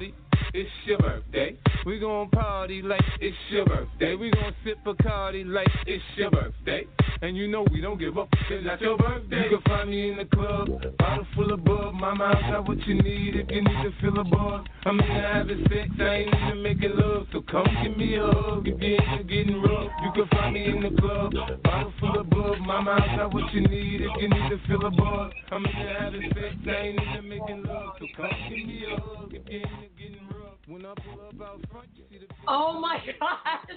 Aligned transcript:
shorty. 0.00 0.14
It's 0.52 0.70
your 0.84 0.98
birthday. 0.98 1.56
We 1.86 1.98
gon' 1.98 2.28
party 2.30 2.82
like 2.82 3.00
it's 3.20 3.36
your 3.50 3.66
birthday. 3.66 4.14
We 4.14 4.30
gon' 4.30 4.54
sip 4.64 4.78
Bacardi 4.84 5.46
like 5.46 5.68
it's 5.86 6.02
your 6.16 6.30
birthday. 6.30 6.86
And 7.22 7.36
you 7.36 7.48
know 7.48 7.66
we 7.70 7.82
don't 7.82 7.98
give 7.98 8.16
up 8.16 8.28
it's 8.50 8.64
not 8.64 8.80
your 8.80 8.96
birthday. 8.96 9.44
You 9.50 9.58
can 9.58 9.62
find 9.66 9.90
me 9.90 10.10
in 10.10 10.16
the 10.16 10.24
club, 10.24 10.68
bottle 10.98 11.26
full 11.34 11.52
of 11.52 11.62
bub. 11.64 11.92
Mama, 11.92 12.32
I 12.34 12.50
got 12.50 12.66
what 12.66 12.78
you 12.86 12.94
need 12.94 13.36
if 13.36 13.50
you 13.50 13.60
need 13.62 13.82
to 13.82 13.92
feel 14.00 14.18
a 14.18 14.24
buzz. 14.24 14.64
I'm 14.86 14.98
into 14.98 15.12
having 15.12 15.66
sex, 15.68 15.90
I 16.00 16.14
ain't 16.14 16.34
even 16.34 16.62
making 16.62 16.96
love. 16.96 17.26
So 17.32 17.42
come 17.42 17.66
give 17.82 17.96
me 17.96 18.16
a 18.16 18.22
hug 18.22 18.66
if 18.66 18.80
you 18.80 18.96
ain't 18.96 19.28
getting 19.28 19.60
rough. 19.60 19.90
You 20.02 20.12
can 20.14 20.28
find 20.28 20.54
me 20.54 20.64
in 20.64 20.82
the 20.82 20.98
club, 20.98 21.34
bottle 21.62 21.92
full 22.00 22.18
of 22.20 22.30
bub. 22.30 22.58
Mama, 22.60 22.92
I 22.92 23.16
got 23.16 23.34
what 23.34 23.52
you 23.52 23.68
need 23.68 24.00
if 24.00 24.10
you 24.18 24.28
need 24.28 24.48
to 24.48 24.58
feel 24.66 24.86
a 24.86 24.90
buzz. 24.90 25.32
I'm 25.52 25.66
into 25.66 25.94
having 26.00 26.32
sex, 26.34 26.56
I 26.66 26.70
ain't 26.70 27.00
even 27.02 27.28
making 27.28 27.64
love. 27.64 27.96
So 28.00 28.06
come 28.16 28.30
give 28.48 28.66
me 28.66 28.84
a 28.86 28.98
hug 28.98 29.34
if 29.34 29.42
you 29.46 29.60
ain't 29.60 29.98
getting 29.98 30.26
rough. 30.28 30.56
When 30.66 30.86
I 30.86 30.94
pull 31.04 31.20
up 31.20 31.40
out 31.46 31.60
front, 31.70 31.88
you 31.94 32.04
see 32.10 32.18
the 32.18 32.26
Oh 32.48 32.80
my 32.80 32.96
gosh. 33.20 33.76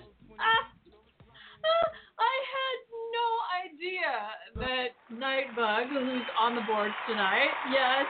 I 2.19 2.35
had 2.55 2.79
no 3.17 3.27
idea 3.65 4.11
that 4.59 4.89
Nightbug, 5.11 5.89
who's 5.89 6.27
on 6.39 6.55
the 6.55 6.61
board 6.61 6.95
tonight, 7.07 7.57
yes, 7.63 8.05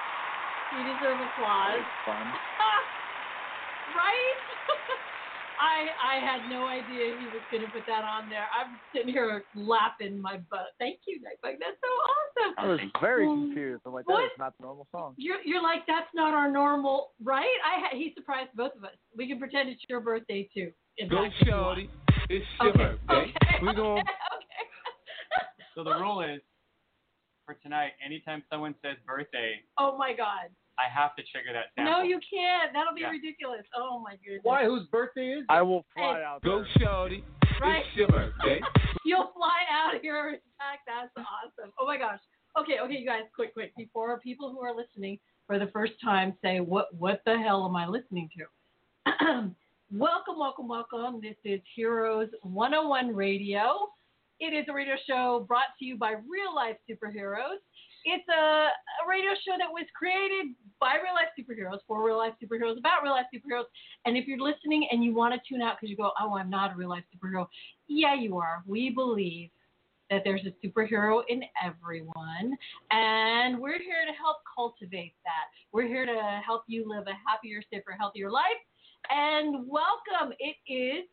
he 0.70 0.84
deserves 0.84 1.22
applause. 1.22 1.84
Fun. 2.06 2.32
right? 3.96 4.36
I 5.60 6.16
I 6.18 6.20
had 6.20 6.50
no 6.50 6.68
idea 6.68 7.16
he 7.18 7.30
was 7.32 7.44
gonna 7.52 7.68
put 7.70 7.86
that 7.86 8.04
on 8.04 8.28
there. 8.28 8.48
I'm 8.58 8.80
sitting 8.94 9.14
here 9.14 9.46
laughing 9.54 10.20
my 10.20 10.38
butt. 10.50 10.74
Thank 10.80 11.02
you, 11.06 11.20
Nightbug. 11.20 11.58
That's 11.60 11.78
so 11.80 11.88
awesome. 11.88 12.54
I 12.58 12.66
was 12.68 12.80
very 13.00 13.28
Um, 13.28 13.48
confused. 13.54 13.84
I'm 13.86 13.94
like, 13.94 14.06
that 14.08 14.24
is 14.34 14.40
not 14.40 14.58
the 14.58 14.64
normal 14.64 14.88
song. 14.92 15.14
You're 15.18 15.42
you're 15.46 15.62
like 15.62 15.86
that's 15.86 16.10
not 16.16 16.34
our 16.34 16.50
normal, 16.52 17.12
right? 17.24 17.46
I 17.64 17.80
ha- 17.82 17.96
he 17.96 18.14
surprised 18.16 18.50
both 18.56 18.76
of 18.76 18.84
us. 18.84 18.96
We 19.16 19.28
can 19.28 19.38
pretend 19.38 19.70
it's 19.70 19.84
your 19.88 20.00
birthday 20.00 20.50
too. 20.54 20.72
in 20.98 21.08
Go 21.08 21.24
fact, 21.24 21.36
if 22.24 22.30
you 22.30 22.38
It's 22.38 22.46
your 22.62 22.70
Okay. 22.74 22.84
birthday. 22.84 23.34
Okay. 23.34 23.60
We 23.62 23.74
gon' 23.76 23.98
okay. 24.00 24.64
So 25.76 25.84
the 25.84 25.94
rule 25.94 26.22
is, 26.22 26.42
for 27.46 27.56
tonight, 27.56 27.92
anytime 28.06 28.44
someone 28.50 28.76
says 28.82 28.98
birthday, 29.06 29.56
Oh 29.78 29.98
my 29.98 30.14
God. 30.14 30.50
I 30.80 30.90
have 30.90 31.16
to 31.18 31.24
trigger 31.32 31.54
that 31.54 31.66
sample. 31.76 32.02
No, 32.02 32.04
you 32.04 32.20
can't. 32.28 32.74
That'll 32.74 32.96
be 32.96 33.02
Yeah. 33.02 33.12
ridiculous. 33.12 33.62
Oh 33.76 34.00
my 34.00 34.16
goodness. 34.24 34.42
Why? 34.44 34.66
Whose 34.66 34.88
birthday 34.88 35.34
is 35.34 35.44
it? 35.44 35.46
I 35.50 35.62
will 35.62 35.86
fly 35.94 36.18
Hey. 36.20 36.24
out 36.24 36.42
Go 36.42 36.64
there. 36.64 36.68
shorty. 36.80 37.24
Right? 37.62 37.86
It's 37.86 37.96
your 37.96 38.08
birthday. 38.08 38.62
You'll 39.06 39.32
fly 39.34 39.60
out 39.70 40.02
here. 40.02 40.30
In 40.30 40.40
that's 40.88 41.12
awesome. 41.18 41.72
Oh 41.80 41.86
my 41.86 41.98
gosh. 41.98 42.20
Okay, 42.58 42.80
okay, 42.80 42.94
you 42.98 43.06
guys, 43.06 43.24
quick, 43.36 43.54
quick. 43.54 43.76
Before 43.76 44.20
people 44.20 44.52
who 44.52 44.62
are 44.62 44.74
listening 44.76 45.20
for 45.46 45.60
the 45.60 45.68
first 45.68 45.94
time 46.02 46.38
say, 46.42 46.60
"What, 46.60 46.94
what 46.96 47.22
the 47.26 47.38
hell 47.38 47.66
am 47.66 47.76
I 47.76 47.86
listening 47.88 48.30
to?" 48.38 49.52
welcome, 49.92 50.40
welcome, 50.40 50.68
welcome. 50.68 51.20
This 51.22 51.36
is 51.44 51.60
Heroes 51.76 52.30
101 52.42 53.16
Radio. 53.16 53.90
It 54.40 54.54
is 54.54 54.66
a 54.70 54.74
radio 54.74 54.96
show 55.08 55.46
brought 55.48 55.76
to 55.80 55.86
you 55.86 55.98
by 55.98 56.12
Real 56.12 56.54
Life 56.56 56.78
Superheroes. 56.90 57.62
It's 58.06 58.28
a, 58.28 58.34
a 58.34 59.08
radio 59.08 59.32
show 59.46 59.54
that 59.58 59.70
was 59.70 59.86
created 59.98 60.56
by 60.80 60.96
real 60.96 61.14
life 61.14 61.32
superheroes 61.40 61.80
for 61.88 62.06
real 62.06 62.18
life 62.18 62.34
superheroes 62.44 62.78
about 62.78 63.02
real 63.02 63.14
life 63.14 63.28
superheroes. 63.34 63.66
And 64.06 64.18
if 64.18 64.28
you're 64.28 64.40
listening 64.40 64.88
and 64.92 65.04
you 65.04 65.14
want 65.14 65.34
to 65.34 65.40
tune 65.48 65.62
out 65.62 65.78
because 65.78 65.90
you 65.90 65.96
go, 65.96 66.12
"Oh, 66.20 66.36
I'm 66.36 66.50
not 66.50 66.74
a 66.74 66.76
real 66.76 66.90
life 66.90 67.04
superhero," 67.16 67.48
yeah, 67.88 68.14
you 68.14 68.38
are. 68.38 68.64
We 68.68 68.90
believe 68.90 69.52
that 70.10 70.24
there's 70.26 70.46
a 70.46 70.52
superhero 70.66 71.24
in 71.30 71.44
everyone, 71.64 72.58
and 72.92 73.58
we're 73.58 73.80
here 73.80 74.06
to 74.06 74.12
help 74.12 74.38
cultivate 74.54 75.16
that. 75.24 75.46
We're 75.72 75.88
here 75.88 76.06
to 76.06 76.42
help 76.46 76.64
you 76.68 76.88
live 76.88 77.06
a 77.08 77.14
happier, 77.26 77.62
safer, 77.72 77.96
healthier 77.98 78.30
life. 78.30 78.60
And 79.10 79.68
welcome. 79.68 80.34
It 80.40 80.56
is 80.72 81.06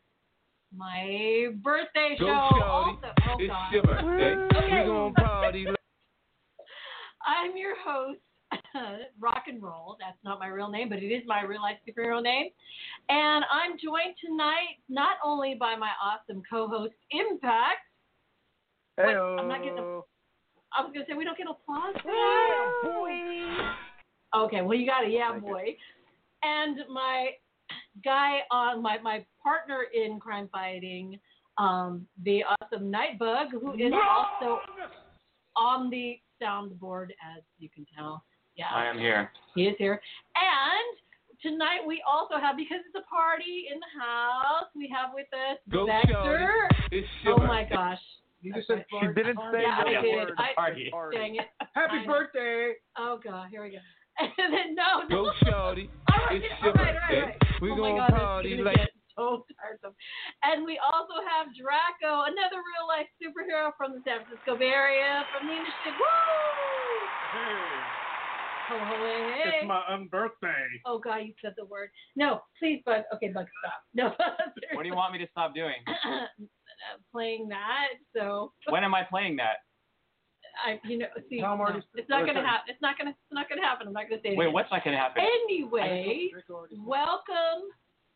my 0.75 1.47
birthday 1.61 2.15
show. 2.17 2.27
Also, 2.27 3.07
oh 3.29 3.35
It's 3.39 3.49
God. 3.49 3.73
your 3.73 3.83
birthday. 3.83 4.35
Okay. 4.57 5.13
Party 5.17 5.65
I'm 7.25 7.55
your 7.55 7.75
host, 7.85 8.19
Rock 9.19 9.43
and 9.47 9.61
Roll. 9.61 9.97
That's 9.99 10.17
not 10.23 10.39
my 10.39 10.47
real 10.47 10.69
name, 10.69 10.89
but 10.89 10.99
it 10.99 11.07
is 11.07 11.21
my 11.27 11.43
real 11.43 11.61
life 11.61 11.77
superhero 11.87 12.21
name. 12.21 12.47
And 13.09 13.45
I'm 13.51 13.73
joined 13.73 14.15
tonight 14.25 14.79
not 14.89 15.17
only 15.23 15.55
by 15.59 15.75
my 15.75 15.91
awesome 16.01 16.41
co 16.49 16.67
host, 16.67 16.93
Impact. 17.11 17.85
Wait, 18.97 19.15
I'm 19.15 19.47
not 19.47 19.63
getting. 19.63 20.01
I 20.73 20.81
was 20.81 20.91
going 20.93 21.05
to 21.05 21.11
say, 21.11 21.17
we 21.17 21.25
don't 21.25 21.37
get 21.37 21.47
applause 21.49 21.93
for 22.01 22.11
that. 22.11 22.71
Okay, 24.33 24.61
well, 24.61 24.77
you 24.77 24.87
got 24.87 25.03
it. 25.03 25.11
Yeah, 25.11 25.31
Thank 25.31 25.43
you. 25.43 25.49
boy. 25.51 25.75
And 26.43 26.77
my 26.89 27.31
guy 28.03 28.39
on 28.51 28.81
my, 28.81 28.97
my 28.99 29.25
partner 29.41 29.85
in 29.93 30.19
crime 30.19 30.49
fighting, 30.51 31.19
um, 31.57 32.05
the 32.23 32.43
awesome 32.43 32.91
Nightbug, 32.91 33.51
who 33.51 33.73
is 33.73 33.93
also 33.93 34.59
on 35.55 35.89
the 35.89 36.19
soundboard, 36.41 37.09
as 37.35 37.43
you 37.59 37.69
can 37.73 37.85
tell. 37.95 38.23
Yeah, 38.55 38.65
I 38.73 38.85
am 38.85 38.97
here. 38.97 39.31
he 39.55 39.63
is 39.63 39.75
here. 39.77 40.01
And 40.35 40.97
tonight 41.41 41.79
we 41.87 42.01
also 42.09 42.35
have, 42.35 42.57
because 42.57 42.79
it's 42.85 42.95
a 42.95 43.09
party 43.09 43.65
in 43.71 43.79
the 43.79 44.01
house, 44.01 44.65
we 44.75 44.91
have 44.93 45.11
with 45.13 45.27
us 45.33 45.57
Go 45.71 45.85
Vector. 45.85 46.69
Oh 47.27 47.37
my 47.37 47.63
gosh. 47.69 47.99
You 48.41 48.53
just 48.53 48.67
said 48.67 48.83
She 48.89 49.07
didn't 49.07 49.37
say 49.51 49.61
Yeah, 49.61 49.83
the 49.83 49.97
I 49.97 50.01
did. 50.01 50.27
I- 50.37 50.53
Party. 50.55 50.89
Party. 50.91 51.17
Dang 51.17 51.35
it. 51.35 51.45
Happy 51.73 51.97
I 51.97 52.05
know. 52.05 52.11
birthday. 52.11 52.73
Oh 52.97 53.19
god, 53.23 53.49
here 53.51 53.63
we 53.63 53.71
go. 53.71 53.77
And 54.41 54.53
then 54.53 54.75
no, 54.75 55.03
no. 55.09 55.23
Go 55.25 55.31
shorty. 55.45 55.89
All 56.11 56.25
right, 56.29 56.41
It's 56.43 56.53
all 56.61 56.67
your 56.67 56.73
right, 56.75 56.95
all 56.95 57.01
birthday. 57.01 57.21
right, 57.21 57.23
all 57.23 57.29
right. 57.29 57.61
We 57.61 57.71
oh 57.71 57.75
my 57.75 57.89
gon' 57.89 57.97
God, 57.97 58.09
this 58.09 58.15
is 58.15 58.25
party 58.25 58.49
gonna 58.51 58.63
like 58.63 58.77
get 58.77 58.91
so 59.17 59.45
tiresome. 59.57 59.95
And 60.43 60.65
we 60.65 60.79
also 60.81 61.15
have 61.25 61.47
Draco, 61.55 62.25
another 62.29 62.59
real 62.61 62.85
life 62.87 63.07
superhero 63.21 63.71
from 63.77 63.93
the 63.93 64.01
San 64.05 64.25
Francisco 64.25 64.57
Bay 64.57 64.71
Area, 64.73 65.25
from 65.31 65.47
the 65.47 65.53
initiative. 65.53 65.95
Woo! 65.97 66.61
Ho, 68.71 68.77
ho, 68.79 68.95
hey, 69.03 69.41
hey. 69.43 69.57
It's 69.61 69.67
my 69.67 69.81
um, 69.89 70.07
birthday. 70.07 70.65
Oh 70.85 70.97
God, 70.99 71.17
you 71.17 71.33
said 71.41 71.53
the 71.57 71.65
word. 71.65 71.89
No, 72.15 72.41
please, 72.59 72.81
Bug. 72.85 73.03
Okay, 73.13 73.29
Bug, 73.29 73.47
stop. 73.61 73.79
No. 73.93 74.13
What 74.73 74.83
do 74.83 74.89
you 74.89 74.95
want 74.95 75.11
me 75.13 75.19
to 75.19 75.27
stop 75.31 75.53
doing? 75.53 75.75
Playing 77.11 77.49
that, 77.49 77.87
so 78.15 78.53
When 78.69 78.83
am 78.83 78.95
I 78.95 79.03
playing 79.03 79.35
that? 79.37 79.57
I, 80.65 80.79
you 80.87 80.97
know, 80.99 81.07
see, 81.29 81.41
Tom 81.41 81.57
no, 81.57 81.65
already- 81.65 81.85
it's 81.95 82.09
not 82.09 82.23
or 82.23 82.25
gonna 82.27 82.39
sorry. 82.39 82.47
happen. 82.47 82.67
It's 82.69 82.81
not 82.81 82.97
gonna. 82.97 83.11
It's 83.11 83.33
not 83.33 83.49
gonna 83.49 83.61
happen. 83.61 83.87
I'm 83.87 83.93
not 83.93 84.09
gonna 84.09 84.21
say 84.21 84.29
it. 84.33 84.37
Wait, 84.37 84.45
again. 84.45 84.53
what's 84.53 84.71
not 84.71 84.83
going 84.83 84.95
to 84.95 85.01
happen? 85.01 85.23
Anyway, 85.23 86.29
welcome 86.85 87.61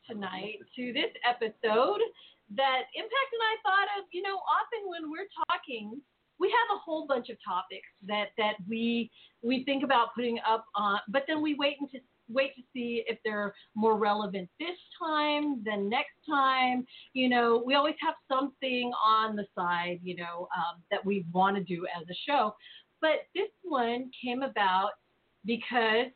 tonight 0.09 0.59
to 0.75 0.93
this 0.93 1.11
episode 1.27 2.01
that 2.55 2.81
Impact 2.93 3.31
and 3.33 3.43
I 3.43 3.55
thought 3.65 3.87
of. 3.99 4.05
You 4.11 4.21
know, 4.21 4.37
often 4.45 4.87
when 4.89 5.09
we're 5.09 5.27
talking, 5.49 5.99
we 6.39 6.47
have 6.49 6.77
a 6.77 6.79
whole 6.79 7.07
bunch 7.07 7.29
of 7.29 7.37
topics 7.47 7.87
that 8.07 8.29
that 8.37 8.55
we 8.69 9.09
we 9.43 9.63
think 9.65 9.83
about 9.83 10.13
putting 10.15 10.39
up 10.47 10.65
on, 10.75 10.99
but 11.09 11.23
then 11.27 11.41
we 11.41 11.55
wait 11.55 11.77
and 11.79 11.89
to 11.91 11.99
wait 12.29 12.55
to 12.55 12.61
see 12.73 13.03
if 13.07 13.19
they're 13.23 13.53
more 13.75 13.97
relevant 13.97 14.49
this 14.59 14.77
time 15.01 15.63
than 15.63 15.89
next 15.89 16.15
time. 16.29 16.85
You 17.13 17.29
know, 17.29 17.63
we 17.65 17.75
always 17.75 17.95
have 18.01 18.15
something 18.31 18.91
on 19.03 19.35
the 19.35 19.45
side, 19.55 19.99
you 20.03 20.15
know, 20.15 20.47
um, 20.55 20.81
that 20.91 21.05
we 21.05 21.25
want 21.31 21.55
to 21.57 21.63
do 21.63 21.85
as 21.99 22.07
a 22.09 22.15
show. 22.27 22.55
But 23.01 23.27
this 23.35 23.49
one 23.63 24.09
came 24.23 24.41
about 24.41 24.91
because 25.45 26.07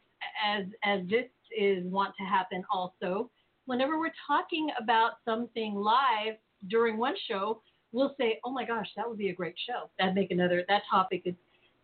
as 0.45 0.65
as 0.83 1.01
this 1.09 1.25
is 1.57 1.83
want 1.85 2.13
to 2.17 2.23
happen 2.23 2.63
also 2.71 3.29
whenever 3.65 3.99
we're 3.99 4.11
talking 4.27 4.69
about 4.81 5.13
something 5.25 5.75
live 5.75 6.35
during 6.67 6.97
one 6.97 7.15
show 7.27 7.61
we'll 7.91 8.15
say 8.19 8.39
oh 8.43 8.51
my 8.51 8.65
gosh 8.65 8.87
that 8.95 9.07
would 9.07 9.17
be 9.17 9.29
a 9.29 9.33
great 9.33 9.55
show 9.67 9.89
that'd 9.97 10.15
make 10.15 10.31
another 10.31 10.63
that 10.67 10.81
topic 10.89 11.21
is 11.25 11.35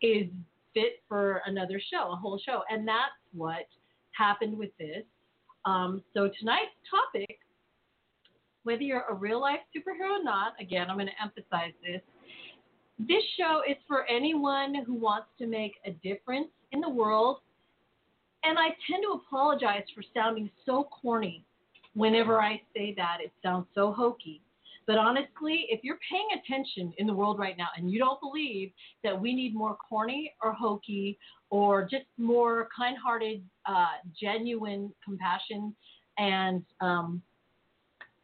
is 0.01 0.27
fit 0.73 1.01
for 1.07 1.41
another 1.45 1.81
show 1.91 2.11
a 2.11 2.15
whole 2.15 2.39
show 2.45 2.61
and 2.69 2.87
that's 2.87 3.13
what 3.33 3.65
happened 4.17 4.57
with 4.57 4.71
this 4.77 5.03
um, 5.65 6.03
so 6.13 6.29
tonight's 6.39 6.75
topic 6.89 7.39
whether 8.63 8.81
you're 8.81 9.05
a 9.09 9.13
real 9.13 9.39
life 9.39 9.59
superhero 9.75 10.19
or 10.19 10.23
not 10.23 10.53
again 10.59 10.89
i'm 10.89 10.97
going 10.97 11.07
to 11.07 11.23
emphasize 11.23 11.73
this 11.83 12.01
this 12.97 13.23
show 13.37 13.61
is 13.69 13.75
for 13.87 14.05
anyone 14.05 14.83
who 14.85 14.93
wants 14.93 15.27
to 15.39 15.47
make 15.47 15.73
a 15.85 15.91
difference 15.91 16.47
in 16.71 16.79
the 16.79 16.89
world. 16.89 17.39
And 18.43 18.57
I 18.57 18.69
tend 18.89 19.03
to 19.03 19.19
apologize 19.19 19.83
for 19.93 20.03
sounding 20.13 20.49
so 20.65 20.87
corny 21.01 21.43
whenever 21.93 22.41
I 22.41 22.61
say 22.75 22.93
that. 22.95 23.17
It 23.21 23.31
sounds 23.43 23.65
so 23.75 23.91
hokey. 23.91 24.41
But 24.87 24.97
honestly, 24.97 25.65
if 25.69 25.83
you're 25.83 25.99
paying 26.09 26.27
attention 26.39 26.93
in 26.97 27.07
the 27.07 27.13
world 27.13 27.39
right 27.39 27.57
now 27.57 27.67
and 27.75 27.89
you 27.91 27.97
don't 27.97 28.19
believe 28.21 28.71
that 29.03 29.19
we 29.19 29.33
need 29.33 29.55
more 29.55 29.77
corny 29.89 30.33
or 30.43 30.53
hokey 30.53 31.17
or 31.49 31.83
just 31.83 32.05
more 32.17 32.67
kind 32.75 32.95
hearted, 33.03 33.43
uh, 33.65 33.95
genuine 34.19 34.93
compassion 35.03 35.75
and 36.17 36.63
um, 36.81 37.21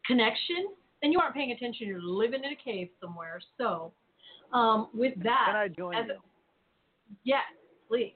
connection, 0.06 0.68
then 1.00 1.10
you 1.10 1.18
aren't 1.18 1.34
paying 1.34 1.50
attention. 1.50 1.88
You're 1.88 2.00
living 2.00 2.44
in 2.44 2.52
a 2.52 2.56
cave 2.56 2.88
somewhere. 3.00 3.40
So, 3.58 3.92
um, 4.52 4.88
with 4.94 5.14
that, 5.24 5.46
Can 5.48 5.56
I 5.56 5.68
join 5.68 5.96
as 5.96 6.06
you? 6.06 6.18
Yes, 7.24 7.42
please. 7.88 8.14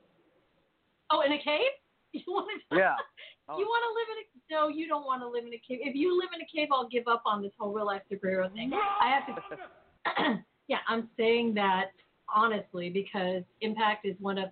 Oh, 1.10 1.22
in 1.22 1.32
a 1.32 1.38
cave? 1.38 1.60
You 2.12 2.22
want 2.28 2.48
to? 2.70 2.76
Yeah. 2.78 2.94
You 3.46 3.62
want 3.62 3.82
to 3.86 3.92
live 3.94 4.08
in 4.10 4.18
a 4.24 4.26
no? 4.50 4.68
You 4.68 4.88
don't 4.88 5.04
want 5.04 5.22
to 5.22 5.28
live 5.28 5.44
in 5.44 5.52
a 5.52 5.62
cave. 5.66 5.80
If 5.82 5.94
you 5.94 6.16
live 6.18 6.30
in 6.34 6.40
a 6.40 6.46
cave, 6.46 6.68
I'll 6.72 6.88
give 6.88 7.08
up 7.08 7.22
on 7.26 7.42
this 7.42 7.52
whole 7.58 7.72
real 7.72 7.86
life 7.86 8.02
superhero 8.10 8.52
thing. 8.52 8.72
I 8.74 9.08
have 9.08 9.26
to. 9.26 10.38
yeah, 10.68 10.78
I'm 10.88 11.08
saying 11.16 11.54
that 11.54 11.90
honestly 12.34 12.90
because 12.90 13.42
Impact 13.60 14.06
is 14.06 14.16
one 14.20 14.38
of 14.38 14.50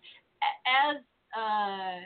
as 0.67 0.97
uh, 1.37 2.01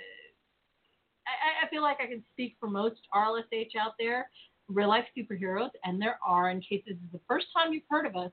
I, 1.28 1.66
I 1.66 1.68
feel 1.70 1.82
like 1.82 1.98
I 2.00 2.06
can 2.06 2.22
speak 2.32 2.56
for 2.58 2.68
most 2.68 3.00
RLSH 3.14 3.76
out 3.80 3.92
there, 3.98 4.30
real 4.68 4.88
life 4.88 5.04
superheroes, 5.16 5.70
and 5.84 6.00
there 6.00 6.18
are 6.26 6.50
in 6.50 6.60
cases 6.60 6.92
is 6.92 7.12
the 7.12 7.20
first 7.28 7.46
time 7.54 7.72
you've 7.72 7.82
heard 7.90 8.06
of 8.06 8.16
us, 8.16 8.30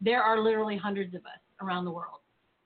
there 0.00 0.22
are 0.22 0.40
literally 0.40 0.76
hundreds 0.76 1.14
of 1.14 1.20
us 1.22 1.40
around 1.60 1.84
the 1.84 1.90
world. 1.90 2.20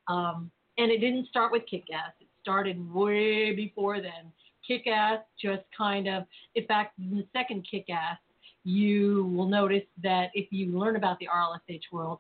Um, 0.07 0.51
and 0.79 0.91
it 0.91 0.99
didn't 0.99 1.29
start 1.29 1.51
with 1.51 1.63
Kick 1.69 1.85
Ass. 1.93 2.13
It 2.21 2.29
started 2.41 2.93
way 2.93 3.55
before 3.55 4.01
then. 4.01 4.33
Kick 4.67 4.87
Ass 4.87 5.21
just 5.41 5.63
kind 5.77 6.09
of, 6.09 6.25
in 6.55 6.67
fact, 6.67 6.99
in 6.99 7.17
the 7.17 7.27
second 7.33 7.67
Kick 7.71 7.87
Ass, 7.91 8.19
you 8.65 9.31
will 9.37 9.47
notice 9.47 9.83
that 10.03 10.31
if 10.35 10.47
you 10.51 10.79
learn 10.79 10.97
about 10.97 11.19
the 11.19 11.29
RLSH 11.33 11.83
world, 11.93 12.19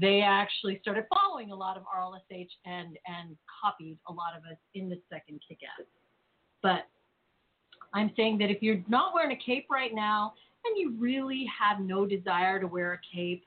they 0.00 0.20
actually 0.20 0.78
started 0.82 1.04
following 1.12 1.50
a 1.50 1.54
lot 1.54 1.76
of 1.76 1.82
RLSH 1.82 2.48
and 2.64 2.96
and 3.06 3.36
copied 3.62 3.98
a 4.08 4.12
lot 4.12 4.36
of 4.36 4.44
us 4.44 4.58
in 4.74 4.88
the 4.88 5.00
second 5.10 5.40
Kick 5.46 5.58
Ass. 5.64 5.86
But 6.62 6.86
I'm 7.92 8.12
saying 8.16 8.38
that 8.38 8.50
if 8.50 8.62
you're 8.62 8.82
not 8.88 9.14
wearing 9.14 9.32
a 9.32 9.44
cape 9.44 9.66
right 9.68 9.92
now 9.92 10.34
and 10.64 10.78
you 10.78 10.94
really 10.98 11.46
have 11.58 11.80
no 11.80 12.06
desire 12.06 12.60
to 12.60 12.66
wear 12.68 12.92
a 12.92 13.16
cape, 13.16 13.42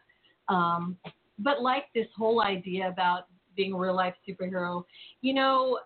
um, 0.49 0.97
but 1.39 1.61
like 1.61 1.85
this 1.95 2.07
whole 2.17 2.41
idea 2.41 2.89
about 2.89 3.27
being 3.55 3.73
a 3.73 3.77
real 3.77 3.95
life 3.95 4.15
superhero, 4.27 4.83
you 5.21 5.33
know, 5.33 5.79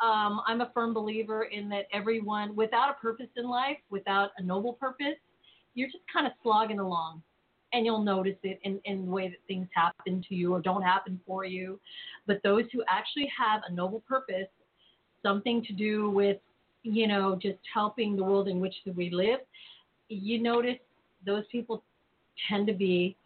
um, 0.00 0.42
I'm 0.46 0.60
a 0.60 0.70
firm 0.74 0.92
believer 0.92 1.44
in 1.44 1.68
that 1.70 1.86
everyone, 1.92 2.54
without 2.54 2.90
a 2.90 2.94
purpose 2.94 3.28
in 3.36 3.48
life, 3.48 3.78
without 3.90 4.30
a 4.38 4.42
noble 4.42 4.74
purpose, 4.74 5.16
you're 5.74 5.88
just 5.88 6.04
kind 6.12 6.26
of 6.26 6.32
slogging 6.42 6.78
along. 6.78 7.22
And 7.72 7.84
you'll 7.84 8.02
notice 8.02 8.36
it 8.42 8.58
in, 8.62 8.80
in 8.84 9.06
the 9.06 9.10
way 9.10 9.28
that 9.28 9.38
things 9.48 9.68
happen 9.74 10.24
to 10.28 10.34
you 10.34 10.54
or 10.54 10.60
don't 10.60 10.82
happen 10.82 11.20
for 11.26 11.44
you. 11.44 11.80
But 12.26 12.40
those 12.42 12.64
who 12.72 12.82
actually 12.88 13.30
have 13.36 13.62
a 13.68 13.72
noble 13.72 14.02
purpose, 14.08 14.48
something 15.22 15.64
to 15.64 15.72
do 15.72 16.08
with, 16.10 16.38
you 16.82 17.08
know, 17.08 17.36
just 17.40 17.58
helping 17.72 18.16
the 18.16 18.22
world 18.22 18.48
in 18.48 18.60
which 18.60 18.74
we 18.94 19.10
live, 19.10 19.40
you 20.08 20.40
notice 20.40 20.78
those 21.26 21.44
people 21.50 21.82
tend 22.48 22.66
to 22.68 22.72
be 22.72 23.16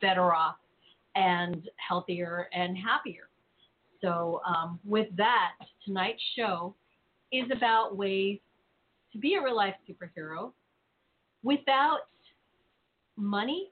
better 0.00 0.32
off 0.32 0.56
and 1.14 1.68
healthier 1.76 2.48
and 2.54 2.76
happier. 2.76 3.28
So, 4.02 4.40
um, 4.46 4.80
with 4.84 5.08
that, 5.16 5.52
tonight's 5.84 6.22
show 6.36 6.74
is 7.32 7.44
about 7.54 7.96
ways 7.96 8.38
to 9.12 9.18
be 9.18 9.34
a 9.34 9.42
real 9.42 9.56
life 9.56 9.74
superhero 9.88 10.52
without 11.42 12.00
money, 13.16 13.70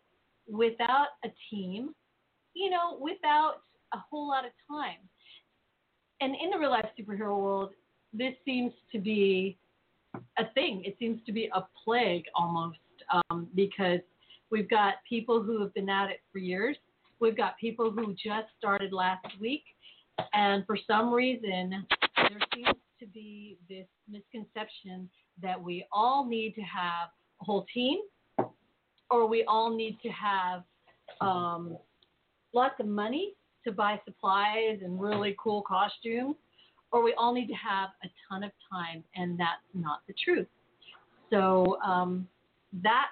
without 0.49 1.09
a 1.25 1.29
team, 1.51 1.95
you 2.55 2.71
know, 2.71 2.99
without 3.01 3.63
a 3.93 3.99
whole 3.99 4.29
lot 4.29 4.45
of 4.45 4.53
time. 4.69 4.99
And 6.21 6.35
in 6.43 6.51
the 6.51 6.59
real 6.59 6.71
life 6.71 6.87
superhero 6.99 7.41
world, 7.41 7.71
this 8.13 8.35
seems 8.45 8.73
to 8.93 8.99
be 8.99 9.57
a 10.39 10.45
thing. 10.55 10.83
It 10.85 10.97
seems 10.99 11.21
to 11.27 11.33
be 11.33 11.51
a 11.55 11.67
plague 11.85 12.25
almost 12.35 12.79
um, 13.31 13.49
because 13.55 14.01
we've 14.51 14.69
got 14.69 14.95
people 15.09 15.43
who 15.43 15.61
have 15.63 15.73
been 15.75 15.89
at 15.89 16.11
it 16.11 16.21
for 16.33 16.39
years. 16.39 16.77
We've 17.21 17.37
got 17.37 17.59
people 17.59 17.91
who 17.91 18.15
just 18.15 18.49
started 18.59 18.93
last 18.93 19.27
week. 19.41 19.65
And 20.33 20.65
for 20.67 20.77
some 20.87 21.13
reason, 21.13 21.87
there 22.17 22.41
seems 22.55 22.77
to 23.01 23.07
be 23.07 23.59
this 23.69 23.87
misconception 24.09 25.09
that 25.43 25.61
we 25.61 25.87
all 25.93 26.27
need 26.27 26.55
to 26.55 26.63
have 26.63 27.09
a 27.41 27.45
whole 27.45 27.67
team 27.73 28.01
or 29.11 29.27
we 29.27 29.45
all 29.45 29.75
need 29.75 29.99
to 30.03 30.09
have 30.09 30.63
um, 31.21 31.77
lots 32.53 32.75
of 32.81 32.87
money 32.87 33.35
to 33.65 33.73
buy 33.73 34.01
supplies 34.05 34.79
and 34.83 35.01
really 35.01 35.37
cool 35.43 35.63
costumes, 35.63 36.37
or 36.93 37.03
we 37.03 37.15
all 37.19 37.35
need 37.35 37.49
to 37.49 37.55
have 37.55 37.91
a 38.05 38.09
ton 38.29 38.43
of 38.43 38.53
time, 38.73 39.05
and 39.17 39.39
that's 39.39 39.61
not 39.75 40.01
the 40.07 40.15
truth. 40.25 40.47
So 41.31 41.79
um, 41.85 42.27
that's 42.83 43.09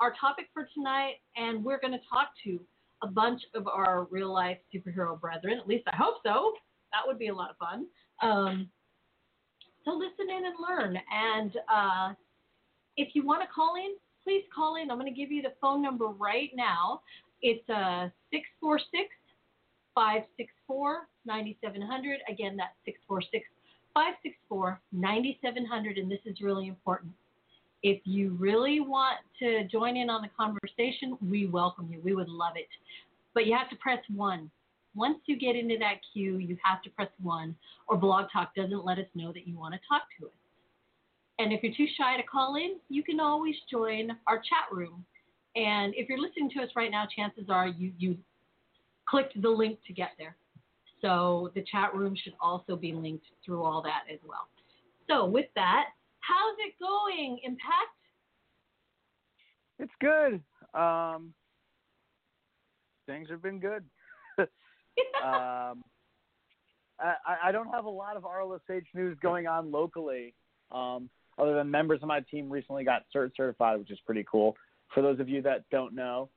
our 0.00 0.12
topic 0.20 0.46
for 0.52 0.68
tonight, 0.74 1.14
and 1.36 1.64
we're 1.64 1.80
going 1.80 1.92
to 1.92 2.00
talk 2.10 2.28
to 2.44 2.60
a 3.02 3.06
bunch 3.06 3.42
of 3.54 3.66
our 3.66 4.06
real 4.10 4.32
life 4.32 4.58
superhero 4.74 5.20
brethren. 5.20 5.58
At 5.58 5.66
least 5.66 5.84
I 5.92 5.96
hope 5.96 6.16
so. 6.24 6.52
That 6.92 7.06
would 7.06 7.18
be 7.18 7.28
a 7.28 7.34
lot 7.34 7.50
of 7.50 7.56
fun. 7.56 7.86
Um, 8.22 8.68
so 9.84 9.92
listen 9.92 10.28
in 10.28 10.44
and 10.44 10.54
learn. 10.60 10.98
And 11.10 11.56
uh, 11.72 12.14
if 12.96 13.14
you 13.14 13.24
want 13.24 13.42
to 13.42 13.48
call 13.54 13.76
in, 13.76 13.96
please 14.22 14.44
call 14.54 14.76
in. 14.76 14.90
I'm 14.90 14.98
going 14.98 15.12
to 15.12 15.18
give 15.18 15.30
you 15.30 15.42
the 15.42 15.54
phone 15.60 15.82
number 15.82 16.06
right 16.06 16.50
now. 16.54 17.00
It's 17.42 17.68
uh, 17.70 18.08
646 18.30 19.08
564 19.94 21.08
9700. 21.24 22.20
Again, 22.28 22.56
that's 22.56 22.76
646 22.84 23.44
564 23.94 24.80
9700. 24.92 25.98
And 25.98 26.10
this 26.10 26.20
is 26.26 26.40
really 26.40 26.68
important. 26.68 27.12
If 27.82 28.00
you 28.04 28.36
really 28.38 28.80
want 28.80 29.18
to 29.38 29.64
join 29.64 29.96
in 29.96 30.10
on 30.10 30.22
the 30.22 30.28
conversation, 30.36 31.16
we 31.26 31.46
welcome 31.46 31.88
you. 31.90 32.00
We 32.04 32.14
would 32.14 32.28
love 32.28 32.52
it. 32.56 32.68
But 33.34 33.46
you 33.46 33.56
have 33.56 33.70
to 33.70 33.76
press 33.76 34.00
one. 34.14 34.50
Once 34.94 35.18
you 35.26 35.38
get 35.38 35.56
into 35.56 35.78
that 35.78 36.00
queue, 36.12 36.38
you 36.38 36.56
have 36.62 36.82
to 36.82 36.90
press 36.90 37.08
one, 37.22 37.54
or 37.88 37.96
Blog 37.96 38.26
Talk 38.32 38.54
doesn't 38.54 38.84
let 38.84 38.98
us 38.98 39.06
know 39.14 39.32
that 39.32 39.46
you 39.46 39.56
want 39.56 39.72
to 39.72 39.80
talk 39.88 40.02
to 40.18 40.26
us. 40.26 40.32
And 41.38 41.52
if 41.52 41.62
you're 41.62 41.74
too 41.74 41.86
shy 41.96 42.16
to 42.16 42.22
call 42.22 42.56
in, 42.56 42.76
you 42.88 43.02
can 43.02 43.20
always 43.20 43.54
join 43.70 44.10
our 44.26 44.36
chat 44.38 44.66
room. 44.70 45.04
And 45.56 45.94
if 45.96 46.08
you're 46.08 46.18
listening 46.20 46.50
to 46.56 46.62
us 46.62 46.68
right 46.76 46.90
now, 46.90 47.06
chances 47.16 47.44
are 47.48 47.68
you, 47.68 47.92
you 47.98 48.18
clicked 49.08 49.40
the 49.40 49.48
link 49.48 49.78
to 49.86 49.92
get 49.92 50.10
there. 50.18 50.36
So 51.00 51.50
the 51.54 51.64
chat 51.70 51.94
room 51.94 52.14
should 52.22 52.34
also 52.40 52.76
be 52.76 52.92
linked 52.92 53.24
through 53.44 53.62
all 53.62 53.80
that 53.82 54.02
as 54.12 54.18
well. 54.26 54.48
So 55.08 55.24
with 55.24 55.46
that, 55.54 55.86
how's 56.30 56.56
it 56.58 56.74
going, 56.78 57.40
Impact? 57.42 57.98
It's 59.78 59.92
good. 60.00 60.40
Um, 60.78 61.34
things 63.06 63.28
have 63.30 63.42
been 63.42 63.58
good. 63.58 63.84
um, 64.38 65.82
I, 67.00 67.36
I 67.44 67.52
don't 67.52 67.68
have 67.68 67.86
a 67.86 67.90
lot 67.90 68.16
of 68.16 68.24
RLSH 68.24 68.84
news 68.94 69.16
going 69.22 69.46
on 69.46 69.72
locally. 69.72 70.34
Um, 70.70 71.08
other 71.38 71.54
than 71.54 71.70
members 71.70 72.00
of 72.02 72.08
my 72.08 72.20
team 72.20 72.50
recently 72.50 72.84
got 72.84 73.02
cert 73.14 73.30
certified, 73.36 73.78
which 73.78 73.90
is 73.90 73.98
pretty 74.04 74.24
cool. 74.30 74.56
For 74.94 75.02
those 75.02 75.18
of 75.20 75.28
you 75.28 75.40
that 75.42 75.64
don't 75.70 75.94
know, 75.94 76.28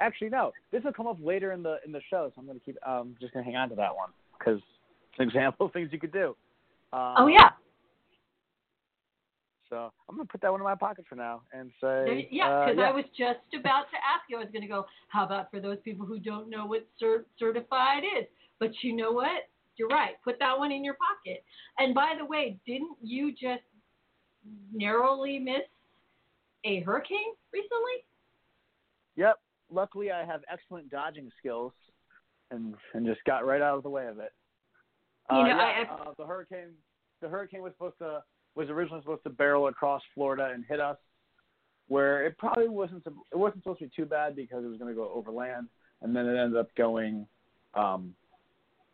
actually 0.00 0.30
no, 0.30 0.52
this 0.72 0.82
will 0.82 0.92
come 0.92 1.06
up 1.06 1.18
later 1.22 1.52
in 1.52 1.62
the 1.62 1.76
in 1.86 1.92
the 1.92 2.00
show, 2.10 2.32
so 2.34 2.40
I'm 2.40 2.46
gonna 2.46 2.58
keep 2.58 2.76
um 2.86 3.14
just 3.20 3.32
gonna 3.32 3.44
hang 3.44 3.56
on 3.56 3.68
to 3.68 3.76
that 3.76 3.94
one 3.94 4.10
because 4.38 4.58
it's 4.58 5.20
an 5.20 5.28
example 5.28 5.66
of 5.66 5.72
things 5.72 5.90
you 5.92 6.00
could 6.00 6.12
do. 6.12 6.34
Um, 6.92 7.14
oh 7.18 7.26
yeah. 7.28 7.50
So 9.70 9.92
I'm 10.08 10.16
gonna 10.16 10.26
put 10.26 10.40
that 10.40 10.50
one 10.50 10.60
in 10.60 10.64
my 10.64 10.74
pocket 10.74 11.04
for 11.08 11.14
now 11.14 11.42
and 11.52 11.70
say. 11.80 12.28
Yeah, 12.30 12.64
because 12.64 12.78
uh, 12.78 12.82
yeah. 12.82 12.88
I 12.88 12.92
was 12.92 13.04
just 13.16 13.40
about 13.58 13.90
to 13.90 13.96
ask 13.96 14.24
you. 14.28 14.38
I 14.38 14.40
was 14.40 14.48
gonna 14.52 14.68
go. 14.68 14.86
How 15.08 15.24
about 15.24 15.50
for 15.50 15.60
those 15.60 15.78
people 15.84 16.06
who 16.06 16.18
don't 16.18 16.48
know 16.48 16.66
what 16.66 16.86
cert- 17.02 17.26
certified 17.38 18.02
is? 18.18 18.26
But 18.58 18.70
you 18.82 18.96
know 18.96 19.12
what? 19.12 19.48
You're 19.76 19.88
right. 19.88 20.12
Put 20.24 20.38
that 20.40 20.58
one 20.58 20.72
in 20.72 20.84
your 20.84 20.94
pocket. 20.94 21.44
And 21.78 21.94
by 21.94 22.14
the 22.18 22.24
way, 22.24 22.58
didn't 22.66 22.96
you 23.02 23.30
just 23.30 23.62
narrowly 24.72 25.38
miss 25.38 25.62
a 26.64 26.80
hurricane 26.80 27.34
recently? 27.52 28.04
Yep. 29.16 29.36
Luckily, 29.70 30.10
I 30.10 30.24
have 30.24 30.40
excellent 30.50 30.90
dodging 30.90 31.30
skills, 31.38 31.72
and 32.50 32.74
and 32.94 33.06
just 33.06 33.22
got 33.24 33.46
right 33.46 33.60
out 33.60 33.76
of 33.76 33.82
the 33.82 33.90
way 33.90 34.06
of 34.06 34.18
it. 34.18 34.32
You 35.30 35.38
uh, 35.38 35.42
know, 35.42 35.48
yeah, 35.48 35.84
I, 35.90 36.08
uh, 36.08 36.14
the 36.16 36.24
hurricane, 36.24 36.72
the 37.20 37.28
hurricane 37.28 37.62
was 37.62 37.72
supposed 37.74 37.98
to 37.98 38.22
was 38.58 38.68
originally 38.70 39.00
supposed 39.02 39.22
to 39.22 39.30
barrel 39.30 39.68
across 39.68 40.02
Florida 40.14 40.50
and 40.52 40.64
hit 40.68 40.80
us, 40.80 40.96
where 41.86 42.26
it 42.26 42.36
probably 42.38 42.68
wasn't 42.68 43.06
it 43.06 43.38
wasn't 43.38 43.62
supposed 43.62 43.78
to 43.78 43.84
be 43.86 43.92
too 43.94 44.04
bad 44.04 44.34
because 44.34 44.64
it 44.64 44.66
was 44.66 44.78
going 44.78 44.92
to 44.92 45.00
go 45.00 45.10
over 45.14 45.30
land, 45.30 45.68
and 46.02 46.14
then 46.14 46.26
it 46.26 46.36
ended 46.36 46.56
up 46.56 46.68
going 46.76 47.24
um, 47.74 48.12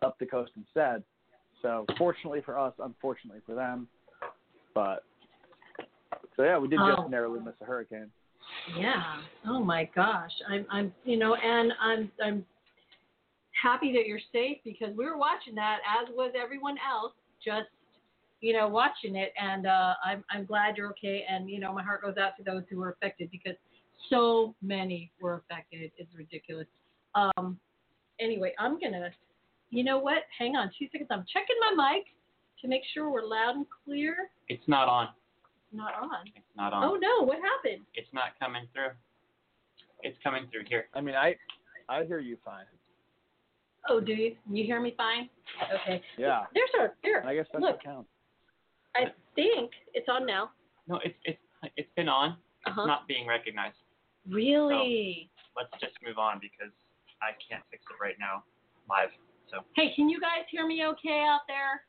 up 0.02 0.18
the 0.18 0.26
coast 0.26 0.52
instead. 0.56 1.02
So 1.62 1.86
fortunately 1.96 2.42
for 2.44 2.58
us, 2.58 2.74
unfortunately 2.78 3.40
for 3.46 3.54
them, 3.54 3.88
but 4.74 5.02
so 6.36 6.42
yeah, 6.44 6.58
we 6.58 6.68
did 6.68 6.78
Oh. 6.78 6.94
just 6.96 7.08
narrowly 7.10 7.40
miss 7.40 7.54
a 7.62 7.64
hurricane. 7.64 8.10
Yeah. 8.76 9.22
Oh 9.48 9.64
my 9.64 9.88
gosh. 9.94 10.32
I'm 10.46 10.66
I'm 10.70 10.94
you 11.04 11.16
know, 11.16 11.36
and 11.36 11.72
I'm 11.80 12.12
I'm 12.22 12.44
happy 13.62 13.94
that 13.94 14.06
you're 14.06 14.20
safe 14.30 14.58
because 14.62 14.94
we 14.94 15.06
were 15.06 15.16
watching 15.16 15.54
that 15.54 15.78
as 15.88 16.14
was 16.14 16.34
everyone 16.38 16.76
else, 16.86 17.14
just 17.42 17.68
you 18.44 18.52
know, 18.52 18.68
watching 18.68 19.16
it 19.16 19.32
and 19.40 19.66
uh 19.66 19.94
I'm 20.04 20.22
I'm 20.30 20.44
glad 20.44 20.76
you're 20.76 20.90
okay 20.90 21.24
and 21.28 21.48
you 21.48 21.58
know, 21.58 21.72
my 21.72 21.82
heart 21.82 22.02
goes 22.02 22.18
out 22.18 22.32
to 22.36 22.42
those 22.44 22.62
who 22.68 22.78
were 22.78 22.90
affected 22.90 23.30
because 23.30 23.56
so 24.10 24.54
many 24.60 25.10
were 25.18 25.42
affected. 25.48 25.90
It's 25.96 26.14
ridiculous. 26.14 26.66
Um 27.14 27.58
anyway, 28.20 28.52
I'm 28.58 28.78
gonna 28.78 29.08
you 29.70 29.82
know 29.82 29.98
what? 29.98 30.24
Hang 30.38 30.56
on 30.56 30.70
two 30.78 30.86
seconds. 30.92 31.08
I'm 31.10 31.24
checking 31.32 31.56
my 31.74 31.94
mic 31.94 32.04
to 32.60 32.68
make 32.68 32.82
sure 32.92 33.10
we're 33.10 33.24
loud 33.24 33.56
and 33.56 33.66
clear. 33.84 34.30
It's 34.48 34.68
not 34.68 34.88
on. 34.88 35.08
not 35.72 35.94
on. 35.94 36.26
It's 36.36 36.44
not 36.54 36.74
on. 36.74 36.84
Oh 36.84 36.96
no, 36.96 37.24
what 37.24 37.38
happened? 37.38 37.86
It's 37.94 38.12
not 38.12 38.38
coming 38.38 38.68
through. 38.74 38.92
It's 40.02 40.18
coming 40.22 40.48
through 40.52 40.64
here. 40.68 40.84
I 40.94 41.00
mean, 41.00 41.14
I 41.14 41.34
I 41.88 42.04
hear 42.04 42.18
you 42.18 42.36
fine. 42.44 42.66
Oh, 43.88 44.00
do 44.00 44.12
you? 44.12 44.36
You 44.50 44.64
hear 44.64 44.80
me 44.80 44.94
fine? 44.98 45.30
Okay. 45.82 46.02
Yeah. 46.18 46.42
There's 46.54 46.70
our 46.78 46.94
here. 47.02 47.24
I 47.26 47.34
guess 47.34 47.46
that's 47.52 47.62
Look. 47.62 47.76
what 47.76 47.84
counts. 47.84 48.08
I 48.96 49.12
think 49.34 49.70
it's 49.94 50.08
on 50.08 50.26
now. 50.26 50.50
No, 50.88 51.00
it's 51.04 51.14
it's 51.24 51.38
it's 51.76 51.90
been 51.96 52.08
on. 52.08 52.36
Huh. 52.66 52.72
It's 52.82 52.86
not 52.86 53.06
being 53.08 53.26
recognized. 53.26 53.76
Really? 54.28 55.30
Let's 55.56 55.70
just 55.80 55.94
move 56.04 56.18
on 56.18 56.38
because 56.40 56.72
I 57.22 57.32
can't 57.48 57.62
fix 57.70 57.82
it 57.90 58.02
right 58.02 58.16
now 58.18 58.42
live. 58.88 59.10
So 59.50 59.58
Hey, 59.76 59.92
can 59.94 60.08
you 60.08 60.20
guys 60.20 60.44
hear 60.50 60.66
me 60.66 60.84
okay 60.86 61.24
out 61.28 61.40
there? 61.48 61.84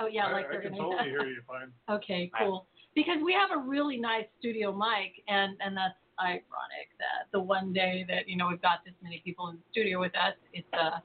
Oh 0.00 0.06
yeah, 0.06 0.26
I, 0.26 0.32
like 0.32 0.46
I 0.46 0.50
they're 0.52 0.62
can 0.62 0.72
gonna. 0.72 0.82
totally 0.90 1.10
hear 1.10 1.26
you 1.26 1.42
fine. 1.46 1.72
Okay, 1.90 2.30
Right. 2.34 2.42
cool. 2.46 2.66
Because 2.94 3.18
we 3.24 3.32
have 3.32 3.50
a 3.56 3.60
really 3.60 3.96
nice 3.98 4.24
studio 4.40 4.72
mic, 4.72 5.22
and 5.28 5.56
and 5.60 5.76
that's 5.76 5.94
ironic 6.20 6.90
that 6.98 7.30
the 7.32 7.38
one 7.40 7.72
day 7.72 8.04
that 8.08 8.28
you 8.28 8.36
know 8.36 8.48
we've 8.48 8.62
got 8.62 8.84
this 8.84 8.94
many 9.02 9.20
people 9.24 9.48
in 9.48 9.56
the 9.56 9.62
studio 9.70 10.00
with 10.00 10.14
us, 10.16 10.34
it's 10.52 10.66
uh, 10.72 10.98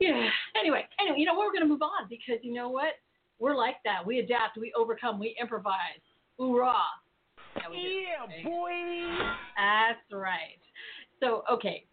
yeah. 0.00 0.28
Anyway, 0.58 0.82
anyway, 1.00 1.16
you 1.18 1.26
know 1.26 1.36
we're 1.38 1.52
gonna 1.52 1.66
move 1.70 1.82
on 1.82 2.08
because 2.08 2.38
you 2.42 2.52
know 2.54 2.68
what? 2.68 2.94
We're 3.38 3.56
like 3.56 3.76
that. 3.84 4.04
We 4.04 4.18
adapt, 4.18 4.58
we 4.58 4.72
overcome, 4.76 5.18
we 5.18 5.36
improvise. 5.40 6.00
Hoorah! 6.38 6.74
Yeah, 7.72 8.44
boy. 8.44 8.70
That's 9.56 9.98
right. 10.12 10.60
So, 11.20 11.42
okay. 11.50 11.84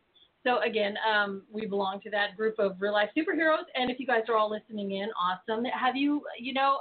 So, 0.46 0.60
again, 0.62 0.96
um, 1.12 1.42
we 1.52 1.66
belong 1.66 2.02
to 2.02 2.10
that 2.12 2.38
group 2.38 2.60
of 2.60 2.76
real 2.80 2.94
life 2.94 3.10
superheroes. 3.18 3.66
And 3.74 3.90
if 3.90 4.00
you 4.00 4.06
guys 4.06 4.22
are 4.30 4.36
all 4.36 4.52
listening 4.52 4.92
in, 4.92 5.10
awesome. 5.20 5.66
Have 5.66 5.96
you, 5.96 6.22
you 6.40 6.54
know, 6.54 6.78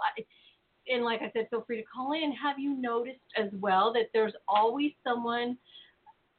and 0.87 1.03
like 1.03 1.23
I 1.23 1.31
said, 1.33 1.49
feel 1.49 1.65
free 1.67 1.79
to 1.79 1.85
call 1.85 2.13
in. 2.13 2.33
Have 2.33 2.59
you 2.59 2.79
noticed 2.79 3.21
as 3.39 3.49
well 3.59 3.93
that 3.95 4.11
there's 4.13 4.35
always 4.49 4.93
someone 5.03 5.57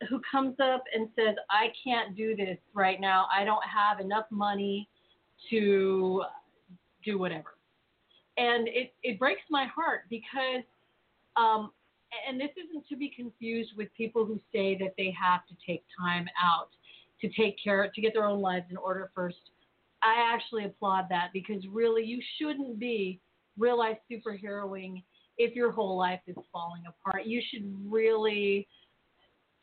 who 0.09 0.21
comes 0.29 0.55
up 0.61 0.83
and 0.93 1.09
says, 1.15 1.35
I 1.49 1.67
can't 1.83 2.15
do 2.15 2.35
this 2.35 2.57
right 2.73 3.01
now. 3.01 3.27
I 3.35 3.43
don't 3.43 3.63
have 3.65 3.99
enough 3.99 4.25
money 4.29 4.87
to 5.49 6.23
do 7.03 7.17
whatever. 7.17 7.54
And 8.37 8.67
it, 8.67 8.93
it 9.03 9.17
breaks 9.17 9.41
my 9.49 9.65
heart 9.65 10.01
because 10.09 10.63
um, 11.37 11.71
and 12.27 12.39
this 12.39 12.51
isn't 12.51 12.87
to 12.87 12.95
be 12.95 13.11
confused 13.15 13.71
with 13.77 13.89
people 13.95 14.25
who 14.25 14.39
say 14.53 14.77
that 14.79 14.93
they 14.97 15.13
have 15.19 15.41
to 15.47 15.55
take 15.65 15.83
time 15.99 16.27
out 16.41 16.69
to 17.21 17.29
take 17.29 17.55
care 17.61 17.89
to 17.93 18.01
get 18.01 18.13
their 18.13 18.25
own 18.25 18.41
lives 18.41 18.65
in 18.69 18.77
order 18.77 19.11
first. 19.15 19.37
I 20.03 20.33
actually 20.33 20.65
applaud 20.65 21.05
that 21.09 21.29
because 21.33 21.63
really 21.71 22.03
you 22.03 22.21
shouldn't 22.37 22.79
be 22.79 23.19
real 23.57 23.77
life 23.77 23.97
superheroing 24.11 25.03
if 25.37 25.55
your 25.55 25.71
whole 25.71 25.97
life 25.97 26.19
is 26.27 26.35
falling 26.51 26.83
apart. 26.87 27.25
You 27.25 27.41
should 27.51 27.73
really 27.89 28.67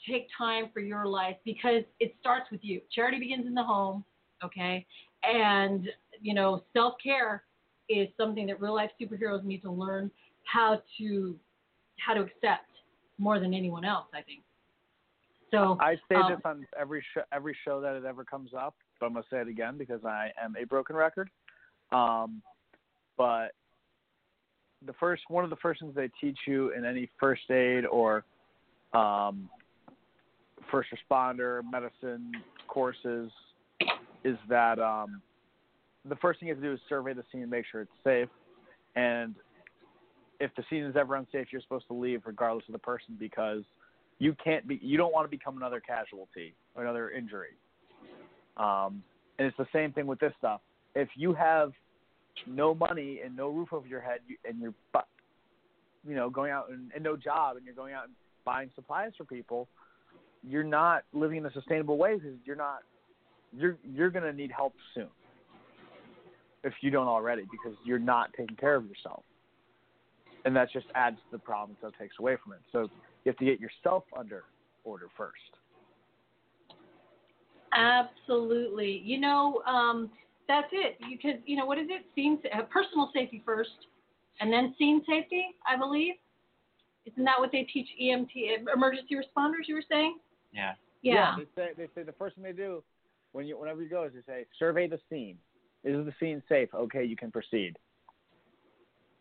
take 0.09 0.27
time 0.37 0.71
for 0.73 0.81
your 0.81 1.07
life 1.07 1.37
because 1.45 1.85
it 2.01 2.15
starts 2.21 2.51
with 2.51 2.61
you. 2.63 2.81
Charity 2.93 3.19
begins 3.19 3.47
in 3.47 3.55
the 3.55 3.63
home, 3.63 4.05
okay? 4.45 4.85
And 5.23 5.89
you 6.21 6.35
know, 6.35 6.63
self-care 6.73 7.45
is 7.89 8.09
something 8.17 8.47
that 8.47 8.61
real 8.61 8.75
life 8.75 8.91
superheroes 9.01 9.45
need 9.45 9.63
to 9.63 9.71
learn 9.71 10.11
how 10.45 10.81
to 10.99 11.37
how 12.05 12.15
to 12.15 12.21
accept 12.21 12.69
more 13.19 13.39
than 13.39 13.55
anyone 13.55 13.85
else, 13.85 14.07
I 14.13 14.23
think. 14.23 14.43
So 15.51 15.77
I 15.81 15.97
say 16.09 16.17
um, 16.17 16.33
this 16.33 16.41
on 16.45 16.67
every 16.81 17.05
show, 17.15 17.23
every 17.33 17.57
show 17.65 17.81
that 17.81 17.95
it 17.95 18.05
ever 18.05 18.25
comes 18.25 18.51
up, 18.57 18.75
but 18.99 19.07
I'm 19.07 19.13
gonna 19.13 19.25
say 19.31 19.39
it 19.39 19.49
again 19.49 19.77
because 19.77 20.05
I 20.05 20.31
am 20.43 20.57
a 20.61 20.65
broken 20.65 20.97
record. 20.97 21.31
Um, 21.93 22.43
but 23.19 23.49
the 24.87 24.95
first 24.95 25.23
one 25.29 25.45
of 25.45 25.51
the 25.51 25.57
first 25.57 25.81
things 25.81 25.95
they 25.95 26.11
teach 26.21 26.39
you 26.47 26.73
in 26.73 26.85
any 26.85 27.09
first 27.21 27.51
aid 27.51 27.85
or 27.85 28.25
um, 28.95 29.49
first 30.71 30.89
responder 30.91 31.61
medicine 31.71 32.33
courses 32.67 33.31
is 34.25 34.39
that 34.49 34.79
um, 34.79 35.21
the 36.09 36.17
first 36.17 36.41
thing 36.41 36.49
you 36.49 36.55
have 36.55 36.63
to 36.63 36.69
do 36.69 36.75
is 36.75 36.81
survey 36.89 37.13
the 37.13 37.25
scene 37.31 37.43
and 37.43 37.51
make 37.51 37.65
sure 37.71 37.83
it's 37.83 37.91
safe. 38.05 38.29
And 38.97 39.35
if 40.41 40.51
the 40.57 40.65
scene 40.69 40.83
is 40.83 40.97
ever 40.97 41.15
unsafe, 41.15 41.49
you're 41.53 41.63
supposed 41.63 41.87
to 41.89 41.95
leave 41.95 42.23
regardless 42.27 42.65
of 42.69 42.73
the 42.73 42.79
person 42.79 43.17
because 43.19 43.63
you 44.19 44.35
can't 44.43 44.67
be 44.67 44.79
you 44.83 44.97
don't 44.97 45.13
want 45.13 45.25
to 45.25 45.31
become 45.31 45.57
another 45.57 45.81
casualty 45.81 46.55
or 46.75 46.83
another 46.83 47.11
injury. 47.11 47.57
Um, 48.57 49.03
and 49.39 49.49
it's 49.49 49.57
the 49.57 49.67
same 49.73 49.93
thing 49.93 50.07
with 50.07 50.19
this 50.21 50.33
stuff. 50.39 50.61
If 50.95 51.09
you 51.17 51.33
have 51.33 51.73
no 52.47 52.75
money 52.75 53.21
and 53.25 53.37
no 53.37 53.49
roof 53.49 53.73
over 53.73 53.87
your 53.87 54.01
head, 54.01 54.21
and 54.47 54.61
you're, 54.61 54.75
you 56.07 56.15
know, 56.15 56.29
going 56.29 56.51
out 56.51 56.71
and, 56.71 56.91
and 56.95 57.03
no 57.03 57.17
job, 57.17 57.57
and 57.57 57.65
you're 57.65 57.75
going 57.75 57.95
out 57.95 58.05
and 58.05 58.13
buying 58.45 58.71
supplies 58.75 59.13
for 59.17 59.25
people, 59.25 59.69
you're 60.47 60.65
not 60.65 61.05
living 61.13 61.39
in 61.39 61.47
a 61.47 61.53
sustainable 61.53 61.97
way 61.97 62.15
because 62.15 62.37
you're 62.45 62.57
not, 62.57 62.81
you're 63.57 63.77
you're 63.85 64.11
gonna 64.11 64.33
need 64.33 64.51
help 64.51 64.75
soon. 64.95 65.09
If 66.65 66.75
you 66.81 66.91
don't 66.91 67.09
already, 67.09 67.43
because 67.51 67.77
you're 67.85 67.99
not 67.99 68.31
taking 68.37 68.57
care 68.57 68.77
of 68.77 68.87
yourself, 68.87 69.25
and 70.45 70.55
that 70.55 70.71
just 70.73 70.87
adds 70.95 71.17
to 71.17 71.33
the 71.33 71.39
problem, 71.39 71.77
so 71.81 71.89
it 71.89 71.95
takes 71.99 72.17
away 72.19 72.37
from 72.43 72.53
it. 72.53 72.61
So 72.71 72.83
you 72.83 73.31
have 73.31 73.37
to 73.37 73.45
get 73.45 73.61
yourself 73.61 74.05
under 74.17 74.45
order 74.85 75.09
first. 75.17 75.35
Absolutely. 77.75 79.03
You 79.05 79.21
know, 79.21 79.63
um, 79.67 80.11
that's 80.49 80.69
it. 80.73 80.99
Because 81.09 81.41
you 81.47 81.57
know 81.57 81.67
what 81.67 81.79
is 81.79 81.87
it? 81.89 82.05
Scene 82.15 82.39
uh, 82.55 82.63
personal 82.63 83.11
safety 83.15 83.43
first, 83.45 83.71
and 84.41 84.53
then 84.53 84.75
scene 84.79 85.03
safety. 85.09 85.45
I 85.67 85.77
believe. 85.77 86.15
Isn't 87.05 87.25
that 87.25 87.41
what 87.41 87.51
they 87.51 87.65
teach 87.65 87.89
EMT 88.01 88.29
emergency 88.73 89.17
responders? 89.17 89.67
You 89.67 89.75
were 89.75 89.85
saying? 89.91 90.19
yeah. 90.53 90.75
Yeah. 91.03 91.35
they 91.37 91.47
say 91.57 91.71
they 91.77 91.89
say 91.95 92.05
the 92.05 92.13
first 92.13 92.37
thing 92.37 92.45
they 92.45 92.53
do 92.53 92.83
when 93.33 93.47
you 93.47 93.59
whenever 93.59 93.83
you 93.83 93.89
go 93.89 94.05
is 94.05 94.13
they 94.15 94.33
say 94.33 94.47
survey 94.59 94.87
the 94.87 95.01
scene. 95.11 95.37
Is 95.85 96.05
the 96.05 96.13
scene 96.21 96.43
safe? 96.49 96.69
Okay, 96.75 97.05
you 97.05 97.17
can 97.17 97.31
proceed. 97.31 97.77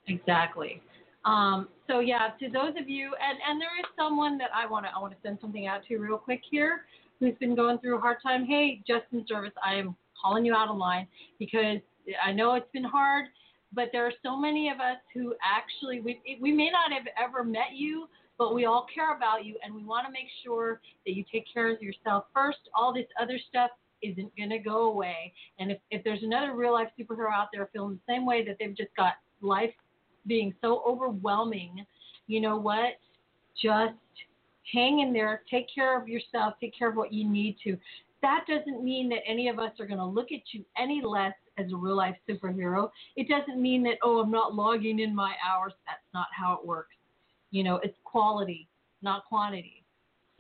Exactly. 0.07 0.81
Um, 1.25 1.67
so 1.87 1.99
yeah, 1.99 2.29
to 2.39 2.49
those 2.49 2.73
of 2.79 2.89
you, 2.89 3.11
and, 3.21 3.37
and 3.47 3.61
there 3.61 3.77
is 3.79 3.85
someone 3.97 4.37
that 4.39 4.49
I 4.55 4.65
want 4.67 4.85
to 4.85 4.91
I 4.95 4.99
want 4.99 5.13
to 5.13 5.19
send 5.23 5.37
something 5.41 5.67
out 5.67 5.81
to 5.87 5.97
real 5.97 6.17
quick 6.17 6.41
here, 6.49 6.85
who's 7.19 7.35
been 7.39 7.55
going 7.55 7.77
through 7.79 7.97
a 7.97 8.01
hard 8.01 8.17
time. 8.23 8.45
Hey, 8.45 8.81
Justin 8.87 9.25
Service, 9.27 9.53
I 9.63 9.75
am 9.75 9.95
calling 10.19 10.45
you 10.45 10.55
out 10.55 10.69
online 10.69 11.07
because 11.39 11.77
I 12.23 12.31
know 12.31 12.55
it's 12.55 12.71
been 12.73 12.83
hard, 12.83 13.25
but 13.73 13.89
there 13.91 14.05
are 14.05 14.13
so 14.23 14.35
many 14.35 14.69
of 14.69 14.79
us 14.79 14.97
who 15.13 15.35
actually 15.43 16.01
we 16.01 16.19
we 16.41 16.51
may 16.51 16.69
not 16.69 16.91
have 16.91 17.07
ever 17.23 17.43
met 17.43 17.73
you, 17.75 18.07
but 18.37 18.55
we 18.55 18.65
all 18.65 18.87
care 18.93 19.15
about 19.15 19.45
you, 19.45 19.55
and 19.63 19.73
we 19.73 19.83
want 19.83 20.05
to 20.07 20.11
make 20.11 20.27
sure 20.43 20.81
that 21.05 21.13
you 21.13 21.23
take 21.31 21.45
care 21.53 21.71
of 21.71 21.81
yourself 21.81 22.25
first. 22.33 22.59
All 22.75 22.91
this 22.93 23.05
other 23.21 23.39
stuff 23.49 23.69
isn't 24.01 24.31
going 24.37 24.49
to 24.49 24.59
go 24.59 24.89
away, 24.89 25.33
and 25.59 25.71
if 25.71 25.79
if 25.89 26.03
there's 26.03 26.23
another 26.23 26.53
real 26.53 26.73
life 26.73 26.89
superhero 26.99 27.31
out 27.33 27.49
there 27.53 27.69
feeling 27.73 27.99
the 28.05 28.13
same 28.13 28.25
way 28.25 28.45
that 28.45 28.57
they've 28.59 28.75
just 28.75 28.95
got 28.95 29.13
life 29.41 29.73
being 30.27 30.53
so 30.61 30.83
overwhelming, 30.87 31.85
you 32.27 32.41
know 32.41 32.57
what? 32.57 32.99
Just 33.61 33.93
hang 34.71 34.99
in 34.99 35.13
there, 35.13 35.41
take 35.49 35.67
care 35.73 35.99
of 35.99 36.07
yourself, 36.07 36.53
take 36.59 36.77
care 36.77 36.89
of 36.89 36.95
what 36.95 37.11
you 37.11 37.29
need 37.29 37.57
to. 37.63 37.77
That 38.21 38.45
doesn't 38.47 38.83
mean 38.83 39.09
that 39.09 39.19
any 39.27 39.49
of 39.49 39.57
us 39.57 39.71
are 39.79 39.87
going 39.87 39.97
to 39.97 40.05
look 40.05 40.31
at 40.31 40.41
you 40.51 40.63
any 40.77 41.01
less 41.03 41.33
as 41.57 41.71
a 41.71 41.75
real 41.75 41.95
life 41.95 42.15
superhero. 42.29 42.89
It 43.15 43.27
doesn't 43.27 43.61
mean 43.61 43.83
that, 43.83 43.97
oh, 44.03 44.19
I'm 44.19 44.31
not 44.31 44.53
logging 44.53 44.99
in 44.99 45.15
my 45.15 45.33
hours. 45.43 45.73
That's 45.87 45.99
not 46.13 46.27
how 46.31 46.53
it 46.53 46.65
works. 46.65 46.95
You 47.49 47.63
know, 47.63 47.79
it's 47.83 47.97
quality, 48.03 48.67
not 49.01 49.25
quantity. 49.25 49.80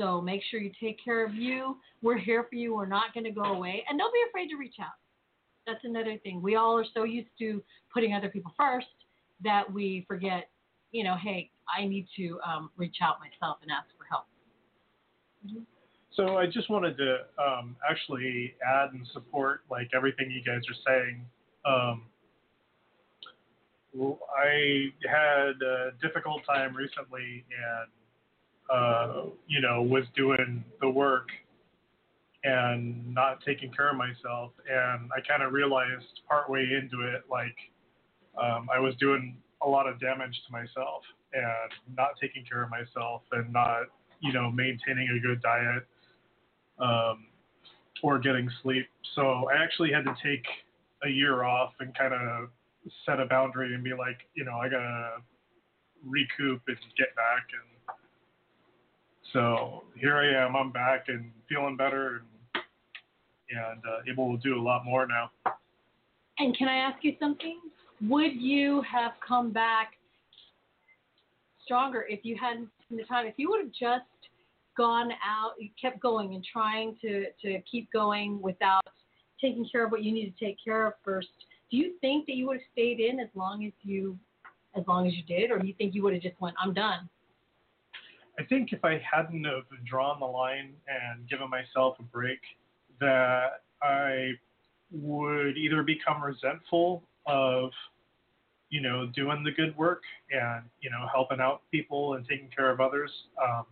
So 0.01 0.19
make 0.19 0.41
sure 0.49 0.59
you 0.59 0.71
take 0.81 0.97
care 1.03 1.23
of 1.23 1.35
you. 1.35 1.77
We're 2.01 2.17
here 2.17 2.47
for 2.49 2.55
you. 2.55 2.73
We're 2.73 2.87
not 2.87 3.13
going 3.13 3.23
to 3.25 3.31
go 3.31 3.43
away. 3.43 3.85
And 3.87 3.99
don't 3.99 4.11
be 4.11 4.19
afraid 4.27 4.47
to 4.47 4.55
reach 4.55 4.75
out. 4.81 4.97
That's 5.67 5.83
another 5.83 6.17
thing. 6.23 6.41
We 6.41 6.55
all 6.55 6.75
are 6.75 6.85
so 6.95 7.03
used 7.03 7.29
to 7.37 7.61
putting 7.93 8.15
other 8.15 8.29
people 8.29 8.51
first 8.57 8.87
that 9.43 9.71
we 9.71 10.03
forget, 10.07 10.49
you 10.91 11.03
know, 11.03 11.15
hey, 11.21 11.51
I 11.77 11.85
need 11.85 12.07
to 12.17 12.39
um, 12.47 12.71
reach 12.77 12.95
out 13.03 13.17
myself 13.19 13.57
and 13.61 13.69
ask 13.69 13.85
for 13.95 14.05
help. 14.09 14.25
So 16.15 16.37
I 16.37 16.47
just 16.47 16.69
wanted 16.71 16.97
to 16.97 17.17
um, 17.37 17.75
actually 17.87 18.55
add 18.67 18.93
and 18.93 19.07
support 19.13 19.61
like 19.69 19.89
everything 19.95 20.31
you 20.31 20.41
guys 20.43 20.61
are 20.67 21.03
saying. 21.03 21.25
Um, 21.63 22.05
I 24.35 24.87
had 25.07 25.61
a 25.61 25.91
difficult 26.01 26.41
time 26.47 26.75
recently, 26.75 27.45
and 27.51 27.89
uh, 28.69 29.23
you 29.47 29.61
know 29.61 29.81
was 29.81 30.03
doing 30.15 30.63
the 30.81 30.89
work 30.89 31.27
and 32.43 33.13
not 33.13 33.39
taking 33.45 33.71
care 33.71 33.89
of 33.89 33.97
myself, 33.97 34.51
and 34.69 35.09
I 35.15 35.21
kind 35.27 35.43
of 35.43 35.53
realized 35.53 36.21
partway 36.27 36.63
into 36.63 37.05
it 37.07 37.23
like 37.29 37.55
um, 38.41 38.67
I 38.73 38.79
was 38.79 38.95
doing 38.99 39.37
a 39.63 39.67
lot 39.67 39.87
of 39.87 39.99
damage 39.99 40.35
to 40.47 40.51
myself 40.51 41.03
and 41.33 41.95
not 41.95 42.09
taking 42.19 42.43
care 42.45 42.63
of 42.63 42.69
myself 42.69 43.21
and 43.31 43.51
not 43.53 43.83
you 44.19 44.33
know 44.33 44.51
maintaining 44.51 45.09
a 45.17 45.19
good 45.19 45.41
diet 45.41 45.85
um, 46.79 47.27
or 48.03 48.19
getting 48.19 48.49
sleep. 48.63 48.87
So 49.15 49.49
I 49.53 49.61
actually 49.63 49.91
had 49.91 50.05
to 50.05 50.15
take 50.23 50.45
a 51.03 51.09
year 51.09 51.43
off 51.43 51.73
and 51.79 51.95
kind 51.97 52.13
of 52.13 52.49
set 53.05 53.19
a 53.19 53.25
boundary 53.25 53.73
and 53.73 53.83
be 53.83 53.91
like, 53.91 54.17
you 54.33 54.43
know, 54.43 54.57
I 54.57 54.69
gotta 54.69 55.21
recoup 56.05 56.61
and 56.67 56.77
get 56.97 57.15
back. 57.15 57.45
And 57.53 57.80
so 59.33 59.83
here 59.95 60.17
I 60.17 60.45
am. 60.45 60.55
I'm 60.55 60.71
back 60.71 61.05
and 61.07 61.31
feeling 61.47 61.77
better 61.77 62.17
and 62.17 62.25
and 63.51 63.81
uh, 63.85 64.09
able 64.09 64.37
to 64.37 64.41
do 64.41 64.59
a 64.59 64.61
lot 64.61 64.85
more 64.85 65.05
now. 65.05 65.29
And 66.39 66.57
can 66.57 66.67
I 66.67 66.77
ask 66.77 67.03
you 67.03 67.15
something? 67.19 67.59
Would 68.07 68.33
you 68.35 68.81
have 68.83 69.11
come 69.25 69.51
back 69.51 69.91
stronger 71.63 72.05
if 72.09 72.21
you 72.23 72.37
hadn't 72.39 72.69
taken 72.81 72.97
the 72.97 73.03
time? 73.03 73.27
If 73.27 73.35
you 73.37 73.49
would 73.49 73.61
have 73.61 73.73
just 73.73 74.05
gone 74.77 75.11
out, 75.11 75.51
kept 75.79 75.99
going 75.99 76.33
and 76.33 76.45
trying 76.51 76.95
to, 77.01 77.25
to 77.43 77.61
keep 77.69 77.91
going 77.91 78.41
without 78.41 78.85
taking 79.39 79.67
care 79.69 79.85
of 79.85 79.91
what 79.91 80.03
you 80.03 80.13
need 80.13 80.33
to 80.35 80.45
take 80.45 80.57
care 80.63 80.87
of 80.87 80.93
first, 81.03 81.27
do 81.69 81.77
you 81.77 81.93
think 82.01 82.25
that 82.27 82.35
you 82.35 82.47
would 82.47 82.57
have 82.57 82.65
stayed 82.71 82.99
in 82.99 83.19
as 83.19 83.29
long 83.35 83.65
as 83.65 83.73
you 83.83 84.17
as 84.73 84.85
long 84.87 85.05
as 85.05 85.13
you 85.13 85.23
did, 85.23 85.51
or 85.51 85.59
do 85.59 85.67
you 85.67 85.73
think 85.73 85.93
you 85.93 86.01
would 86.01 86.13
have 86.13 86.23
just 86.23 86.39
went, 86.39 86.55
I'm 86.57 86.73
done? 86.73 87.09
I 88.41 88.45
think 88.45 88.73
if 88.73 88.83
I 88.83 88.99
hadn't 88.99 89.43
have 89.43 89.65
drawn 89.85 90.19
the 90.19 90.25
line 90.25 90.73
and 90.87 91.29
given 91.29 91.47
myself 91.49 91.95
a 91.99 92.03
break, 92.03 92.39
that 92.99 93.61
I 93.83 94.31
would 94.91 95.57
either 95.57 95.83
become 95.83 96.23
resentful 96.23 97.03
of 97.27 97.69
you 98.69 98.81
know 98.81 99.05
doing 99.15 99.43
the 99.43 99.51
good 99.51 99.77
work 99.77 100.01
and 100.31 100.63
you 100.81 100.89
know 100.89 101.05
helping 101.13 101.39
out 101.39 101.61
people 101.71 102.15
and 102.15 102.27
taking 102.27 102.49
care 102.55 102.71
of 102.71 102.79
others 102.81 103.11
um, 103.41 103.65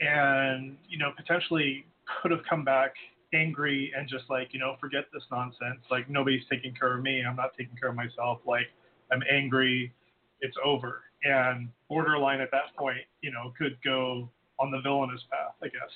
and 0.00 0.76
you 0.88 0.98
know 0.98 1.12
potentially 1.16 1.84
could 2.22 2.30
have 2.30 2.40
come 2.48 2.64
back 2.64 2.94
angry 3.34 3.92
and 3.96 4.08
just 4.08 4.24
like 4.30 4.48
you 4.52 4.58
know 4.58 4.76
forget 4.80 5.04
this 5.12 5.22
nonsense 5.30 5.80
like 5.90 6.08
nobody's 6.08 6.42
taking 6.50 6.74
care 6.74 6.96
of 6.96 7.02
me 7.02 7.22
i'm 7.28 7.36
not 7.36 7.50
taking 7.58 7.76
care 7.76 7.90
of 7.90 7.96
myself 7.96 8.38
like 8.46 8.66
i'm 9.12 9.22
angry 9.30 9.92
it's 10.40 10.56
over. 10.64 11.02
And 11.24 11.68
borderline 11.88 12.40
at 12.40 12.50
that 12.50 12.74
point 12.76 12.98
you 13.22 13.30
know 13.30 13.52
could 13.58 13.76
go 13.84 14.28
on 14.58 14.70
the 14.70 14.80
villainous 14.80 15.20
path 15.30 15.54
i 15.62 15.66
guess 15.66 15.90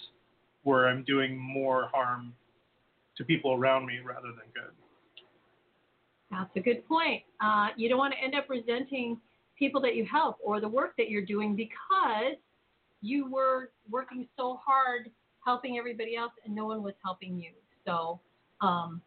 where 0.62 0.88
i'm 0.88 1.04
doing 1.04 1.36
more 1.36 1.88
harm 1.92 2.32
to 3.16 3.24
people 3.24 3.52
around 3.52 3.86
me 3.86 3.98
rather 4.04 4.28
than 4.28 4.46
good 4.54 4.72
that's 6.30 6.50
a 6.56 6.60
good 6.60 6.86
point 6.86 7.22
uh, 7.40 7.68
you 7.76 7.88
don't 7.88 7.98
want 7.98 8.14
to 8.14 8.22
end 8.22 8.34
up 8.34 8.48
resenting 8.48 9.18
people 9.58 9.80
that 9.80 9.94
you 9.94 10.04
help 10.10 10.38
or 10.42 10.60
the 10.60 10.68
work 10.68 10.96
that 10.96 11.10
you're 11.10 11.24
doing 11.24 11.54
because 11.54 12.36
you 13.02 13.30
were 13.30 13.70
working 13.90 14.26
so 14.36 14.58
hard 14.64 15.10
helping 15.44 15.78
everybody 15.78 16.16
else 16.16 16.32
and 16.44 16.54
no 16.54 16.66
one 16.66 16.82
was 16.82 16.94
helping 17.04 17.38
you. 17.38 17.50
So, 17.86 18.20
um, 18.60 19.00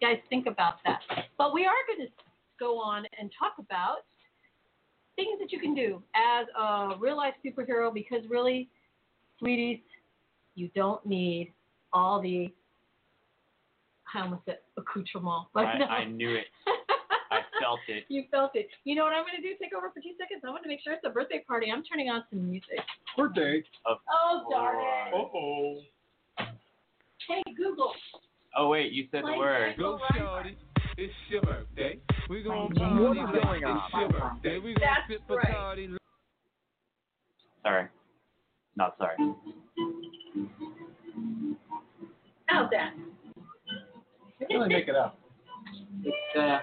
guys, 0.00 0.18
think 0.30 0.46
about 0.46 0.76
that. 0.84 1.00
But 1.38 1.52
we 1.52 1.64
are 1.66 1.72
going 1.86 2.06
to 2.06 2.12
go 2.58 2.78
on 2.78 3.04
and 3.18 3.30
talk 3.38 3.54
about 3.58 4.04
things 5.16 5.38
that 5.40 5.52
you 5.52 5.58
can 5.58 5.74
do 5.74 6.02
as 6.14 6.46
a 6.58 6.98
real 6.98 7.16
life 7.16 7.34
superhero 7.44 7.92
because 7.92 8.20
really, 8.28 8.68
sweeties, 9.38 9.78
you 10.54 10.70
don't 10.74 11.04
need 11.06 11.52
all 11.92 12.20
the 12.20 12.52
I 14.14 14.22
almost 14.22 14.42
said 14.46 14.58
accoutrement. 14.76 15.46
But 15.52 15.66
I, 15.66 15.78
no. 15.78 15.86
I 15.86 16.04
knew 16.04 16.34
it. 16.34 16.46
I 17.30 17.40
felt 17.60 17.80
it. 17.88 18.04
You 18.08 18.24
felt 18.30 18.52
it. 18.54 18.68
You 18.84 18.94
know 18.94 19.02
what 19.02 19.12
I'm 19.12 19.24
going 19.24 19.36
to 19.36 19.42
do? 19.42 19.54
Take 19.60 19.74
over 19.74 19.90
for 19.90 20.00
two 20.00 20.14
seconds. 20.18 20.42
I 20.46 20.50
want 20.50 20.62
to 20.62 20.68
make 20.68 20.80
sure 20.82 20.92
it's 20.92 21.02
a 21.04 21.10
birthday 21.10 21.42
party. 21.46 21.66
I'm 21.72 21.82
turning 21.82 22.08
on 22.10 22.22
some 22.30 22.48
music. 22.48 22.78
Birthday. 23.16 23.62
Of 23.86 23.98
oh, 24.12 24.46
darn 24.50 24.76
it. 24.76 25.14
Uh 25.14 25.18
oh. 25.18 25.78
Hey, 27.26 27.42
Google. 27.56 27.92
Oh, 28.56 28.68
wait, 28.68 28.92
you 28.92 29.08
said 29.10 29.22
Play 29.22 29.32
the 29.32 29.38
word. 29.38 29.74
Go, 29.78 29.98
Shorty. 30.16 30.56
It's 30.96 31.12
your 31.28 31.42
birthday. 31.42 31.98
We 32.30 32.42
gonna 32.44 32.72
party. 32.72 33.02
What 33.02 33.16
is 33.16 33.42
going 33.42 33.64
on? 33.64 33.76
It's 33.78 33.94
your 33.94 34.08
birthday. 34.10 34.58
We 34.58 34.74
gonna 34.74 34.86
That's 34.86 35.20
sip 35.20 35.28
Bacardi. 35.28 35.90
Right. 35.90 36.00
Sorry. 37.62 37.86
Not 38.76 38.96
sorry. 38.98 39.16
How's 42.46 42.70
that? 42.70 42.94
Really 44.48 44.68
make 44.68 44.86
it 44.86 44.94
up. 44.94 45.18
It's 46.04 46.38
uh 46.38 46.58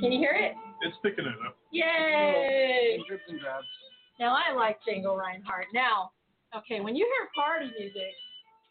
can 0.00 0.10
you 0.10 0.18
hear 0.18 0.32
it? 0.32 0.54
It's 0.82 0.96
picking 1.02 1.24
it 1.24 1.34
up. 1.46 1.56
Yay! 1.70 2.98
Drips 3.06 3.22
and 3.28 3.38
drabs. 3.38 3.66
Now 4.18 4.36
I 4.36 4.54
like 4.54 4.78
Django 4.82 5.16
Reinhardt. 5.16 5.66
Now, 5.72 6.10
okay, 6.56 6.80
when 6.80 6.96
you 6.96 7.06
hear 7.06 7.28
party 7.36 7.70
music, 7.78 8.14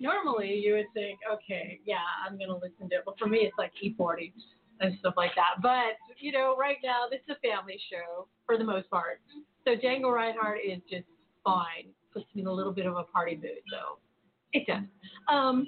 normally 0.02 0.56
you 0.56 0.74
would 0.74 0.88
think, 0.94 1.20
okay, 1.32 1.80
yeah, 1.86 2.04
I'm 2.28 2.38
gonna 2.38 2.56
listen 2.56 2.90
to 2.90 2.96
it. 2.98 3.04
But 3.06 3.18
for 3.18 3.28
me, 3.28 3.40
it's 3.40 3.58
like 3.58 3.72
E40 3.82 4.34
and 4.84 4.98
stuff 5.00 5.16
like 5.18 5.32
that. 5.36 5.62
But 5.62 5.98
you 6.20 6.32
know, 6.32 6.56
right 6.58 6.78
now 6.84 7.06
this 7.10 7.20
is 7.28 7.36
a 7.36 7.40
family 7.40 7.80
show 7.90 8.28
for 8.46 8.58
the 8.58 8.64
most 8.64 8.90
part. 8.90 9.22
So 9.66 9.76
Django 9.76 10.14
Reinhardt 10.14 10.60
is 10.60 10.80
just 10.90 11.08
fine. 11.44 11.90
Puts 12.14 12.26
me 12.36 12.42
in 12.42 12.48
a 12.48 12.54
little 12.54 12.74
bit 12.74 12.86
of 12.86 12.96
a 12.96 13.04
party 13.04 13.36
mood, 13.36 13.64
so 13.72 13.98
it 14.54 14.68
does. 14.68 14.86
Um, 15.28 15.66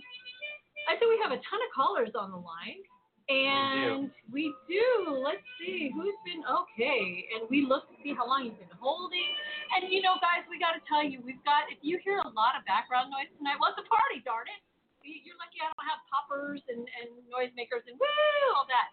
I 0.86 0.94
think 1.00 1.10
we 1.10 1.20
have 1.24 1.32
a 1.32 1.42
ton 1.42 1.60
of 1.64 1.72
callers 1.74 2.14
on 2.14 2.30
the 2.30 2.38
line. 2.38 2.86
And 3.26 4.14
we 4.30 4.54
do. 4.70 5.10
we 5.10 5.10
do. 5.10 5.18
Let's 5.18 5.42
see 5.58 5.90
who's 5.90 6.14
been 6.22 6.46
okay. 6.46 7.26
And 7.34 7.50
we 7.50 7.66
look 7.66 7.90
to 7.90 7.98
see 8.06 8.14
how 8.14 8.30
long 8.30 8.46
you've 8.46 8.62
been 8.62 8.78
holding. 8.78 9.34
And 9.74 9.90
you 9.90 10.06
know, 10.06 10.22
guys, 10.22 10.46
we 10.46 10.62
got 10.62 10.78
to 10.78 10.84
tell 10.86 11.02
you, 11.02 11.26
we've 11.26 11.42
got. 11.42 11.66
If 11.74 11.82
you 11.82 11.98
hear 12.06 12.22
a 12.22 12.32
lot 12.38 12.54
of 12.54 12.62
background 12.70 13.10
noise 13.10 13.26
tonight, 13.42 13.58
well, 13.58 13.74
it's 13.74 13.82
a 13.82 13.88
party, 13.90 14.22
darn 14.22 14.46
it. 14.46 14.62
You're 15.06 15.38
lucky 15.38 15.62
I 15.62 15.70
don't 15.70 15.86
have 15.86 16.02
poppers 16.10 16.62
and 16.68 16.82
and 16.82 17.10
noisemakers 17.30 17.86
and 17.86 17.96
woo 17.96 18.50
all 18.58 18.66
that. 18.68 18.90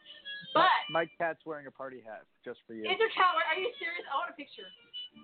But 0.52 0.68
my, 0.92 1.08
my 1.08 1.16
cat's 1.16 1.40
wearing 1.48 1.64
a 1.66 1.74
party 1.74 2.04
hat 2.04 2.28
just 2.44 2.60
for 2.68 2.76
you. 2.76 2.84
Is 2.84 3.00
your 3.00 3.08
cat? 3.16 3.32
Are 3.32 3.56
you 3.56 3.72
serious? 3.80 4.04
I 4.12 4.20
want 4.20 4.30
a 4.32 4.36
picture. 4.36 4.68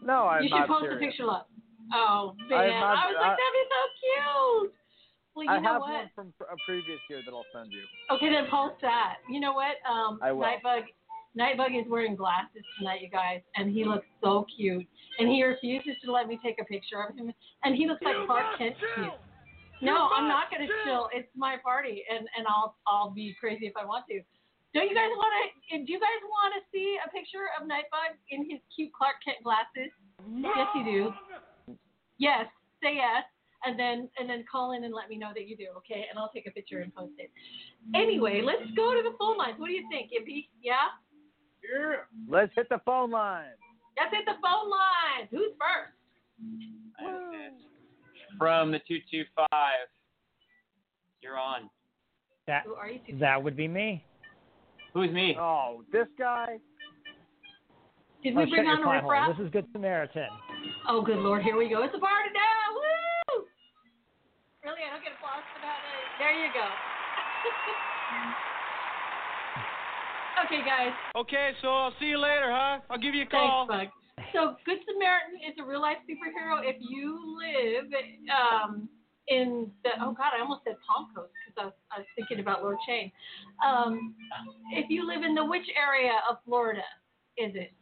No, 0.00 0.24
I'm 0.24 0.40
not. 0.40 0.42
you 0.44 0.48
should 0.48 0.68
post 0.68 0.88
serious. 0.88 0.96
a 0.96 1.04
picture 1.04 1.28
up. 1.28 1.52
Oh 1.92 2.32
man, 2.48 2.80
not, 2.80 2.96
I 2.96 3.04
was 3.12 3.16
like, 3.16 3.36
that'd 3.36 3.56
be 3.56 3.64
so 3.68 3.80
cute. 4.00 4.72
Well, 5.36 5.44
you 5.44 5.50
I 5.52 5.60
know 5.60 5.78
have 5.78 5.80
what? 5.80 5.92
one 5.92 6.10
from 6.16 6.28
a 6.50 6.56
previous 6.66 6.98
year 7.08 7.20
that 7.24 7.30
I'll 7.30 7.46
send 7.54 7.72
you. 7.72 7.84
Okay, 8.10 8.28
then 8.32 8.50
post 8.50 8.80
that. 8.82 9.22
You 9.30 9.40
know 9.40 9.52
what? 9.52 9.78
Um, 9.88 10.18
I 10.20 10.32
will. 10.32 10.42
Nightbug, 10.42 10.82
Nightbug 11.38 11.78
is 11.78 11.86
wearing 11.88 12.16
glasses 12.16 12.64
tonight, 12.76 13.00
you 13.00 13.08
guys, 13.08 13.40
and 13.54 13.70
he 13.70 13.84
looks 13.84 14.06
so 14.22 14.44
cute. 14.56 14.86
And 15.18 15.28
he 15.28 15.44
refuses 15.44 15.94
to 16.04 16.12
let 16.12 16.26
me 16.26 16.38
take 16.42 16.56
a 16.60 16.64
picture 16.64 17.02
of 17.02 17.16
him, 17.16 17.32
and 17.62 17.76
he 17.76 17.86
looks 17.86 18.02
like 18.02 18.16
Clark 18.26 18.58
Kent 18.58 18.74
cute. 18.96 19.12
No, 19.80 20.08
I'm 20.10 20.28
not 20.28 20.50
gonna 20.50 20.66
chill. 20.84 21.08
It's 21.12 21.28
my 21.36 21.56
party, 21.62 22.04
and 22.10 22.26
and 22.36 22.46
I'll 22.46 22.76
I'll 22.86 23.10
be 23.10 23.34
crazy 23.38 23.66
if 23.66 23.76
I 23.76 23.84
want 23.84 24.04
to. 24.08 24.20
Don't 24.74 24.88
you 24.88 24.94
guys 24.94 25.10
want 25.16 25.32
to? 25.32 25.78
Do 25.78 25.92
you 25.92 26.00
guys 26.00 26.20
want 26.28 26.54
to 26.58 26.60
see 26.72 26.98
a 27.04 27.08
picture 27.10 27.48
of 27.58 27.66
Nightbug 27.66 28.18
in 28.30 28.48
his 28.50 28.60
cute 28.74 28.92
Clark 28.92 29.16
Kent 29.24 29.38
glasses? 29.42 29.90
Yes, 30.28 30.68
you 30.74 30.84
do. 30.84 31.76
Yes, 32.18 32.46
say 32.82 32.96
yes 32.96 33.24
and 33.64 33.78
then 33.78 34.08
and 34.18 34.28
then 34.28 34.44
call 34.50 34.72
in 34.72 34.84
and 34.84 34.94
let 34.94 35.08
me 35.08 35.16
know 35.16 35.30
that 35.34 35.48
you 35.48 35.56
do, 35.56 35.66
okay? 35.78 36.06
And 36.08 36.18
I'll 36.18 36.30
take 36.32 36.46
a 36.46 36.50
picture 36.50 36.80
and 36.80 36.94
post 36.94 37.12
it. 37.18 37.30
Anyway, 37.94 38.42
let's 38.44 38.70
go 38.76 38.94
to 38.94 39.02
the 39.02 39.16
phone 39.18 39.36
lines. 39.36 39.54
What 39.58 39.66
do 39.68 39.72
you 39.72 39.86
think, 39.90 40.10
Impy? 40.12 40.48
Yeah? 40.62 40.74
Yeah. 41.62 41.96
Let's 42.28 42.52
hit 42.54 42.68
the 42.68 42.80
phone 42.84 43.10
line. 43.10 43.56
Let's 43.96 44.14
hit 44.14 44.24
the 44.26 44.38
phone 44.42 44.70
line. 44.70 45.28
Who's 45.30 45.52
first? 45.58 45.94
From 48.38 48.72
the 48.72 48.80
two 48.86 48.98
two 49.10 49.24
five. 49.34 49.88
You're 51.20 51.38
on. 51.38 51.68
That 52.46 52.62
Who 52.64 52.74
are 52.74 52.88
you? 52.88 53.00
that 53.18 53.42
would 53.42 53.56
be 53.56 53.68
me. 53.68 54.04
Who's 54.94 55.10
me? 55.10 55.36
Oh, 55.38 55.82
this 55.92 56.06
guy. 56.18 56.58
Did 58.22 58.36
oh, 58.36 58.40
we 58.40 58.46
bring 58.50 58.66
on 58.66 58.78
your 58.78 58.94
a 58.94 59.02
riffraff? 59.02 59.36
This 59.36 59.46
is 59.46 59.52
Good 59.52 59.66
Samaritan. 59.72 60.28
Oh, 60.88 61.02
good 61.02 61.18
lord, 61.18 61.42
here 61.42 61.56
we 61.56 61.68
go. 61.68 61.82
It's 61.82 61.94
a 61.94 62.00
party 62.00 62.30
now. 62.34 62.74
Woo! 62.74 63.44
Really, 64.64 64.82
I 64.82 64.90
don't 64.94 65.04
get 65.04 65.12
applause 65.14 65.44
for 65.54 65.60
that. 65.62 65.78
There 66.18 66.34
you 66.34 66.50
go. 66.50 66.66
okay, 70.46 70.62
guys. 70.66 70.92
Okay, 71.14 71.52
so 71.62 71.68
I'll 71.68 71.94
see 72.00 72.06
you 72.06 72.18
later, 72.18 72.50
huh? 72.50 72.80
I'll 72.90 72.98
give 72.98 73.14
you 73.14 73.22
a 73.22 73.26
call. 73.26 73.68
Thanks, 73.68 73.92
Bug. 73.92 73.97
So, 74.32 74.56
Good 74.64 74.78
Samaritan 74.86 75.40
is 75.46 75.54
a 75.60 75.64
real 75.64 75.80
life 75.80 75.98
superhero. 76.08 76.60
If 76.62 76.76
you 76.80 77.18
live 77.38 77.86
um, 78.30 78.88
in 79.28 79.70
the 79.84 79.90
oh 80.00 80.12
god, 80.12 80.32
I 80.36 80.40
almost 80.40 80.62
said 80.64 80.76
Palm 80.86 81.08
Coast 81.14 81.32
because 81.38 81.56
I 81.60 81.64
was, 81.66 81.74
I 81.92 81.98
was 82.00 82.08
thinking 82.16 82.40
about 82.40 82.62
Lord 82.62 82.78
Chain. 82.86 83.12
Um, 83.64 84.14
if 84.72 84.86
you 84.88 85.06
live 85.06 85.22
in 85.22 85.34
the 85.34 85.44
which 85.44 85.66
area 85.76 86.12
of 86.28 86.38
Florida 86.44 86.86
is 87.36 87.52
it? 87.54 87.72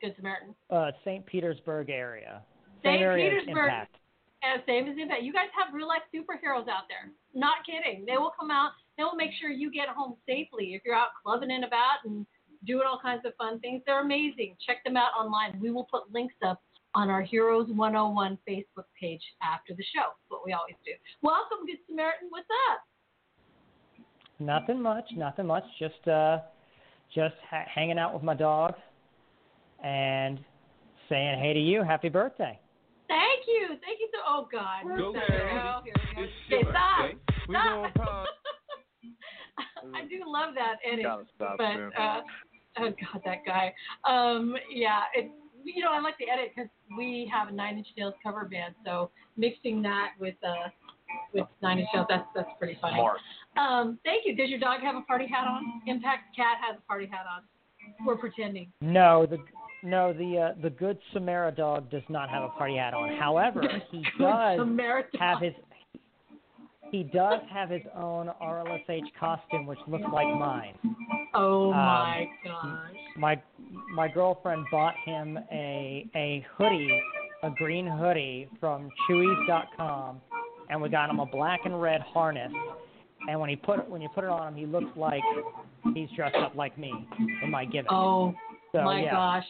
Good 0.00 0.14
Samaritan. 0.16 0.54
Uh, 0.70 0.90
St. 1.04 1.24
Petersburg 1.26 1.90
area. 1.90 2.42
St. 2.82 2.98
Petersburg. 2.98 3.48
Impact. 3.48 3.96
And 4.42 4.60
same 4.66 4.88
as 4.88 4.98
Impact. 4.98 5.22
You 5.22 5.32
guys 5.32 5.46
have 5.54 5.72
real 5.72 5.86
life 5.86 6.02
superheroes 6.10 6.66
out 6.66 6.90
there. 6.90 7.14
Not 7.32 7.62
kidding. 7.64 8.04
They 8.04 8.18
will 8.18 8.32
come 8.38 8.50
out. 8.50 8.72
They 8.98 9.04
will 9.04 9.14
make 9.14 9.30
sure 9.40 9.50
you 9.50 9.70
get 9.70 9.88
home 9.88 10.16
safely 10.26 10.74
if 10.74 10.82
you're 10.84 10.96
out 10.96 11.14
clubbing 11.22 11.52
and 11.52 11.64
about 11.64 12.02
and 12.04 12.26
doing 12.66 12.84
all 12.88 12.98
kinds 13.00 13.22
of 13.24 13.34
fun 13.36 13.58
things. 13.60 13.82
They're 13.86 14.00
amazing. 14.02 14.56
Check 14.66 14.84
them 14.84 14.96
out 14.96 15.12
online. 15.18 15.58
We 15.60 15.70
will 15.70 15.84
put 15.90 16.12
links 16.12 16.34
up 16.44 16.60
on 16.94 17.08
our 17.10 17.22
Heroes 17.22 17.68
101 17.68 18.38
Facebook 18.48 18.84
page 19.00 19.22
after 19.42 19.74
the 19.74 19.82
show. 19.94 20.08
That's 20.12 20.28
what 20.28 20.42
we 20.46 20.52
always 20.52 20.74
do. 20.84 20.92
Welcome, 21.22 21.66
Good 21.66 21.78
Samaritan. 21.88 22.28
What's 22.30 22.46
up? 22.70 22.80
Nothing 24.38 24.80
much. 24.82 25.04
Nothing 25.16 25.46
much. 25.46 25.64
Just 25.78 26.06
uh, 26.08 26.38
just 27.14 27.34
ha- 27.48 27.66
hanging 27.72 27.98
out 27.98 28.12
with 28.14 28.22
my 28.22 28.34
dog. 28.34 28.74
and 29.82 30.38
saying 31.08 31.38
hey 31.40 31.52
to 31.52 31.60
you. 31.60 31.82
Happy 31.82 32.08
birthday. 32.08 32.58
Thank 33.08 33.46
you. 33.46 33.68
Thank 33.84 34.00
you 34.00 34.08
so. 34.12 34.18
Oh 34.26 34.48
God. 34.50 34.84
Go, 34.84 35.12
Here 35.12 35.12
we 35.12 35.12
go. 35.12 35.80
Here 35.84 35.94
we 36.16 36.22
go. 36.52 36.56
Okay, 36.56 36.68
stop. 36.70 36.98
birthday. 36.98 37.18
We 37.48 37.54
gonna 37.54 37.90
Stop. 37.96 38.26
I 39.94 40.02
do 40.06 40.22
love 40.26 40.54
that 40.54 40.76
edit, 40.86 41.04
stop 41.34 41.58
but 41.58 42.00
uh, 42.00 42.20
oh 42.78 42.90
god, 42.90 43.22
that 43.24 43.38
guy. 43.46 43.72
Um, 44.08 44.54
yeah, 44.72 45.02
it. 45.14 45.30
You 45.64 45.84
know, 45.84 45.92
I 45.92 46.00
like 46.00 46.18
the 46.18 46.28
edit 46.28 46.50
because 46.54 46.68
we 46.96 47.30
have 47.32 47.46
a 47.48 47.52
Nine 47.52 47.78
Inch 47.78 47.86
Nails 47.96 48.14
cover 48.22 48.44
band, 48.46 48.74
so 48.84 49.10
mixing 49.36 49.80
that 49.82 50.10
with 50.18 50.34
uh 50.42 50.68
with 51.32 51.46
Nine 51.62 51.78
Inch 51.78 51.88
Nails, 51.94 52.06
that's 52.08 52.26
that's 52.34 52.48
pretty 52.58 52.78
funny. 52.80 52.96
Mark. 52.96 53.18
Um, 53.56 53.98
thank 54.04 54.24
you. 54.24 54.34
Does 54.34 54.48
your 54.48 54.58
dog 54.58 54.80
have 54.80 54.96
a 54.96 55.02
party 55.02 55.26
hat 55.26 55.46
on? 55.46 55.82
Impact 55.86 56.34
Cat 56.34 56.58
has 56.66 56.78
a 56.78 56.86
party 56.88 57.06
hat 57.06 57.26
on. 57.32 57.42
We're 58.06 58.16
pretending. 58.16 58.72
No, 58.80 59.26
the 59.26 59.38
no 59.82 60.12
the 60.12 60.52
uh, 60.56 60.62
the 60.62 60.70
good 60.70 60.98
Samara 61.12 61.52
dog 61.52 61.90
does 61.90 62.02
not 62.08 62.28
have 62.30 62.42
a 62.42 62.48
party 62.50 62.76
hat 62.76 62.94
on. 62.94 63.16
However, 63.16 63.62
he 63.90 64.04
does 64.18 64.60
have 65.18 65.40
his 65.40 65.52
he 66.92 67.02
does 67.04 67.40
have 67.50 67.70
his 67.70 67.82
own 67.96 68.30
RLSH 68.40 69.06
costume, 69.18 69.64
which 69.66 69.78
looks 69.88 70.04
like 70.12 70.26
mine. 70.26 70.74
Oh 71.34 71.72
um, 71.72 71.78
my 71.78 72.26
gosh. 72.44 72.90
My 73.16 73.42
my 73.94 74.08
girlfriend 74.08 74.66
bought 74.70 74.94
him 75.04 75.38
a 75.50 76.06
a 76.14 76.46
hoodie, 76.56 77.00
a 77.42 77.50
green 77.50 77.86
hoodie 77.86 78.46
from 78.60 78.90
Chewy's.com, 79.08 80.20
and 80.68 80.82
we 80.82 80.90
got 80.90 81.08
him 81.08 81.18
a 81.18 81.26
black 81.26 81.60
and 81.64 81.80
red 81.80 82.02
harness. 82.02 82.52
And 83.26 83.40
when 83.40 83.48
he 83.48 83.56
put 83.56 83.78
it, 83.78 83.88
when 83.88 84.02
you 84.02 84.10
put 84.14 84.24
it 84.24 84.30
on 84.30 84.48
him, 84.48 84.54
he 84.54 84.66
looks 84.66 84.94
like 84.94 85.22
he's 85.94 86.10
dressed 86.14 86.36
up 86.36 86.54
like 86.54 86.76
me 86.78 86.92
in 87.42 87.50
my 87.50 87.64
gimmick. 87.64 87.90
Oh 87.90 88.34
so 88.72 88.82
my 88.82 89.02
yeah. 89.02 89.12
gosh. 89.12 89.46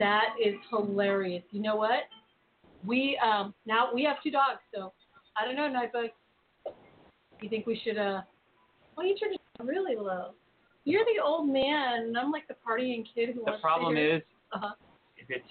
That 0.00 0.34
is 0.44 0.54
hilarious. 0.68 1.44
You 1.52 1.62
know 1.62 1.76
what? 1.76 2.08
We 2.84 3.16
um 3.24 3.54
now 3.66 3.94
we 3.94 4.02
have 4.02 4.16
two 4.20 4.32
dogs, 4.32 4.58
so 4.74 4.92
I 5.36 5.44
don't 5.44 5.54
know, 5.54 5.68
Nightbug. 5.68 6.10
You 7.44 7.50
think 7.50 7.66
we 7.66 7.78
should 7.84 7.98
uh 7.98 8.22
well 8.96 9.06
you 9.06 9.14
turned 9.18 9.34
it 9.34 9.40
really 9.62 9.96
low. 9.96 10.30
You're 10.86 11.04
the 11.04 11.22
old 11.22 11.46
man 11.46 12.04
and 12.06 12.16
I'm 12.16 12.32
like 12.32 12.48
the 12.48 12.56
partying 12.66 13.04
kid 13.14 13.34
who 13.34 13.40
The 13.44 13.50
wants 13.52 13.60
problem 13.60 13.94
to 13.96 14.00
hear 14.00 14.16
is 14.16 14.22
uh-huh. 14.54 14.74
if 15.18 15.26
it's 15.28 15.44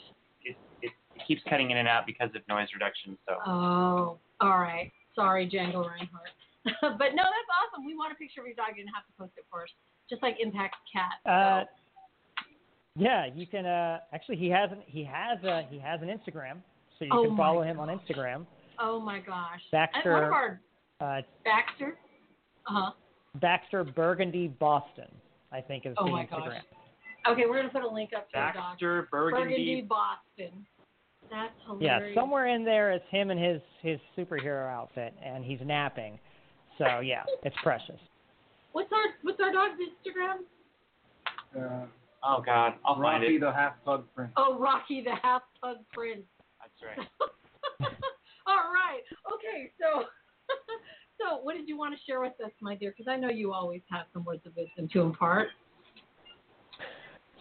it, 0.44 0.56
it 0.82 0.92
keeps 1.28 1.44
cutting 1.48 1.70
in 1.70 1.78
and 1.78 1.88
out 1.88 2.08
because 2.08 2.30
of 2.36 2.42
noise 2.50 2.68
reduction. 2.74 3.16
So 3.28 3.36
Oh, 3.46 4.18
all 4.42 4.58
right. 4.60 4.92
Sorry, 5.14 5.46
Django 5.48 5.88
Reinhardt. 5.88 6.34
but 6.66 7.14
no, 7.14 7.22
that's 7.30 7.52
awesome. 7.62 7.86
We 7.86 7.94
want 7.96 8.12
a 8.12 8.16
picture 8.16 8.42
of 8.42 8.48
your 8.48 8.56
dog. 8.56 8.70
You're 8.76 8.86
gonna 8.86 8.96
have 8.98 9.06
to 9.06 9.14
post 9.20 9.34
it 9.38 9.46
for 9.52 9.62
us, 9.62 9.70
just 10.10 10.24
like 10.24 10.38
Impact 10.40 10.76
Cat. 10.92 11.12
So. 11.26 11.30
Uh, 11.30 11.64
yeah, 12.96 13.28
you 13.36 13.46
can. 13.46 13.68
Uh, 13.68 14.00
actually, 14.14 14.38
he 14.38 14.50
has 14.50 14.72
an 14.72 14.80
he 14.88 15.04
has 15.04 15.44
a 15.44 15.68
he 15.70 15.78
has 15.78 16.02
an 16.02 16.08
Instagram, 16.08 16.58
so 16.98 17.06
you 17.06 17.12
Oh 17.14 17.24
can 17.26 17.34
my 17.34 17.38
follow 17.38 17.62
him 17.62 17.80
on 17.80 17.90
Instagram. 17.90 18.48
oh 18.80 19.00
my 19.00 19.20
gosh. 19.20 19.62
Baxter- 19.72 20.00
And 20.06 20.14
one 20.14 20.24
of 20.24 20.34
our 20.34 20.60
Uh, 21.00 21.22
Baxter. 21.44 21.98
Uh 22.68 22.72
huh. 22.74 22.92
Baxter 23.36 23.84
Burgundy 23.84 24.48
Boston, 24.48 25.08
I 25.52 25.60
think 25.62 25.86
is 25.86 25.96
Oh 25.98 26.06
the 26.06 26.12
my 26.12 26.26
Instagram. 26.26 26.30
gosh. 26.50 26.62
Okay, 27.30 27.44
we're 27.48 27.58
gonna 27.58 27.70
put 27.70 27.84
a 27.84 27.88
link 27.88 28.12
up 28.16 28.30
to 28.30 28.34
the. 28.34 28.40
Baxter 28.60 29.08
Burgundy 29.12 29.44
Burgundy. 29.50 29.82
Boston. 29.82 30.66
That's 31.32 31.54
hilarious. 31.66 31.82
Yeah, 31.82 31.94
hilarious. 31.96 32.16
somewhere 32.18 32.48
in 32.48 32.64
there 32.66 32.92
is 32.92 33.02
him 33.10 33.32
in 33.32 33.38
his 33.38 33.62
his 33.82 34.00
superhero 34.18 34.70
outfit, 34.72 35.14
and 35.24 35.44
he's 35.44 35.60
napping. 35.64 36.20
So 36.78 37.00
yeah, 37.00 37.24
it's 37.44 37.56
precious. 37.64 38.00
What's 38.74 38.92
our 38.92 39.14
What's 39.24 39.40
our 39.42 39.52
dog's 39.52 39.80
Instagram? 39.80 40.44
Uh, 41.56 41.86
Oh 42.26 42.42
God, 42.42 42.76
I'll 42.86 42.96
find 42.96 43.22
Rocky 43.22 43.36
it. 43.36 43.40
the 43.42 43.52
half 43.52 43.74
pug 43.84 44.06
prince. 44.16 44.32
Oh, 44.38 44.58
Rocky 44.58 45.04
the 45.04 45.12
Half 45.22 45.42
Pug 45.62 45.76
Prince. 45.92 46.24
That's 46.62 46.98
right. 46.98 47.06
All 48.48 48.72
right. 48.72 49.04
Okay. 49.34 49.72
So, 49.78 50.06
so 51.24 51.38
what 51.38 51.56
did 51.56 51.68
you 51.68 51.78
want 51.78 51.94
to 51.96 52.00
share 52.06 52.20
with 52.20 52.34
us, 52.44 52.52
my 52.62 52.76
dear? 52.76 52.94
Because 52.96 53.12
I 53.12 53.18
know 53.18 53.30
you 53.30 53.54
always 53.54 53.82
have 53.90 54.06
some 54.14 54.24
words 54.24 54.42
of 54.46 54.56
wisdom 54.56 54.88
to 54.94 55.02
impart. 55.02 55.50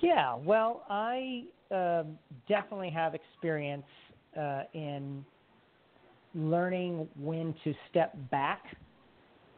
Yeah, 0.01 0.35
well, 0.37 0.85
I 0.91 1.45
um, 1.71 2.19
definitely 2.49 2.91
have 2.91 3.15
experience 3.15 3.85
uh, 4.39 4.63
in 4.75 5.25
learning 6.35 7.09
when 7.19 7.55
to 7.65 7.75
step 7.91 8.15
back 8.31 8.63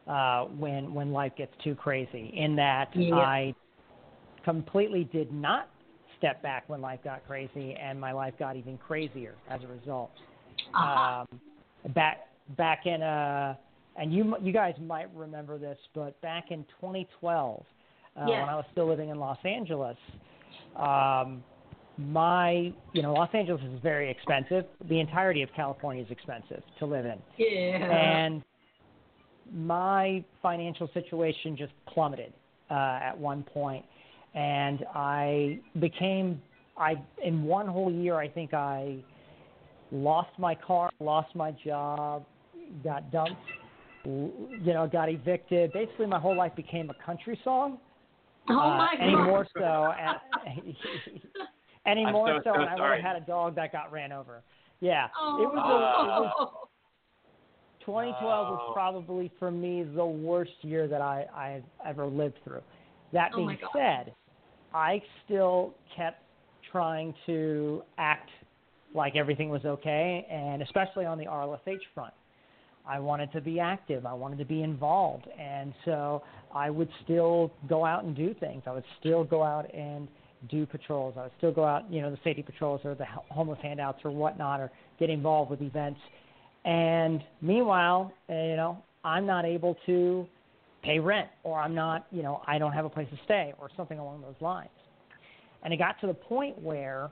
uh, 0.07 0.45
when 0.45 0.93
when 0.93 1.11
life 1.11 1.31
gets 1.37 1.53
too 1.63 1.73
crazy. 1.73 2.31
In 2.35 2.55
that, 2.57 2.89
Yeah. 2.93 3.15
I 3.15 3.55
completely 4.43 5.05
did 5.05 5.31
not 5.31 5.69
step 6.19 6.43
back 6.43 6.69
when 6.69 6.79
life 6.79 6.99
got 7.03 7.25
crazy, 7.25 7.75
and 7.81 7.99
my 7.99 8.11
life 8.11 8.35
got 8.37 8.55
even 8.55 8.77
crazier 8.77 9.35
as 9.49 9.61
a 9.63 9.67
result. 9.67 10.11
Uh-huh. 10.75 11.25
Um, 11.31 11.93
back 11.93 12.27
back 12.55 12.85
in 12.85 13.01
uh, 13.01 13.55
and 13.95 14.13
you 14.13 14.35
you 14.41 14.51
guys 14.51 14.75
might 14.81 15.13
remember 15.15 15.57
this, 15.57 15.77
but 15.93 16.19
back 16.21 16.51
in 16.51 16.63
2012, 16.81 17.63
uh, 18.17 18.25
Yes. 18.27 18.41
when 18.41 18.49
I 18.49 18.55
was 18.55 18.65
still 18.71 18.87
living 18.87 19.09
in 19.09 19.19
Los 19.19 19.37
Angeles, 19.43 19.97
um, 20.75 21.43
my 21.97 22.73
you 22.93 23.01
know 23.01 23.13
Los 23.13 23.29
Angeles 23.33 23.61
is 23.63 23.79
very 23.81 24.09
expensive. 24.09 24.65
The 24.89 24.99
entirety 24.99 25.41
of 25.41 25.49
California 25.55 26.03
is 26.03 26.11
expensive 26.11 26.61
to 26.79 26.85
live 26.85 27.05
in, 27.05 27.19
yeah. 27.37 27.91
and 27.91 28.43
my 29.53 30.23
financial 30.41 30.89
situation 30.93 31.55
just 31.55 31.73
plummeted 31.87 32.33
uh, 32.69 32.99
at 33.01 33.17
one 33.17 33.43
point, 33.43 33.85
and 34.33 34.85
I 34.93 35.59
became 35.79 36.41
I 36.77 36.95
in 37.23 37.43
one 37.43 37.67
whole 37.67 37.91
year 37.91 38.15
I 38.15 38.27
think 38.27 38.53
I 38.53 38.97
lost 39.91 40.31
my 40.37 40.55
car, 40.55 40.89
lost 40.99 41.33
my 41.35 41.51
job, 41.63 42.25
got 42.83 43.11
dumped, 43.11 43.39
you 44.05 44.73
know, 44.73 44.87
got 44.91 45.09
evicted. 45.09 45.71
Basically, 45.73 46.05
my 46.05 46.19
whole 46.19 46.35
life 46.37 46.55
became 46.55 46.89
a 46.89 47.05
country 47.05 47.39
song. 47.43 47.77
oh 48.49 48.53
uh, 48.59 48.77
my 48.77 48.93
any 49.01 49.15
more 49.15 49.47
so, 49.57 49.91
any 51.85 52.05
more 52.11 52.39
so- 52.43 52.51
so 52.51 52.53
and 52.53 52.69
I 52.69 52.73
would 52.73 52.79
sorry. 52.79 53.01
have 53.01 53.13
had 53.15 53.21
a 53.23 53.25
dog 53.25 53.55
that 53.55 53.71
got 53.71 53.91
ran 53.91 54.11
over. 54.11 54.41
Yeah, 54.81 55.07
Oh. 55.19 55.41
it 55.41 55.47
was. 55.47 55.57
A, 55.57 56.03
it 56.03 56.21
was 56.21 56.33
oh. 56.39 56.67
2012 57.85 58.47
was 58.49 58.65
Oh. 58.69 58.73
probably 58.73 59.31
for 59.39 59.51
me 59.51 59.83
the 59.83 60.05
worst 60.05 60.51
year 60.61 60.87
that 60.87 61.01
I 61.01 61.25
I've 61.35 61.63
ever 61.85 62.05
lived 62.05 62.37
through. 62.43 62.61
That 63.13 63.31
Oh 63.35 63.41
my 63.41 63.53
being 63.53 63.59
God. 63.61 63.71
said, 64.05 64.13
I 64.73 65.01
still 65.23 65.73
kept 65.95 66.21
trying 66.71 67.13
to 67.27 67.83
act 67.97 68.29
like 68.93 69.15
everything 69.15 69.49
was 69.49 69.63
okay, 69.65 70.25
and 70.29 70.61
especially 70.61 71.05
on 71.05 71.17
the 71.17 71.25
RLSH 71.25 71.79
front. 71.93 72.13
I 72.87 72.99
wanted 72.99 73.31
to 73.33 73.41
be 73.41 73.59
active. 73.59 74.05
I 74.05 74.13
wanted 74.13 74.37
to 74.39 74.45
be 74.45 74.61
involved, 74.61 75.27
and 75.39 75.73
so 75.85 76.21
I 76.53 76.69
would 76.69 76.89
still 77.03 77.51
go 77.67 77.83
out 77.83 78.03
and 78.03 78.15
do 78.15 78.35
things. 78.39 78.63
I 78.67 78.71
would 78.71 78.83
still 78.99 79.23
go 79.23 79.43
out 79.43 79.73
and 79.73 80.07
do 80.49 80.65
patrols. 80.65 81.15
I 81.17 81.23
would 81.23 81.31
still 81.37 81.51
go 81.51 81.65
out, 81.65 81.91
you 81.91 82.01
know, 82.01 82.11
the 82.11 82.19
safety 82.23 82.43
patrols 82.43 82.81
or 82.83 82.93
the 82.93 83.05
homeless 83.29 83.59
handouts 83.61 83.99
or 84.03 84.11
whatnot, 84.11 84.59
or 84.59 84.71
get 84.99 85.09
involved 85.09 85.49
with 85.49 85.61
events. 85.61 85.99
And 86.63 87.23
meanwhile, 87.41 88.13
uh, 88.29 88.33
you 88.33 88.55
know, 88.55 88.83
I'm 89.03 89.25
not 89.25 89.45
able 89.45 89.77
to 89.85 90.27
pay 90.83 90.99
rent, 90.99 91.29
or 91.43 91.59
I'm 91.59 91.73
not, 91.73 92.05
you 92.11 92.21
know, 92.21 92.41
I 92.45 92.59
don't 92.59 92.73
have 92.73 92.85
a 92.85 92.89
place 92.89 93.07
to 93.09 93.17
stay, 93.25 93.53
or 93.59 93.69
something 93.75 93.97
along 93.97 94.21
those 94.21 94.39
lines. 94.39 94.69
And 95.63 95.73
it 95.73 95.77
got 95.77 95.99
to 96.01 96.07
the 96.07 96.13
point 96.13 96.61
where 96.61 97.09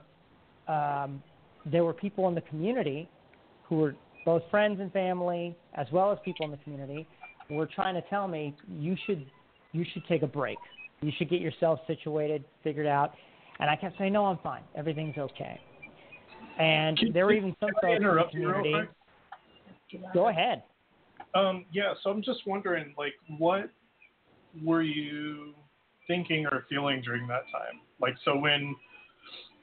um, 0.68 1.22
there 1.66 1.84
were 1.84 1.92
people 1.92 2.28
in 2.28 2.34
the 2.36 2.40
community 2.42 3.08
who 3.68 3.76
were 3.76 3.96
both 4.24 4.42
friends 4.50 4.80
and 4.80 4.92
family, 4.92 5.56
as 5.74 5.86
well 5.92 6.10
as 6.12 6.18
people 6.24 6.44
in 6.46 6.50
the 6.50 6.56
community, 6.58 7.06
were 7.50 7.66
trying 7.66 7.94
to 7.94 8.02
tell 8.08 8.26
me 8.26 8.56
you 8.68 8.96
should 9.06 9.26
you 9.72 9.84
should 9.92 10.06
take 10.06 10.22
a 10.22 10.26
break. 10.26 10.58
You 11.02 11.12
should 11.18 11.28
get 11.28 11.40
yourself 11.40 11.80
situated, 11.86 12.44
figured 12.62 12.86
out. 12.86 13.14
And 13.58 13.68
I 13.68 13.76
kept 13.76 13.98
saying, 13.98 14.12
no, 14.12 14.24
I'm 14.26 14.38
fine. 14.38 14.62
Everything's 14.76 15.18
okay. 15.18 15.60
And 16.58 16.96
Can- 16.96 17.12
there 17.12 17.26
were 17.26 17.32
even 17.32 17.54
some 17.60 17.70
folks 17.70 17.82
in 17.82 17.88
the 17.90 17.96
interrupt 17.96 18.34
you 18.34 18.48
real 18.48 18.62
community. 18.62 18.90
Go 20.12 20.28
ahead. 20.28 20.62
Um, 21.34 21.64
yeah, 21.72 21.94
so 22.02 22.10
I'm 22.10 22.22
just 22.22 22.40
wondering, 22.46 22.94
like, 22.96 23.14
what 23.38 23.70
were 24.62 24.82
you 24.82 25.54
thinking 26.06 26.46
or 26.46 26.64
feeling 26.68 27.02
during 27.02 27.26
that 27.26 27.42
time? 27.52 27.80
Like, 28.00 28.14
so 28.24 28.36
when 28.38 28.76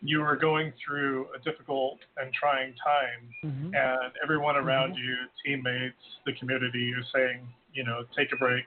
you 0.01 0.21
were 0.21 0.35
going 0.35 0.73
through 0.83 1.27
a 1.35 1.39
difficult 1.39 1.99
and 2.17 2.33
trying 2.33 2.73
time, 2.83 3.33
Mhm. 3.43 3.75
and 3.75 4.13
everyone 4.23 4.55
around 4.55 4.95
you, 4.95 5.15
teammates, 5.43 6.19
the 6.25 6.33
community, 6.33 6.91
is 6.91 7.07
saying, 7.11 7.47
you 7.73 7.83
know, 7.83 8.03
take 8.15 8.31
a 8.33 8.35
break, 8.35 8.65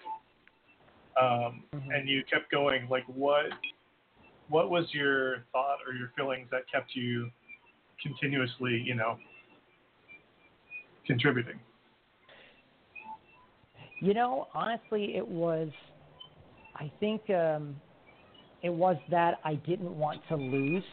um, 1.16 1.64
Mhm. 1.72 1.94
and 1.94 2.08
you 2.08 2.24
kept 2.24 2.50
going. 2.50 2.88
Like, 2.88 3.04
what 3.06 3.52
what 4.48 4.70
was 4.70 4.92
your 4.92 5.40
thought 5.52 5.78
or 5.86 5.94
your 5.94 6.08
feelings 6.08 6.48
that 6.50 6.68
kept 6.68 6.94
you 6.94 7.32
continuously, 8.02 8.78
you 8.78 8.94
know, 8.94 9.18
contributing? 11.06 11.58
You 14.00 14.12
know, 14.12 14.48
honestly, 14.52 15.16
it 15.16 15.26
was. 15.26 15.72
I 16.76 16.88
think 17.00 17.30
um, 17.30 17.80
it 18.62 18.72
was 18.72 18.98
that 19.08 19.40
I 19.44 19.54
didn't 19.54 19.96
want 19.96 20.26
to 20.28 20.36
lose 20.36 20.84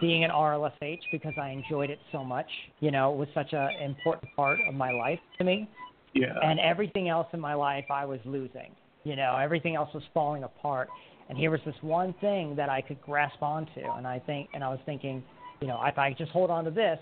being 0.00 0.24
an 0.24 0.30
RLSH 0.30 1.00
because 1.12 1.32
I 1.40 1.50
enjoyed 1.50 1.90
it 1.90 1.98
so 2.12 2.24
much. 2.24 2.48
You 2.80 2.90
know, 2.90 3.12
it 3.12 3.16
was 3.16 3.28
such 3.34 3.52
an 3.52 3.70
important 3.82 4.34
part 4.34 4.58
of 4.68 4.74
my 4.74 4.90
life 4.90 5.20
to 5.38 5.44
me. 5.44 5.68
Yeah. 6.14 6.34
And 6.42 6.60
everything 6.60 7.08
else 7.08 7.26
in 7.32 7.40
my 7.40 7.54
life 7.54 7.84
I 7.90 8.04
was 8.04 8.20
losing. 8.24 8.74
You 9.04 9.16
know, 9.16 9.36
everything 9.36 9.74
else 9.76 9.92
was 9.92 10.02
falling 10.12 10.44
apart. 10.44 10.88
And 11.28 11.38
here 11.38 11.50
was 11.50 11.60
this 11.64 11.74
one 11.80 12.14
thing 12.20 12.54
that 12.56 12.68
I 12.68 12.80
could 12.80 13.00
grasp 13.00 13.42
onto, 13.42 13.80
and 13.96 14.06
I 14.06 14.18
think, 14.18 14.50
and 14.52 14.62
I 14.62 14.68
was 14.68 14.78
thinking, 14.84 15.22
you 15.60 15.66
know, 15.66 15.80
if 15.84 15.98
I 15.98 16.12
just 16.12 16.30
hold 16.32 16.50
on 16.50 16.64
to 16.64 16.70
this, 16.70 16.98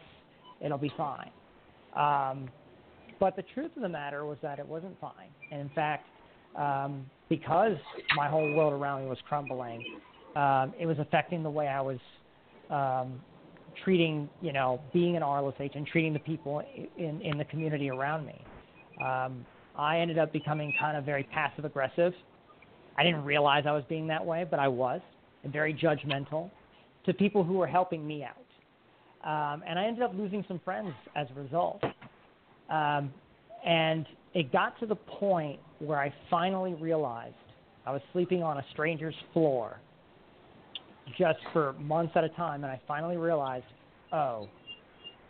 it'll 0.61 0.79
be 0.79 0.93
fine. 0.97 1.31
Um, 1.97 2.49
but 3.19 3.37
the 3.37 3.43
truth 3.55 3.73
of 3.77 3.83
the 3.83 3.89
matter 3.89 4.25
was 4.25 4.39
that 4.43 4.59
it 4.59 4.67
wasn't 4.67 4.99
fine. 5.01 5.29
And 5.51 5.61
in 5.61 5.71
fact, 5.71 6.07
um, 6.57 7.05
because 7.29 7.77
my 8.17 8.29
whole 8.29 8.55
world 8.55 8.73
around 8.73 9.03
me 9.03 9.09
was 9.09 9.19
crumbling, 9.29 9.85
um, 10.37 10.73
it 10.79 10.87
was 10.87 10.99
affecting 10.99 11.43
the 11.43 11.51
way 11.51 11.69
I 11.69 11.81
was 11.81 11.99
um, 12.73 13.21
treating, 13.85 14.29
you 14.41 14.53
know, 14.53 14.81
being 14.93 15.17
an 15.17 15.23
RLSH 15.23 15.77
and 15.77 15.87
treating 15.87 16.13
the 16.13 16.19
people 16.19 16.63
in, 16.97 17.21
in 17.21 17.39
the 17.39 17.45
community 17.45 17.91
around 17.91 18.27
me. 18.27 18.45
Um, 19.05 19.47
I 19.77 19.99
ended 19.99 20.19
up 20.19 20.33
becoming 20.33 20.73
kind 20.81 20.97
of 20.97 21.05
very 21.05 21.25
passive 21.25 21.65
aggressive. 21.65 22.13
I 22.97 23.03
didn't 23.03 23.25
realize 23.25 23.65
I 23.67 23.73
was 23.73 23.85
being 23.89 24.07
that 24.09 24.25
way, 24.25 24.45
but 24.49 24.59
I 24.59 24.69
was, 24.69 25.01
and 25.45 25.53
very 25.53 25.73
judgmental 25.73 26.51
to 27.07 27.15
people 27.15 27.43
who 27.45 27.55
were 27.55 27.67
helping 27.67 28.07
me 28.07 28.25
out. 28.25 28.37
Um, 29.25 29.63
and 29.67 29.79
I 29.79 29.85
ended 29.85 30.03
up 30.03 30.13
losing 30.15 30.45
some 30.49 30.61
friends 30.65 30.93
as 31.15 31.27
a 31.35 31.41
result. 31.41 31.83
Um, 32.69 33.13
and 33.65 34.07
it 34.35 34.53
got 34.53 34.79
to 34.81 34.87
the 34.87 34.97
point 34.97 35.61
where 35.79 35.99
I 35.99 36.13
finally 36.29 36.75
realized 36.75 37.35
I 37.87 37.93
was 37.93 38.03
sleeping 38.13 38.43
on 38.43 38.59
a 38.59 38.65
stranger's 38.73 39.15
floor 39.33 39.81
just 41.19 41.39
for 41.53 41.75
months 41.75 42.13
at 42.17 42.25
a 42.25 42.29
time, 42.31 42.65
and 42.65 42.73
I 42.73 42.81
finally 42.87 43.17
realized, 43.17 43.65
oh, 44.13 44.49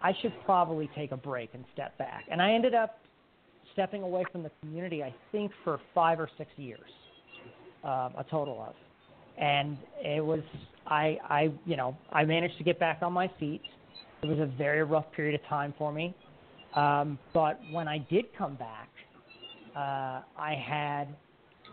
I 0.02 0.12
should 0.20 0.32
probably 0.44 0.90
take 0.94 1.12
a 1.12 1.16
break 1.16 1.50
and 1.54 1.64
step 1.72 1.96
back. 1.98 2.24
And 2.30 2.42
I 2.42 2.52
ended 2.52 2.74
up 2.74 2.98
stepping 3.72 4.02
away 4.02 4.24
from 4.32 4.42
the 4.42 4.50
community, 4.61 5.02
I 5.02 5.14
think, 5.30 5.52
for 5.64 5.80
five 5.94 6.20
or 6.20 6.28
six 6.37 6.50
years, 6.56 6.90
um, 7.85 8.12
a 8.18 8.24
total 8.30 8.62
of. 8.62 8.74
And 9.38 9.78
it 10.04 10.22
was, 10.24 10.40
I, 10.87 11.18
I, 11.24 11.52
you 11.64 11.76
know, 11.76 11.96
I 12.12 12.24
managed 12.24 12.58
to 12.58 12.64
get 12.64 12.78
back 12.78 12.98
on 13.02 13.12
my 13.12 13.30
feet. 13.40 13.62
It 14.22 14.26
was 14.26 14.38
a 14.38 14.46
very 14.58 14.82
rough 14.82 15.06
period 15.16 15.40
of 15.40 15.46
time 15.48 15.72
for 15.78 15.92
me. 15.92 16.14
Um, 16.74 17.18
but 17.32 17.61
when 17.70 17.88
I 17.88 17.98
did 17.98 18.26
come 18.37 18.56
back, 18.56 18.88
uh, 19.74 20.22
I 20.37 20.54
had, 20.54 21.16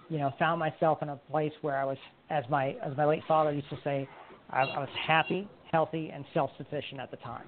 you 0.10 0.18
know, 0.18 0.34
found 0.40 0.60
myself 0.60 1.00
in 1.02 1.10
a 1.10 1.16
place 1.30 1.52
where 1.62 1.78
I 1.78 1.86
was, 1.86 1.98
as 2.30 2.44
my 2.50 2.76
as 2.84 2.98
my 2.98 3.06
late 3.06 3.24
father 3.28 3.52
used 3.52 3.70
to 3.70 3.78
say, 3.84 4.08
I, 4.50 4.62
I 4.62 4.80
was 4.80 4.90
happy, 5.08 5.48
healthy, 5.72 6.12
and 6.14 6.26
self-sufficient 6.34 7.00
at 7.00 7.12
the 7.12 7.18
time. 7.18 7.46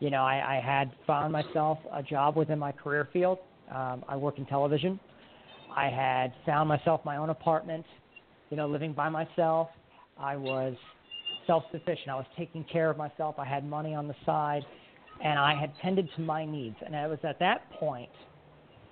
You 0.00 0.10
know, 0.10 0.22
I, 0.22 0.56
I 0.56 0.60
had 0.60 0.90
found 1.06 1.32
myself 1.32 1.78
a 1.92 2.02
job 2.02 2.36
within 2.36 2.58
my 2.58 2.72
career 2.72 3.08
field. 3.12 3.38
Um, 3.70 4.04
I 4.08 4.16
work 4.16 4.38
in 4.38 4.46
television. 4.46 4.98
I 5.74 5.88
had 5.88 6.32
found 6.44 6.68
myself 6.68 7.02
my 7.04 7.18
own 7.18 7.30
apartment. 7.30 7.86
You 8.50 8.56
know, 8.56 8.66
living 8.66 8.92
by 8.92 9.08
myself. 9.08 9.68
I 10.18 10.36
was 10.36 10.74
self-sufficient. 11.46 12.08
I 12.08 12.14
was 12.14 12.26
taking 12.36 12.64
care 12.64 12.90
of 12.90 12.96
myself. 12.96 13.36
I 13.38 13.44
had 13.44 13.64
money 13.64 13.94
on 13.94 14.08
the 14.08 14.14
side, 14.26 14.62
and 15.22 15.38
I 15.38 15.54
had 15.58 15.72
tended 15.80 16.08
to 16.16 16.22
my 16.22 16.44
needs. 16.44 16.76
And 16.84 16.94
it 16.94 17.08
was 17.08 17.18
at 17.22 17.38
that 17.38 17.70
point 17.72 18.10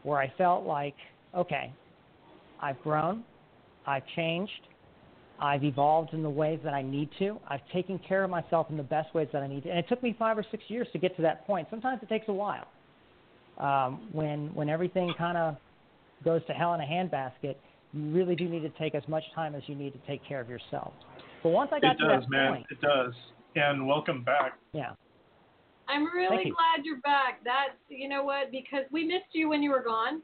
where 0.02 0.18
I 0.18 0.32
felt 0.38 0.64
like, 0.64 0.94
okay, 1.34 1.72
I've 2.60 2.80
grown, 2.82 3.24
I've 3.86 4.02
changed, 4.16 4.52
I've 5.40 5.64
evolved 5.64 6.12
in 6.12 6.22
the 6.22 6.30
ways 6.30 6.60
that 6.64 6.74
I 6.74 6.82
need 6.82 7.08
to. 7.18 7.38
I've 7.48 7.66
taken 7.72 7.98
care 7.98 8.24
of 8.24 8.30
myself 8.30 8.66
in 8.70 8.76
the 8.76 8.82
best 8.82 9.14
ways 9.14 9.28
that 9.32 9.42
I 9.42 9.46
need 9.46 9.62
to. 9.62 9.70
And 9.70 9.78
it 9.78 9.86
took 9.88 10.02
me 10.02 10.14
five 10.18 10.36
or 10.36 10.44
six 10.50 10.62
years 10.68 10.86
to 10.92 10.98
get 10.98 11.16
to 11.16 11.22
that 11.22 11.46
point. 11.46 11.66
Sometimes 11.70 12.02
it 12.02 12.08
takes 12.08 12.28
a 12.28 12.32
while. 12.32 12.66
Um, 13.58 14.08
when 14.12 14.54
when 14.54 14.68
everything 14.68 15.12
kind 15.18 15.36
of 15.36 15.56
goes 16.24 16.40
to 16.46 16.52
hell 16.52 16.74
in 16.74 16.80
a 16.80 16.84
handbasket, 16.84 17.56
you 17.92 18.12
really 18.12 18.34
do 18.36 18.48
need 18.48 18.60
to 18.60 18.70
take 18.78 18.94
as 18.94 19.02
much 19.08 19.22
time 19.34 19.54
as 19.54 19.62
you 19.66 19.74
need 19.74 19.92
to 19.92 19.98
take 20.06 20.24
care 20.26 20.40
of 20.40 20.48
yourself. 20.48 20.92
But 21.42 21.50
once 21.50 21.70
I 21.72 21.80
got 21.80 21.96
it 21.96 21.98
to 21.98 22.08
does, 22.08 22.22
that 22.22 22.30
man. 22.30 22.52
point, 22.52 22.66
It 22.70 22.80
does. 22.80 23.14
And 23.56 23.86
welcome 23.86 24.22
back. 24.22 24.58
yeah, 24.72 24.92
I'm 25.88 26.04
really 26.04 26.46
you. 26.46 26.54
glad 26.54 26.84
you're 26.84 27.00
back. 27.00 27.40
That's 27.44 27.76
you 27.88 28.08
know 28.08 28.22
what 28.22 28.50
because 28.52 28.84
we 28.92 29.04
missed 29.04 29.32
you 29.32 29.48
when 29.48 29.62
you 29.62 29.70
were 29.70 29.82
gone, 29.82 30.22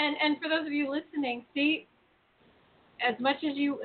and 0.00 0.16
and 0.22 0.36
for 0.40 0.48
those 0.48 0.66
of 0.66 0.72
you 0.72 0.90
listening, 0.90 1.44
see, 1.54 1.86
as 3.06 3.18
much 3.20 3.36
as 3.44 3.56
you, 3.56 3.80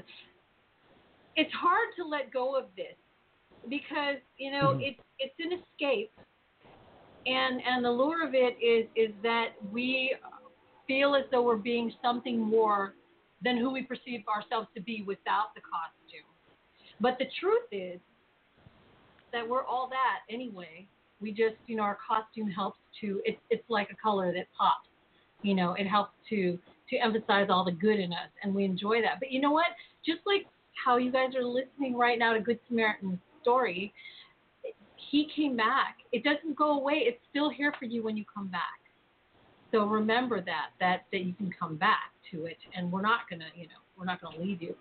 it's 1.35 1.53
hard 1.53 1.89
to 1.97 2.05
let 2.05 2.31
go 2.31 2.55
of 2.57 2.65
this 2.77 2.95
because 3.69 4.17
you 4.37 4.51
know 4.51 4.75
Mhm. 4.75 4.81
it's 4.87 4.99
it's 5.19 5.39
an 5.39 5.59
escape, 5.59 6.11
and 7.25 7.61
and 7.65 7.83
the 7.83 7.91
lure 7.91 8.25
of 8.25 8.33
it 8.33 8.57
is 8.63 8.87
is 8.95 9.13
that 9.23 9.49
we 9.71 10.15
feel 10.87 11.15
as 11.15 11.23
though 11.31 11.41
we're 11.43 11.57
being 11.57 11.91
something 12.01 12.39
more 12.39 12.93
than 13.43 13.57
who 13.57 13.71
we 13.71 13.83
perceive 13.83 14.23
ourselves 14.27 14.67
to 14.75 14.81
be 14.81 15.03
without 15.05 15.53
the 15.55 15.61
costume. 15.61 16.29
But 17.01 17.17
the 17.19 17.25
truth 17.39 17.67
is 17.71 17.99
that 19.33 19.47
we're 19.47 19.65
all 19.65 19.89
that 19.89 20.19
anyway. 20.33 20.87
We 21.19 21.31
just, 21.31 21.55
you 21.67 21.75
know, 21.75 21.83
our 21.83 21.97
costume 22.07 22.49
helps 22.49 22.79
to. 23.01 23.21
It's 23.25 23.41
it's 23.49 23.69
like 23.69 23.89
a 23.91 23.95
color 23.95 24.31
that 24.33 24.47
pops. 24.57 24.87
You 25.45 25.53
know, 25.53 25.73
it 25.73 25.85
helps 25.85 26.13
to 26.31 26.57
to 26.89 26.97
emphasize 26.97 27.47
all 27.49 27.63
the 27.63 27.71
good 27.71 27.99
in 27.99 28.11
us, 28.11 28.29
and 28.43 28.53
we 28.53 28.65
enjoy 28.65 29.01
that. 29.01 29.19
But 29.19 29.31
you 29.31 29.39
know 29.41 29.51
what? 29.51 29.67
Just 30.03 30.21
like 30.25 30.47
how 30.83 30.97
you 30.97 31.11
guys 31.11 31.35
are 31.35 31.43
listening 31.43 31.95
right 31.95 32.17
now 32.17 32.33
to 32.33 32.39
Good 32.39 32.59
Samaritan's 32.67 33.19
story, 33.41 33.93
he 35.11 35.29
came 35.35 35.55
back. 35.55 35.97
It 36.11 36.23
doesn't 36.23 36.55
go 36.55 36.79
away. 36.79 37.03
It's 37.05 37.19
still 37.29 37.49
here 37.49 37.73
for 37.77 37.85
you 37.85 38.03
when 38.03 38.17
you 38.17 38.25
come 38.33 38.47
back. 38.47 38.79
So 39.71 39.85
remember 39.85 40.41
that 40.41 40.69
that 40.79 41.03
that 41.11 41.21
you 41.21 41.33
can 41.33 41.51
come 41.59 41.75
back 41.75 42.11
to 42.31 42.45
it, 42.45 42.57
and 42.75 42.91
we're 42.91 43.01
not 43.01 43.29
gonna, 43.29 43.49
you 43.55 43.67
know, 43.67 43.81
we're 43.97 44.05
not 44.05 44.19
gonna 44.19 44.39
leave 44.39 44.63
you. 44.63 44.75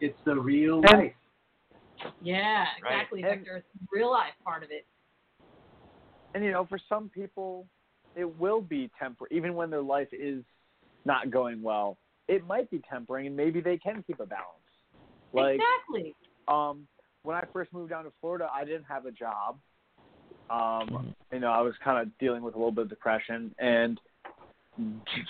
It's 0.00 0.18
the 0.24 0.34
real 0.34 0.80
life. 0.80 1.12
Yeah, 2.22 2.64
exactly, 2.78 3.22
And- 3.22 3.38
Victor. 3.40 3.56
It's 3.58 3.66
the 3.80 3.86
real 3.92 4.10
life 4.10 4.32
part 4.44 4.62
of 4.62 4.70
it. 4.70 4.86
and 6.34 6.42
you 6.42 6.50
know, 6.52 6.64
for 6.64 6.78
some 6.88 7.08
people, 7.10 7.66
it 8.16 8.38
will 8.38 8.60
be 8.60 8.90
temporary, 8.98 9.36
even 9.36 9.54
when 9.54 9.70
their 9.70 9.82
life 9.82 10.08
is 10.12 10.42
not 11.04 11.30
going 11.30 11.62
well. 11.62 11.98
It 12.28 12.46
might 12.46 12.70
be 12.70 12.80
tempering, 12.90 13.26
and 13.26 13.36
maybe 13.36 13.60
they 13.60 13.76
can 13.76 14.02
keep 14.06 14.20
a 14.20 14.26
balance. 14.26 14.48
Like, 15.32 15.60
exactly. 15.60 16.14
um, 16.48 16.86
when 17.22 17.36
I 17.36 17.44
first 17.52 17.72
moved 17.72 17.90
down 17.90 18.04
to 18.04 18.12
Florida, 18.20 18.48
I 18.54 18.64
didn't 18.64 18.84
have 18.84 19.06
a 19.06 19.10
job. 19.10 19.58
Um, 20.50 21.14
you 21.32 21.40
know, 21.40 21.50
I 21.50 21.60
was 21.60 21.74
kind 21.82 22.00
of 22.00 22.16
dealing 22.18 22.42
with 22.42 22.54
a 22.54 22.58
little 22.58 22.72
bit 22.72 22.82
of 22.82 22.88
depression 22.90 23.54
and 23.58 23.98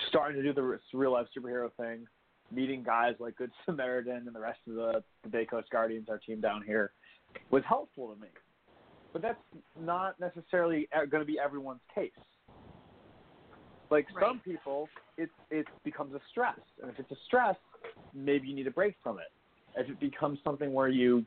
starting 0.09 0.41
to 0.41 0.43
do 0.43 0.53
the 0.53 0.79
real 0.93 1.13
life 1.13 1.27
superhero 1.37 1.69
thing, 1.79 2.05
meeting 2.51 2.83
guys 2.83 3.15
like 3.19 3.35
Good 3.37 3.51
Samaritan 3.65 4.23
and 4.27 4.35
the 4.35 4.39
rest 4.39 4.59
of 4.67 4.75
the, 4.75 5.03
the 5.23 5.29
Bay 5.29 5.45
Coast 5.45 5.69
Guardians, 5.69 6.07
our 6.09 6.17
team 6.17 6.41
down 6.41 6.63
here, 6.65 6.91
was 7.49 7.63
helpful 7.67 8.13
to 8.13 8.21
me. 8.21 8.27
But 9.13 9.21
that's 9.21 9.39
not 9.79 10.19
necessarily 10.19 10.87
going 11.09 11.21
to 11.21 11.25
be 11.25 11.39
everyone's 11.39 11.79
case. 11.93 12.11
Like 13.95 14.07
Right. 14.13 14.25
some 14.25 14.41
people, 14.41 14.89
it 15.15 15.29
it 15.49 15.65
becomes 15.85 16.13
a 16.13 16.19
stress, 16.29 16.59
and 16.81 16.91
if 16.91 16.99
it's 16.99 17.11
a 17.11 17.15
stress, 17.27 17.55
maybe 18.13 18.45
you 18.49 18.53
need 18.53 18.67
a 18.67 18.71
break 18.71 18.97
from 19.01 19.19
it. 19.19 19.31
If 19.77 19.89
it 19.89 20.01
becomes 20.01 20.37
something 20.43 20.73
where 20.73 20.89
you, 20.89 21.25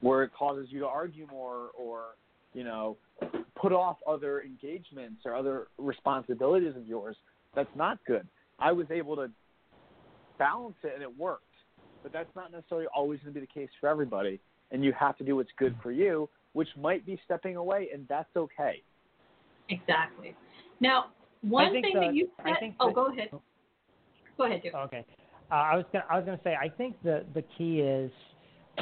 where 0.00 0.22
it 0.22 0.32
causes 0.32 0.68
you 0.70 0.80
to 0.80 0.86
argue 0.86 1.26
more, 1.30 1.68
or 1.78 2.16
you 2.54 2.64
know, 2.64 2.96
put 3.60 3.72
off 3.74 3.98
other 4.08 4.40
engagements 4.40 5.26
or 5.26 5.34
other 5.34 5.66
responsibilities 5.76 6.74
of 6.76 6.86
yours, 6.86 7.14
that's 7.54 7.76
not 7.76 7.98
good. 8.06 8.26
I 8.58 8.72
was 8.72 8.86
able 8.90 9.14
to 9.16 9.30
balance 10.38 10.76
it, 10.82 10.92
and 10.94 11.02
it 11.02 11.18
worked. 11.18 11.44
But 12.02 12.14
that's 12.14 12.34
not 12.34 12.52
necessarily 12.52 12.86
always 12.96 13.20
going 13.20 13.34
to 13.34 13.38
be 13.38 13.46
the 13.46 13.52
case 13.52 13.68
for 13.82 13.90
everybody, 13.90 14.40
and 14.70 14.82
you 14.82 14.94
have 14.94 15.18
to 15.18 15.24
do 15.24 15.36
what's 15.36 15.52
good 15.58 15.76
for 15.82 15.92
you, 15.92 16.26
which 16.54 16.70
might 16.78 17.04
be 17.04 17.20
stepping 17.26 17.56
away, 17.56 17.88
and 17.92 18.08
that's 18.08 18.34
okay. 18.34 18.82
Exactly. 19.68 20.34
Now, 20.80 21.10
one 21.42 21.72
thing 21.72 21.82
the- 21.94 22.00
that 22.00 22.14
you 22.14 22.28
I 22.40 22.50
said. 22.50 22.58
think 22.60 22.74
oh, 22.80 22.86
that- 22.88 22.94
go 22.94 23.06
ahead. 23.06 23.30
Go 24.36 24.44
ahead, 24.44 24.62
Duke. 24.62 24.74
Okay. 24.74 25.04
Uh, 25.50 25.54
I 25.54 25.76
was 25.76 25.84
gonna 25.92 26.04
I 26.08 26.16
was 26.16 26.24
gonna 26.24 26.40
say 26.44 26.54
I 26.60 26.68
think 26.68 26.96
the 27.02 27.24
the 27.34 27.42
key 27.58 27.80
is 27.80 28.10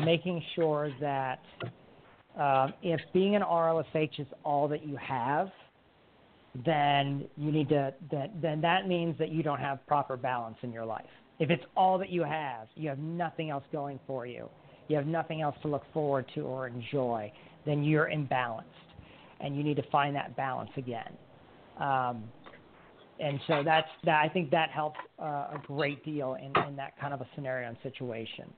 making 0.05 0.42
sure 0.55 0.90
that 1.01 1.40
um, 2.38 2.75
if 2.83 3.01
being 3.12 3.35
an 3.37 3.42
RLSH 3.42 4.21
is 4.21 4.27
all 4.44 4.68
that 4.68 4.87
you 4.87 4.97
have, 4.97 5.49
then 6.64 7.25
you 7.37 7.51
need 7.51 7.68
to 7.71 7.94
then 8.11 8.31
then 8.40 8.61
that 8.61 8.87
means 8.87 9.16
that 9.18 9.31
you 9.31 9.42
don't 9.42 9.61
have 9.61 9.85
proper 9.87 10.16
balance 10.16 10.57
in 10.62 10.73
your 10.73 10.85
life. 10.85 11.07
If 11.38 11.51
it's 11.51 11.64
all 11.77 11.99
that 11.99 12.11
you 12.11 12.23
have, 12.23 12.68
you 12.75 12.88
have 12.88 12.99
nothing 12.99 13.51
else 13.51 13.64
going 13.73 13.99
for 14.07 14.27
you. 14.27 14.49
You 14.88 14.97
have 14.97 15.07
nothing 15.07 15.40
else 15.40 15.57
to 15.62 15.68
look 15.68 15.85
forward 15.92 16.27
to 16.35 16.42
or 16.42 16.66
enjoy. 16.66 17.33
Then 17.64 17.85
you're 17.85 18.09
imbalanced, 18.09 18.64
and 19.40 19.57
you 19.57 19.62
need 19.62 19.77
to 19.77 19.90
find 19.90 20.14
that 20.16 20.37
balance 20.37 20.71
again. 20.77 21.12
Um, 21.79 22.25
and 23.21 23.41
so 23.47 23.63
that's 23.65 23.89
that. 24.05 24.23
I 24.25 24.29
think 24.29 24.51
that 24.51 24.71
helps 24.71 24.99
uh, 25.21 25.55
a 25.55 25.61
great 25.67 26.05
deal 26.05 26.37
in, 26.39 26.53
in 26.69 26.77
that 26.77 26.99
kind 27.01 27.13
of 27.13 27.21
a 27.21 27.27
scenario 27.35 27.69
and 27.69 27.77
situation. 27.83 28.53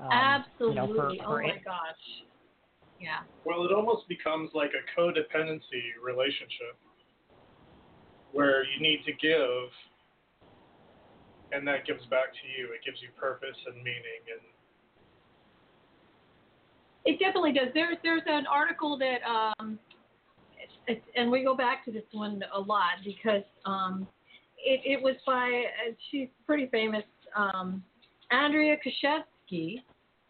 Um, 0.00 0.08
Absolutely. 0.10 0.68
You 0.68 0.74
know, 0.74 0.94
for, 0.94 1.08
oh 1.08 1.24
for 1.24 1.42
my 1.42 1.48
gosh. 1.64 2.04
Yeah. 2.98 3.20
Well, 3.44 3.64
it 3.64 3.72
almost 3.72 4.08
becomes 4.08 4.50
like 4.52 4.70
a 4.76 5.00
codependency 5.00 5.96
relationship 6.02 6.76
where 8.32 8.64
you 8.64 8.80
need 8.80 9.02
to 9.06 9.12
give 9.12 9.70
and 11.52 11.66
that 11.66 11.86
gives 11.86 12.04
back 12.06 12.30
to 12.30 12.46
you. 12.56 12.72
It 12.72 12.80
gives 12.84 13.02
you 13.02 13.08
purpose 13.18 13.56
and 13.66 13.76
meaning 13.76 14.22
and 14.30 14.42
it 17.06 17.18
definitely 17.18 17.52
does. 17.52 17.68
There's 17.74 17.96
there's 18.02 18.22
an 18.26 18.46
article 18.46 18.98
that 18.98 19.20
um 19.24 19.78
it's, 20.90 21.06
and 21.16 21.30
we 21.30 21.44
go 21.44 21.56
back 21.56 21.84
to 21.84 21.92
this 21.92 22.02
one 22.12 22.42
a 22.54 22.60
lot 22.60 22.98
because 23.04 23.44
um 23.64 24.06
it 24.58 24.80
it 24.84 25.02
was 25.02 25.14
by 25.26 25.64
uh, 25.88 25.92
she's 26.10 26.28
pretty 26.46 26.66
famous 26.66 27.04
um 27.36 27.82
Andrea 28.30 28.76
Kuszewski. 28.76 29.82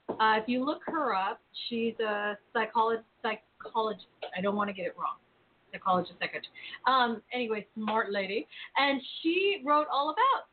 Uh, 0.09 0.41
if 0.41 0.49
you 0.49 0.65
look 0.65 0.81
her 0.87 1.15
up, 1.15 1.41
she's 1.69 1.95
a 2.01 2.37
psychologist. 2.53 3.07
Psychologist. 3.23 4.07
I 4.37 4.41
don't 4.41 4.57
want 4.57 4.69
to 4.69 4.75
get 4.75 4.87
it 4.87 4.95
wrong. 4.97 5.17
Psychologist, 5.73 6.15
second. 6.19 6.47
Um, 6.87 7.23
anyway, 7.33 7.67
smart 7.75 8.11
lady, 8.11 8.47
and 8.77 9.01
she 9.23 9.63
wrote 9.65 9.87
all 9.93 10.11
about 10.11 10.49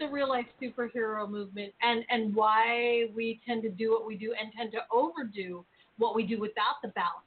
the 0.00 0.08
real 0.08 0.28
life 0.28 0.46
superhero 0.60 1.28
movement 1.28 1.72
and 1.82 2.04
and 2.10 2.34
why 2.34 3.04
we 3.14 3.40
tend 3.46 3.62
to 3.62 3.70
do 3.70 3.92
what 3.92 4.06
we 4.06 4.16
do 4.16 4.34
and 4.40 4.52
tend 4.56 4.72
to 4.72 4.78
overdo 4.90 5.64
what 5.98 6.16
we 6.16 6.26
do 6.26 6.40
without 6.40 6.80
the 6.82 6.88
balance 6.88 7.26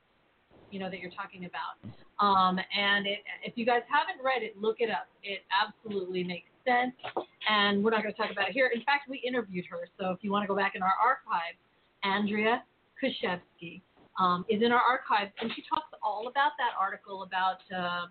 you 0.75 0.79
know 0.83 0.89
that 0.89 0.99
you're 0.99 1.15
talking 1.15 1.47
about 1.47 1.79
um, 2.19 2.59
and 2.59 3.07
it, 3.07 3.19
if 3.47 3.53
you 3.55 3.65
guys 3.65 3.79
haven't 3.87 4.19
read 4.19 4.43
it 4.43 4.59
look 4.59 4.77
it 4.79 4.89
up 4.91 5.07
it 5.23 5.39
absolutely 5.55 6.23
makes 6.23 6.51
sense 6.67 6.91
and 7.47 7.81
we're 7.81 7.91
not 7.91 8.03
going 8.03 8.13
to 8.13 8.19
talk 8.19 8.31
about 8.31 8.49
it 8.49 8.53
here 8.53 8.69
in 8.75 8.83
fact 8.83 9.07
we 9.07 9.23
interviewed 9.25 9.63
her 9.71 9.87
so 9.97 10.11
if 10.11 10.19
you 10.21 10.31
want 10.31 10.43
to 10.43 10.47
go 10.47 10.55
back 10.55 10.75
in 10.75 10.83
our 10.83 10.99
archive 10.99 11.55
andrea 12.03 12.61
Kuszewski 12.99 13.79
um, 14.19 14.43
is 14.49 14.61
in 14.61 14.73
our 14.73 14.83
archives 14.83 15.31
and 15.39 15.49
she 15.55 15.63
talks 15.69 15.87
all 16.03 16.27
about 16.27 16.51
that 16.59 16.75
article 16.77 17.23
about 17.23 17.63
uh, 17.71 18.07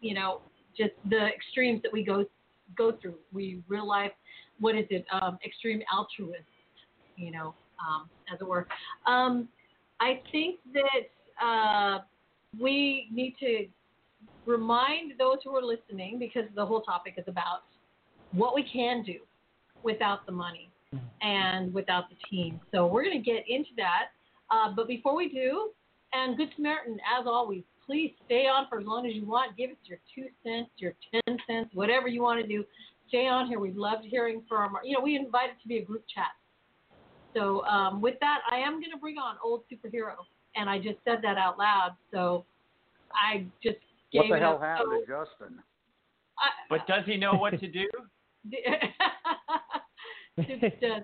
you 0.00 0.14
know 0.14 0.40
just 0.76 0.92
the 1.08 1.28
extremes 1.28 1.80
that 1.82 1.92
we 1.92 2.04
go 2.04 2.24
go 2.76 2.92
through. 3.00 3.16
We 3.32 3.62
real 3.68 3.86
life, 3.86 4.12
what 4.58 4.74
is 4.74 4.86
it? 4.90 5.04
Um, 5.12 5.38
extreme 5.44 5.80
altruist, 5.92 6.42
you 7.16 7.30
know, 7.30 7.54
um, 7.80 8.08
as 8.32 8.40
it 8.40 8.46
were. 8.46 8.66
Um, 9.06 9.48
I 10.00 10.20
think 10.32 10.60
that 10.72 11.10
uh, 11.44 11.98
we 12.58 13.08
need 13.12 13.34
to 13.40 13.66
remind 14.46 15.12
those 15.18 15.38
who 15.44 15.54
are 15.54 15.62
listening 15.62 16.18
because 16.18 16.44
the 16.54 16.64
whole 16.64 16.82
topic 16.82 17.14
is 17.16 17.24
about 17.28 17.62
what 18.32 18.54
we 18.54 18.62
can 18.62 19.02
do 19.02 19.18
without 19.82 20.26
the 20.26 20.32
money 20.32 20.68
and 21.22 21.72
without 21.72 22.04
the 22.08 22.16
team. 22.28 22.60
So 22.72 22.86
we're 22.86 23.04
going 23.04 23.22
to 23.22 23.24
get 23.24 23.44
into 23.48 23.70
that. 23.76 24.08
Uh, 24.50 24.72
but 24.74 24.88
before 24.88 25.14
we 25.14 25.28
do, 25.28 25.70
and 26.12 26.36
Good 26.36 26.48
Samaritan, 26.56 26.98
as 27.18 27.26
always, 27.26 27.62
please 27.86 28.12
stay 28.26 28.46
on 28.46 28.66
for 28.68 28.80
as 28.80 28.86
long 28.86 29.06
as 29.06 29.14
you 29.14 29.24
want. 29.24 29.56
Give 29.56 29.70
us 29.70 29.76
your 29.84 29.98
two 30.14 30.26
cents, 30.42 30.70
your 30.76 30.94
ten 31.12 31.38
cents, 31.46 31.70
whatever 31.72 32.08
you 32.08 32.22
want 32.22 32.40
to 32.40 32.46
do. 32.46 32.64
Stay 33.08 33.26
on 33.26 33.46
here. 33.46 33.60
We 33.60 33.72
loved 33.72 34.04
hearing 34.04 34.42
from. 34.48 34.76
You 34.84 34.98
know, 34.98 35.04
we 35.04 35.16
invited 35.16 35.54
to 35.62 35.68
be 35.68 35.78
a 35.78 35.84
group 35.84 36.04
chat. 36.12 36.32
So 37.34 37.64
um, 37.64 38.00
with 38.00 38.14
that, 38.20 38.38
I 38.50 38.56
am 38.56 38.74
going 38.74 38.90
to 38.92 38.98
bring 39.00 39.18
on 39.18 39.36
old 39.44 39.62
superhero, 39.72 40.14
and 40.56 40.68
I 40.68 40.78
just 40.78 40.98
said 41.04 41.18
that 41.22 41.38
out 41.38 41.58
loud. 41.58 41.96
So 42.12 42.44
I 43.12 43.46
just 43.62 43.78
gave 44.12 44.28
what 44.28 44.36
the 44.36 44.40
hell 44.40 44.58
happened 44.58 44.88
so, 44.92 45.00
to 45.00 45.06
Justin? 45.06 45.58
I, 46.38 46.48
but 46.68 46.86
does 46.86 47.04
he 47.06 47.16
know 47.16 47.34
what 47.34 47.58
to 47.58 47.68
do? 47.68 47.88
just, 50.38 50.82
uh, 50.82 51.00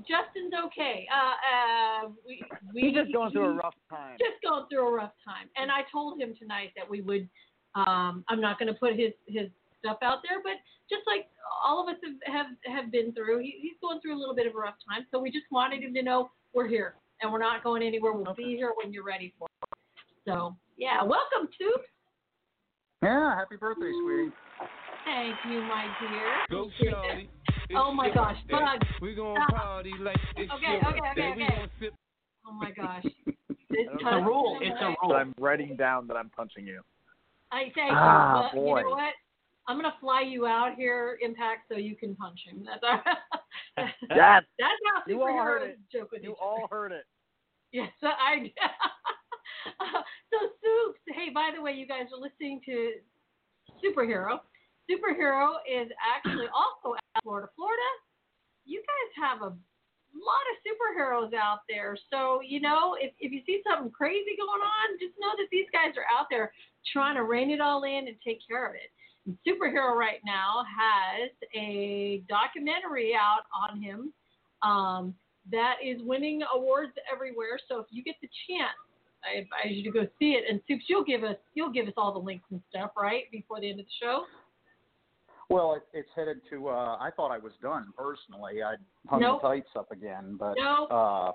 Justin's 0.00 0.52
okay. 0.66 1.06
Uh, 1.12 2.06
uh, 2.06 2.08
we, 2.26 2.42
we, 2.74 2.80
He's 2.80 2.94
just 2.94 3.12
going 3.12 3.30
through 3.32 3.46
a 3.46 3.54
rough 3.54 3.74
time. 3.90 4.16
Just 4.18 4.42
going 4.42 4.64
through 4.70 4.88
a 4.88 4.92
rough 4.92 5.12
time. 5.24 5.48
And 5.56 5.70
I 5.70 5.82
told 5.92 6.20
him 6.20 6.34
tonight 6.38 6.72
that 6.76 6.88
we 6.88 7.00
would. 7.02 7.28
Um, 7.74 8.24
I'm 8.28 8.40
not 8.40 8.58
going 8.58 8.68
to 8.72 8.78
put 8.78 8.92
his 8.96 9.12
his 9.26 9.48
stuff 9.78 9.98
out 10.02 10.18
there, 10.28 10.42
but 10.42 10.52
just 10.90 11.02
like 11.06 11.26
all 11.64 11.82
of 11.82 11.88
us 11.88 12.00
have 12.04 12.34
have, 12.34 12.46
have 12.74 12.92
been 12.92 13.12
through, 13.12 13.40
he, 13.40 13.58
he's 13.62 13.76
going 13.80 14.00
through 14.00 14.16
a 14.16 14.20
little 14.20 14.34
bit 14.34 14.46
of 14.46 14.54
a 14.54 14.58
rough 14.58 14.76
time. 14.88 15.06
So 15.10 15.18
we 15.18 15.30
just 15.30 15.46
wanted 15.50 15.82
him 15.82 15.94
to 15.94 16.02
know 16.02 16.30
we're 16.52 16.68
here 16.68 16.96
and 17.22 17.32
we're 17.32 17.38
not 17.38 17.62
going 17.62 17.82
anywhere. 17.82 18.12
We'll 18.12 18.28
okay. 18.28 18.44
be 18.44 18.56
here 18.56 18.72
when 18.82 18.92
you're 18.92 19.04
ready 19.04 19.32
for 19.38 19.46
it. 19.62 19.68
So 20.26 20.56
yeah, 20.76 21.02
welcome, 21.02 21.48
Soup. 21.58 21.82
Yeah, 23.02 23.34
happy 23.36 23.56
birthday, 23.56 23.90
sweetie. 24.02 24.32
Thank 25.04 25.36
you, 25.48 25.62
my 25.62 25.86
dear. 26.00 26.34
Go, 26.50 26.70
Charlie. 26.82 27.28
oh 27.76 27.92
my 27.92 28.10
gosh, 28.12 28.36
Bug. 28.50 28.80
We're 29.00 29.16
gonna 29.16 29.44
party 29.46 29.92
like 30.00 30.16
it's 30.36 30.52
okay, 30.52 30.72
your 30.72 30.88
okay, 30.88 31.00
okay, 31.12 31.42
okay. 31.42 31.70
Sip- 31.80 31.94
oh 32.46 32.52
my 32.52 32.70
gosh. 32.70 33.04
It's 33.74 34.02
a 34.04 34.16
rule. 34.16 34.58
It's 34.60 34.76
a 34.82 34.94
rule. 35.02 35.16
I'm 35.16 35.32
writing 35.40 35.76
down 35.76 36.06
that 36.08 36.16
I'm 36.18 36.28
punching 36.28 36.66
you. 36.66 36.82
I 37.50 37.72
thank 37.74 37.92
ah, 37.92 38.50
you. 38.52 38.60
boy. 38.60 38.78
You 38.80 38.84
know 38.84 38.90
what? 38.90 39.14
I'm 39.68 39.76
gonna 39.76 39.94
fly 40.00 40.22
you 40.22 40.46
out 40.46 40.74
here, 40.74 41.18
Impact, 41.22 41.66
so 41.70 41.78
you 41.78 41.94
can 41.96 42.16
punch 42.16 42.40
him. 42.44 42.64
That's 42.66 42.82
all. 42.82 43.00
That's, 44.08 44.46
That's 44.58 44.80
how 44.94 45.02
you 45.06 45.20
all 45.22 45.32
heard 45.42 45.62
it. 45.62 45.78
joke 45.92 46.10
with 46.12 46.22
You 46.22 46.32
each 46.32 46.36
all 46.40 46.64
other. 46.64 46.74
heard 46.74 46.92
it. 46.92 47.04
Yes, 47.72 47.88
I. 48.02 48.52
so 50.28 50.38
Soups. 50.60 51.00
Hey, 51.08 51.30
by 51.32 51.50
the 51.56 51.62
way, 51.62 51.72
you 51.72 51.86
guys 51.86 52.04
are 52.12 52.20
listening 52.20 52.60
to 52.66 53.00
Superhero. 53.80 54.40
Superhero 54.90 55.56
is 55.64 55.88
actually 56.04 56.48
also 56.52 56.96
at 56.96 57.22
Florida, 57.22 57.48
Florida. 57.56 57.90
You 58.66 58.80
guys 58.84 59.24
have 59.30 59.40
a 59.40 59.56
lot 60.12 60.44
of 60.52 60.56
superheroes 60.60 61.32
out 61.32 61.60
there. 61.68 61.96
So, 62.12 62.40
you 62.44 62.60
know, 62.60 62.94
if, 63.00 63.12
if 63.20 63.32
you 63.32 63.40
see 63.46 63.62
something 63.66 63.90
crazy 63.90 64.36
going 64.36 64.60
on, 64.60 64.98
just 65.00 65.14
know 65.18 65.32
that 65.38 65.48
these 65.50 65.66
guys 65.72 65.96
are 65.96 66.04
out 66.12 66.26
there 66.28 66.52
trying 66.92 67.16
to 67.16 67.24
rein 67.24 67.50
it 67.50 67.60
all 67.60 67.84
in 67.84 68.06
and 68.08 68.16
take 68.22 68.40
care 68.46 68.66
of 68.68 68.74
it. 68.74 68.92
Superhero 69.28 69.94
right 69.94 70.20
now 70.24 70.64
has 70.64 71.30
a 71.54 72.22
documentary 72.28 73.12
out 73.14 73.44
on 73.54 73.80
him 73.80 74.12
um, 74.62 75.14
that 75.50 75.76
is 75.84 76.00
winning 76.02 76.42
awards 76.54 76.92
everywhere. 77.12 77.58
So 77.68 77.78
if 77.78 77.86
you 77.90 78.02
get 78.02 78.16
the 78.20 78.28
chance, 78.48 78.76
I 79.24 79.38
advise 79.38 79.76
you 79.76 79.84
to 79.84 79.90
go 79.90 80.06
see 80.18 80.32
it. 80.32 80.44
And 80.50 80.60
Soups, 80.66 80.84
you'll 80.88 81.04
give 81.04 81.22
us 81.22 81.36
you'll 81.54 81.72
give 81.72 81.86
us 81.86 81.94
all 81.96 82.12
the 82.12 82.18
links 82.18 82.46
and 82.50 82.60
stuff, 82.68 82.90
right, 82.96 83.24
before 83.30 83.60
the 83.60 83.70
end 83.70 83.80
of 83.80 83.86
the 83.86 83.92
show. 84.00 84.24
Well, 85.48 85.74
it, 85.74 85.82
it's 85.92 86.08
headed 86.16 86.38
to. 86.50 86.68
Uh, 86.68 86.96
I 86.98 87.10
thought 87.14 87.30
I 87.30 87.38
was 87.38 87.52
done 87.62 87.92
personally. 87.96 88.62
I 88.62 88.74
hung 89.08 89.20
Nope. 89.20 89.42
the 89.42 89.48
tights 89.48 89.70
up 89.76 89.90
again, 89.92 90.36
but 90.38 90.54
Nope. 90.56 90.90
uh, 90.90 91.32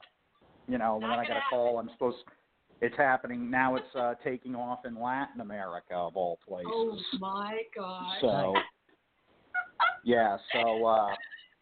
you 0.67 0.77
know, 0.77 0.97
Not 0.99 1.09
when 1.09 1.19
I 1.19 1.27
got 1.27 1.37
a 1.37 1.41
call, 1.49 1.79
I'm 1.79 1.89
supposed. 1.93 2.17
It's 2.81 2.95
happening 2.95 3.49
now. 3.49 3.75
It's 3.75 3.95
uh, 3.95 4.13
taking 4.23 4.55
off 4.55 4.85
in 4.85 4.99
Latin 4.99 5.41
America 5.41 5.95
of 5.95 6.15
all 6.15 6.37
places. 6.47 6.69
Oh 6.71 6.99
my 7.19 7.61
God! 7.75 8.17
So, 8.21 8.55
yeah, 10.03 10.37
so 10.53 10.85
uh, 10.85 11.15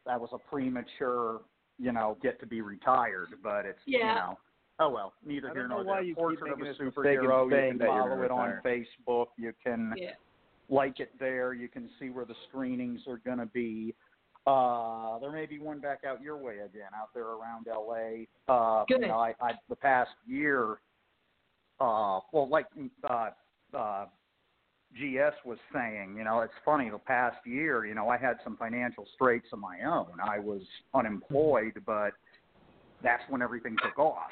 that 0.06 0.20
was 0.20 0.30
a 0.34 0.38
premature, 0.38 1.42
you 1.80 1.92
know, 1.92 2.18
get 2.22 2.40
to 2.42 2.46
be 2.46 2.62
retired, 2.62 3.30
but 3.42 3.66
it's, 3.66 3.80
you 3.86 4.00
Yeah. 4.00 4.16
know, 4.16 4.40
oh 4.80 4.90
well, 4.90 5.14
neither 5.26 5.50
here 5.54 5.68
nor 5.68 5.84
there. 5.84 6.04
Portrait 6.14 6.52
of 6.52 6.60
a 6.60 6.64
this 6.66 6.80
mistake 6.80 6.86
and 6.86 6.96
superhero. 6.96 7.46
You 7.46 7.78
can 7.78 7.88
follow 7.88 8.10
gonna 8.10 8.22
it 8.24 8.32
on. 8.32 8.62
Facebook. 8.64 9.28
You 9.38 9.54
can 9.64 9.94
Yeah. 9.98 10.12
like 10.70 11.00
it 11.00 11.18
there. 11.18 11.54
You 11.54 11.70
can 11.70 11.90
see 12.00 12.10
where 12.10 12.26
the 12.26 12.36
screenings 12.50 13.08
are 13.08 13.18
going 13.18 13.40
to 13.40 13.46
be. 13.46 13.96
Uh, 14.46 15.18
there 15.20 15.32
may 15.32 15.48
be 15.48 15.58
one 15.60 15.80
back 15.80 16.04
out 16.04 16.22
your 16.22 16.38
way 16.38 16.60
again, 16.60 16.90
out 16.96 17.10
there 17.16 17.24
around 17.26 17.68
LA. 17.68 18.26
Uh, 18.48 18.86
Good. 18.86 19.02
You 19.02 19.08
know, 19.08 19.18
I, 19.18 19.34
I 19.42 19.54
the 19.70 19.76
past 19.76 20.12
year, 20.28 20.78
uh, 21.80 22.20
well, 22.32 22.48
like 22.50 22.68
uh, 23.10 23.30
uh, 23.78 24.06
GS 24.94 25.36
was 25.46 25.58
saying, 25.74 26.16
you 26.18 26.24
know, 26.24 26.42
it's 26.42 26.54
funny. 26.64 26.90
The 26.90 26.98
past 26.98 27.38
year, 27.46 27.86
you 27.86 27.96
know, 27.96 28.10
I 28.10 28.18
had 28.18 28.38
some 28.44 28.56
financial 28.58 29.06
straits 29.14 29.48
of 29.52 29.60
my 29.60 29.82
own. 29.86 30.08
I 30.24 30.40
was 30.40 30.62
unemployed, 30.94 31.82
but 31.86 32.12
that's 33.04 33.24
when 33.30 33.42
everything 33.42 33.76
took 33.84 34.00
off. 34.00 34.32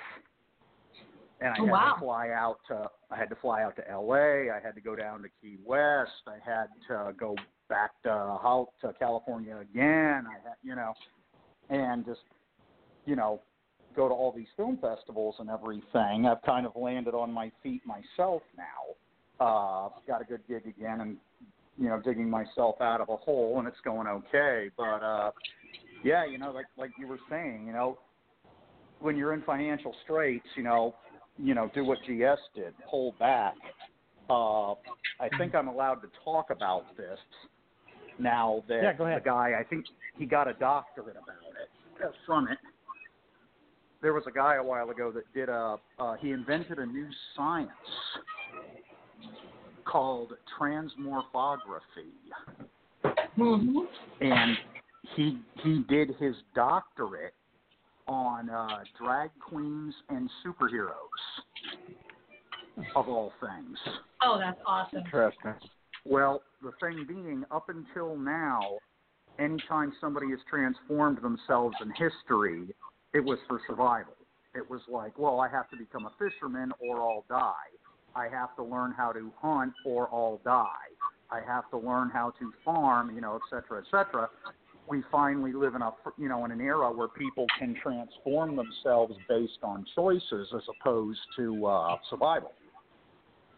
And 1.41 1.53
I 1.53 1.57
Oh, 1.59 1.65
had 1.65 1.71
wow. 1.71 1.93
to 1.95 1.99
fly 1.99 2.29
out 2.29 2.59
to 2.69 2.89
I 3.11 3.17
had 3.17 3.29
to 3.29 3.35
fly 3.35 3.63
out 3.63 3.75
to 3.75 3.83
LA. 3.97 4.53
I 4.55 4.59
had 4.63 4.75
to 4.75 4.81
go 4.81 4.95
down 4.95 5.21
to 5.23 5.29
Key 5.41 5.57
West. 5.65 6.11
I 6.25 6.37
had 6.43 6.67
to 6.87 7.13
go 7.17 7.35
back 7.67 7.91
to 8.03 8.09
out 8.09 8.69
to 8.81 8.93
California 8.93 9.57
again. 9.57 10.25
I 10.25 10.33
had, 10.35 10.55
you 10.63 10.75
know, 10.75 10.93
and 11.69 12.05
just 12.05 12.21
you 13.05 13.17
know, 13.17 13.41
go 13.95 14.07
to 14.07 14.13
all 14.13 14.33
these 14.35 14.47
film 14.57 14.77
festivals 14.81 15.35
and 15.39 15.49
everything. 15.49 16.25
I've 16.25 16.41
kind 16.43 16.65
of 16.65 16.73
landed 16.75 17.13
on 17.13 17.31
my 17.31 17.51
feet 17.61 17.81
myself 17.85 18.41
now. 18.57 18.65
Uh, 19.39 19.89
got 20.07 20.21
a 20.21 20.25
good 20.25 20.41
gig 20.47 20.67
again, 20.67 21.01
and 21.01 21.17
you 21.77 21.89
know, 21.89 21.99
digging 21.99 22.29
myself 22.29 22.75
out 22.81 23.01
of 23.01 23.09
a 23.09 23.17
hole, 23.17 23.55
and 23.59 23.67
it's 23.67 23.79
going 23.83 24.07
okay. 24.07 24.69
But 24.77 25.03
uh, 25.03 25.31
yeah, 26.03 26.25
you 26.25 26.37
know, 26.37 26.51
like 26.51 26.67
like 26.77 26.91
you 26.99 27.07
were 27.07 27.19
saying, 27.29 27.65
you 27.65 27.73
know, 27.73 27.97
when 28.99 29.17
you're 29.17 29.33
in 29.33 29.41
financial 29.41 29.95
straits, 30.03 30.45
you 30.55 30.63
know, 30.63 30.95
you 31.37 31.53
know, 31.53 31.69
do 31.73 31.83
what 31.83 31.97
GS 32.03 32.39
did, 32.55 32.73
pull 32.89 33.15
back. 33.19 33.55
Uh, 34.29 34.73
I 35.19 35.29
think 35.37 35.55
I'm 35.55 35.67
allowed 35.67 35.95
to 35.95 36.09
talk 36.23 36.49
about 36.49 36.95
this 36.95 37.19
now 38.19 38.63
that 38.67 38.97
Yeah, 38.99 39.15
the 39.15 39.21
guy, 39.23 39.53
I 39.59 39.63
think 39.63 39.85
he 40.17 40.25
got 40.25 40.47
a 40.47 40.53
doctorate 40.53 41.17
about 41.17 41.35
it 41.61 42.03
uh, 42.03 42.11
from 42.25 42.47
it. 42.47 42.57
There 44.03 44.13
was 44.13 44.23
a 44.27 44.31
guy 44.31 44.55
a 44.55 44.63
while 44.63 44.91
ago 44.91 45.11
that 45.11 45.23
did 45.33 45.49
a 45.49 45.77
uh, 45.97 46.15
he 46.21 46.31
invented 46.31 46.77
a 46.77 46.85
new 46.85 47.07
science 47.35 47.71
called 49.85 50.33
transmorphography, 50.59 52.11
Mm-hmm. 53.37 53.79
and 54.21 54.57
he 55.15 55.39
he 55.63 55.83
did 55.89 56.09
his 56.19 56.35
doctorate 56.53 57.33
on 58.07 58.49
uh, 58.49 58.83
drag 59.01 59.31
queens 59.39 59.93
and 60.09 60.29
superheroes 60.45 60.91
of 62.95 63.07
all 63.07 63.31
things. 63.41 63.77
Oh, 64.21 64.37
that's 64.39 64.59
awesome. 64.67 64.99
Interesting. 64.99 65.53
Well, 66.05 66.43
the 66.61 66.73
thing 66.79 67.05
being, 67.07 67.43
up 67.49 67.69
until 67.69 68.15
now, 68.17 68.77
anytime 69.39 69.93
somebody 69.99 70.29
has 70.29 70.39
transformed 70.49 71.17
themselves 71.21 71.75
in 71.81 71.89
history, 71.91 72.75
it 73.13 73.23
was 73.23 73.39
for 73.47 73.59
survival. 73.67 74.13
It 74.55 74.69
was 74.69 74.81
like, 74.87 75.17
well, 75.17 75.39
I 75.39 75.49
have 75.49 75.69
to 75.71 75.77
become 75.77 76.05
a 76.05 76.11
fisherman 76.19 76.71
or 76.79 77.01
I'll 77.01 77.25
die. 77.29 77.69
I 78.15 78.27
have 78.27 78.55
to 78.57 78.63
learn 78.63 78.93
how 78.95 79.11
to 79.11 79.31
hunt 79.41 79.73
or 79.85 80.07
I'll 80.11 80.39
die. 80.43 80.67
I 81.31 81.41
have 81.47 81.69
to 81.71 81.77
learn 81.77 82.11
how 82.11 82.31
to 82.39 82.53
farm, 82.63 83.15
you 83.15 83.21
know, 83.21 83.35
et 83.35 83.41
cetera, 83.49 83.79
et 83.79 83.85
cetera. 83.89 84.29
We 84.87 85.01
finally 85.11 85.53
live 85.53 85.73
in 85.75 85.81
a, 85.81 85.91
you 86.17 86.29
know, 86.29 86.45
in 86.45 86.51
an 86.51 86.61
era 86.61 86.91
where 86.91 87.07
people 87.07 87.47
can 87.57 87.75
transform 87.81 88.55
themselves 88.55 89.15
based 89.27 89.59
on 89.63 89.85
choices 89.95 90.47
as 90.55 90.61
opposed 90.79 91.21
to 91.37 91.65
uh, 91.65 91.95
survival. 92.09 92.51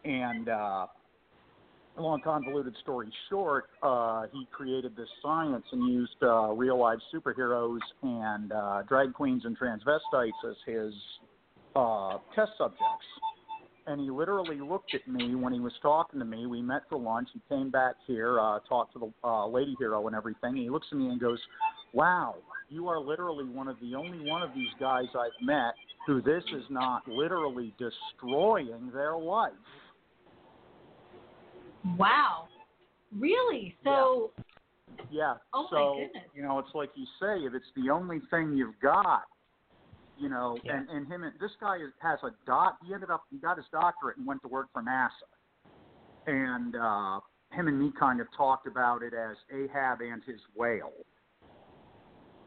And 0.04 0.48
uh, 0.48 0.86
long 2.02 2.20
convoluted 2.20 2.76
story 2.82 3.10
short, 3.30 3.66
uh, 3.82 4.26
he 4.32 4.46
created 4.52 4.96
this 4.96 5.08
science 5.22 5.64
and 5.72 5.90
used 5.90 6.16
uh, 6.22 6.52
real 6.52 6.78
life 6.78 6.98
superheroes 7.14 7.78
and 8.02 8.52
uh, 8.52 8.82
drag 8.88 9.12
queens 9.14 9.44
and 9.44 9.58
transvestites 9.58 10.30
as 10.48 10.56
his 10.66 10.92
uh, 11.74 12.18
test 12.34 12.52
subjects. 12.58 13.06
And 13.88 14.00
he 14.00 14.10
literally 14.10 14.58
looked 14.58 14.94
at 14.94 15.06
me 15.06 15.36
when 15.36 15.52
he 15.52 15.60
was 15.60 15.72
talking 15.80 16.18
to 16.18 16.26
me. 16.26 16.46
We 16.46 16.60
met 16.60 16.82
for 16.88 16.98
lunch. 16.98 17.28
He 17.32 17.40
came 17.48 17.70
back 17.70 17.94
here, 18.06 18.40
uh, 18.40 18.58
talked 18.68 18.94
to 18.94 18.98
the 18.98 19.28
uh, 19.28 19.46
lady 19.46 19.76
hero 19.78 20.06
and 20.08 20.16
everything. 20.16 20.56
He 20.56 20.70
looks 20.70 20.88
at 20.90 20.98
me 20.98 21.06
and 21.08 21.20
goes, 21.20 21.38
"Wow, 21.92 22.34
you 22.68 22.88
are 22.88 22.98
literally 22.98 23.44
one 23.44 23.68
of 23.68 23.76
the 23.80 23.94
only 23.94 24.28
one 24.28 24.42
of 24.42 24.50
these 24.54 24.72
guys 24.80 25.04
I've 25.16 25.30
met 25.40 25.74
who 26.04 26.20
this 26.20 26.42
is 26.52 26.64
not 26.68 27.06
literally 27.06 27.72
destroying 27.78 28.90
their 28.92 29.16
life." 29.16 29.52
Wow. 31.98 32.48
Really? 33.16 33.76
So, 33.84 34.32
Yeah. 35.10 35.34
Oh, 35.52 35.64
my 35.64 35.68
so 35.70 35.94
goodness. 36.00 36.24
you 36.34 36.42
know, 36.42 36.58
it's 36.58 36.74
like 36.74 36.90
you 36.94 37.06
say, 37.20 37.44
if 37.44 37.54
it's 37.54 37.66
the 37.76 37.90
only 37.90 38.20
thing 38.30 38.52
you've 38.56 38.78
got, 38.80 39.22
you 40.18 40.28
know, 40.28 40.58
Yeah. 40.64 40.76
and 40.78 40.88
and 40.88 41.06
him 41.06 41.22
and 41.24 41.38
this 41.38 41.52
guy 41.60 41.76
is, 41.76 41.92
has 42.00 42.18
a 42.22 42.30
dot. 42.46 42.76
He 42.86 42.92
ended 42.94 43.10
up 43.10 43.24
he 43.30 43.38
got 43.38 43.56
his 43.56 43.66
doctorate 43.70 44.16
and 44.16 44.26
went 44.26 44.42
to 44.42 44.48
work 44.48 44.68
for 44.72 44.82
NASA, 44.82 45.28
and 46.26 46.74
uh, 46.76 47.20
him 47.52 47.68
and 47.68 47.78
me 47.78 47.92
kind 47.98 48.20
of 48.20 48.26
talked 48.36 48.66
about 48.66 49.02
it 49.02 49.12
as 49.14 49.36
Ahab 49.52 50.00
and 50.00 50.22
his 50.24 50.40
whale. 50.54 50.92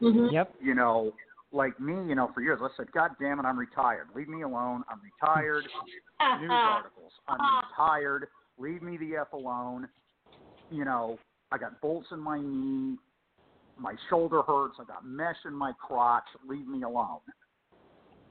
mhm. 0.02 0.32
Yep. 0.32 0.54
You 0.60 0.74
know, 0.74 1.12
like 1.52 1.78
me, 1.80 1.94
you 2.08 2.14
know, 2.14 2.30
for 2.34 2.40
years 2.42 2.60
I 2.62 2.68
said, 2.76 2.90
God 2.92 3.12
damn 3.20 3.38
it, 3.38 3.44
I'm 3.44 3.58
retired. 3.58 4.08
Leave 4.14 4.28
me 4.28 4.42
alone. 4.42 4.82
I'm 4.90 5.00
retired. 5.02 5.64
News 6.40 6.50
articles. 6.50 7.12
I'm 7.28 7.38
retired. 7.70 8.28
Leave 8.60 8.82
me 8.82 8.98
the 8.98 9.16
f 9.16 9.32
alone. 9.32 9.88
You 10.70 10.84
know, 10.84 11.18
I 11.50 11.58
got 11.58 11.80
bolts 11.80 12.08
in 12.12 12.20
my 12.20 12.38
knee. 12.38 12.98
My 13.78 13.94
shoulder 14.10 14.42
hurts. 14.42 14.76
I 14.78 14.84
got 14.84 15.06
mesh 15.06 15.36
in 15.46 15.54
my 15.54 15.72
crotch. 15.80 16.24
Leave 16.46 16.68
me 16.68 16.82
alone. 16.82 17.20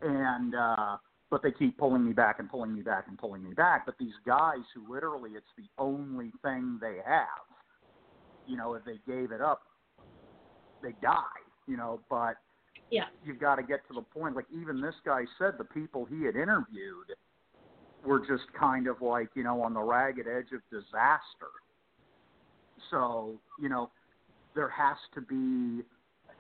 And 0.02 0.54
uh 0.56 0.98
but 1.32 1.44
they 1.44 1.52
keep 1.52 1.78
pulling 1.78 2.04
me 2.06 2.12
back 2.12 2.40
and 2.40 2.50
pulling 2.50 2.74
me 2.74 2.82
back 2.82 3.06
and 3.08 3.18
pulling 3.18 3.44
me 3.44 3.54
back. 3.54 3.86
But 3.86 3.96
these 4.00 4.14
guys 4.26 4.64
who 4.74 4.94
literally 4.94 5.32
it's 5.32 5.46
the 5.58 5.66
only 5.78 6.32
thing 6.44 6.78
they 6.80 6.98
have, 7.06 7.28
you 8.46 8.56
know, 8.56 8.76
if 8.76 8.84
they 8.86 9.00
gave 9.08 9.32
it 9.32 9.42
up, 9.42 9.62
they 10.84 10.94
die. 11.02 11.24
You 11.68 11.78
know, 11.78 12.02
but 12.10 12.36
Yeah. 12.90 13.06
you've 13.24 13.40
got 13.40 13.56
to 13.56 13.64
get 13.64 13.88
to 13.88 13.94
the 13.94 14.02
point. 14.02 14.36
Like 14.36 14.48
even 14.52 14.82
this 14.82 14.96
guy 15.06 15.26
said, 15.38 15.54
the 15.58 15.66
people 15.66 16.06
he 16.06 16.24
had 16.24 16.36
interviewed 16.36 17.14
were 18.06 18.20
just 18.20 18.52
kind 18.58 18.88
of 18.88 19.02
like 19.02 19.30
you 19.36 19.44
know 19.44 19.62
on 19.62 19.74
the 19.74 19.82
ragged 19.82 20.28
edge 20.28 20.52
of 20.54 20.62
disaster. 20.72 21.52
So 22.92 23.40
you 23.60 23.70
know 23.70 23.92
there 24.56 24.70
has 24.70 24.98
to 25.16 25.22
be 25.22 25.84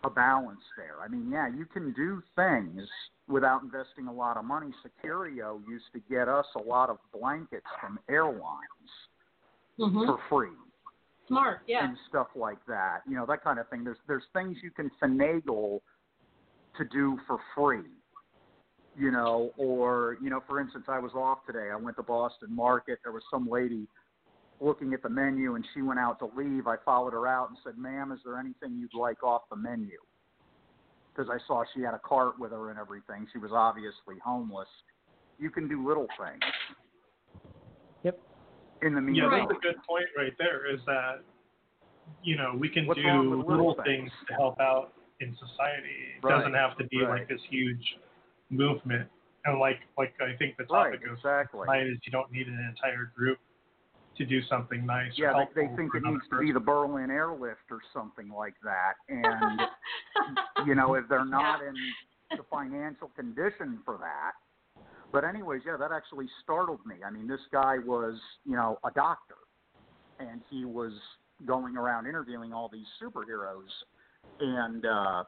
a 0.03 0.09
balance 0.09 0.61
there. 0.77 0.95
I 1.03 1.09
mean, 1.09 1.29
yeah, 1.31 1.47
you 1.49 1.65
can 1.65 1.91
do 1.93 2.23
things 2.35 2.87
without 3.27 3.61
investing 3.63 4.07
a 4.07 4.13
lot 4.13 4.37
of 4.37 4.45
money. 4.45 4.71
Securio 4.81 5.59
used 5.67 5.85
to 5.93 5.99
get 6.09 6.27
us 6.29 6.45
a 6.55 6.59
lot 6.63 6.89
of 6.89 6.97
blankets 7.13 7.65
from 7.81 7.99
airlines 8.09 8.91
Mhm. 9.77 10.05
for 10.05 10.17
free 10.29 10.57
Smart. 11.27 11.61
Yeah. 11.67 11.85
and 11.85 11.97
stuff 12.07 12.27
like 12.35 12.63
that. 12.65 13.01
You 13.05 13.15
know, 13.15 13.25
that 13.25 13.43
kind 13.43 13.59
of 13.59 13.67
thing. 13.69 13.83
There's 13.83 13.99
there's 14.07 14.25
things 14.33 14.57
you 14.63 14.71
can 14.71 14.89
finagle 15.01 15.81
to 16.77 16.85
do 16.85 17.17
for 17.27 17.37
free. 17.53 17.98
You 18.99 19.11
know, 19.11 19.53
or 19.55 20.17
you 20.21 20.29
know, 20.29 20.41
for 20.45 20.59
instance, 20.59 20.83
I 20.89 20.99
was 20.99 21.13
off 21.13 21.39
today. 21.47 21.69
I 21.71 21.75
went 21.77 21.95
to 21.97 22.03
Boston 22.03 22.53
Market. 22.53 22.99
There 23.01 23.13
was 23.13 23.23
some 23.31 23.49
lady 23.49 23.87
looking 24.59 24.93
at 24.93 25.01
the 25.01 25.09
menu, 25.09 25.55
and 25.55 25.65
she 25.73 25.81
went 25.81 26.01
out 26.01 26.19
to 26.19 26.29
leave. 26.35 26.67
I 26.67 26.75
followed 26.83 27.13
her 27.13 27.25
out 27.25 27.47
and 27.47 27.57
said, 27.63 27.77
"Ma'am, 27.77 28.11
is 28.11 28.19
there 28.25 28.37
anything 28.37 28.77
you'd 28.77 28.93
like 28.93 29.23
off 29.23 29.43
the 29.49 29.55
menu?" 29.55 29.97
Because 31.15 31.29
I 31.29 31.37
saw 31.47 31.63
she 31.73 31.81
had 31.81 31.93
a 31.93 31.99
cart 31.99 32.37
with 32.39 32.51
her 32.51 32.71
and 32.71 32.77
everything. 32.77 33.25
She 33.31 33.39
was 33.39 33.51
obviously 33.53 34.19
homeless. 34.21 34.67
You 35.39 35.49
can 35.49 35.69
do 35.69 35.87
little 35.87 36.07
things. 36.19 36.43
Yep. 38.03 38.19
In 38.81 38.95
the 38.95 39.01
Yeah, 39.01 39.29
meantime, 39.29 39.47
that's 39.47 39.59
a 39.59 39.61
good 39.61 39.81
point 39.87 40.07
right 40.17 40.33
there. 40.37 40.69
Is 40.69 40.81
that 40.87 41.23
you 42.21 42.35
know 42.35 42.53
we 42.53 42.67
can 42.67 42.85
What's 42.85 42.99
do 42.99 43.07
little 43.07 43.49
little 43.49 43.75
things 43.75 44.11
things? 44.11 44.11
to 44.27 44.33
help 44.33 44.59
out 44.59 44.91
in 45.21 45.33
society. 45.37 46.17
It 46.17 46.23
Right, 46.23 46.35
doesn't 46.37 46.53
have 46.53 46.77
to 46.79 46.83
be 46.85 47.01
right. 47.01 47.19
like 47.21 47.29
this 47.29 47.41
huge 47.49 47.95
movement. 48.49 49.07
And 49.45 49.59
like 49.59 49.79
like 49.97 50.13
I 50.21 50.35
think 50.37 50.57
the 50.57 50.65
right? 50.65 50.91
topic 50.91 51.07
of 51.07 51.17
Exactly. 51.17 51.65
tonight 51.65 51.87
is 51.87 51.97
you 52.05 52.11
don't 52.11 52.31
need 52.31 52.47
an 52.47 52.59
entire 52.69 53.11
group 53.15 53.39
to 54.17 54.25
do 54.25 54.41
something 54.49 54.85
nice. 54.85 55.11
Yeah, 55.15 55.33
they, 55.55 55.61
they 55.61 55.75
think 55.75 55.95
it 55.95 56.03
needs 56.03 56.23
to 56.29 56.39
be 56.39 56.51
the 56.51 56.59
Berlin 56.59 57.09
Airlift 57.09 57.71
or 57.71 57.79
something 57.93 58.29
like 58.29 58.55
that. 58.63 58.95
And 59.09 60.67
you 60.67 60.75
know, 60.75 60.95
if 60.95 61.05
they're 61.07 61.25
not 61.25 61.61
in 61.61 61.73
the 62.31 62.43
financial 62.49 63.09
condition 63.15 63.79
for 63.85 63.97
that. 63.97 64.31
But 65.11 65.23
anyways, 65.23 65.61
yeah, 65.65 65.77
that 65.77 65.91
actually 65.91 66.27
startled 66.43 66.85
me. 66.85 66.97
I 67.05 67.09
mean, 67.09 67.27
this 67.27 67.39
guy 67.51 67.77
was, 67.83 68.15
you 68.45 68.55
know, 68.55 68.77
a 68.85 68.91
doctor, 68.91 69.35
and 70.19 70.41
he 70.49 70.65
was 70.65 70.93
going 71.45 71.75
around 71.77 72.05
interviewing 72.05 72.53
all 72.53 72.69
these 72.71 72.85
superheroes, 73.01 73.69
and 74.39 74.85
uh, 74.85 75.23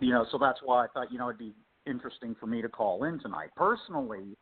you 0.00 0.10
know, 0.10 0.24
so 0.30 0.38
that's 0.38 0.60
why 0.64 0.84
I 0.84 0.88
thought, 0.88 1.12
you 1.12 1.18
know, 1.18 1.28
it'd 1.28 1.38
be 1.38 1.52
interesting 1.86 2.34
for 2.38 2.46
me 2.46 2.62
to 2.62 2.68
call 2.68 3.04
in 3.04 3.18
tonight. 3.20 3.50
Personally, 3.56 4.36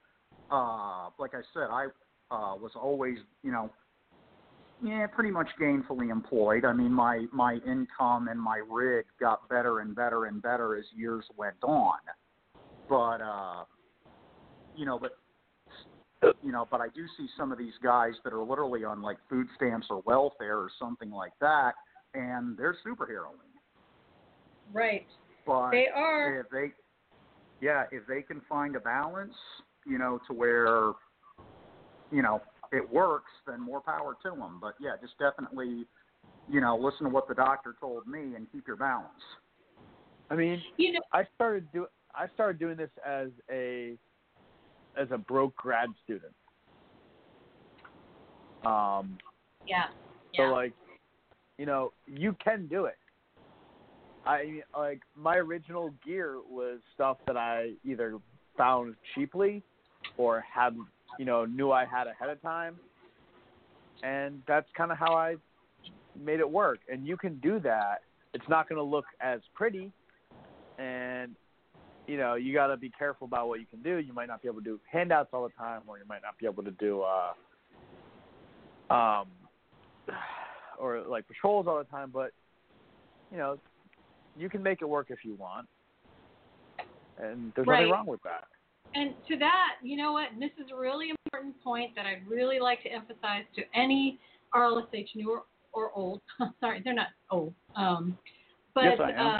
uh, 0.50 1.10
like 1.18 1.34
I 1.34 1.42
said, 1.54 1.68
I 1.70 1.86
uh, 2.30 2.56
was 2.56 2.72
always, 2.74 3.18
you 3.42 3.52
know, 3.52 3.70
yeah, 4.82 5.06
pretty 5.06 5.30
much 5.30 5.48
gainfully 5.60 6.10
employed. 6.10 6.64
I 6.64 6.72
mean, 6.72 6.92
my 6.92 7.26
my 7.32 7.58
income 7.66 8.28
and 8.28 8.40
my 8.40 8.60
rig 8.68 9.06
got 9.20 9.48
better 9.48 9.80
and 9.80 9.94
better 9.94 10.26
and 10.26 10.42
better 10.42 10.76
as 10.76 10.84
years 10.96 11.24
went 11.36 11.62
on. 11.62 11.98
But 12.88 13.20
uh, 13.22 13.64
you 14.76 14.84
know, 14.84 14.98
but 14.98 15.12
you 16.42 16.52
know, 16.52 16.66
but 16.70 16.80
I 16.80 16.88
do 16.88 17.06
see 17.16 17.26
some 17.36 17.52
of 17.52 17.58
these 17.58 17.74
guys 17.82 18.14
that 18.24 18.32
are 18.32 18.42
literally 18.42 18.84
on 18.84 19.02
like 19.02 19.18
food 19.28 19.46
stamps 19.56 19.86
or 19.90 20.02
welfare 20.04 20.58
or 20.58 20.70
something 20.78 21.10
like 21.10 21.32
that, 21.40 21.72
and 22.14 22.56
they're 22.56 22.76
superheroing. 22.86 23.52
right. 24.72 25.06
But 25.46 25.70
They 25.70 25.88
are. 25.94 26.40
if 26.40 26.50
they, 26.50 26.72
yeah, 27.62 27.84
if 27.92 28.06
they 28.08 28.20
can 28.20 28.42
find 28.48 28.74
a 28.74 28.80
balance, 28.80 29.32
you 29.86 29.96
know, 29.96 30.20
to 30.26 30.34
where, 30.34 30.92
you 32.10 32.20
know, 32.20 32.42
it 32.72 32.92
works, 32.92 33.30
then 33.46 33.60
more 33.60 33.80
power 33.80 34.16
to 34.24 34.30
them. 34.30 34.58
But 34.60 34.74
yeah, 34.80 34.96
just 35.00 35.16
definitely, 35.18 35.86
you 36.50 36.60
know, 36.60 36.76
listen 36.76 37.04
to 37.04 37.08
what 37.08 37.28
the 37.28 37.34
doctor 37.34 37.76
told 37.78 38.06
me 38.08 38.34
and 38.34 38.50
keep 38.50 38.66
your 38.66 38.76
balance. 38.76 39.06
I 40.28 40.34
mean, 40.34 40.60
You 40.76 40.94
know. 40.94 41.00
I 41.12 41.24
started 41.36 41.70
do 41.72 41.86
I 42.14 42.26
started 42.34 42.58
doing 42.58 42.76
this 42.76 42.90
as 43.06 43.28
a 43.50 43.96
as 44.96 45.08
a 45.12 45.18
broke 45.18 45.56
grad 45.56 45.90
student. 46.02 46.34
Um, 48.64 49.18
Yeah. 49.66 49.84
so 50.36 50.42
like, 50.44 50.72
you 51.58 51.66
know, 51.66 51.92
you 52.06 52.34
can 52.42 52.66
do 52.66 52.86
it. 52.86 52.96
I 54.24 54.62
like 54.76 55.00
my 55.16 55.36
original 55.36 55.92
gear 56.04 56.36
was 56.48 56.78
stuff 56.94 57.18
that 57.26 57.36
I 57.36 57.72
either 57.84 58.18
found 58.56 58.94
cheaply 59.14 59.62
or 60.16 60.40
had, 60.40 60.76
you 61.18 61.24
know, 61.24 61.44
knew 61.44 61.72
I 61.72 61.84
had 61.84 62.06
ahead 62.06 62.28
of 62.28 62.40
time. 62.42 62.76
And 64.02 64.42
that's 64.46 64.66
kind 64.76 64.90
of 64.90 64.98
how 64.98 65.14
I 65.14 65.36
made 66.20 66.40
it 66.40 66.50
work. 66.50 66.80
And 66.90 67.06
you 67.06 67.16
can 67.16 67.38
do 67.38 67.60
that. 67.60 68.02
It's 68.34 68.48
not 68.48 68.68
going 68.68 68.78
to 68.78 68.82
look 68.82 69.04
as 69.20 69.40
pretty 69.54 69.92
and 70.78 71.34
you 72.06 72.16
know, 72.16 72.34
you 72.34 72.52
got 72.52 72.66
to 72.66 72.76
be 72.76 72.90
careful 72.90 73.26
about 73.26 73.48
what 73.48 73.60
you 73.60 73.66
can 73.66 73.80
do. 73.82 73.98
You 73.98 74.12
might 74.12 74.26
not 74.26 74.42
be 74.42 74.48
able 74.48 74.58
to 74.58 74.64
do 74.64 74.80
handouts 74.90 75.30
all 75.32 75.44
the 75.44 75.50
time, 75.50 75.82
or 75.86 75.98
you 75.98 76.04
might 76.08 76.22
not 76.22 76.36
be 76.38 76.46
able 76.46 76.64
to 76.64 76.72
do, 76.72 77.02
uh, 77.02 78.92
um, 78.92 79.26
or 80.78 81.02
like 81.02 81.28
patrols 81.28 81.66
all 81.68 81.78
the 81.78 81.84
time. 81.84 82.10
But 82.12 82.32
you 83.30 83.38
know, 83.38 83.58
you 84.36 84.48
can 84.48 84.62
make 84.62 84.82
it 84.82 84.88
work 84.88 85.08
if 85.10 85.24
you 85.24 85.34
want, 85.34 85.68
and 87.18 87.52
there's 87.54 87.66
Right. 87.66 87.80
nothing 87.80 87.92
wrong 87.92 88.06
with 88.06 88.22
that. 88.22 88.44
And 88.94 89.14
to 89.28 89.36
that, 89.38 89.76
you 89.82 89.96
know 89.96 90.12
what? 90.12 90.28
This 90.38 90.50
is 90.58 90.70
a 90.70 90.76
really 90.76 91.10
important 91.24 91.62
point 91.62 91.94
that 91.96 92.04
I'd 92.06 92.26
really 92.26 92.60
like 92.60 92.82
to 92.82 92.90
emphasize 92.90 93.44
to 93.56 93.62
any 93.74 94.18
RLSH 94.54 95.14
new 95.14 95.30
or, 95.30 95.44
or 95.72 95.92
old. 95.92 96.20
Sorry, 96.60 96.82
they're 96.84 96.92
not 96.92 97.08
old. 97.30 97.54
Um, 97.74 98.18
but 98.74 98.84
Yes, 98.84 99.00
I 99.00 99.10
am. 99.12 99.26
Uh, 99.26 99.38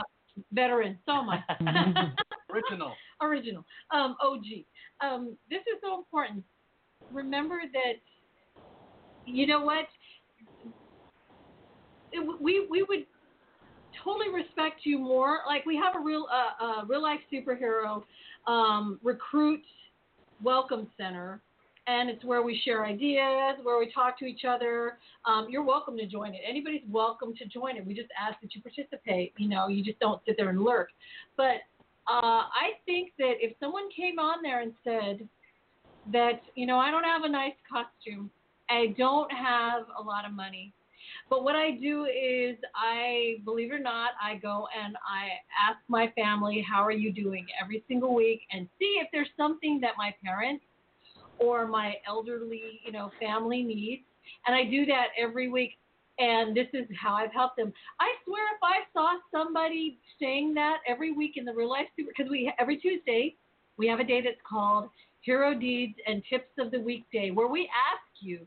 veterans, 0.53 0.97
so 1.05 1.13
am 1.13 1.29
I. 1.31 2.13
Original. 2.51 2.95
Original. 3.21 3.65
Um, 3.91 4.17
OG. 4.23 4.45
Um, 5.03 5.37
this 5.51 5.61
is 5.61 5.81
so 5.83 5.99
important. 5.99 6.45
Remember 7.13 7.61
that. 7.73 7.95
You 9.27 9.47
know 9.47 9.61
what? 9.63 9.87
It, 12.13 12.41
we 12.43 12.67
we 12.71 12.83
would 12.83 13.07
totally 14.05 14.31
respect 14.33 14.81
you 14.85 14.99
more. 14.99 15.41
Like 15.47 15.67
we 15.67 15.77
have 15.77 15.95
a 15.97 16.01
real 16.01 16.27
uh, 16.31 16.65
uh, 16.65 16.85
real 16.87 17.03
life 17.03 17.21
superhero 17.33 18.03
um, 18.47 18.99
recruit 19.03 19.63
welcome 20.43 20.89
center, 20.97 21.41
and 21.87 22.11
it's 22.11 22.25
where 22.25 22.43
we 22.43 22.61
share 22.65 22.85
ideas, 22.85 23.57
where 23.63 23.79
we 23.79 23.93
talk 23.93 24.19
to 24.19 24.25
each 24.25 24.45
other. 24.49 24.99
Um, 25.27 25.47
you're 25.51 25.65
welcome 25.65 25.97
to 25.97 26.07
join 26.07 26.35
it. 26.35 26.41
Anybody's 26.49 26.83
welcome 26.91 27.35
to 27.37 27.45
join 27.47 27.77
it. 27.77 27.87
We 27.87 27.95
just 27.95 28.09
ask 28.21 28.41
that 28.41 28.55
you 28.55 28.63
participate. 28.63 29.33
You 29.37 29.49
know, 29.49 29.69
you 29.69 29.85
just 29.85 29.99
don't 30.01 30.21
sit 30.27 30.37
there 30.37 30.51
and 30.51 30.61
lurk. 30.61 30.89
But 31.37 31.63
uh, 32.09 32.51
I 32.51 32.79
think 32.87 33.13
that 33.19 33.35
if 33.41 33.55
someone 33.61 33.85
came 33.97 34.19
on 34.19 34.43
there 34.43 34.61
and 34.61 34.73
said 34.83 35.29
that, 36.13 36.43
you 36.57 36.67
know, 36.67 36.79
I 36.79 36.91
don't 36.91 37.05
have 37.05 37.23
a 37.23 37.29
nice 37.29 37.55
costume, 37.71 38.31
I 38.69 38.95
don't 38.99 39.31
have 39.31 39.85
a 39.99 40.03
lot 40.03 40.25
of 40.25 40.33
money, 40.33 40.73
but 41.31 41.45
what 41.45 41.57
I 41.57 41.73
do 41.73 42.05
is 42.05 42.57
I, 42.75 43.37
believe 43.45 43.73
it 43.73 43.75
or 43.75 43.79
not, 43.79 44.11
I 44.23 44.37
go 44.37 44.67
and 44.79 44.97
I 44.97 45.29
ask 45.59 45.79
my 45.89 46.13
family, 46.17 46.65
how 46.69 46.83
are 46.83 46.93
you 46.93 47.13
doing 47.13 47.47
every 47.61 47.83
single 47.89 48.15
week 48.15 48.43
and 48.53 48.69
see 48.79 49.01
if 49.01 49.09
there's 49.13 49.31
something 49.37 49.81
that 49.81 49.93
my 49.97 50.15
parents 50.25 50.65
or 51.39 51.67
my 51.67 51.95
elderly, 52.07 52.81
you 52.85 52.93
know, 52.93 53.11
family 53.21 53.63
needs. 53.63 54.03
And 54.47 54.55
I 54.55 54.65
do 54.65 54.87
that 54.87 55.09
every 55.19 55.49
week. 55.49 55.73
And 56.19 56.55
this 56.55 56.69
is 56.73 56.87
how 57.01 57.15
I've 57.15 57.33
helped 57.33 57.57
them. 57.57 57.73
I 57.99 58.13
swear, 58.25 58.43
if 58.55 58.63
I 58.63 58.81
saw 58.93 59.15
somebody 59.31 59.99
saying 60.21 60.55
that 60.55 60.79
every 60.87 61.13
week 61.13 61.33
in 61.37 61.45
the 61.45 61.53
real 61.53 61.71
life 61.71 61.87
super, 61.97 62.13
because 62.17 62.31
we 62.31 62.53
every 62.59 62.77
Tuesday 62.77 63.35
we 63.79 63.89
have 63.89 63.99
a 63.99 64.05
day 64.05 64.21
that's 64.21 64.37
called 64.49 64.91
Hero 65.23 65.55
Deeds 65.55 65.95
and 66.07 66.23
Tips 66.29 66.51
of 66.59 66.71
the 66.71 66.79
Weekday, 66.79 67.31
where 67.31 67.49
we 67.49 67.63
ask 67.63 68.03
you, 68.21 68.47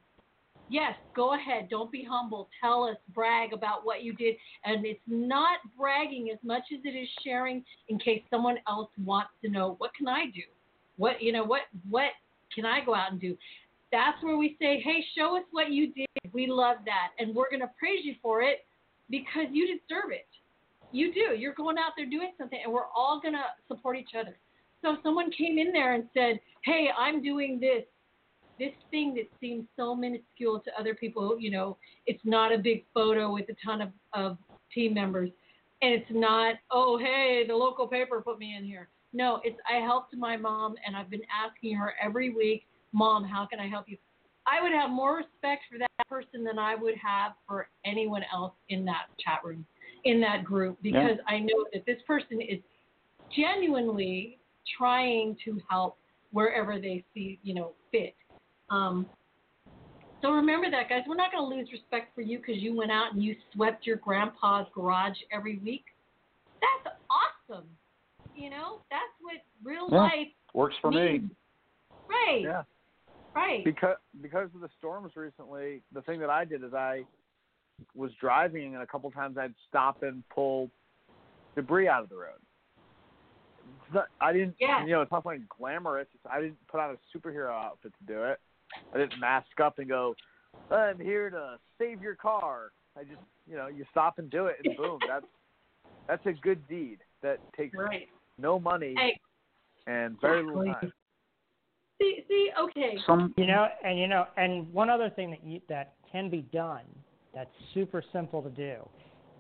yes, 0.69 0.93
go 1.15 1.33
ahead, 1.35 1.67
don't 1.69 1.91
be 1.91 2.05
humble, 2.07 2.49
tell 2.61 2.83
us, 2.83 2.97
brag 3.13 3.53
about 3.53 3.85
what 3.85 4.03
you 4.03 4.13
did, 4.13 4.35
and 4.63 4.85
it's 4.85 4.99
not 5.07 5.59
bragging 5.77 6.29
as 6.31 6.39
much 6.43 6.63
as 6.73 6.79
it 6.83 6.97
is 6.97 7.07
sharing 7.23 7.63
in 7.89 7.99
case 7.99 8.21
someone 8.29 8.57
else 8.67 8.89
wants 9.03 9.31
to 9.43 9.49
know 9.49 9.75
what 9.79 9.93
can 9.95 10.07
I 10.07 10.25
do, 10.25 10.41
what 10.97 11.21
you 11.21 11.31
know, 11.31 11.43
what 11.43 11.61
what 11.89 12.11
can 12.53 12.65
I 12.65 12.83
go 12.83 12.95
out 12.95 13.11
and 13.11 13.19
do. 13.19 13.37
That's 13.91 14.21
where 14.23 14.37
we 14.37 14.57
say, 14.59 14.81
hey, 14.81 15.03
show 15.17 15.37
us 15.37 15.43
what 15.51 15.71
you 15.71 15.93
did. 15.93 16.07
We 16.33 16.47
love 16.47 16.77
that. 16.85 17.09
And 17.19 17.35
we're 17.35 17.49
to 17.61 17.71
praise 17.79 17.99
you 18.03 18.15
for 18.21 18.41
it 18.41 18.65
because 19.09 19.45
you 19.51 19.67
deserve 19.67 20.11
it. 20.11 20.27
You 20.91 21.13
do. 21.13 21.35
You're 21.37 21.53
going 21.53 21.77
out 21.77 21.91
there 21.95 22.05
doing 22.05 22.31
something, 22.37 22.59
and 22.63 22.73
we're 22.73 22.87
all 22.95 23.19
to 23.33 23.73
support 23.73 23.97
each 23.97 24.11
other. 24.19 24.37
So 24.81 24.93
if 24.93 24.99
someone 25.03 25.31
came 25.31 25.57
in 25.57 25.71
there 25.71 25.93
and 25.93 26.05
said, 26.13 26.39
hey, 26.63 26.89
I'm 26.97 27.21
doing 27.23 27.59
this, 27.59 27.83
this 28.59 28.73
thing 28.91 29.13
that 29.15 29.29
seems 29.39 29.65
so 29.75 29.95
minuscule 29.95 30.59
to 30.61 30.71
other 30.79 30.95
people, 30.95 31.37
you 31.39 31.51
know, 31.51 31.77
it's 32.05 32.21
not 32.23 32.53
a 32.53 32.57
big 32.57 32.85
photo 32.93 33.31
with 33.33 33.45
a 33.49 33.55
ton 33.65 33.81
of, 33.81 33.89
of 34.13 34.37
team 34.73 34.93
members. 34.93 35.29
And 35.81 35.93
it's 35.93 36.11
not, 36.11 36.55
oh, 36.71 36.97
hey, 36.97 37.43
the 37.47 37.55
local 37.55 37.87
paper 37.87 38.21
put 38.21 38.39
me 38.39 38.55
in 38.57 38.63
here. 38.63 38.89
No, 39.13 39.39
it's 39.43 39.57
I 39.69 39.77
helped 39.79 40.15
my 40.15 40.35
mom, 40.35 40.75
and 40.85 40.95
I've 40.95 41.09
been 41.09 41.21
asking 41.31 41.75
her 41.77 41.93
every 42.01 42.33
week, 42.33 42.65
Mom, 42.91 43.23
how 43.23 43.45
can 43.45 43.59
I 43.59 43.67
help 43.67 43.85
you? 43.87 43.97
I 44.47 44.61
would 44.61 44.71
have 44.71 44.89
more 44.89 45.17
respect 45.17 45.63
for 45.71 45.77
that 45.79 46.07
person 46.07 46.43
than 46.43 46.59
I 46.59 46.75
would 46.75 46.95
have 46.95 47.33
for 47.47 47.67
anyone 47.85 48.23
else 48.33 48.53
in 48.69 48.85
that 48.85 49.07
chat 49.19 49.39
room, 49.43 49.65
in 50.03 50.21
that 50.21 50.43
group, 50.43 50.77
because 50.81 51.17
I 51.27 51.39
know 51.39 51.65
that 51.73 51.85
this 51.85 51.97
person 52.05 52.41
is 52.41 52.59
genuinely 53.35 54.37
trying 54.77 55.37
to 55.45 55.59
help 55.69 55.97
wherever 56.31 56.79
they 56.79 57.03
see, 57.13 57.39
you 57.43 57.53
know, 57.53 57.71
fit. 57.91 58.15
Um, 58.69 59.05
so 60.21 60.31
remember 60.31 60.71
that, 60.71 60.89
guys. 60.89 61.03
We're 61.07 61.15
not 61.15 61.31
going 61.31 61.49
to 61.49 61.55
lose 61.55 61.69
respect 61.71 62.15
for 62.15 62.21
you 62.21 62.39
because 62.39 62.61
you 62.61 62.75
went 62.75 62.91
out 62.91 63.13
and 63.13 63.23
you 63.23 63.35
swept 63.53 63.85
your 63.85 63.97
grandpa's 63.97 64.67
garage 64.73 65.17
every 65.31 65.59
week. 65.59 65.85
That's 66.61 66.95
awesome. 67.09 67.65
You 68.35 68.49
know, 68.49 68.79
that's 68.89 69.03
what 69.21 69.35
real 69.63 69.87
Yeah. 69.91 69.97
life 69.97 70.27
Works 70.53 70.75
for 70.81 70.89
me. 70.89 71.21
Right. 72.07 72.41
Yeah. 72.41 72.63
Right. 73.35 73.63
Because 73.65 73.97
because 74.21 74.49
of 74.55 74.61
the 74.61 74.69
storms 74.77 75.15
recently, 75.15 75.81
the 75.91 76.01
thing 76.01 76.19
that 76.21 76.29
I 76.29 76.45
did 76.45 76.63
is 76.63 76.73
I 76.73 77.05
was 77.93 78.11
driving 78.21 78.73
and 78.73 78.81
a 78.81 78.87
couple 78.87 79.11
times 79.11 79.37
I'd 79.37 79.53
stop 79.67 80.01
and 80.03 80.23
pull 80.29 80.71
debris 81.55 81.89
out 81.89 82.03
of 82.03 82.09
the 82.09 82.15
road. 82.15 82.39
Not, 83.93 84.07
I 84.21 84.31
didn't, 84.33 84.55
Yeah. 84.59 84.83
you 84.85 84.91
know, 84.91 85.01
it's 85.01 85.11
not 85.11 85.25
like 85.25 85.41
glamorous. 85.49 86.07
It's, 86.13 86.25
I 86.29 86.39
didn't 86.41 86.57
put 86.67 86.79
on 86.79 86.91
a 86.95 87.17
superhero 87.17 87.51
outfit 87.51 87.93
to 87.99 88.13
do 88.13 88.23
it. 88.23 88.39
I 88.93 88.97
didn't 88.97 89.19
mask 89.19 89.59
up 89.63 89.79
and 89.79 89.87
go, 89.87 90.15
"I'm 90.71 90.99
here 90.99 91.29
to 91.29 91.59
save 91.77 92.01
your 92.01 92.15
car." 92.15 92.71
I 92.97 93.03
just, 93.03 93.21
you 93.47 93.55
know, 93.55 93.67
you 93.67 93.85
stop 93.91 94.19
and 94.19 94.29
do 94.29 94.47
it, 94.47 94.57
and 94.63 94.75
boom, 94.75 94.99
that's 95.07 95.25
that's 96.07 96.25
a 96.25 96.33
good 96.33 96.67
deed 96.67 96.99
that 97.21 97.39
takes 97.55 97.77
Right. 97.77 98.07
no 98.37 98.59
money 98.59 98.95
Hey, 98.97 99.19
and 99.87 100.19
very 100.21 100.43
little 100.43 100.63
time. 100.65 100.93
see, 101.99 102.23
see, 102.27 102.51
okay. 102.59 102.97
Some 103.05 103.33
You 103.37 103.47
know, 103.47 103.67
and 103.83 103.97
you 103.99 104.07
know, 104.07 104.27
and 104.37 104.71
one 104.73 104.89
other 104.89 105.09
thing 105.09 105.31
that 105.31 105.43
you, 105.43 105.61
that 105.69 105.93
can 106.11 106.29
be 106.29 106.41
done 106.53 106.85
that's 107.33 107.51
super 107.73 108.03
simple 108.13 108.41
to 108.41 108.49
do, 108.49 108.87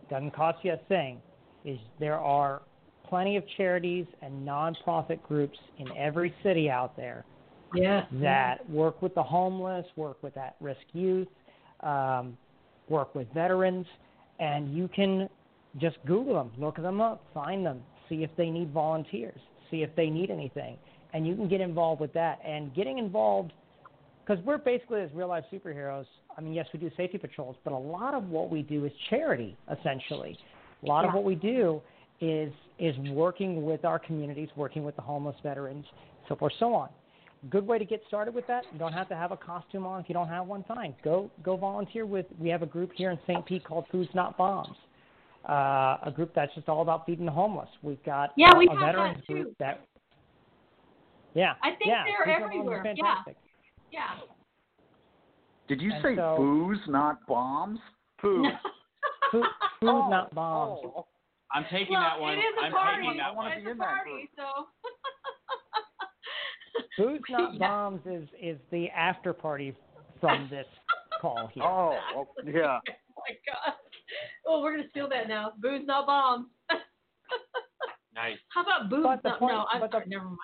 doesn't 0.09 0.31
cost 0.31 0.63
you 0.63 0.73
a 0.73 0.77
thing, 0.77 1.21
is 1.63 1.79
there 1.99 2.19
are 2.19 2.61
plenty 3.07 3.37
of 3.37 3.43
charities 3.57 4.05
and 4.21 4.45
nonprofit 4.47 5.21
groups 5.21 5.57
in 5.77 5.91
every 5.95 6.33
city 6.43 6.69
out 6.69 6.95
there 6.97 7.25
Yeah. 7.75 8.05
that 8.21 8.69
work 8.69 9.01
with 9.01 9.15
the 9.15 9.23
homeless, 9.23 9.85
work 9.95 10.21
with 10.23 10.37
at-risk 10.37 10.81
youth, 10.93 11.27
um, 11.81 12.37
work 12.89 13.15
with 13.15 13.27
veterans, 13.33 13.85
and 14.39 14.75
you 14.75 14.87
can 14.87 15.29
just 15.77 15.97
Google 16.05 16.35
them, 16.35 16.51
look 16.57 16.77
them 16.77 17.01
up, 17.01 17.23
find 17.33 17.65
them, 17.65 17.81
see 18.09 18.23
if 18.23 18.29
they 18.37 18.49
need 18.49 18.71
volunteers, 18.71 19.39
see 19.71 19.83
if 19.83 19.93
they 19.95 20.09
need 20.09 20.31
anything, 20.31 20.77
and 21.13 21.27
you 21.27 21.35
can 21.35 21.47
get 21.47 21.61
involved 21.61 22.01
with 22.01 22.13
that. 22.13 22.39
And 22.45 22.73
getting 22.73 22.97
involved, 22.97 23.53
because 24.25 24.43
we're 24.45 24.57
basically 24.57 25.01
as 25.01 25.09
real 25.13 25.27
life 25.27 25.45
superheroes. 25.51 26.05
I 26.37 26.41
mean, 26.41 26.53
yes, 26.53 26.67
we 26.73 26.79
do 26.79 26.91
safety 26.97 27.17
patrols, 27.17 27.55
but 27.63 27.73
a 27.73 27.77
lot 27.77 28.13
of 28.13 28.29
what 28.29 28.49
we 28.49 28.61
do 28.61 28.85
is 28.85 28.91
charity, 29.09 29.55
essentially. 29.71 30.37
A 30.83 30.85
lot 30.85 31.05
of 31.05 31.13
what 31.13 31.23
we 31.23 31.35
do 31.35 31.81
is 32.21 32.51
is 32.77 32.97
working 33.09 33.63
with 33.63 33.85
our 33.85 33.97
communities, 33.97 34.49
working 34.55 34.83
with 34.83 34.95
the 34.97 35.01
homeless 35.01 35.35
veterans, 35.43 35.85
so 36.27 36.35
forth, 36.35 36.53
so 36.59 36.73
on 36.73 36.89
good 37.49 37.65
way 37.67 37.77
to 37.77 37.85
get 37.85 38.01
started 38.07 38.33
with 38.33 38.47
that. 38.47 38.63
You 38.73 38.79
don't 38.79 38.93
have 38.93 39.07
to 39.09 39.15
have 39.15 39.31
a 39.31 39.37
costume 39.37 39.85
on. 39.85 40.01
If 40.01 40.09
you 40.09 40.13
don't 40.13 40.27
have 40.27 40.47
one, 40.47 40.63
fine. 40.67 40.95
Go 41.03 41.29
go 41.43 41.55
volunteer 41.57 42.05
with. 42.05 42.25
We 42.39 42.49
have 42.49 42.61
a 42.61 42.65
group 42.67 42.91
here 42.95 43.11
in 43.11 43.19
St. 43.27 43.45
Pete 43.45 43.63
called 43.63 43.85
Foods 43.91 44.09
Not 44.13 44.37
Bombs. 44.37 44.75
Uh, 45.47 45.97
a 46.03 46.11
group 46.15 46.31
that's 46.33 46.53
just 46.55 46.67
all 46.69 46.81
about 46.81 47.05
feeding 47.05 47.25
the 47.25 47.31
homeless. 47.31 47.69
We've 47.83 48.03
got 48.03 48.31
Yeah, 48.35 48.51
a, 48.55 48.57
we 48.57 48.67
a 48.67 48.71
have 48.79 48.95
that 48.95 49.27
too. 49.27 49.33
group 49.33 49.55
that. 49.59 49.85
Yeah, 51.35 51.53
I 51.61 51.69
think 51.71 51.81
yeah, 51.87 52.03
they're 52.05 52.25
Foods 52.25 52.41
Not 52.41 52.41
Bombs 52.41 52.55
is 52.55 52.57
everywhere. 52.57 52.83
Yeah. 52.85 53.03
Fantastic. 53.03 53.37
Yeah. 53.91 54.09
did 55.67 55.81
you 55.81 55.91
And 55.93 56.03
say 56.03 56.15
so- 56.15 56.35
booze, 56.37 56.79
not 56.87 57.25
bombs? 57.27 57.79
Food. 58.21 58.45
Food, 59.31 59.43
food 59.81 59.87
Oh, 59.89 60.09
Not 60.09 60.33
Bombs. 60.33 60.81
oh. 60.83 61.05
I'm 61.53 61.65
taking 61.71 61.93
well, 61.93 62.01
that 62.01 62.19
one. 62.19 62.33
It 62.33 62.37
is 62.41 62.55
a 62.59 62.65
I'm 62.65 62.71
party. 62.71 63.03
taking 63.03 63.17
that 63.17 63.27
I 63.27 63.31
wanna 63.31 63.55
be 63.61 63.65
a 63.67 63.71
in 63.71 63.77
that 63.77 63.85
party, 63.85 64.29
so. 64.35 64.43
Foods 66.97 67.23
Not 67.29 67.53
Yeah. 67.53 67.59
Bombs 67.59 68.01
is 68.05 68.27
is 68.41 68.57
the 68.71 68.89
after 68.89 69.33
party 69.33 69.75
from 70.21 70.47
this 70.49 70.65
call 71.21 71.47
here. 71.53 71.63
Oh, 71.63 71.97
oh, 72.15 72.27
Yeah. 72.45 72.79
Oh 72.87 73.21
my 73.27 73.35
god. 73.45 73.73
Oh, 74.47 74.61
we're 74.61 74.75
gonna 74.77 74.89
steal 74.89 75.09
that 75.09 75.27
now. 75.27 75.53
Booze 75.61 75.81
not 75.85 76.05
bombs. 76.05 76.47
Nice. 78.13 78.37
How 78.49 78.61
about 78.63 78.89
booze 78.89 79.03
not? 79.03 79.23
point- 79.39 79.51
no, 79.53 79.65
I'm 79.71 79.81
but 79.81 79.91
the- 79.91 79.97
sorry. 79.97 80.05
Never 80.07 80.25
mind. 80.25 80.37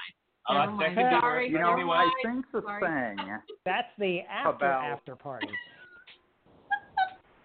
Oh, 0.49 0.53
Never 0.55 0.71
that 0.71 0.75
mind. 0.75 0.95
could 0.95 1.03
be 1.03 1.19
Sorry. 1.21 1.43
worse. 1.45 1.51
you 1.51 1.57
never 1.59 1.77
know, 1.77 1.85
mind. 1.85 2.11
I 2.25 2.27
think 2.33 2.45
the 2.51 2.61
Sorry. 2.63 2.81
thing, 3.15 3.37
That's 3.63 3.87
the 3.99 4.21
after 4.21 4.49
About- 4.65 4.83
after 4.85 5.15
party. 5.15 5.47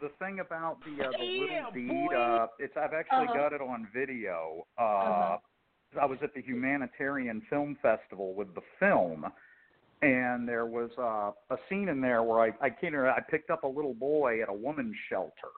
the 0.01 0.09
thing 0.19 0.41
about 0.41 0.79
the 0.85 1.05
uh, 1.05 1.11
the 1.11 1.25
Yeah, 1.25 1.57
little 1.67 1.71
deed, 1.73 1.89
boy. 2.09 2.15
uh, 2.17 2.47
it's 2.59 2.77
I've 2.77 2.93
actually 2.95 3.29
Uh-huh. 3.29 3.35
got 3.35 3.53
it 3.53 3.61
on 3.61 3.87
video. 3.95 4.67
Uh, 4.79 4.83
Uh-huh. 4.83 5.39
I 6.01 6.05
was 6.07 6.19
at 6.23 6.35
the 6.35 6.43
Humanitarian 6.43 7.43
Film 7.49 7.77
Festival 7.81 8.35
with 8.35 8.55
the 8.55 8.61
film, 8.79 9.27
and 10.03 10.47
there 10.49 10.67
was 10.67 10.91
uh, 10.99 11.33
a 11.55 11.59
scene 11.69 11.89
in 11.89 12.01
there 12.01 12.23
where 12.23 12.41
I 12.41 12.49
I 12.61 12.71
can't 12.71 12.95
remember, 12.95 13.11
I 13.11 13.21
picked 13.21 13.51
up 13.51 13.65
a 13.65 13.69
little 13.69 13.95
boy 13.95 14.43
at 14.43 14.49
a 14.49 14.53
woman's 14.53 14.97
shelter 15.09 15.51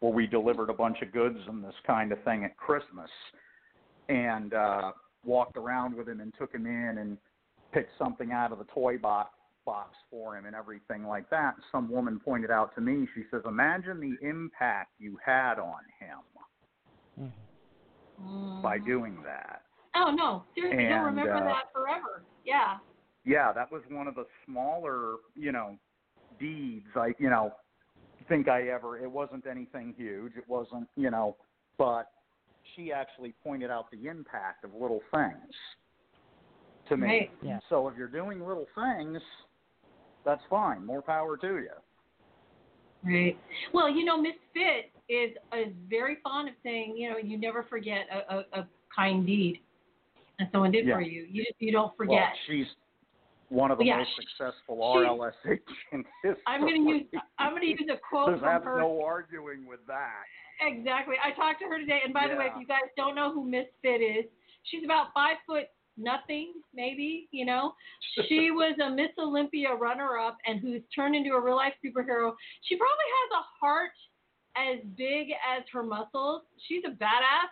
where 0.00 0.12
we 0.12 0.26
delivered 0.26 0.68
a 0.68 0.74
bunch 0.74 1.00
of 1.02 1.12
goods 1.12 1.38
and 1.48 1.62
this 1.64 1.74
kind 1.86 2.12
of 2.12 2.22
thing 2.24 2.44
at 2.44 2.56
Christmas, 2.56 3.10
and 4.08 4.52
uh, 4.52 4.92
walked 5.24 5.56
around 5.56 5.96
with 5.96 6.08
him 6.08 6.20
and 6.20 6.34
took 6.38 6.52
him 6.52 6.66
in 6.66 6.98
and 6.98 7.16
picked 7.72 7.96
something 7.98 8.32
out 8.32 8.52
of 8.52 8.58
the 8.58 8.66
toy 8.74 8.98
box 8.98 9.30
box 9.64 9.96
for 10.10 10.36
him 10.36 10.44
and 10.44 10.54
everything 10.54 11.06
like 11.06 11.30
that. 11.30 11.54
Some 11.72 11.90
woman 11.90 12.20
pointed 12.22 12.50
out 12.50 12.74
to 12.74 12.82
me, 12.82 13.08
she 13.14 13.22
says, 13.30 13.42
"Imagine 13.46 13.98
the 13.98 14.18
impact 14.26 14.90
you 14.98 15.18
had 15.24 15.58
on 15.58 15.80
him 15.98 17.30
Mm. 18.20 18.62
by 18.62 18.78
doing 18.78 19.22
that." 19.22 19.63
Oh 19.96 20.10
no, 20.10 20.44
seriously, 20.54 20.84
you'll 20.84 21.04
remember 21.04 21.34
uh, 21.34 21.44
that 21.44 21.64
forever. 21.72 22.22
Yeah. 22.44 22.78
yeah, 23.24 23.52
that 23.52 23.72
was 23.72 23.82
one 23.90 24.06
of 24.06 24.14
the 24.14 24.26
smaller, 24.44 25.16
you 25.34 25.52
know, 25.52 25.78
deeds 26.38 26.86
I, 26.94 27.12
you 27.18 27.30
know, 27.30 27.52
think 28.28 28.48
I 28.48 28.68
ever. 28.68 28.98
It 28.98 29.10
wasn't 29.10 29.46
anything 29.46 29.94
huge. 29.96 30.32
It 30.36 30.44
wasn't, 30.48 30.88
you 30.96 31.10
know, 31.10 31.36
but 31.78 32.10
she 32.74 32.92
actually 32.92 33.34
pointed 33.42 33.70
out 33.70 33.90
the 33.90 34.08
impact 34.08 34.64
of 34.64 34.72
little 34.74 35.00
things 35.14 35.54
to 36.88 36.96
me. 36.96 37.06
Right. 37.06 37.30
Yeah. 37.42 37.58
So 37.68 37.88
if 37.88 37.96
you're 37.96 38.08
doing 38.08 38.40
little 38.40 38.66
things, 38.74 39.20
that's 40.24 40.42
fine. 40.50 40.84
More 40.84 41.02
power 41.02 41.36
to 41.38 41.46
you. 41.46 41.70
Right. 43.04 43.38
Well, 43.72 43.90
you 43.90 44.04
know, 44.04 44.20
Miss 44.20 44.34
Fit 44.54 44.90
is 45.08 45.32
is 45.52 45.72
very 45.88 46.18
fond 46.22 46.48
of 46.48 46.54
saying, 46.62 46.94
you 46.96 47.10
know, 47.10 47.18
you 47.18 47.38
never 47.38 47.62
forget 47.64 48.06
a, 48.10 48.34
a, 48.34 48.60
a 48.60 48.68
kind 48.94 49.26
deed 49.26 49.60
that 50.38 50.50
someone 50.52 50.70
did 50.72 50.86
Yeah. 50.86 50.94
for 50.96 51.00
you. 51.02 51.22
You 51.30 51.44
you 51.58 51.72
don't 51.72 51.86
Well, 51.86 51.94
forget. 51.96 52.34
she's 52.46 52.66
one 53.48 53.70
of 53.70 53.78
the 53.78 53.84
Yeah, 53.84 53.98
most 53.98 54.10
she- 54.16 54.22
successful 54.22 54.76
in 55.92 56.04
history. 56.22 56.42
I'm 56.46 56.60
gonna 56.62 56.76
use 56.78 57.06
I'm 57.38 57.52
gonna 57.54 57.66
use 57.66 57.88
a 57.88 57.96
quote 57.98 58.28
There's 58.28 58.40
from 58.40 58.48
have 58.48 58.64
her. 58.64 58.78
no 58.78 59.02
arguing 59.02 59.66
with 59.66 59.84
that. 59.86 60.24
Exactly. 60.60 61.16
I 61.22 61.32
talked 61.32 61.60
to 61.60 61.66
her 61.66 61.78
today, 61.78 62.00
and 62.04 62.12
by 62.14 62.28
the 62.28 62.36
way, 62.36 62.46
if 62.46 62.52
you 62.58 62.66
guys 62.66 62.88
don't 62.96 63.14
know 63.14 63.32
who 63.32 63.44
Miss 63.44 63.66
Fit 63.82 64.00
is, 64.00 64.24
she's 64.64 64.84
about 64.84 65.12
five 65.12 65.36
foot 65.46 65.68
nothing, 65.96 66.54
maybe. 66.72 67.28
You 67.32 67.44
know, 67.44 67.74
she 68.28 68.50
was 68.50 68.78
a 68.80 68.90
Miss 68.90 69.10
Olympia 69.18 69.74
runner-up, 69.74 70.36
and 70.46 70.60
who's 70.60 70.82
turned 70.94 71.14
into 71.14 71.34
a 71.34 71.40
real-life 71.40 71.74
superhero. 71.84 72.34
She 72.62 72.76
probably 72.76 73.04
has 73.22 73.30
a 73.32 73.42
heart 73.60 73.92
as 74.56 74.80
big 74.96 75.30
as 75.32 75.62
her 75.72 75.82
muscles. 75.82 76.42
She's 76.66 76.84
a 76.84 76.90
badass. 76.90 77.50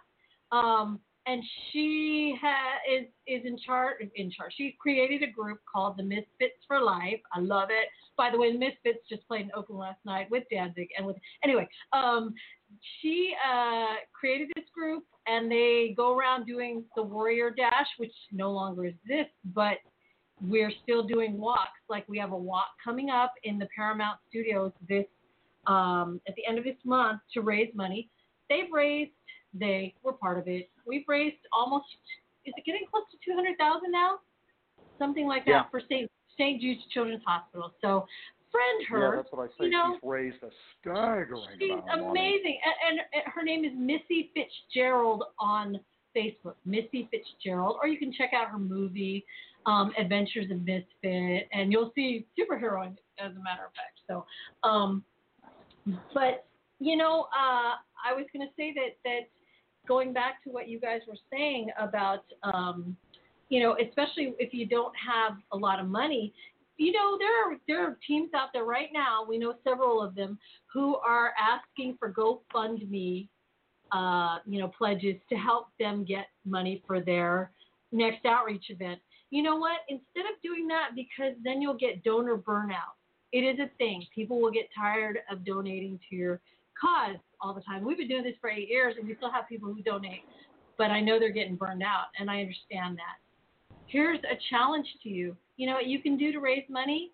Um, 0.57 1.01
and 1.27 1.43
she 1.71 2.37
ha- 2.41 2.79
is 2.91 3.07
is 3.27 3.45
in 3.45 3.59
charge. 3.59 3.97
In 4.17 4.31
charge. 4.31 4.53
She 4.57 4.77
created 4.81 5.23
a 5.23 5.31
group 5.31 5.61
called 5.71 5.97
the 5.97 6.03
Misfits 6.03 6.59
for 6.67 6.81
Life. 6.81 7.21
I 7.33 7.41
love 7.41 7.69
it. 7.71 7.89
By 8.17 8.31
the 8.31 8.39
way, 8.39 8.53
Misfits 8.53 9.07
just 9.09 9.27
played 9.27 9.43
in 9.43 9.51
Oakland 9.57 9.81
last 9.81 10.01
night 10.05 10.31
with 10.31 10.45
Danzig 10.51 10.89
and 10.97 11.07
with 11.07 11.17
anyway. 11.45 11.69
Um, 11.93 12.35
she 13.01 13.35
uh, 13.47 13.97
created 14.19 14.49
this 14.57 14.65
group, 14.75 15.05
and 15.27 15.51
they 15.51 15.95
go 15.97 16.17
around 16.17 16.47
doing 16.47 16.85
the 16.97 17.03
Warrior 17.03 17.51
Dash, 17.51 17.87
which 17.99 18.13
no 18.33 18.51
longer 18.51 18.87
exists, 18.87 19.35
but 19.55 19.79
we're 20.41 20.73
still 20.83 21.03
doing 21.05 21.39
walks. 21.39 21.81
Like 21.89 22.09
we 22.09 22.19
have 22.19 22.33
a 22.33 22.37
walk 22.37 22.67
coming 22.83 23.11
up 23.11 23.35
in 23.45 23.59
the 23.59 23.69
Paramount 23.75 24.19
Studios 24.29 24.73
this 24.89 25.07
um, 25.67 26.21
at 26.27 26.35
the 26.35 26.45
end 26.47 26.59
of 26.59 26.65
this 26.65 26.77
month 26.85 27.21
to 27.35 27.41
raise 27.41 27.73
money. 27.75 28.11
They've 28.49 28.71
raised. 28.73 29.13
They 29.55 29.95
were 30.03 30.15
part 30.15 30.39
of 30.39 30.49
it. 30.49 30.71
We've 30.87 31.05
raised 31.09 31.37
almost. 31.53 31.87
Is 32.45 32.55
it 32.57 32.65
getting 32.65 32.83
close 32.91 33.05
to 33.13 33.19
two 33.25 33.35
hundred 33.35 33.57
thousand 33.59 33.93
now? 33.93 34.19
Something 34.99 35.27
like 35.27 35.45
that 35.47 35.51
Yeah. 35.51 35.63
for 35.71 35.81
St. 35.81 36.11
St. 36.37 36.61
Jude's 36.61 36.83
Children's 36.93 37.23
Hospital. 37.27 37.73
So 37.81 38.07
friend 38.51 38.87
her. 38.89 39.15
yeah, 39.15 39.17
that's 39.23 39.33
what 39.33 39.45
I 39.45 39.47
say. 39.59 39.65
you 39.67 39.71
know, 39.71 39.95
she's 39.95 40.09
raised 40.09 40.43
a 40.43 40.51
staggering 40.81 41.43
She's 41.59 41.71
amazing, 41.93 42.59
and, 42.65 42.99
and, 42.99 43.01
and 43.15 43.23
her 43.35 43.43
name 43.43 43.65
is 43.65 43.73
Missy 43.75 44.31
Fitzgerald 44.35 45.25
on 45.39 45.81
Facebook, 46.15 46.55
Missy 46.67 47.09
Fitzgerald, 47.11 47.77
or 47.81 47.89
you 47.89 47.99
can 47.99 48.13
check 48.13 48.31
out 48.35 48.49
her 48.51 48.59
movie, 48.59 49.25
um, 49.65 49.93
Adventures 49.99 50.51
of 50.51 50.61
Misfit, 50.63 51.49
and 51.53 51.73
you'll 51.73 51.93
see 51.95 52.27
superhero 52.39 52.87
in 52.87 52.93
it, 52.93 52.99
as 53.19 53.33
a 53.33 53.43
matter 53.43 53.65
of 53.67 53.73
fact. 53.73 54.01
So, 54.07 54.27
um, 54.69 55.03
but 56.13 56.45
you 56.79 56.97
know, 56.97 57.23
uh, 57.35 57.81
I 58.05 58.13
was 58.15 58.27
going 58.33 58.47
to 58.47 58.53
say 58.57 58.75
that 58.75 58.97
that 59.05 59.29
going 59.87 60.13
back 60.13 60.43
to 60.45 60.51
what 60.51 60.69
you 60.69 60.79
guys 60.79 61.01
were 61.09 61.17
saying 61.31 61.69
about, 61.79 62.25
um, 62.43 62.97
you 63.49 63.61
know, 63.61 63.77
especially 63.85 64.35
if 64.39 64.55
you 64.55 64.67
don't 64.67 64.95
have 64.97 65.37
a 65.53 65.57
lot 65.57 65.81
of 65.81 65.87
money, 65.87 66.33
you 66.79 66.93
know, 66.93 67.19
there 67.19 67.45
are 67.45 67.57
there 67.69 67.87
are 67.87 67.99
teams 68.07 68.31
out 68.35 68.49
there 68.53 68.65
right 68.65 68.89
now. 68.93 69.25
We 69.27 69.39
know 69.39 69.55
several 69.63 70.03
of 70.03 70.15
them 70.15 70.39
who 70.73 70.97
are 70.97 71.33
asking 71.39 71.97
for 71.99 72.13
GoFundMe, 72.13 73.29
uh, 73.93 74.39
you 74.47 74.59
know, 74.59 74.69
pledges 74.69 75.17
to 75.29 75.37
help 75.37 75.69
them 75.79 76.05
get 76.05 76.27
money 76.45 76.83
for 76.87 77.01
their 77.01 77.51
next 77.93 78.25
outreach 78.25 78.65
event. 78.71 79.01
You 79.31 79.43
know 79.43 79.57
what? 79.57 79.81
Instead 79.89 80.31
of 80.33 80.41
doing 80.43 80.67
that, 80.69 80.91
because 80.95 81.35
then 81.45 81.61
you'll 81.61 81.75
get 81.75 82.03
donor 82.03 82.37
burnout. 82.37 82.97
It 83.33 83.41
is 83.41 83.59
a 83.59 83.71
thing. 83.79 84.05
People 84.15 84.41
will 84.41 84.51
get 84.51 84.69
tired 84.77 85.19
of 85.31 85.45
donating 85.45 85.99
to 86.11 86.17
your 86.17 86.41
cause 86.79 87.17
all 87.43 87.53
the 87.53 87.61
time. 87.61 87.85
We've 87.85 87.99
been 87.99 88.09
doing 88.09 88.23
this 88.23 88.37
for 88.41 88.49
eight 88.49 88.69
years, 88.69 88.95
and 88.99 89.07
we 89.07 89.17
still 89.17 89.31
have 89.31 89.49
people 89.49 89.73
who 89.73 89.83
donate, 89.83 90.23
but 90.79 90.91
I 90.91 91.01
know 91.01 91.19
they're 91.19 91.31
getting 91.31 91.57
burned 91.57 91.83
out, 91.83 92.07
and 92.19 92.31
I 92.31 92.41
understand 92.41 92.97
that. 92.97 93.77
Here's 93.87 94.21
a 94.21 94.39
challenge 94.49 94.87
to 95.03 95.09
you. 95.09 95.37
You 95.57 95.67
know 95.67 95.75
what 95.75 95.87
you 95.87 96.01
can 96.01 96.17
do 96.17 96.33
to 96.33 96.41
raise 96.41 96.65
money? 96.71 97.11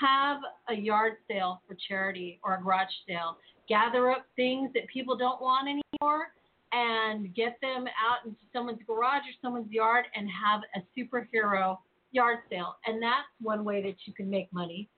Have 0.00 0.38
a 0.68 0.74
yard 0.74 1.14
sale 1.28 1.62
for 1.68 1.76
charity 1.88 2.40
or 2.42 2.54
a 2.54 2.62
garage 2.62 2.88
sale. 3.06 3.36
Gather 3.68 4.10
up 4.10 4.24
things 4.34 4.70
that 4.74 4.86
people 4.88 5.16
don't 5.16 5.40
want 5.40 5.68
anymore 5.68 6.28
and 6.72 7.34
get 7.34 7.58
them 7.60 7.86
out 7.86 8.26
into 8.26 8.38
someone's 8.52 8.80
garage 8.86 9.22
or 9.22 9.34
someone's 9.42 9.70
yard 9.70 10.06
and 10.14 10.28
have 10.30 10.60
a 10.76 10.98
superhero 10.98 11.78
yard 12.12 12.38
sale. 12.48 12.76
And 12.86 13.02
that's 13.02 13.26
one 13.40 13.64
way 13.64 13.82
that 13.82 13.96
you 14.04 14.12
can 14.12 14.30
make 14.30 14.52
money 14.52 14.88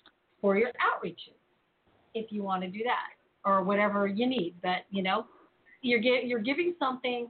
for 0.41 0.57
your 0.57 0.71
outreaches 0.81 1.37
if 2.15 2.31
you 2.31 2.43
want 2.43 2.63
to 2.63 2.69
do 2.69 2.81
that 2.85 3.22
or 3.45 3.63
whatever 3.63 4.07
you 4.07 4.27
need. 4.27 4.55
But, 4.63 4.87
you 4.91 5.03
know, 5.03 5.27
you're 5.81 6.01
get, 6.01 6.27
you're 6.27 6.41
giving 6.41 6.75
something 6.79 7.29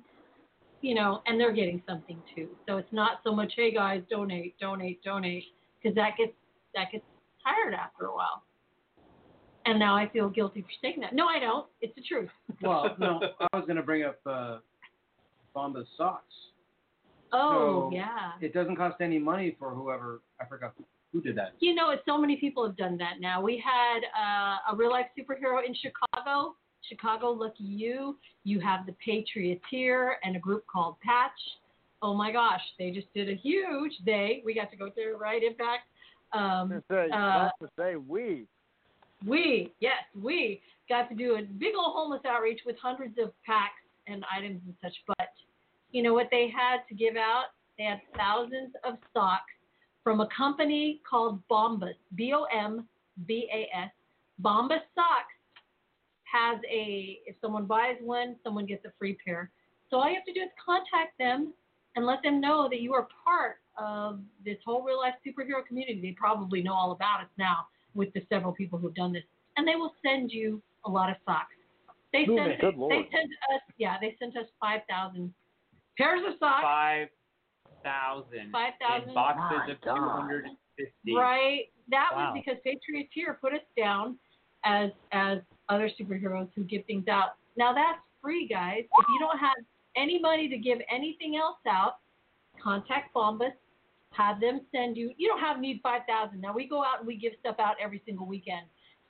you 0.83 0.97
know, 0.97 1.23
and 1.27 1.41
they're 1.41 1.53
getting 1.53 1.81
something 1.89 2.21
too. 2.35 2.49
So 2.69 2.77
it's 2.77 2.93
not 2.93 3.21
so 3.25 3.33
much, 3.33 3.53
hey 3.57 3.73
guys, 3.73 4.03
donate, 4.11 4.59
donate, 4.59 5.03
donate, 5.03 5.45
because 5.81 5.95
that 5.95 6.17
gets 6.19 6.33
that 6.75 6.91
gets 6.91 7.05
tired 7.43 7.73
after 7.73 8.07
a 8.07 8.15
while. 8.15 8.43
And 9.65 9.79
now 9.79 9.97
I 9.97 10.09
feel 10.09 10.29
guilty 10.29 10.63
for 10.63 10.69
saying 10.83 10.97
that. 11.01 11.15
No, 11.15 11.27
I 11.27 11.39
don't. 11.39 11.67
It's 11.81 11.95
the 11.95 12.03
truth. 12.03 12.31
Well, 12.61 12.97
no, 12.99 13.21
I 13.53 13.57
was 13.57 13.65
going 13.65 13.77
to 13.77 13.83
bring 13.83 14.03
up 14.03 14.19
uh, 14.27 14.59
Bombas 15.55 15.87
socks. 15.97 16.35
Oh 17.33 17.89
So, 17.91 17.97
yeah. 17.97 18.33
It 18.41 18.53
doesn't 18.53 18.75
cost 18.75 18.97
any 19.01 19.21
money 19.21 19.57
for 19.61 19.71
whoever. 19.71 20.21
I 20.41 20.47
forgot 20.47 20.75
who, 21.13 21.19
who 21.19 21.25
did 21.25 21.37
that. 21.37 21.53
You 21.61 21.75
know, 21.75 21.91
it's 21.91 22.03
so 22.07 22.19
many 22.19 22.37
people 22.37 22.65
have 22.67 22.77
done 22.77 22.97
that 22.99 23.21
now. 23.21 23.41
We 23.41 23.63
had 23.65 24.01
uh, 24.19 24.73
a 24.73 24.77
real 24.77 24.91
life 24.91 25.07
superhero 25.19 25.61
in 25.67 25.75
Chicago. 25.75 26.57
Chicago, 26.89 27.31
lucky 27.31 27.65
you. 27.65 28.17
You 28.45 28.61
have 28.61 28.87
the 28.87 28.95
Patrioteer 29.05 30.17
and 30.25 30.37
a 30.37 30.39
group 30.39 30.65
called 30.67 30.97
Patch. 31.01 31.31
Oh 32.03 32.15
my 32.15 32.33
gosh, 32.33 32.61
they 32.79 32.91
just 32.91 33.13
did 33.15 33.29
a 33.29 33.35
huge. 33.35 33.93
They 34.05 34.43
we 34.45 34.55
got 34.55 34.71
to 34.73 34.77
go 34.77 34.91
through 34.91 35.17
right 35.17 35.43
impact. 35.43 35.85
Um, 36.33 36.71
To 36.71 36.83
say, 36.91 37.09
uh, 37.15 37.51
to 37.61 37.69
say 37.79 37.97
we. 37.97 38.47
we 39.25 39.73
yes 39.81 40.03
we 40.21 40.61
got 40.89 41.09
to 41.09 41.15
do 41.15 41.37
a 41.37 41.43
big 41.43 41.75
old 41.77 41.95
homeless 41.95 42.23
outreach 42.27 42.61
with 42.67 42.77
hundreds 42.83 43.17
of 43.19 43.31
packs 43.47 43.83
and 44.09 44.25
items 44.37 44.61
and 44.67 44.75
such. 44.83 44.95
But 45.07 45.29
you 45.93 46.03
know 46.03 46.15
what 46.15 46.27
they 46.33 46.51
had 46.51 46.79
to 46.89 46.95
give 46.95 47.17
out? 47.17 47.47
They 47.79 47.85
had 47.85 48.01
thousands 48.17 48.73
of 48.85 48.95
socks 49.15 49.53
from 50.05 50.21
a 50.21 50.29
company 50.37 51.01
called 51.09 51.41
Bombas, 51.51 51.95
B 52.15 52.33
O 52.35 52.45
M 52.45 52.87
B 53.27 53.49
A 53.53 53.77
S. 53.77 53.91
Bombas 54.43 54.83
socks 54.95 55.35
has 56.25 56.59
a 56.71 57.21
if 57.27 57.37
someone 57.41 57.67
buys 57.67 57.97
one, 58.03 58.37
someone 58.43 58.67
gets 58.67 58.85
a 58.85 58.93
free 58.99 59.17
pair. 59.25 59.51
So 59.91 59.99
all 59.99 60.09
you 60.09 60.15
have 60.15 60.25
to 60.25 60.33
do 60.33 60.41
is 60.41 60.51
contact 60.65 61.19
them 61.19 61.53
and 61.95 62.07
let 62.07 62.23
them 62.23 62.41
know 62.41 62.69
that 62.71 62.81
you 62.81 62.95
are 62.95 63.07
part 63.25 63.57
of 63.77 64.21
this 64.45 64.57
whole 64.65 64.83
real 64.83 64.99
life 64.99 65.15
superhero 65.27 65.65
community. 65.67 66.01
They 66.01 66.17
probably 66.19 66.63
know 66.63 66.73
all 66.73 66.93
about 66.93 67.21
us 67.21 67.29
now 67.39 67.67
with 67.95 68.13
the 68.15 68.23
several 68.31 68.53
people 68.53 68.79
who've 68.79 68.95
done 68.95 69.13
this, 69.13 69.25
and 69.57 69.69
they 69.69 69.77
will 69.77 69.93
send 70.05 70.33
you 70.33 70.63
a 70.87 70.91
lot 70.91 71.11
of 71.11 71.17
socks. 71.27 71.55
They 72.13 72.27
sent 72.27 72.61
good 72.61 72.77
Lord. 72.77 72.93
they 72.93 73.09
sent 73.11 73.31
us 73.55 73.63
yeah 73.79 73.97
they 74.01 74.17
sent 74.19 74.37
us 74.37 74.47
five 74.61 74.81
thousand 74.89 75.33
pairs 75.97 76.21
of 76.27 76.35
socks. 76.39 76.63
Five 76.63 77.09
thousand. 77.83 78.53
5,000? 78.53 79.09
In 79.09 79.15
boxes 79.15 79.61
My 79.67 79.73
of 79.73 79.81
God. 79.81 79.97
two 79.97 80.09
hundred 80.09 80.45
and 80.47 80.57
fifty. 80.77 81.15
Right. 81.17 81.65
That 81.89 82.11
Wow. 82.15 82.33
was 82.35 82.43
because 82.45 82.61
Patrioteer 82.65 83.39
put 83.41 83.53
us 83.53 83.61
down 83.77 84.19
as 84.65 84.91
as 85.13 85.39
other 85.69 85.91
superheroes 86.01 86.49
who 86.55 86.65
give 86.65 86.85
things 86.87 87.09
out. 87.09 87.37
Now 87.57 87.73
that's 87.73 87.99
free, 88.21 88.47
guys. 88.47 88.85
If 88.85 89.07
you 89.09 89.19
don't 89.19 89.39
have 89.39 89.57
any 89.97 90.19
money 90.19 90.49
to 90.49 90.57
give 90.57 90.79
anything 90.91 91.37
else 91.37 91.59
out, 91.69 91.97
contact 92.63 93.15
Bombas, 93.15 93.53
have 94.11 94.41
them 94.41 94.61
send 94.73 94.97
you. 94.97 95.13
You 95.17 95.29
don't 95.29 95.41
have 95.41 95.59
need 95.59 95.81
five 95.83 96.03
thousand. 96.09 96.41
Now 96.41 96.53
we 96.53 96.69
go 96.69 96.83
out 96.85 96.99
and 97.01 97.07
we 97.07 97.17
give 97.17 97.33
stuff 97.41 97.57
out 97.59 97.77
every 97.83 98.03
single 98.07 98.27
weekend, 98.27 98.67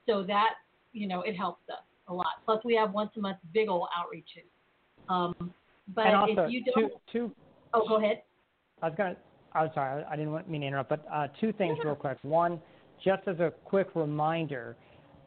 so 0.06 0.22
that 0.24 0.54
you 0.92 1.06
know 1.06 1.22
it 1.22 1.36
helps 1.36 1.68
us 1.68 1.84
a 2.08 2.14
lot. 2.14 2.42
Plus 2.44 2.64
we 2.64 2.74
have 2.74 2.92
once 2.92 3.10
a 3.16 3.20
month 3.20 3.38
big 3.52 3.68
old 3.68 3.88
outreaches. 3.96 4.48
Um, 5.08 5.52
but 5.94 6.14
also, 6.14 6.44
if 6.44 6.50
you 6.50 6.64
don't, 6.64 6.90
two, 7.12 7.28
two, 7.28 7.34
oh, 7.74 7.86
go 7.86 7.96
ahead. 7.96 8.22
I 8.82 8.86
was 8.88 8.94
gonna. 8.96 9.16
I'm 9.54 9.70
sorry, 9.74 10.02
I 10.04 10.16
didn't 10.16 10.48
mean 10.48 10.62
to 10.62 10.66
interrupt, 10.66 10.90
but 10.90 11.04
uh, 11.12 11.28
two 11.40 11.52
things 11.52 11.78
real 11.84 11.94
quick. 11.94 12.16
One, 12.22 12.60
just 13.04 13.22
as 13.26 13.38
a 13.38 13.52
quick 13.64 13.88
reminder, 13.94 14.76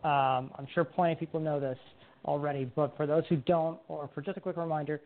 um, 0.03 0.51
I'm 0.57 0.67
sure 0.73 0.83
plenty 0.83 1.13
of 1.13 1.19
people 1.19 1.39
know 1.39 1.59
this 1.59 1.77
already, 2.25 2.65
but 2.75 2.97
for 2.97 3.05
those 3.05 3.23
who 3.29 3.37
don't, 3.37 3.79
or 3.87 4.09
for 4.15 4.21
just 4.21 4.37
a 4.37 4.41
quick 4.41 4.57
reminder, 4.57 4.99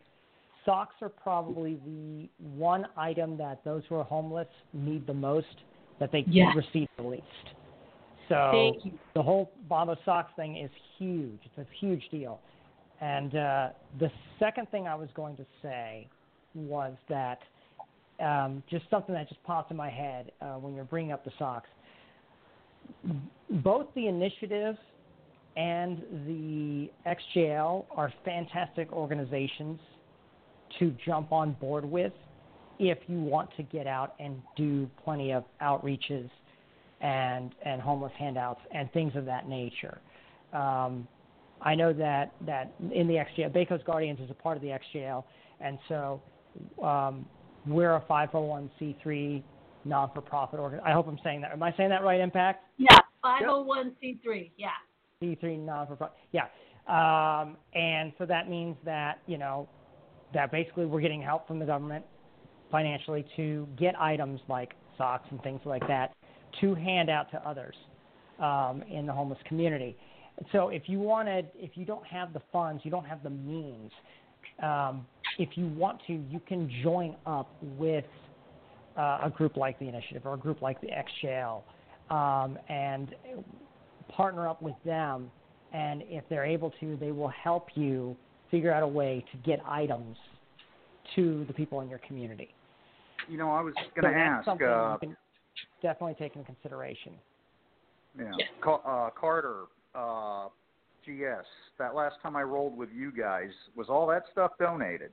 socks 0.65 0.95
are 1.01 1.09
probably 1.09 1.79
the 1.85 2.29
one 2.57 2.85
item 2.95 3.37
that 3.37 3.63
those 3.65 3.83
who 3.89 3.95
are 3.95 4.05
homeless 4.05 4.47
need 4.73 5.05
the 5.05 5.13
most 5.13 5.47
that 5.99 6.11
they 6.11 6.23
Yes. 6.27 6.55
receive 6.55 6.87
the 6.97 7.03
least. 7.03 7.23
So 8.29 8.49
Thank 8.51 8.85
you. 8.85 8.91
the 9.15 9.23
whole 9.23 9.51
Bombas 9.69 9.97
socks 10.05 10.31
thing 10.35 10.57
is 10.57 10.71
huge. 10.97 11.39
It's 11.43 11.57
a 11.57 11.65
huge 11.79 12.07
deal. 12.09 12.39
And 13.01 13.35
uh, 13.35 13.69
the 13.99 14.11
second 14.37 14.69
thing 14.69 14.87
I 14.87 14.95
was 14.95 15.09
going 15.13 15.35
to 15.37 15.45
say 15.61 16.07
was 16.53 16.93
that 17.09 17.39
um, 18.19 18.63
just 18.69 18.85
something 18.89 19.13
that 19.15 19.29
just 19.29 19.41
popped 19.43 19.71
in 19.71 19.77
my 19.77 19.89
head 19.89 20.31
uh, 20.41 20.53
when 20.55 20.73
you're 20.75 20.83
bringing 20.83 21.11
up 21.11 21.23
the 21.23 21.31
socks. 21.39 21.69
Both 23.49 23.87
the 23.95 24.07
initiative 24.07 24.75
and 25.55 26.01
the 26.25 26.89
XJL 27.05 27.85
are 27.91 28.13
fantastic 28.25 28.91
organizations 28.91 29.79
to 30.79 30.95
jump 31.05 31.31
on 31.31 31.53
board 31.53 31.85
with 31.85 32.13
if 32.79 32.97
you 33.07 33.19
want 33.19 33.49
to 33.57 33.63
get 33.63 33.87
out 33.87 34.15
and 34.19 34.41
do 34.55 34.89
plenty 35.03 35.31
of 35.31 35.43
outreaches 35.61 36.29
and 37.01 37.53
and 37.65 37.81
homeless 37.81 38.11
handouts 38.17 38.61
and 38.73 38.91
things 38.93 39.15
of 39.15 39.25
that 39.25 39.47
nature. 39.47 39.99
Um, 40.53 41.07
I 41.61 41.75
know 41.75 41.93
that 41.93 42.33
that 42.45 42.73
in 42.93 43.07
the 43.07 43.15
XJL, 43.15 43.51
Bay 43.51 43.65
Coast 43.65 43.85
Guardians 43.85 44.19
is 44.19 44.29
a 44.29 44.33
part 44.33 44.55
of 44.55 44.63
the 44.63 44.77
XJL, 44.95 45.23
and 45.59 45.77
so 45.87 46.21
um, 46.83 47.25
we're 47.65 47.95
a 47.95 48.01
501c3 48.01 49.43
non-for-profit 49.85 50.59
organ. 50.59 50.79
I 50.85 50.91
hope 50.91 51.07
I'm 51.07 51.19
saying 51.23 51.41
that. 51.41 51.51
Am 51.51 51.63
I 51.63 51.73
saying 51.77 51.89
that 51.89 52.03
right? 52.03 52.19
Impact 52.19 52.63
Yeah, 52.77 52.97
five 53.21 53.45
hundred 53.45 53.63
one 53.63 53.95
c 54.01 54.19
three. 54.23 54.51
Yeah. 54.57 54.69
C3 55.23 55.59
non-for-profit. 55.59 56.15
Yeah, 56.31 56.45
um, 56.87 57.57
and 57.73 58.13
so 58.17 58.25
that 58.25 58.49
means 58.49 58.75
that 58.85 59.19
you 59.25 59.37
know 59.37 59.67
that 60.33 60.51
basically 60.51 60.85
we're 60.85 61.01
getting 61.01 61.21
help 61.21 61.47
from 61.47 61.59
the 61.59 61.65
government 61.65 62.05
financially 62.71 63.25
to 63.35 63.67
get 63.77 63.99
items 63.99 64.39
like 64.47 64.73
socks 64.97 65.27
and 65.31 65.41
things 65.41 65.61
like 65.65 65.85
that 65.87 66.13
to 66.61 66.75
hand 66.75 67.09
out 67.09 67.31
to 67.31 67.37
others 67.47 67.75
um, 68.39 68.83
in 68.89 69.05
the 69.05 69.13
homeless 69.13 69.39
community. 69.47 69.97
So 70.51 70.69
if 70.69 70.83
you 70.87 70.99
wanted, 70.99 71.47
if 71.55 71.71
you 71.75 71.85
don't 71.85 72.05
have 72.05 72.33
the 72.33 72.41
funds, 72.51 72.83
you 72.85 72.91
don't 72.91 73.05
have 73.05 73.23
the 73.23 73.29
means, 73.29 73.91
um, 74.63 75.05
if 75.39 75.49
you 75.55 75.67
want 75.69 76.01
to, 76.05 76.13
you 76.13 76.41
can 76.47 76.69
join 76.83 77.15
up 77.25 77.49
with 77.77 78.05
uh, 78.97 79.21
a 79.23 79.31
group 79.33 79.55
like 79.55 79.79
the 79.79 79.87
Initiative 79.87 80.23
or 80.25 80.33
a 80.33 80.37
group 80.37 80.61
like 80.61 80.79
the 80.81 80.89
XJL 81.23 81.63
um, 82.13 82.59
and 82.67 83.15
partner 84.09 84.47
up 84.47 84.61
with 84.61 84.75
them. 84.85 85.31
And 85.71 86.03
if 86.07 86.25
they're 86.29 86.45
able 86.45 86.73
to, 86.81 86.97
they 86.99 87.11
will 87.11 87.29
help 87.29 87.69
you 87.75 88.17
figure 88.51 88.73
out 88.73 88.83
a 88.83 88.87
way 88.87 89.23
to 89.31 89.37
get 89.49 89.59
items 89.65 90.17
to 91.15 91.45
the 91.47 91.53
people 91.53 91.79
in 91.81 91.89
your 91.89 91.99
community. 91.99 92.49
You 93.29 93.37
know, 93.37 93.51
I 93.51 93.61
was 93.61 93.73
going 93.95 94.11
to 94.13 94.19
that's 94.19 94.39
ask. 94.39 94.45
something 94.45 94.67
Uh, 94.67 94.93
you 94.93 94.99
can 94.99 95.17
definitely 95.81 96.15
take 96.19 96.35
into 96.35 96.45
consideration. 96.45 97.13
yeah, 98.17 98.31
Ca- 98.61 98.81
uh, 98.85 99.09
Carter, 99.11 99.63
uh, 99.95 100.47
GS. 101.05 101.45
That 101.77 101.95
last 101.95 102.15
time 102.21 102.35
I 102.35 102.43
rolled 102.43 102.77
with 102.77 102.89
you 102.93 103.11
guys, 103.11 103.49
was 103.75 103.87
all 103.89 104.05
that 104.07 104.23
stuff 104.31 104.51
donated? 104.59 105.11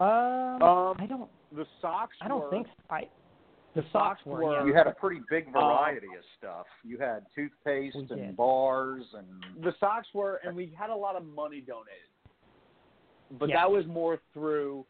Um, 0.00 0.62
Um, 0.62 0.96
I 0.98 1.06
don't. 1.08 1.30
The 1.52 1.66
socks. 1.80 2.16
I 2.20 2.28
don't 2.28 2.42
were, 2.42 2.50
think 2.50 2.66
so. 2.66 2.94
I. 2.94 3.08
The 3.74 3.82
The 3.82 3.88
socks 3.92 4.20
socks 4.20 4.26
were. 4.26 4.42
were- 4.44 4.52
yeah. 4.60 4.64
You 4.66 4.74
had 4.74 4.86
a 4.86 4.92
pretty 4.92 5.20
big 5.30 5.52
variety 5.52 6.06
of 6.16 6.24
stuff. 6.38 6.66
You 6.82 6.98
had 6.98 7.26
toothpaste 7.34 7.94
and 7.96 8.08
did. 8.08 8.36
bars 8.36 9.04
and 9.14 9.62
The 9.64 9.72
socks 9.78 10.08
were, 10.14 10.40
and 10.44 10.56
we 10.56 10.74
had 10.78 10.90
a 10.90 10.94
lot 10.96 11.14
of 11.16 11.24
money 11.26 11.60
donated. 11.60 12.08
But 13.38 13.48
Yeah. 13.50 13.56
that 13.56 13.70
was 13.70 13.86
more 13.86 14.18
through. 14.32 14.86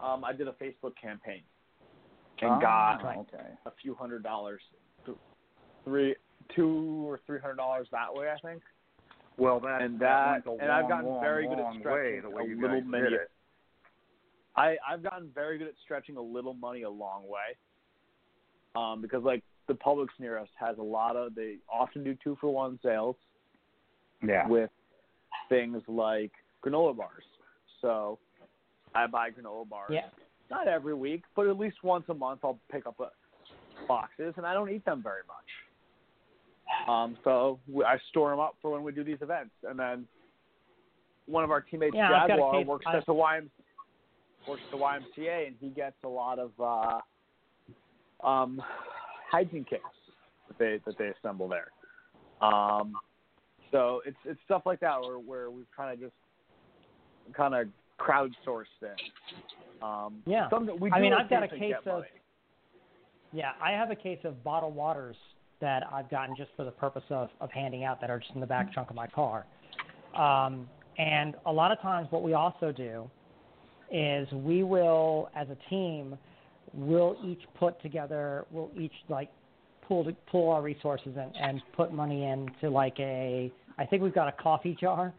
Um, 0.00 0.24
I 0.24 0.32
did 0.32 0.46
a 0.48 0.52
Facebook 0.54 0.94
campaign 0.96 1.42
and 2.40 2.50
Ah, 2.52 2.58
got 2.60 3.02
Right. 3.04 3.18
okay. 3.18 3.56
a 3.66 3.70
few 3.72 3.94
hundred 3.94 4.22
dollars, 4.22 4.62
three, 5.84 6.14
two 6.54 7.08
or 7.08 7.20
three 7.26 7.38
hundred 7.40 7.56
dollars 7.56 7.86
that 7.92 8.12
way, 8.12 8.28
I 8.30 8.38
think. 8.46 8.62
Well, 9.36 9.60
that 9.60 9.82
And 9.82 9.98
that, 10.00 10.42
that- 10.44 10.46
went 10.50 10.60
a 10.60 10.64
and 10.64 10.72
I've 10.72 10.88
gotten 10.88 11.06
long, 11.10 11.20
very 11.20 11.44
good 11.46 11.58
at 11.58 11.64
long 11.64 11.76
way 11.76 11.80
stretching 11.80 12.22
the 12.22 12.30
way 12.30 12.42
a 12.42 12.46
you 12.48 12.60
little 12.60 12.80
guys 12.80 12.90
mini- 12.90 13.04
did 13.04 13.12
it. 13.14 13.30
I 14.56 14.76
I've 14.88 15.02
gotten 15.02 15.30
very 15.34 15.58
good 15.58 15.68
at 15.68 15.74
stretching 15.84 16.16
a 16.16 16.20
little 16.22 16.54
money 16.54 16.82
a 16.82 16.90
long 16.90 17.22
way. 17.28 17.56
Um, 18.74 19.00
because 19.00 19.22
like 19.22 19.42
the 19.66 19.74
Publix 19.74 20.08
near 20.18 20.38
us 20.38 20.48
has 20.58 20.78
a 20.78 20.82
lot 20.82 21.16
of 21.16 21.34
they 21.34 21.56
often 21.72 22.02
do 22.04 22.16
two 22.22 22.36
for 22.40 22.52
one 22.52 22.78
sales 22.82 23.16
Yeah. 24.22 24.46
with 24.48 24.70
things 25.48 25.82
like 25.88 26.32
granola 26.64 26.96
bars. 26.96 27.24
So 27.80 28.18
I 28.94 29.06
buy 29.06 29.30
granola 29.30 29.68
bars. 29.68 29.90
Yeah. 29.92 30.08
Not 30.50 30.66
every 30.66 30.94
week, 30.94 31.22
but 31.36 31.46
at 31.46 31.58
least 31.58 31.76
once 31.84 32.04
a 32.08 32.14
month 32.14 32.40
I'll 32.42 32.58
pick 32.70 32.86
up 32.86 32.98
a, 33.00 33.10
boxes, 33.86 34.34
and 34.36 34.44
I 34.46 34.52
don't 34.54 34.70
eat 34.70 34.84
them 34.84 35.02
very 35.02 35.22
much. 35.28 35.46
Um, 36.88 37.16
so 37.24 37.58
we, 37.70 37.84
I 37.84 37.98
store 38.10 38.30
them 38.30 38.40
up 38.40 38.56
for 38.60 38.70
when 38.70 38.82
we 38.82 38.92
do 38.92 39.04
these 39.04 39.18
events, 39.20 39.52
and 39.68 39.78
then 39.78 40.06
one 41.26 41.44
of 41.44 41.50
our 41.50 41.60
teammates, 41.60 41.94
Yeah, 41.96 42.10
I've 42.12 42.28
got 42.28 42.34
a 42.34 42.42
Jaguar, 42.42 42.64
works 42.64 42.86
at 42.92 43.06
the 43.06 43.14
YM, 43.14 43.48
works 44.46 44.62
at 44.64 44.70
the 44.70 44.82
YMCA, 44.82 45.46
and 45.48 45.56
he 45.60 45.68
gets 45.68 45.96
a 46.04 46.08
lot 46.08 46.38
of 46.38 46.50
uh, 46.60 48.26
um, 48.26 48.62
hygiene 49.30 49.64
kits 49.68 49.82
that 50.48 50.58
they 50.58 50.80
that 50.86 50.96
they 50.98 51.08
assemble 51.18 51.48
there. 51.48 51.68
Um, 52.40 52.92
so 53.70 54.00
it's 54.06 54.16
it's 54.24 54.40
stuff 54.44 54.62
like 54.64 54.80
that 54.80 55.00
where 55.00 55.18
where 55.18 55.50
we've 55.50 55.70
kind 55.76 55.92
of 55.92 56.00
just 56.00 57.34
kind 57.36 57.54
of 57.54 57.68
crowdsourced 57.98 58.64
it. 58.82 59.00
Um, 59.82 60.22
Yeah. 60.26 60.48
We 60.80 60.90
I 60.90 61.00
mean, 61.00 61.12
I've 61.12 61.28
got 61.28 61.42
a 61.42 61.48
case 61.48 61.74
of- 61.78 61.86
money. 61.86 62.06
Yeah, 63.30 63.52
I 63.62 63.72
have 63.72 63.90
a 63.90 63.96
case 63.96 64.20
of 64.24 64.42
bottled 64.42 64.74
waters 64.74 65.16
that 65.60 65.82
I've 65.92 66.10
gotten 66.10 66.36
just 66.36 66.50
for 66.56 66.64
the 66.64 66.70
purpose 66.70 67.02
of, 67.10 67.28
of 67.40 67.50
handing 67.50 67.84
out 67.84 68.00
that 68.00 68.10
are 68.10 68.18
just 68.18 68.32
in 68.34 68.40
the 68.40 68.46
back 68.46 68.72
trunk 68.72 68.90
of 68.90 68.96
my 68.96 69.06
car. 69.06 69.46
Um, 70.16 70.68
and 70.98 71.36
a 71.46 71.52
lot 71.52 71.70
of 71.70 71.80
times, 71.80 72.08
what 72.10 72.22
we 72.22 72.34
also 72.34 72.72
do 72.72 73.10
is 73.90 74.30
we 74.32 74.62
will, 74.62 75.30
as 75.34 75.46
a 75.48 75.70
team, 75.70 76.18
we'll 76.72 77.16
each 77.24 77.42
put 77.58 77.80
together, 77.82 78.44
we'll 78.50 78.70
each 78.78 78.92
like 79.08 79.30
pull 79.86 80.04
to, 80.04 80.12
pull 80.30 80.50
our 80.50 80.62
resources 80.62 81.12
and, 81.16 81.34
and 81.36 81.62
put 81.74 81.92
money 81.92 82.24
into 82.24 82.68
like 82.68 82.98
a, 82.98 83.50
I 83.78 83.86
think 83.86 84.02
we've 84.02 84.14
got 84.14 84.28
a 84.28 84.42
coffee 84.42 84.76
jar, 84.80 85.14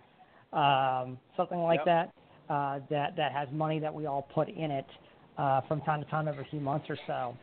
um, 0.53 1.17
something 1.35 1.59
like 1.59 1.81
Yep. 1.85 2.11
that, 2.47 2.53
uh, 2.53 2.79
that 2.89 3.15
that 3.15 3.31
has 3.31 3.47
money 3.51 3.79
that 3.79 3.93
we 3.93 4.05
all 4.05 4.27
put 4.33 4.49
in 4.49 4.71
it 4.71 4.87
uh, 5.37 5.61
from 5.67 5.81
time 5.81 6.03
to 6.03 6.09
time 6.09 6.27
every 6.27 6.45
few 6.49 6.59
months 6.59 6.87
or 6.89 6.97
so. 7.07 7.35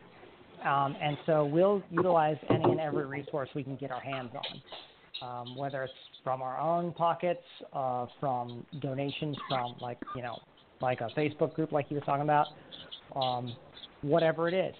Um, 0.67 0.97
and 1.01 1.17
so 1.25 1.45
we'll 1.45 1.81
utilize 1.89 2.37
any 2.49 2.63
and 2.65 2.79
every 2.79 3.05
resource 3.05 3.49
we 3.55 3.63
can 3.63 3.77
get 3.77 3.91
our 3.91 4.01
hands 4.01 4.31
on, 5.21 5.29
um, 5.29 5.55
whether 5.55 5.83
it's 5.83 5.93
from 6.23 6.41
our 6.41 6.59
own 6.59 6.91
pockets, 6.91 7.43
uh, 7.73 8.07
from 8.19 8.65
donations 8.81 9.37
from 9.47 9.75
like 9.79 9.97
you 10.15 10.21
know, 10.21 10.37
like 10.81 10.99
a 11.01 11.09
Facebook 11.17 11.53
group 11.53 11.71
like 11.71 11.85
you 11.89 11.95
were 11.95 12.01
talking 12.01 12.23
about, 12.23 12.47
um, 13.15 13.55
whatever 14.01 14.49
it 14.49 14.53
is. 14.53 14.75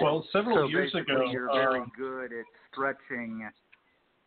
Well, 0.00 0.24
several 0.32 0.56
so 0.56 0.68
years 0.68 0.94
ago, 0.94 1.28
you're 1.30 1.52
very 1.52 1.80
um, 1.80 1.90
good 1.96 2.26
at 2.26 2.44
stretching, 2.70 3.48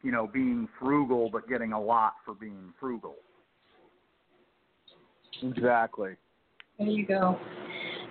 you 0.01 0.11
know, 0.11 0.27
being 0.27 0.67
frugal 0.79 1.29
but 1.31 1.47
getting 1.47 1.71
a 1.71 1.81
lot 1.81 2.15
for 2.25 2.33
being 2.33 2.73
frugal. 2.77 3.15
Exactly. 5.41 6.15
There 6.77 6.87
you 6.87 7.05
go. 7.05 7.39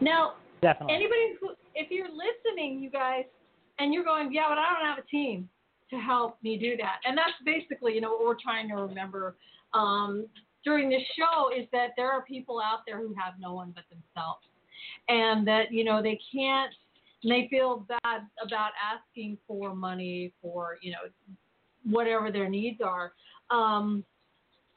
Now, 0.01 0.35
Definitely. 0.63 0.95
anybody 0.95 1.35
who, 1.41 1.51
if 1.75 1.91
you're 1.91 2.09
listening, 2.09 2.81
you 2.81 2.91
guys, 2.91 3.25
and 3.79 3.95
you're 3.95 4.05
going, 4.05 4.33
yeah, 4.33 4.47
but 4.49 4.59
I 4.59 4.75
don't 4.75 4.85
have 4.85 4.99
a 4.99 5.09
team 5.09 5.49
to 5.91 5.97
help 5.97 6.37
me 6.43 6.59
do 6.59 6.77
that. 6.77 7.01
And 7.05 7.17
that's 7.17 7.33
basically, 7.45 7.95
you 7.95 8.01
know, 8.01 8.13
what 8.13 8.25
we're 8.25 8.41
trying 8.41 8.69
to 8.69 8.75
remember 8.75 9.37
um, 9.75 10.27
during 10.65 10.91
this 10.91 11.03
show 11.19 11.51
is 11.57 11.67
that 11.73 11.89
there 11.97 12.11
are 12.11 12.23
people 12.23 12.61
out 12.61 12.81
there 12.87 12.99
who 12.99 13.15
have 13.15 13.35
no 13.41 13.55
one 13.55 13.73
but 13.75 13.85
themselves, 13.89 14.45
and 15.09 15.47
that 15.47 15.73
you 15.73 15.85
know 15.85 16.03
they 16.03 16.19
can't, 16.35 16.73
they 17.23 17.47
feel 17.51 17.87
bad 17.89 18.23
about 18.45 18.73
asking 18.81 19.39
for 19.47 19.75
money 19.75 20.33
for 20.43 20.77
you 20.83 20.93
know 20.93 20.99
whatever 21.85 22.31
their 22.31 22.49
needs 22.49 22.81
are. 22.85 23.13
Um, 23.51 24.05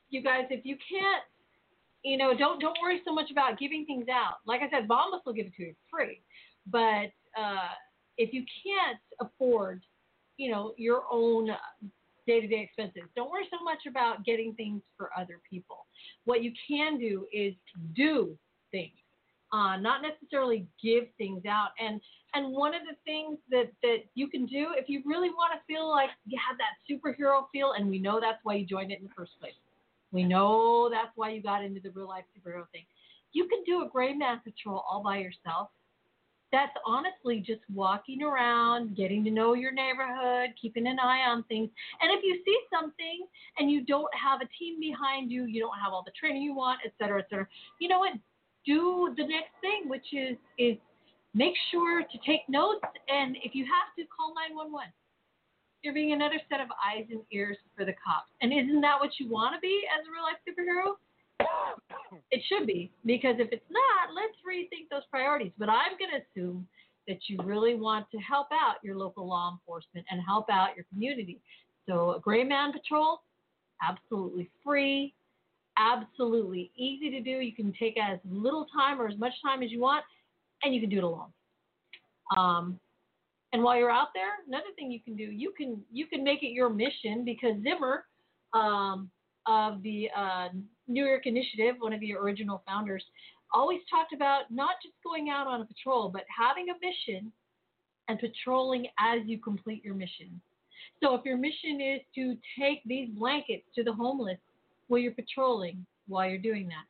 you 0.09 0.23
guys, 0.23 0.45
if 0.49 0.65
you 0.65 0.77
can't 0.89 1.23
you 2.03 2.17
know, 2.17 2.35
don't 2.37 2.59
don't 2.59 2.77
worry 2.81 3.01
so 3.05 3.13
much 3.13 3.31
about 3.31 3.57
giving 3.57 3.85
things 3.85 4.05
out. 4.09 4.35
Like 4.45 4.61
I 4.61 4.69
said, 4.69 4.87
Bombas 4.87 5.25
will 5.25 5.33
give 5.33 5.47
it 5.47 5.55
to 5.55 5.63
you 5.63 5.75
free, 5.89 6.21
but 6.67 7.11
uh, 7.37 7.73
if 8.17 8.33
you 8.33 8.43
can't 8.63 8.99
afford, 9.21 9.81
you 10.37 10.51
know, 10.51 10.73
your 10.77 11.03
own 11.11 11.49
day-to-day 12.27 12.61
expenses, 12.61 13.09
don't 13.15 13.31
worry 13.31 13.45
so 13.49 13.63
much 13.63 13.79
about 13.87 14.23
getting 14.25 14.53
things 14.53 14.81
for 14.97 15.09
other 15.17 15.39
people. 15.49 15.85
What 16.25 16.43
you 16.43 16.51
can 16.67 16.99
do 16.99 17.25
is 17.33 17.53
do 17.95 18.37
things, 18.71 18.91
uh, 19.51 19.77
not 19.77 20.01
necessarily 20.01 20.67
give 20.81 21.05
things 21.17 21.45
out. 21.45 21.69
And 21.79 22.01
and 22.33 22.51
one 22.51 22.73
of 22.73 22.81
the 22.81 22.97
things 23.05 23.37
that 23.49 23.71
that 23.81 23.99
you 24.13 24.27
can 24.27 24.45
do 24.45 24.71
if 24.75 24.89
you 24.89 25.01
really 25.05 25.29
want 25.29 25.53
to 25.53 25.73
feel 25.73 25.89
like 25.89 26.09
you 26.25 26.37
have 26.45 26.57
that 26.57 26.75
superhero 26.89 27.45
feel, 27.53 27.71
and 27.73 27.89
we 27.89 27.99
know 27.99 28.19
that's 28.19 28.39
why 28.43 28.55
you 28.55 28.65
joined 28.65 28.91
it 28.91 28.99
in 28.99 29.05
the 29.05 29.13
first 29.15 29.31
place 29.39 29.53
we 30.13 30.23
know 30.23 30.89
that's 30.89 31.11
why 31.15 31.31
you 31.31 31.41
got 31.41 31.63
into 31.63 31.81
the 31.81 31.89
real 31.91 32.07
life 32.07 32.23
superhero 32.37 32.69
thing. 32.71 32.85
You 33.33 33.47
can 33.47 33.63
do 33.65 33.83
a 33.83 33.89
gray 33.89 34.13
man 34.13 34.41
patrol 34.43 34.85
all 34.89 35.01
by 35.03 35.17
yourself. 35.17 35.69
That's 36.51 36.71
honestly 36.85 37.39
just 37.39 37.61
walking 37.73 38.21
around, 38.21 38.95
getting 38.95 39.23
to 39.23 39.31
know 39.31 39.55
your 39.55 39.71
neighborhood, 39.71 40.51
keeping 40.61 40.85
an 40.85 40.99
eye 40.99 41.27
on 41.27 41.43
things. 41.45 41.71
And 41.99 42.11
if 42.15 42.23
you 42.23 42.39
see 42.45 42.59
something 42.71 43.25
and 43.57 43.71
you 43.71 43.83
don't 43.83 44.13
have 44.13 44.41
a 44.41 44.47
team 44.59 44.79
behind 44.79 45.31
you, 45.31 45.45
you 45.45 45.59
don't 45.59 45.77
have 45.83 45.93
all 45.93 46.03
the 46.05 46.11
training 46.11 46.43
you 46.43 46.53
want, 46.53 46.79
et 46.85 46.93
cetera, 47.01 47.19
et 47.19 47.25
cetera, 47.31 47.47
you 47.81 47.89
know 47.89 47.97
what? 47.97 48.13
Do 48.67 49.15
the 49.17 49.25
next 49.25 49.51
thing, 49.61 49.89
which 49.89 50.05
is 50.13 50.37
is 50.59 50.77
make 51.33 51.55
sure 51.71 52.03
to 52.03 52.17
take 52.25 52.41
notes 52.47 52.85
and 53.09 53.35
if 53.43 53.55
you 53.55 53.65
have 53.65 53.89
to 53.97 54.05
call 54.15 54.35
911 54.35 54.93
you're 55.83 55.93
being 55.93 56.13
another 56.13 56.39
set 56.49 56.61
of 56.61 56.67
eyes 56.79 57.05
and 57.11 57.21
ears 57.31 57.57
for 57.75 57.85
the 57.85 57.93
cops. 57.93 58.31
And 58.41 58.51
isn't 58.51 58.81
that 58.81 58.99
what 58.99 59.11
you 59.19 59.29
want 59.29 59.53
to 59.55 59.59
be 59.59 59.83
as 59.91 60.07
a 60.07 60.11
real 60.11 60.23
life 60.23 60.39
superhero? 60.47 60.95
it 62.31 62.41
should 62.47 62.65
be, 62.65 62.91
because 63.05 63.35
if 63.39 63.49
it's 63.51 63.69
not, 63.69 64.15
let's 64.15 64.37
rethink 64.47 64.89
those 64.89 65.03
priorities. 65.11 65.51
But 65.57 65.69
I'm 65.69 65.97
going 65.99 66.11
to 66.11 66.41
assume 66.41 66.67
that 67.07 67.17
you 67.27 67.37
really 67.43 67.75
want 67.75 68.09
to 68.11 68.17
help 68.17 68.47
out 68.53 68.75
your 68.83 68.95
local 68.95 69.27
law 69.27 69.51
enforcement 69.51 70.05
and 70.09 70.21
help 70.25 70.49
out 70.49 70.69
your 70.75 70.85
community. 70.91 71.39
So, 71.87 72.11
a 72.13 72.19
Gray 72.19 72.43
Man 72.45 72.71
Patrol, 72.71 73.21
absolutely 73.81 74.49
free, 74.63 75.13
absolutely 75.77 76.71
easy 76.77 77.09
to 77.09 77.19
do. 77.19 77.41
You 77.41 77.53
can 77.53 77.73
take 77.77 77.97
as 77.97 78.19
little 78.29 78.65
time 78.73 79.01
or 79.01 79.07
as 79.07 79.17
much 79.17 79.33
time 79.43 79.63
as 79.63 79.71
you 79.71 79.81
want, 79.81 80.05
and 80.63 80.73
you 80.73 80.79
can 80.79 80.89
do 80.89 80.99
it 80.99 81.03
alone. 81.03 81.27
Um, 82.37 82.79
and 83.53 83.61
while 83.63 83.77
you're 83.77 83.91
out 83.91 84.09
there, 84.13 84.31
another 84.47 84.73
thing 84.75 84.91
you 84.91 84.99
can 84.99 85.15
do, 85.15 85.23
you 85.23 85.53
can 85.55 85.81
you 85.91 86.07
can 86.07 86.23
make 86.23 86.41
it 86.41 86.51
your 86.51 86.69
mission 86.69 87.23
because 87.23 87.53
Zimmer 87.61 88.05
um, 88.53 89.09
of 89.47 89.81
the 89.83 90.09
uh, 90.15 90.49
New 90.87 91.05
York 91.05 91.25
Initiative, 91.25 91.75
one 91.79 91.93
of 91.93 91.99
the 91.99 92.13
original 92.13 92.63
founders, 92.67 93.03
always 93.53 93.79
talked 93.89 94.13
about 94.13 94.49
not 94.49 94.75
just 94.81 94.95
going 95.03 95.29
out 95.29 95.47
on 95.47 95.61
a 95.61 95.65
patrol, 95.65 96.09
but 96.09 96.23
having 96.35 96.67
a 96.69 96.73
mission 96.81 97.31
and 98.09 98.19
patrolling 98.19 98.87
as 98.99 99.19
you 99.25 99.37
complete 99.37 99.83
your 99.85 99.95
mission. 99.95 100.41
So 101.01 101.15
if 101.15 101.23
your 101.23 101.37
mission 101.37 101.79
is 101.79 102.01
to 102.15 102.35
take 102.59 102.81
these 102.85 103.09
blankets 103.17 103.63
to 103.75 103.83
the 103.83 103.93
homeless, 103.93 104.37
well, 104.89 104.99
you're 104.99 105.13
patrolling 105.13 105.85
while 106.07 106.27
you're 106.27 106.37
doing 106.37 106.67
that. 106.67 106.85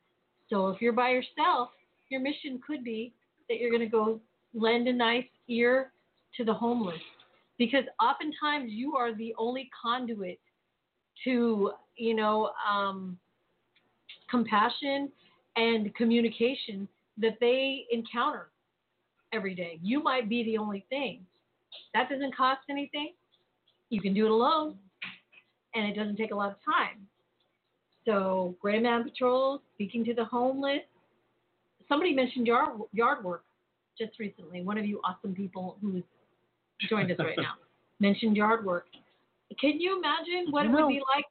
So 0.48 0.68
if 0.68 0.80
you're 0.80 0.92
by 0.92 1.10
yourself, 1.10 1.70
your 2.08 2.20
mission 2.20 2.60
could 2.66 2.84
be 2.84 3.12
that 3.48 3.58
you're 3.58 3.70
going 3.70 3.80
to 3.80 3.86
go 3.86 4.20
lend 4.54 4.88
a 4.88 4.92
nice 4.92 5.26
ear 5.48 5.92
to 6.36 6.44
the 6.44 6.54
homeless. 6.54 7.00
Because 7.58 7.84
oftentimes 8.02 8.72
you 8.72 8.96
are 8.96 9.14
the 9.14 9.34
only 9.38 9.70
conduit 9.80 10.40
to 11.24 11.72
you 11.96 12.14
know 12.14 12.50
um, 12.68 13.16
compassion 14.30 15.10
and 15.56 15.94
communication 15.94 16.88
that 17.18 17.36
they 17.40 17.84
encounter 17.92 18.48
every 19.32 19.54
day. 19.54 19.78
You 19.82 20.02
might 20.02 20.28
be 20.28 20.44
the 20.44 20.58
only 20.58 20.84
thing. 20.88 21.20
That 21.92 22.08
doesn't 22.08 22.36
cost 22.36 22.62
anything. 22.68 23.12
You 23.90 24.00
can 24.00 24.14
do 24.14 24.26
it 24.26 24.30
alone 24.30 24.76
and 25.74 25.86
it 25.86 25.94
doesn't 25.94 26.16
take 26.16 26.32
a 26.32 26.34
lot 26.34 26.50
of 26.50 26.56
time. 26.64 27.06
So 28.04 28.56
gray 28.60 28.80
man 28.80 29.04
patrols 29.04 29.60
speaking 29.74 30.04
to 30.06 30.14
the 30.14 30.24
homeless. 30.24 30.82
Somebody 31.88 32.14
mentioned 32.14 32.46
yard 32.46 32.78
yard 32.92 33.24
work 33.24 33.44
just 33.98 34.18
recently. 34.18 34.62
One 34.62 34.78
of 34.78 34.84
you 34.84 35.00
awesome 35.04 35.34
people 35.34 35.76
who's 35.80 36.02
joined 36.88 37.10
us 37.10 37.18
right 37.18 37.36
now, 37.38 37.54
mentioned 38.00 38.36
yard 38.36 38.64
work. 38.64 38.86
Can 39.60 39.80
you 39.80 39.98
imagine 39.98 40.50
what 40.50 40.66
it 40.66 40.70
would 40.70 40.88
be 40.88 41.02
like, 41.14 41.26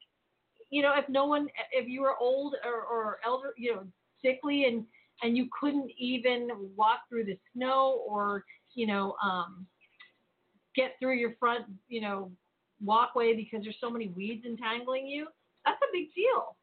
you 0.70 0.82
know, 0.82 0.92
if 0.96 1.08
no 1.08 1.26
one, 1.26 1.48
if 1.72 1.88
you 1.88 2.00
were 2.02 2.16
old 2.18 2.54
or, 2.64 2.82
or 2.82 3.18
elder, 3.24 3.52
you 3.56 3.74
know, 3.74 3.82
sickly 4.22 4.64
and 4.64 4.84
and 5.22 5.36
you 5.36 5.48
couldn't 5.58 5.90
even 5.96 6.48
walk 6.76 7.00
through 7.08 7.24
the 7.24 7.38
snow 7.54 8.02
or 8.08 8.44
you 8.74 8.86
know 8.86 9.14
um, 9.22 9.66
get 10.74 10.92
through 10.98 11.14
your 11.14 11.34
front, 11.38 11.66
you 11.88 12.00
know, 12.00 12.30
walkway 12.82 13.34
because 13.34 13.62
there's 13.62 13.76
so 13.80 13.90
many 13.90 14.08
weeds 14.08 14.44
entangling 14.44 15.06
you. 15.06 15.26
That's 15.64 15.78
a 15.82 15.92
big 15.92 16.12
deal. 16.14 16.56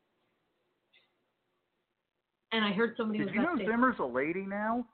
And 2.52 2.66
I 2.66 2.72
heard 2.74 2.96
somebody 2.98 3.20
Did 3.20 3.28
was 3.28 3.36
you 3.36 3.42
know. 3.42 3.72
Zimmer's 3.72 3.96
a 4.00 4.06
lady 4.06 4.46
now? 4.46 4.86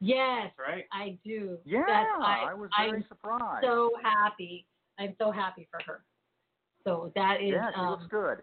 Yes, 0.00 0.52
right. 0.58 0.84
I 0.92 1.18
do. 1.24 1.58
Yeah, 1.64 1.84
That's, 1.86 2.08
I, 2.20 2.48
I 2.50 2.54
was 2.54 2.70
very 2.78 2.98
I'm 2.98 3.04
surprised. 3.08 3.64
So 3.64 3.90
happy. 4.02 4.66
I'm 4.98 5.14
so 5.18 5.30
happy 5.30 5.68
for 5.70 5.80
her. 5.86 6.00
So 6.84 7.12
that 7.14 7.38
is. 7.42 7.52
yeah, 7.52 7.70
she 7.74 7.80
um, 7.80 7.90
looks 7.90 8.04
good. 8.10 8.38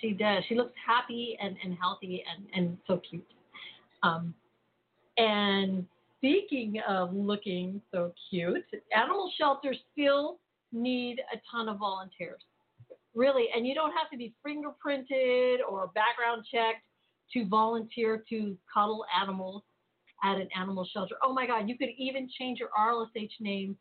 She 0.00 0.12
does. 0.12 0.42
She 0.48 0.54
looks 0.54 0.74
happy 0.84 1.36
and, 1.40 1.56
and 1.64 1.76
healthy 1.80 2.24
and, 2.30 2.46
and 2.54 2.78
so 2.86 3.00
cute. 3.08 3.26
Um, 4.02 4.34
and 5.16 5.84
speaking 6.18 6.80
of 6.88 7.12
looking 7.12 7.80
so 7.92 8.12
cute, 8.30 8.64
animal 8.94 9.30
shelters 9.38 9.76
still 9.92 10.38
need 10.72 11.20
a 11.32 11.38
ton 11.50 11.68
of 11.68 11.78
volunteers. 11.78 12.40
Really, 13.14 13.46
and 13.54 13.66
you 13.66 13.74
don't 13.74 13.92
have 13.92 14.10
to 14.10 14.16
be 14.16 14.32
fingerprinted 14.46 15.56
or 15.68 15.90
background 15.94 16.44
checked 16.52 16.84
to 17.32 17.46
volunteer 17.46 18.22
to 18.28 18.56
cuddle 18.72 19.04
animals 19.20 19.62
at 20.24 20.36
an 20.36 20.48
animal 20.58 20.88
shelter. 20.92 21.14
Oh 21.22 21.32
my 21.32 21.46
God, 21.46 21.68
you 21.68 21.76
could 21.76 21.90
even 21.96 22.28
change 22.38 22.58
your 22.58 22.70
RLSH 22.78 23.40
name 23.40 23.76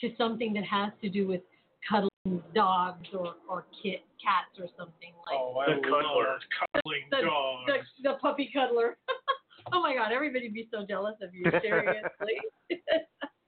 to 0.00 0.10
something 0.16 0.52
that 0.54 0.64
has 0.64 0.92
to 1.02 1.08
do 1.08 1.26
with 1.26 1.40
cuddling 1.88 2.42
dogs 2.54 3.06
or, 3.12 3.34
or 3.48 3.66
kit, 3.82 4.02
cats 4.22 4.54
or 4.58 4.66
something 4.76 5.12
like 5.26 5.38
Oh, 5.38 5.62
The 5.66 5.80
cuddler. 5.82 6.38
cuddling 6.54 7.04
the, 7.10 7.22
dogs. 7.22 7.86
the, 8.02 8.10
the 8.10 8.14
puppy 8.20 8.50
cuddler. 8.52 8.96
oh 9.72 9.82
my 9.82 9.94
God, 9.94 10.12
everybody 10.12 10.46
would 10.46 10.54
be 10.54 10.68
so 10.72 10.86
jealous 10.86 11.16
of 11.22 11.34
you, 11.34 11.44
seriously. 11.62 12.38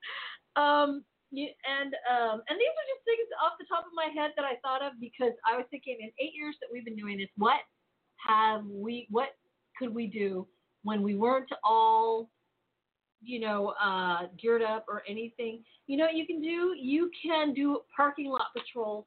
um, 0.56 1.04
you, 1.30 1.46
and 1.62 1.94
um, 2.10 2.42
and 2.48 2.58
these 2.58 2.74
are 2.74 2.88
just 2.90 3.04
things 3.06 3.28
off 3.38 3.54
the 3.58 3.66
top 3.70 3.86
of 3.86 3.94
my 3.94 4.10
head 4.10 4.32
that 4.34 4.44
I 4.44 4.58
thought 4.66 4.82
of 4.82 4.98
because 4.98 5.30
I 5.46 5.56
was 5.56 5.64
thinking 5.70 5.98
in 6.00 6.10
eight 6.18 6.34
years 6.34 6.56
that 6.60 6.66
we've 6.72 6.84
been 6.84 6.96
doing 6.96 7.18
this, 7.18 7.30
what 7.36 7.60
have 8.26 8.66
we, 8.66 9.06
what 9.10 9.38
could 9.78 9.94
we 9.94 10.08
do 10.08 10.46
when 10.82 11.02
we 11.02 11.14
weren't 11.14 11.50
all, 11.64 12.30
you 13.22 13.40
know, 13.40 13.74
uh, 13.82 14.28
geared 14.40 14.62
up 14.62 14.86
or 14.88 15.02
anything? 15.08 15.62
You 15.86 15.96
know, 15.96 16.04
what 16.04 16.14
you 16.14 16.26
can 16.26 16.40
do, 16.40 16.74
you 16.78 17.10
can 17.22 17.52
do 17.54 17.80
parking 17.96 18.30
lot 18.30 18.46
patrol 18.56 19.06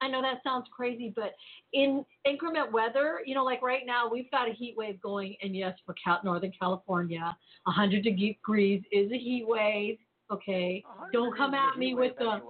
I 0.00 0.08
know 0.08 0.22
that 0.22 0.42
sounds 0.44 0.66
crazy, 0.74 1.12
but 1.14 1.34
in 1.72 2.04
increment 2.24 2.72
weather, 2.72 3.20
you 3.24 3.34
know, 3.34 3.44
like 3.44 3.62
right 3.62 3.82
now, 3.84 4.08
we've 4.08 4.30
got 4.30 4.48
a 4.48 4.52
heat 4.52 4.74
wave 4.76 5.00
going, 5.00 5.36
and 5.42 5.56
yes, 5.56 5.76
for 5.84 5.94
Cal- 6.02 6.20
Northern 6.24 6.52
California, 6.58 7.36
100 7.64 8.02
degrees 8.02 8.82
is 8.92 9.10
a 9.10 9.18
heat 9.18 9.44
wave. 9.46 9.98
Okay, 10.30 10.84
don't 11.12 11.36
come 11.36 11.54
at 11.54 11.78
me 11.78 11.94
with 11.94 12.16
the 12.18 12.40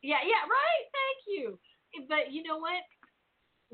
yeah, 0.00 0.18
yeah, 0.24 0.46
right. 0.48 0.84
Thank 0.94 1.26
you. 1.26 1.58
But 2.08 2.32
you 2.32 2.44
know 2.44 2.58
what? 2.58 2.82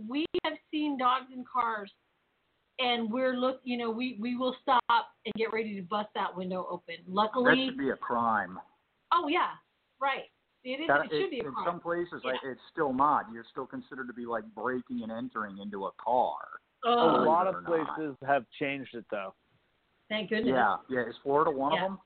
We 0.09 0.25
have 0.45 0.55
seen 0.71 0.97
dogs 0.97 1.27
in 1.33 1.45
cars, 1.51 1.91
and 2.79 3.11
we're 3.11 3.35
look. 3.35 3.61
You 3.65 3.77
know, 3.79 3.91
we 3.91 4.17
we 4.21 4.37
will 4.37 4.57
stop 4.63 4.83
and 4.89 5.35
get 5.37 5.53
ready 5.53 5.75
to 5.77 5.83
bust 5.83 6.09
that 6.15 6.35
window 6.37 6.67
open. 6.71 6.97
Luckily, 7.07 7.45
That 7.45 7.51
Luckily, 7.51 7.67
should 7.69 7.79
be 7.79 7.91
a 7.91 7.97
crime. 7.97 8.59
oh 9.13 9.29
yeah, 9.29 9.51
right. 10.01 10.25
It 10.65 10.81
is. 10.81 10.87
That, 10.89 11.05
it 11.07 11.11
should 11.11 11.31
be 11.31 11.41
a 11.41 11.49
in 11.49 11.55
some 11.67 11.79
places, 11.79 12.23
like, 12.25 12.37
it's 12.43 12.61
still 12.73 12.95
not. 12.95 13.27
You're 13.33 13.45
still 13.51 13.67
considered 13.67 14.07
to 14.07 14.15
be 14.15 14.25
like 14.25 14.45
breaking 14.55 15.03
and 15.03 15.13
entering 15.13 15.59
into 15.59 15.85
a 15.87 15.91
car. 16.03 16.39
a 16.87 16.89
Oh, 16.89 17.23
lot 17.27 17.47
of 17.47 17.55
it 17.55 17.59
or 17.59 17.79
not. 17.79 17.97
places 17.97 18.17
have 18.27 18.45
changed 18.59 18.95
it 18.95 19.05
though. 19.11 19.35
thank 20.09 20.31
goodness. 20.31 20.55
Yeah, 20.55 20.77
yeah. 20.89 21.07
Is 21.09 21.15
Florida 21.23 21.51
one 21.51 21.73
Yeah. 21.75 21.85
of 21.85 21.91
them? 21.91 21.99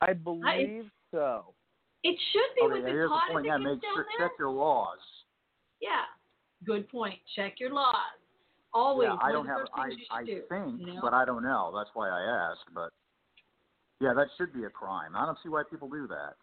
I 0.00 0.12
believe 0.12 0.90
so. 1.10 1.52
It 2.04 2.16
should 2.32 2.54
be 2.54 2.62
with 2.72 2.84
yeah, 2.84 2.88
here's 2.88 3.10
the 3.10 3.14
hot 3.14 3.32
point. 3.32 3.46
Yeah, 3.46 3.58
gets 3.58 3.64
make 3.64 3.82
down 3.82 3.94
sure 3.94 4.06
there. 4.18 4.28
check 4.28 4.38
your 4.38 4.50
laws. 4.50 4.98
Yeah, 5.80 6.04
good 6.64 6.88
point. 6.88 7.18
Check 7.36 7.58
your 7.58 7.72
laws. 7.72 8.19
Always. 8.72 9.08
yeah, 9.08 9.16
I 9.20 9.32
don't 9.32 9.46
have. 9.46 9.66
I 9.74 9.90
I 10.10 10.24
do, 10.24 10.42
think, 10.48 10.80
you 10.80 10.86
know? 10.94 11.00
but 11.02 11.12
I 11.12 11.24
don't 11.24 11.42
know. 11.42 11.72
That's 11.76 11.90
why 11.94 12.08
I 12.08 12.50
asked. 12.50 12.66
But 12.74 12.90
yeah, 14.00 14.12
that 14.14 14.28
should 14.38 14.52
be 14.52 14.64
a 14.64 14.70
crime. 14.70 15.16
I 15.16 15.26
don't 15.26 15.38
see 15.42 15.48
why 15.48 15.62
people 15.68 15.88
do 15.88 16.06
that. 16.08 16.34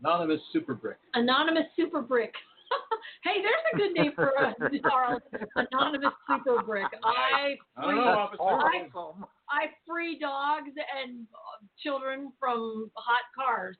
Anonymous 0.00 0.40
Super 0.52 0.74
Brick. 0.74 0.96
Anonymous 1.14 1.64
super 1.76 2.00
brick. 2.00 2.32
hey, 3.24 3.42
there's 3.42 3.64
a 3.72 3.76
good 3.76 3.92
name 3.92 4.12
for 4.14 4.30
a 4.30 4.54
our 4.92 5.22
anonymous 5.56 6.12
super 6.28 6.62
brick. 6.62 6.86
I 7.04 7.56
I 7.76 7.84
free, 7.86 7.94
know, 7.96 8.10
officer. 8.18 8.42
I, 8.42 8.88
Awesome. 8.94 9.24
I 9.50 9.66
free 9.86 10.18
dogs 10.18 10.70
and 11.02 11.26
uh, 11.34 11.66
children 11.82 12.32
from 12.40 12.90
hot 12.94 13.24
cars 13.34 13.76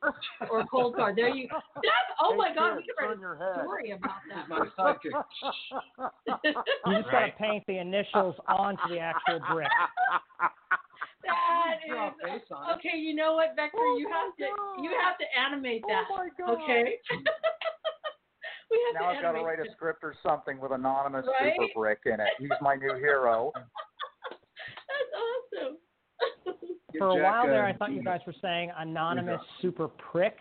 or 0.51 0.65
cold 0.67 0.95
cars. 0.95 1.15
There 1.15 1.29
you. 1.29 1.47
That's 1.49 1.85
oh 2.21 2.31
Hey, 2.31 2.37
my 2.37 2.53
God, 2.55 2.77
we 2.77 2.83
could 2.83 2.93
write 2.99 3.09
turn 3.19 3.19
head. 3.37 3.59
a 3.59 3.63
story 3.63 3.91
about 3.91 4.21
that. 4.29 4.49
my 4.49 4.67
sidekick. 4.77 5.13
You 6.85 6.95
just 6.97 7.07
Right. 7.07 7.33
gotta 7.33 7.33
paint 7.39 7.63
the 7.67 7.77
initials 7.79 8.35
onto 8.47 8.87
the 8.89 8.99
actual 8.99 9.39
brick. 9.51 9.67
That 11.23 11.79
Draw 11.87 12.07
a 12.07 12.07
is 12.09 12.13
face 12.41 12.51
on 12.51 12.69
it. 12.69 12.73
okay. 12.75 12.97
You 12.97 13.15
know 13.15 13.33
what, 13.33 13.55
Vector? 13.55 13.77
Oh 13.79 13.97
you 13.97 14.09
my 14.09 14.15
have 14.17 14.35
to 14.37 14.83
you 14.83 14.89
have 15.01 15.17
to 15.17 15.25
animate 15.39 15.81
that. 15.87 16.03
Oh 16.11 16.17
my 16.17 16.29
God. 16.37 16.61
Okay. 16.63 16.97
we 18.71 18.79
have 18.87 19.01
Now 19.01 19.11
to 19.11 19.17
I've 19.17 19.21
got 19.21 19.31
to 19.33 19.41
write 19.43 19.59
a 19.59 19.71
script 19.75 20.03
or 20.03 20.15
something 20.23 20.59
with 20.59 20.71
anonymous 20.71 21.25
Right? 21.39 21.53
super 21.59 21.73
brick 21.75 21.99
in 22.05 22.19
it. 22.19 22.29
He's 22.39 22.49
my 22.61 22.75
new 22.75 22.95
hero. 22.95 23.51
That's 24.29 25.63
awesome. 25.63 25.77
For 26.97 27.07
a 27.07 27.15
while 27.23 27.47
there, 27.47 27.65
uh, 27.65 27.69
I 27.69 27.73
thought 27.73 27.91
you 27.91 28.03
guys 28.03 28.19
were 28.27 28.35
saying 28.41 28.71
anonymous 28.77 29.41
super 29.61 29.87
prick. 29.87 30.37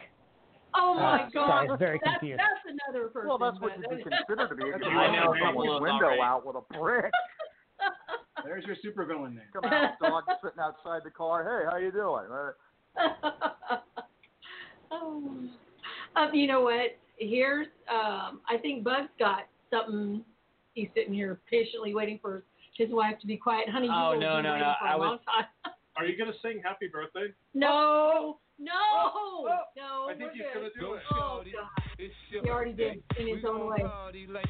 oh 0.74 0.94
my 0.94 1.22
Uh, 1.22 1.28
God. 1.30 1.32
sorry, 1.32 1.68
I 1.68 1.70
was 1.70 1.78
very 1.78 2.00
that's, 2.04 2.18
confused. 2.18 2.40
that's 2.40 2.76
another 2.86 3.08
person. 3.08 3.28
Well, 3.28 3.38
that's 3.38 3.58
what 3.60 3.72
but- 3.80 3.90
you'd 3.90 4.04
be 4.04 4.10
considered 4.10 4.48
to 4.48 4.54
be 4.54 4.64
if 4.64 4.80
you 4.82 4.88
I 4.90 5.08
blow 5.08 5.32
know 5.32 5.34
someone's 5.44 5.80
window 5.82 6.04
already. 6.06 6.20
out 6.22 6.46
with 6.46 6.56
a 6.56 6.78
brick. 6.78 7.10
There's 8.44 8.64
your 8.64 8.76
supervillain 8.76 9.34
name. 9.34 9.44
Come 9.52 9.64
out, 9.72 9.92
dog 10.00 10.24
sitting 10.42 10.58
outside 10.60 11.02
the 11.04 11.10
car. 11.10 11.42
Hey, 11.44 11.68
how 11.70 11.76
you 11.78 11.90
doing? 11.92 12.26
Uh, 12.30 13.76
oh. 14.90 15.22
Um, 16.16 16.34
you 16.34 16.46
know 16.46 16.60
what? 16.60 16.98
Here's 17.18 17.66
um 17.90 18.40
I 18.48 18.56
think 18.60 18.84
Bug's 18.84 19.08
got 19.18 19.46
something 19.70 20.24
he's 20.74 20.88
sitting 20.94 21.14
here 21.14 21.40
patiently 21.50 21.94
waiting 21.94 22.18
for 22.20 22.44
his 22.76 22.88
wife 22.90 23.18
to 23.20 23.26
be 23.26 23.36
quiet. 23.36 23.68
Honey, 23.68 23.86
you 23.86 23.92
Oh, 23.94 24.12
will 24.12 24.20
no, 24.20 24.36
be 24.38 24.42
no, 24.42 24.52
waiting 24.52 24.66
no, 24.68 24.74
for 24.80 24.86
I 24.86 24.92
a 24.94 24.98
was- 24.98 25.06
long 25.06 25.18
time. 25.26 25.72
Are 25.96 26.06
you 26.06 26.16
gonna 26.16 26.32
sing 26.40 26.60
happy 26.64 26.88
birthday? 26.90 27.26
no, 27.52 28.38
no, 28.58 28.72
oh, 28.72 29.46
no. 29.76 30.06
I 30.08 30.14
think 30.14 30.30
we're 30.30 30.32
he's 30.32 30.42
good. 30.54 30.54
gonna 30.54 30.68
do 30.80 30.94
it. 30.94 31.02
Oh, 31.12 31.42
God. 31.44 31.84
It's 31.98 32.14
He 32.30 32.48
already 32.48 32.72
did 32.72 33.02
in 33.18 33.26
his 33.36 33.44
own 33.46 33.66
way. 33.66 33.76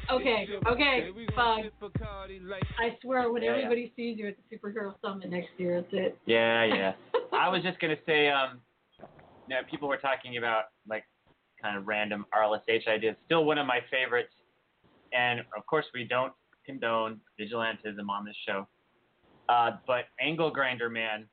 Okay, 0.09 0.47
okay, 0.71 1.11
birthday. 1.11 1.25
Bug. 1.35 1.35
gon' 1.35 1.63
sip 1.63 1.73
Bacardi 1.81 2.47
like 2.47 2.63
I 2.79 2.97
swear, 3.01 3.29
when 3.29 3.43
Yeah, 3.43 3.49
yeah. 3.51 3.55
everybody 3.63 3.91
sees 3.97 4.17
you 4.17 4.29
at 4.29 4.35
the 4.49 4.55
Superhero 4.57 4.93
Summit 5.01 5.29
next 5.29 5.49
year, 5.57 5.81
that's 5.81 5.93
it. 5.93 6.17
Yeah, 6.25 6.63
yeah. 6.63 6.93
I 7.33 7.49
was 7.49 7.61
just 7.61 7.77
gonna 7.81 7.97
say, 8.05 8.29
um, 8.29 8.61
you 9.49 9.55
know, 9.55 9.61
people 9.69 9.89
were 9.89 9.97
talking 9.97 10.37
about 10.37 10.65
like 10.87 11.03
kind 11.63 11.77
of 11.77 11.87
random 11.87 12.25
RLSH 12.33 12.87
ideas. 12.87 13.15
Still 13.25 13.45
one 13.45 13.57
of 13.57 13.65
my 13.65 13.79
favorites, 13.89 14.33
and 15.13 15.39
of 15.57 15.65
course 15.65 15.85
we 15.93 16.03
don't 16.03 16.33
condone 16.65 17.19
vigilantism 17.39 18.07
on 18.09 18.25
this 18.25 18.35
show. 18.45 18.67
Uh, 19.49 19.71
but 19.87 20.05
Angle 20.21 20.51
Grinder 20.51 20.89
Man 20.89 21.25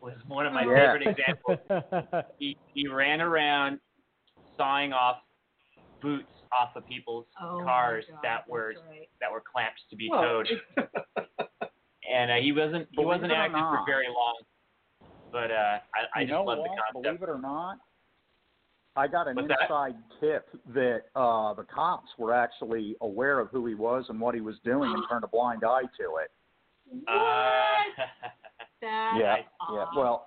was 0.00 0.14
one 0.28 0.46
of 0.46 0.52
my 0.52 0.62
Yeah. 0.64 0.92
favorite 0.92 1.16
examples. 1.18 2.24
He 2.38 2.56
he 2.74 2.86
ran 2.88 3.20
around 3.20 3.80
sawing 4.56 4.92
off 4.92 5.16
boots 6.02 6.28
off 6.58 6.76
of 6.76 6.86
people's 6.86 7.26
Oh, 7.42 7.60
cars 7.64 8.04
God, 8.08 8.18
that 8.22 8.48
were 8.48 8.74
right. 8.90 9.08
that 9.20 9.32
were 9.32 9.42
clamped 9.50 9.80
to 9.90 9.96
be 9.96 10.08
Well, 10.10 10.22
towed. 10.22 10.48
and 12.12 12.30
uh, 12.30 12.34
he 12.36 12.52
wasn't 12.52 12.86
he 12.92 13.04
wasn't 13.04 13.32
active 13.32 13.58
for 13.60 13.82
very 13.86 14.06
long. 14.08 14.36
But 15.32 15.50
uh, 15.50 15.78
I, 15.94 16.20
I 16.20 16.24
just 16.24 16.32
love 16.32 16.44
what? 16.46 16.56
the 16.58 16.68
concept. 16.68 17.02
Believe 17.02 17.22
it 17.22 17.28
or 17.28 17.38
not, 17.40 17.78
I 18.96 19.08
got 19.08 19.26
an 19.28 19.36
that? 19.36 19.42
inside 19.62 19.94
tip 20.20 20.48
that 20.72 21.02
uh, 21.16 21.52
the 21.54 21.64
cops 21.64 22.08
were 22.18 22.32
actually 22.32 22.96
aware 23.00 23.40
of 23.40 23.48
who 23.50 23.66
he 23.66 23.74
was 23.74 24.04
and 24.08 24.20
what 24.20 24.34
he 24.34 24.40
was 24.40 24.56
doing 24.64 24.92
and 24.92 25.02
turned 25.10 25.24
a 25.24 25.28
blind 25.28 25.62
eye 25.64 25.82
to 25.82 26.16
it. 26.22 26.30
What? 26.86 27.14
Uh, 27.14 27.64
That's 28.80 29.16
Yeah, 29.18 29.36
awesome. 29.60 29.74
yeah. 29.76 29.84
Well, 29.96 30.26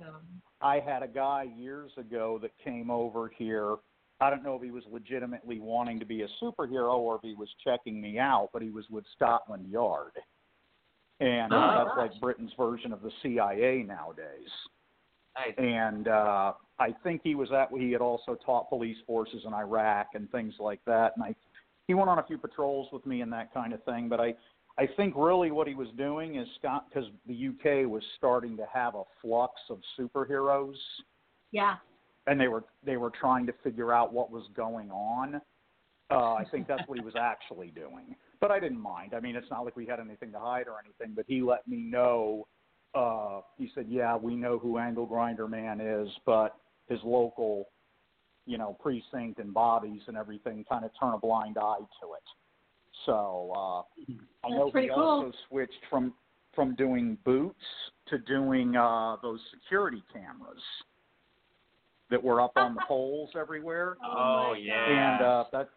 I 0.62 0.80
had 0.80 1.04
a 1.04 1.08
guy 1.08 1.46
years 1.56 1.92
ago 1.98 2.40
that 2.42 2.52
came 2.64 2.90
over 2.90 3.32
here. 3.38 3.76
I 4.20 4.32
don't 4.32 4.44
know 4.44 4.56
if 4.56 4.64
he 4.64 4.72
was 4.72 4.84
legitimately 4.92 5.60
wanting 5.60 6.00
to 6.00 6.06
be 6.06 6.24
a 6.24 6.28
superhero 6.42 6.96
or 6.98 7.18
if 7.18 7.22
he 7.22 7.36
was 7.36 7.50
checking 7.64 8.02
me 8.02 8.18
out, 8.18 8.50
but 8.52 8.64
he 8.64 8.72
was 8.72 8.86
with 8.90 9.06
Scotland 9.16 9.68
Yard. 9.70 10.14
And 11.20 11.54
Oh, 11.54 11.58
uh, 11.58 11.84
that's 11.84 11.96
gosh. 11.96 12.12
like 12.12 12.20
Britain's 12.22 12.52
version 12.58 12.92
of 12.92 13.02
the 13.04 13.12
CIA 13.22 13.84
nowadays. 13.84 14.50
nice. 15.38 15.54
And 15.60 16.08
uh, 16.08 16.54
I 16.80 16.94
think 17.04 17.22
he 17.24 17.36
was 17.36 17.50
at. 17.52 17.70
He 17.78 17.92
had 17.92 18.02
also 18.02 18.38
taught 18.46 18.70
police 18.70 18.98
forces 19.06 19.44
in 19.46 19.54
Iraq 19.54 20.10
and 20.14 20.30
things 20.32 20.54
like 20.60 20.80
that. 20.86 21.14
And 21.16 21.24
I, 21.24 21.36
he 21.88 21.94
went 21.94 22.10
on 22.10 22.20
a 22.20 22.24
few 22.24 22.38
patrols 22.38 22.88
with 22.92 23.06
me 23.06 23.22
and 23.22 23.34
that 23.34 23.54
kind 23.54 23.74
of 23.74 23.84
thing. 23.84 24.10
But 24.10 24.20
I, 24.20 24.36
I 24.78 24.88
think 24.96 25.16
really 25.18 25.50
what 25.50 25.68
he 25.68 25.74
was 25.74 25.88
doing 25.98 26.36
is 26.36 26.48
Scott, 26.60 26.86
because 26.90 27.10
the 27.26 27.48
UK 27.48 27.90
was 27.90 28.04
starting 28.18 28.56
to 28.58 28.66
have 28.72 28.94
a 28.96 29.04
flux 29.22 29.54
of 29.70 29.80
superheroes, 30.00 30.76
yeah. 31.52 31.78
and 32.28 32.40
they 32.40 32.48
were 32.48 32.64
they 32.86 32.98
were 32.98 33.10
trying 33.10 33.48
to 33.48 33.54
figure 33.64 33.92
out 33.92 34.14
what 34.14 34.32
was 34.32 34.44
going 34.56 34.92
on. 34.92 35.42
Uh, 36.12 36.36
I 36.36 36.46
think 36.52 36.68
that's 36.68 36.88
what 36.88 37.00
he 37.00 37.04
was 37.04 37.16
actually 37.20 37.72
doing. 37.72 38.16
But 38.40 38.52
I 38.52 38.60
didn't 38.60 38.80
mind. 38.80 39.16
I 39.16 39.20
mean, 39.20 39.36
it's 39.36 39.50
not 39.50 39.66
like 39.66 39.76
we 39.76 39.88
had 39.88 40.00
anything 40.00 40.32
to 40.32 40.40
hide 40.40 40.68
or 40.68 40.76
anything. 40.84 41.16
But 41.16 41.26
he 41.28 41.42
let 41.42 41.68
me 41.68 41.78
know. 41.78 42.48
Uh, 42.94 43.42
he 43.58 43.72
said, 43.74 43.88
"Yeah, 43.90 44.16
we 44.16 44.36
know 44.36 44.60
who 44.60 44.78
Angle 44.78 45.08
Grinder 45.08 45.48
Man 45.48 45.82
is, 45.82 46.08
but 46.24 46.56
his 46.88 47.00
local, 47.04 47.68
you 48.46 48.58
know, 48.58 48.78
precinct 48.80 49.40
and 49.40 49.54
bodies 49.54 50.02
and 50.08 50.18
everything 50.18 50.66
kind 50.68 50.86
of 50.86 50.92
turn 51.00 51.14
a 51.14 51.18
blind 51.18 51.58
eye 51.58 51.80
to 52.02 52.14
it." 52.14 52.24
So 53.06 53.52
uh, 53.56 53.82
I 54.46 54.50
know 54.50 54.72
That's 54.74 54.86
he 54.86 54.90
cool. 54.94 55.04
also 55.04 55.32
switched 55.50 55.84
from 55.90 56.14
from 56.56 56.76
doing 56.76 57.18
boots 57.24 57.64
to 58.08 58.18
doing 58.18 58.76
uh, 58.76 59.18
those 59.22 59.40
security 59.54 60.04
cameras 60.12 60.62
that 62.10 62.24
were 62.24 62.42
up 62.42 62.54
on 62.56 62.74
the 62.74 62.82
poles 62.88 63.30
everywhere. 63.40 63.98
Oh, 64.04 64.54
my 64.54 64.58
yeah. 64.58 65.14
And 65.14 65.24
uh, 65.24 65.44
that, 65.52 65.70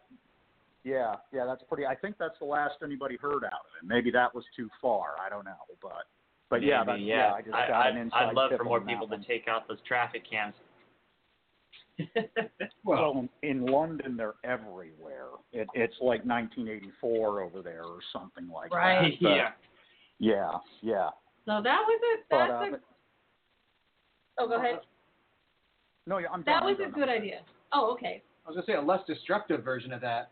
yeah, 0.85 1.17
yeah, 1.33 1.45
that's 1.45 1.63
pretty. 1.69 1.87
I 1.87 1.95
think 1.95 2.17
that's 2.19 2.39
the 2.39 2.47
last 2.47 2.77
anybody 2.83 3.17
heard 3.21 3.45
out 3.45 3.53
of 3.53 3.73
it. 3.83 3.87
Maybe 3.87 4.11
that 4.13 4.35
was 4.35 4.45
too 4.57 4.71
far. 4.81 5.17
I 5.25 5.29
don't 5.29 5.45
know, 5.45 5.53
but 5.83 6.07
but 6.49 6.63
yeah, 6.63 6.83
Maybe, 6.85 7.01
that, 7.01 7.07
yeah. 7.07 7.33
I 7.35 7.43
just 7.43 7.55
I, 7.55 7.69
got 7.69 7.87
I, 7.87 7.91
an 7.91 7.97
inside 7.99 8.29
I'd 8.29 8.35
love 8.35 8.51
tip 8.51 8.59
for 8.59 8.65
more 8.65 8.81
people 8.81 9.07
one. 9.07 9.21
to 9.21 9.27
take 9.27 9.47
out 9.49 9.69
those 9.69 9.79
traffic 9.87 10.23
cams. 10.29 10.55
Well, 12.85 13.27
in, 13.43 13.49
in 13.51 13.67
London, 13.67 14.17
they're 14.17 14.35
everywhere. 14.45 15.29
It, 15.53 15.69
it's 15.75 15.95
like 16.01 16.25
1984 16.25 17.43
over 17.43 17.63
there 17.63 17.85
or 17.85 17.99
something 18.13 18.49
like 18.49 18.73
Right. 18.75 19.13
that. 19.21 19.23
But, 19.23 19.29
yeah. 19.29 19.51
yeah, 20.19 20.51
yeah. 20.83 21.09
So 21.47 21.61
that 21.63 21.81
was 21.87 22.01
a 22.03 22.23
But, 22.31 22.39
that's 22.39 22.51
uh, 22.53 22.67
a. 22.67 22.71
but- 22.73 22.81
Oh, 24.39 24.49
go 24.49 24.55
ahead. 24.57 24.81
no, 26.07 26.17
yeah, 26.19 26.29
I'm 26.33 26.43
That 26.45 26.61
done, 26.61 26.65
was 26.65 26.77
I'm 26.79 26.89
a 26.89 26.91
done. 26.91 27.01
good 27.01 27.09
idea. 27.11 27.41
Oh, 27.73 27.93
okay. 27.93 28.23
I 28.47 28.49
was 28.49 28.57
gonna 28.57 28.67
say 28.67 28.75
a 28.75 28.81
less 28.81 29.01
destructive 29.07 29.63
version 29.63 29.93
of 29.93 30.01
that. 30.01 30.31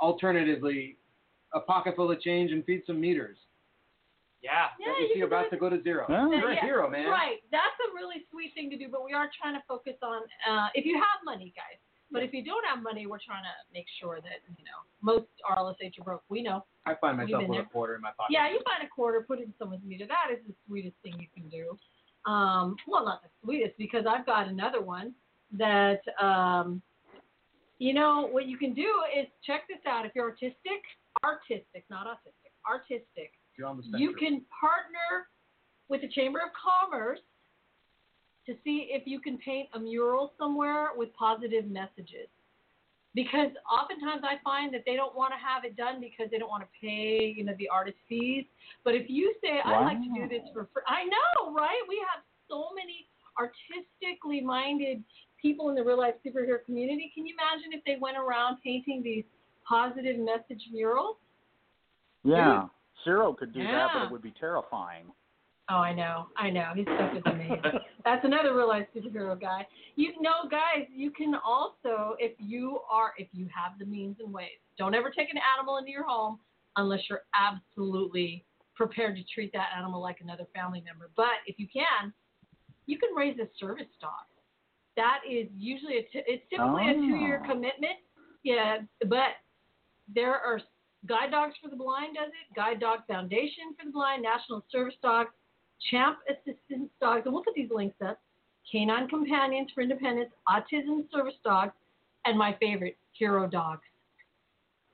Alternatively, 0.00 0.96
a 1.52 1.60
pocket 1.60 1.94
full 1.96 2.10
of 2.10 2.20
change 2.22 2.50
and 2.52 2.64
feed 2.64 2.82
some 2.86 2.98
meters. 3.00 3.36
Yeah. 4.42 4.70
Yeah, 4.78 4.94
that 4.94 5.14
you 5.14 5.20
you 5.20 5.26
about 5.26 5.50
to 5.50 5.56
go 5.56 5.68
to 5.68 5.82
zero. 5.82 6.06
Yeah. 6.08 6.28
You're 6.30 6.52
Yeah, 6.52 6.62
a 6.62 6.64
hero, 6.64 6.88
man. 6.88 7.10
Right. 7.10 7.38
That's 7.50 7.78
a 7.90 7.94
really 7.94 8.26
sweet 8.30 8.54
thing 8.54 8.70
to 8.70 8.78
do, 8.78 8.88
but 8.90 9.04
we 9.04 9.12
are 9.12 9.30
trying 9.40 9.54
to 9.54 9.62
focus 9.66 9.94
on 10.02 10.22
uh, 10.48 10.68
if 10.74 10.86
you 10.86 10.94
have 10.94 11.24
money, 11.24 11.52
guys. 11.56 11.78
But 12.10 12.22
if 12.22 12.32
you 12.32 12.42
don't 12.42 12.64
have 12.64 12.82
money, 12.82 13.06
we're 13.06 13.20
trying 13.20 13.42
to 13.42 13.52
make 13.72 13.84
sure 14.00 14.16
that 14.22 14.40
you 14.56 14.64
know 14.64 14.80
most 15.02 15.28
RLSH 15.44 16.00
are 16.00 16.04
broke. 16.04 16.22
We 16.28 16.42
know. 16.42 16.64
I 16.86 16.94
find 16.94 17.18
myself 17.18 17.42
been 17.42 17.50
with 17.50 17.60
a 17.60 17.68
quarter 17.68 17.96
in 17.96 18.00
my 18.00 18.12
pocket. 18.16 18.32
Yeah, 18.32 18.48
you 18.48 18.60
find 18.64 18.82
a 18.82 18.88
quarter, 18.88 19.24
put 19.28 19.40
it 19.40 19.42
in 19.42 19.54
someone's 19.58 19.84
meter. 19.84 20.06
That 20.06 20.32
is 20.32 20.38
the 20.46 20.54
sweetest 20.66 20.96
thing 21.02 21.14
you 21.18 21.26
can 21.34 21.50
do. 21.50 21.76
Um, 22.30 22.76
well, 22.86 23.04
not 23.04 23.22
the 23.22 23.28
sweetest 23.42 23.76
because 23.76 24.06
I've 24.08 24.24
got 24.24 24.48
another 24.48 24.80
one 24.80 25.14
that 25.52 26.00
um, 26.20 26.80
you 27.78 27.92
know 27.92 28.26
what 28.30 28.46
you 28.46 28.56
can 28.56 28.72
do 28.72 28.88
is 29.18 29.26
check 29.44 29.68
this 29.68 29.84
out. 29.86 30.06
If 30.06 30.12
you're 30.14 30.24
artistic, 30.24 30.80
artistic, 31.22 31.84
not 31.90 32.06
autistic, 32.06 32.52
artistic, 32.66 33.04
You're 33.08 33.18
on 33.18 33.28
the 33.28 33.37
you 33.58 33.82
spectrum. 33.82 34.14
can 34.18 34.42
partner 34.60 35.28
with 35.88 36.02
the 36.02 36.08
Chamber 36.08 36.40
of 36.40 36.50
Commerce 36.54 37.20
to 38.46 38.54
see 38.64 38.88
if 38.90 39.02
you 39.06 39.20
can 39.20 39.36
paint 39.38 39.68
a 39.74 39.78
mural 39.78 40.32
somewhere 40.38 40.90
with 40.96 41.10
positive 41.14 41.66
messages. 41.66 42.28
Because 43.14 43.50
oftentimes 43.66 44.22
I 44.22 44.36
find 44.44 44.72
that 44.74 44.84
they 44.86 44.94
don't 44.94 45.14
want 45.16 45.32
to 45.32 45.40
have 45.40 45.64
it 45.64 45.76
done 45.76 46.00
because 46.00 46.30
they 46.30 46.38
don't 46.38 46.48
want 46.48 46.62
to 46.62 46.68
pay, 46.80 47.34
you 47.36 47.44
know, 47.44 47.54
the 47.58 47.68
artist 47.68 47.96
fees. 48.08 48.44
But 48.84 48.94
if 48.94 49.06
you 49.08 49.34
say, 49.42 49.60
I'd 49.64 49.82
like 49.82 49.98
to 49.98 50.12
do 50.14 50.28
this 50.28 50.46
for 50.52 50.68
free, 50.72 50.82
I 50.86 51.04
know, 51.04 51.52
right? 51.52 51.82
We 51.88 52.00
have 52.14 52.22
so 52.48 52.68
many 52.74 53.08
artistically 53.36 54.40
minded 54.40 55.02
people 55.40 55.68
in 55.68 55.74
the 55.74 55.82
real 55.82 55.98
life 55.98 56.14
superhero 56.24 56.64
community. 56.64 57.10
Can 57.14 57.26
you 57.26 57.34
imagine 57.34 57.72
if 57.72 57.84
they 57.84 57.96
went 58.00 58.16
around 58.16 58.58
painting 58.62 59.02
these 59.02 59.24
positive 59.66 60.18
message 60.18 60.62
murals? 60.72 61.16
Yeah, 62.24 62.66
Zero 63.04 63.32
could 63.32 63.52
do 63.54 63.62
that, 63.62 63.90
but 63.94 64.04
it 64.06 64.10
would 64.10 64.22
be 64.22 64.34
terrifying. 64.38 65.06
Oh, 65.70 65.76
I 65.76 65.92
know, 65.92 66.28
I 66.38 66.48
know. 66.48 66.72
He's 66.74 66.86
stuck 66.86 67.12
with 67.12 67.36
me. 67.36 67.50
That's 68.04 68.24
another 68.24 68.56
real 68.56 68.68
life 68.68 68.86
superhero 68.96 69.38
guy. 69.38 69.66
You 69.96 70.12
know, 70.20 70.48
guys, 70.50 70.86
you 70.94 71.10
can 71.10 71.34
also, 71.34 72.16
if 72.18 72.32
you 72.38 72.80
are, 72.90 73.12
if 73.18 73.28
you 73.32 73.48
have 73.54 73.78
the 73.78 73.84
means 73.84 74.16
and 74.24 74.32
ways, 74.32 74.58
don't 74.78 74.94
ever 74.94 75.10
take 75.10 75.28
an 75.30 75.38
animal 75.58 75.76
into 75.76 75.90
your 75.90 76.04
home 76.04 76.38
unless 76.76 77.00
you're 77.10 77.22
absolutely 77.34 78.46
prepared 78.74 79.16
to 79.16 79.22
treat 79.34 79.52
that 79.52 79.68
animal 79.76 80.00
like 80.00 80.18
another 80.22 80.46
family 80.54 80.82
member. 80.86 81.10
But 81.16 81.44
if 81.46 81.58
you 81.58 81.66
can, 81.70 82.14
you 82.86 82.98
can 82.98 83.14
raise 83.14 83.38
a 83.38 83.48
service 83.60 83.92
dog. 84.00 84.24
That 84.96 85.18
is 85.28 85.48
usually 85.54 85.98
a 85.98 86.02
t- 86.02 86.24
it's 86.26 86.44
typically 86.48 86.84
oh. 86.86 86.90
a 86.90 86.94
two-year 86.94 87.42
oh. 87.44 87.48
commitment. 87.48 87.98
Yeah, 88.42 88.78
but 89.06 89.36
there 90.12 90.32
are 90.32 90.60
Guide 91.06 91.30
Dogs 91.30 91.54
for 91.62 91.70
the 91.70 91.76
Blind 91.76 92.16
does 92.16 92.28
it, 92.28 92.54
Guide 92.56 92.80
Dog 92.80 93.00
Foundation 93.06 93.74
for 93.78 93.86
the 93.86 93.92
Blind, 93.92 94.22
National 94.22 94.64
Service 94.70 94.94
Dogs, 95.02 95.30
Champ 95.90 96.18
Assistance 96.28 96.90
Dogs, 97.00 97.22
and 97.24 97.32
we'll 97.32 97.44
put 97.44 97.54
these 97.54 97.70
links 97.70 97.96
up. 98.04 98.20
Canine 98.70 99.08
Companions 99.08 99.70
for 99.74 99.80
Independence, 99.80 100.30
Autism 100.48 101.10
Service 101.10 101.34
Dogs, 101.44 101.72
and 102.26 102.36
my 102.36 102.56
favorite, 102.60 102.96
Hero 103.12 103.46
Dogs. 103.46 103.82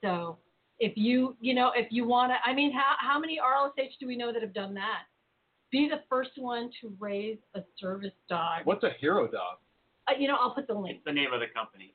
So 0.02 0.38
if 0.78 0.92
you, 0.96 1.36
you 1.40 1.54
know, 1.54 1.72
if 1.74 1.88
you 1.90 2.06
want 2.06 2.32
to, 2.32 2.36
I 2.48 2.54
mean, 2.54 2.72
how, 2.72 2.94
how 3.00 3.18
many 3.18 3.38
RLSH 3.38 3.98
do 3.98 4.06
we 4.06 4.16
know 4.16 4.32
that 4.32 4.42
have 4.42 4.54
done 4.54 4.74
that? 4.74 5.04
Be 5.72 5.88
the 5.88 6.02
first 6.08 6.30
one 6.36 6.70
to 6.80 6.92
raise 7.00 7.38
a 7.54 7.62
service 7.80 8.12
dog. 8.28 8.60
What's 8.64 8.84
a 8.84 8.90
hero 9.00 9.26
dog? 9.26 9.58
Uh, 10.06 10.12
you 10.18 10.28
know, 10.28 10.36
I'll 10.38 10.54
put 10.54 10.66
the 10.66 10.74
link. 10.74 10.96
It's 10.96 11.04
the 11.04 11.12
name 11.12 11.32
of 11.32 11.40
the 11.40 11.46
company. 11.54 11.94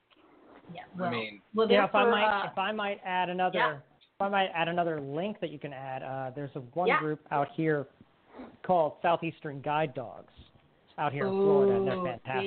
Yeah. 0.74 0.82
Well, 0.98 1.08
I 1.08 1.10
mean, 1.10 1.40
well, 1.54 1.70
yeah. 1.70 1.84
If 1.86 1.92
for, 1.92 1.98
I 1.98 2.10
might, 2.10 2.40
uh, 2.40 2.50
if 2.50 2.58
I 2.58 2.72
might 2.72 3.00
add 3.04 3.30
another, 3.30 3.58
yeah. 3.58 3.76
If 4.20 4.24
I 4.24 4.28
might 4.28 4.50
add 4.54 4.68
another 4.68 5.00
link 5.00 5.40
that 5.40 5.48
you 5.50 5.58
can 5.58 5.72
add. 5.72 6.02
Uh, 6.02 6.30
there's 6.34 6.54
a 6.54 6.60
one 6.74 6.88
Yeah. 6.88 6.98
group 6.98 7.26
out 7.30 7.48
here 7.52 7.86
called 8.62 8.98
Southeastern 9.00 9.62
Guide 9.62 9.94
Dogs 9.94 10.32
out 10.98 11.10
here 11.12 11.26
in 11.26 11.32
Florida, 11.42 11.76
and 11.76 11.86
they're 11.86 11.96
fantastic. 11.96 12.44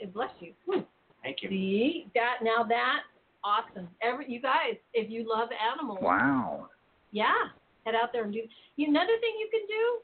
See? 0.00 0.06
Bless 0.12 0.30
you. 0.40 0.52
Hmm. 0.66 0.80
Thank 1.22 1.42
you. 1.42 1.48
See 1.48 2.10
that 2.14 2.42
now 2.42 2.62
that 2.64 3.04
awesome. 3.42 3.88
Every 4.02 4.30
you 4.30 4.40
guys, 4.42 4.76
if 4.92 5.10
you 5.10 5.26
love 5.26 5.48
animals, 5.52 6.00
Wow. 6.02 6.68
yeah, 7.10 7.48
head 7.86 7.94
out 7.94 8.12
there 8.12 8.24
and 8.24 8.32
do. 8.34 8.46
Another 8.76 9.18
thing 9.20 9.34
you 9.38 9.48
can 9.50 9.66
do, 9.66 10.02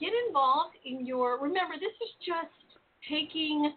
get 0.00 0.12
involved 0.26 0.76
in 0.84 1.06
your. 1.06 1.38
Remember, 1.38 1.74
this 1.78 1.92
is 1.92 2.10
just 2.26 2.80
taking 3.08 3.72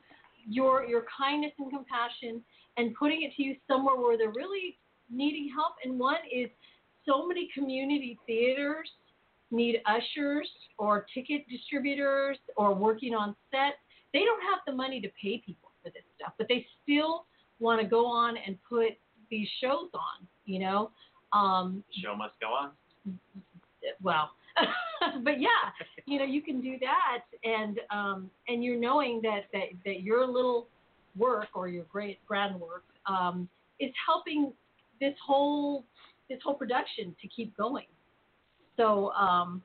your 0.48 0.86
your 0.86 1.06
kindness 1.16 1.54
and 1.60 1.70
compassion 1.70 2.44
and 2.78 2.96
putting 2.96 3.22
it 3.22 3.36
to 3.36 3.44
use 3.44 3.58
somewhere 3.68 3.96
where 3.96 4.18
they're 4.18 4.30
really 4.32 4.80
needing 5.12 5.50
help. 5.54 5.74
And 5.84 6.00
one 6.00 6.16
is 6.32 6.50
so 7.06 7.28
many 7.28 7.50
community 7.54 8.18
theaters 8.26 8.90
need 9.52 9.82
ushers 9.86 10.50
or 10.78 11.06
ticket 11.14 11.48
distributors 11.50 12.38
or 12.58 12.74
working 12.74 13.14
on 13.14 13.36
set. 13.52 13.76
They 14.14 14.20
don't 14.20 14.42
have 14.42 14.60
the 14.66 14.74
money 14.74 15.00
to 15.02 15.10
pay 15.22 15.42
people 15.46 15.72
for 15.84 15.90
this 15.90 16.04
stuff, 16.18 16.34
but 16.38 16.48
they 16.50 16.66
still 16.84 17.26
want 17.60 17.82
to 17.82 17.88
go 17.88 18.06
on 18.06 18.36
and 18.46 18.58
put 18.68 18.90
these 19.30 19.48
shows 19.62 19.90
on, 19.94 20.28
you 20.46 20.60
know. 20.60 20.92
Um, 21.34 21.84
Show 22.04 22.16
must 22.16 22.40
go 22.40 22.48
on. 22.48 22.72
well, 24.02 24.32
but 25.24 25.40
yeah, 25.40 25.50
you 26.06 26.20
know, 26.20 26.26
you 26.26 26.42
can 26.42 26.62
do 26.62 26.78
that, 26.80 27.24
and 27.44 27.80
um, 27.92 28.32
and 28.48 28.64
you're 28.64 28.80
knowing 28.80 29.22
that 29.24 29.46
that 29.52 29.70
that 29.84 30.02
your 30.02 30.26
little 30.26 30.68
work 31.18 31.48
or 31.54 31.68
your 31.68 31.84
great 31.92 32.20
grand 32.26 32.60
work 32.60 32.84
um, 33.06 33.50
is 33.80 33.92
helping 34.06 34.54
this 35.00 35.14
whole 35.26 35.86
this 36.30 36.40
whole 36.44 36.56
production 36.56 37.16
to 37.22 37.28
keep 37.28 37.56
going. 37.56 37.86
So, 38.78 39.12
um, 39.12 39.62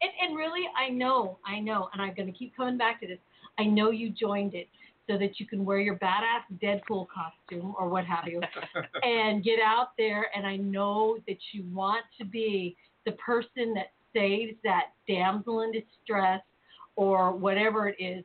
and 0.00 0.10
and 0.22 0.36
really, 0.36 0.68
I 0.76 0.90
know, 0.90 1.38
I 1.46 1.60
know, 1.60 1.88
and 1.92 2.00
I'm 2.00 2.14
going 2.14 2.30
to 2.30 2.38
keep 2.38 2.56
coming 2.56 2.78
back 2.78 3.00
to 3.00 3.06
this. 3.06 3.18
I 3.58 3.64
know 3.64 3.90
you 3.90 4.10
joined 4.10 4.54
it 4.54 4.68
so 5.08 5.18
that 5.18 5.40
you 5.40 5.46
can 5.46 5.64
wear 5.64 5.80
your 5.80 5.96
badass 5.96 6.44
Deadpool 6.62 7.06
costume 7.08 7.74
or 7.78 7.88
what 7.88 8.04
have 8.04 8.26
you, 8.26 8.40
and 9.02 9.42
get 9.42 9.58
out 9.64 9.88
there. 9.96 10.26
And 10.36 10.46
I 10.46 10.56
know 10.56 11.18
that 11.26 11.38
you 11.52 11.64
want 11.72 12.04
to 12.18 12.24
be 12.24 12.76
the 13.06 13.12
person 13.12 13.74
that 13.74 13.92
saves 14.14 14.54
that 14.64 14.92
damsel 15.06 15.62
in 15.62 15.72
distress 15.72 16.42
or 16.96 17.32
whatever 17.32 17.88
it 17.88 17.96
is. 17.98 18.24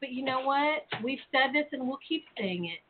But 0.00 0.10
you 0.12 0.24
know 0.24 0.40
what? 0.40 0.82
We've 1.02 1.18
said 1.30 1.54
this 1.54 1.66
and 1.72 1.86
we'll 1.86 1.98
keep 2.06 2.24
saying 2.38 2.66
it. 2.66 2.80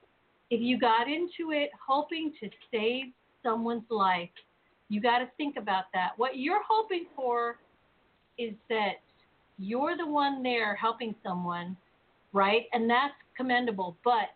If 0.50 0.60
you 0.60 0.78
got 0.78 1.08
into 1.08 1.52
it 1.52 1.70
hoping 1.86 2.32
to 2.40 2.48
save 2.70 3.06
someone's 3.42 3.90
life, 3.90 4.30
you 4.88 5.00
got 5.00 5.18
to 5.18 5.28
think 5.36 5.56
about 5.56 5.84
that. 5.94 6.10
What 6.16 6.36
you're 6.36 6.62
hoping 6.68 7.06
for 7.16 7.58
is 8.38 8.54
that 8.68 9.00
you're 9.58 9.96
the 9.96 10.06
one 10.06 10.42
there 10.42 10.74
helping 10.74 11.14
someone, 11.22 11.76
right? 12.32 12.64
And 12.72 12.88
that's 12.88 13.14
commendable. 13.36 13.96
But 14.04 14.30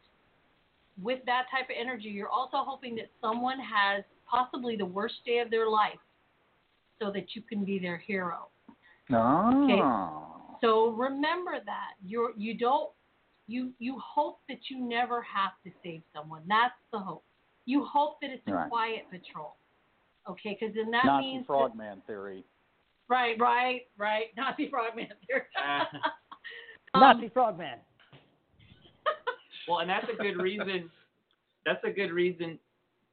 with 1.02 1.20
that 1.26 1.44
type 1.50 1.68
of 1.70 1.76
energy, 1.78 2.08
you're 2.08 2.28
also 2.28 2.58
hoping 2.58 2.96
that 2.96 3.10
someone 3.20 3.58
has 3.58 4.04
possibly 4.28 4.76
the 4.76 4.86
worst 4.86 5.14
day 5.26 5.38
of 5.38 5.50
their 5.50 5.68
life 5.68 5.98
so 7.00 7.10
that 7.12 7.34
you 7.34 7.42
can 7.42 7.64
be 7.64 7.78
their 7.78 7.98
hero. 7.98 8.48
Oh. 9.12 10.56
So 10.60 10.88
remember 10.90 11.58
that. 11.64 11.92
You're 12.04 12.32
you 12.36 12.54
don't 12.54 12.90
you 13.48 13.72
you 13.80 13.98
hope 13.98 14.38
that 14.48 14.58
you 14.70 14.78
never 14.78 15.20
have 15.22 15.52
to 15.64 15.70
save 15.82 16.02
someone. 16.14 16.42
That's 16.46 16.74
the 16.92 16.98
hope. 17.00 17.24
You 17.64 17.84
hope 17.84 18.20
that 18.20 18.30
it's 18.30 18.46
a 18.46 18.52
Right. 18.52 18.68
quiet 18.68 19.10
patrol. 19.10 19.56
Okay, 20.28 20.56
because 20.58 20.74
then 20.74 20.90
that 20.92 21.04
Nazi 21.06 21.26
means 21.26 21.42
that- 21.42 21.46
frogman 21.46 22.00
theory. 22.06 22.44
right, 23.08 23.36
right, 23.40 23.82
right. 23.96 24.26
Nazi 24.36 24.68
frogman 24.70 25.08
theory. 25.26 25.42
Um, 26.94 27.02
Nazi 27.02 27.28
Frogman. 27.28 27.78
Well, 29.68 29.80
and 29.80 29.90
that's 29.90 30.06
a 30.08 30.16
good 30.16 30.38
reason. 30.38 30.90
That's 31.66 31.82
a 31.84 31.90
good 31.90 32.10
reason 32.10 32.58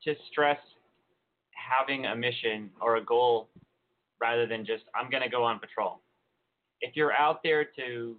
to 0.06 0.16
stress 0.32 0.58
having 1.52 2.06
a 2.06 2.16
mission 2.16 2.70
or 2.80 2.96
a 2.96 3.04
goal 3.04 3.50
rather 4.22 4.48
than 4.48 4.66
just 4.66 4.84
I'm 4.96 5.10
going 5.10 5.24
to 5.24 5.30
go 5.30 5.44
on 5.44 5.60
patrol. 5.60 6.00
If 6.80 6.96
you're 6.96 7.12
out 7.12 7.42
there 7.44 7.66
to 7.78 8.16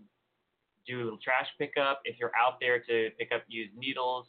do 0.87 1.03
a 1.03 1.05
little 1.05 1.19
trash 1.23 1.47
pickup, 1.59 2.01
if 2.05 2.17
you're 2.19 2.33
out 2.41 2.59
there 2.61 2.79
to 2.81 3.11
pick 3.19 3.31
up 3.35 3.43
used 3.49 3.77
needles, 3.77 4.27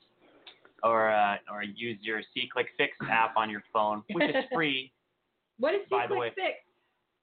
or 0.84 1.12
uh, 1.12 1.38
or 1.52 1.64
use 1.64 1.98
your 2.02 2.22
C-Click 2.34 2.68
Fix 2.78 2.94
app 3.10 3.36
on 3.38 3.50
your 3.50 3.64
phone, 3.74 4.04
which 4.12 4.30
is 4.30 4.44
free. 4.54 4.92
What 5.60 5.74
is 5.74 5.82
C-Click 5.90 6.10
way- 6.12 6.32
Fix? 6.36 6.60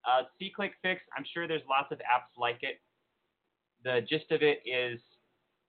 Uh, 0.05 0.25
C-Click 0.41 0.73
Fix, 0.83 1.01
I'm 1.17 1.25
sure 1.33 1.47
there's 1.47 1.63
lots 1.71 1.93
of 1.93 1.99
apps 1.99 2.35
like 2.37 2.59
it. 2.63 2.81
The 3.85 4.01
gist 4.11 4.33
of 4.33 4.43
it 4.43 4.61
is 4.67 4.99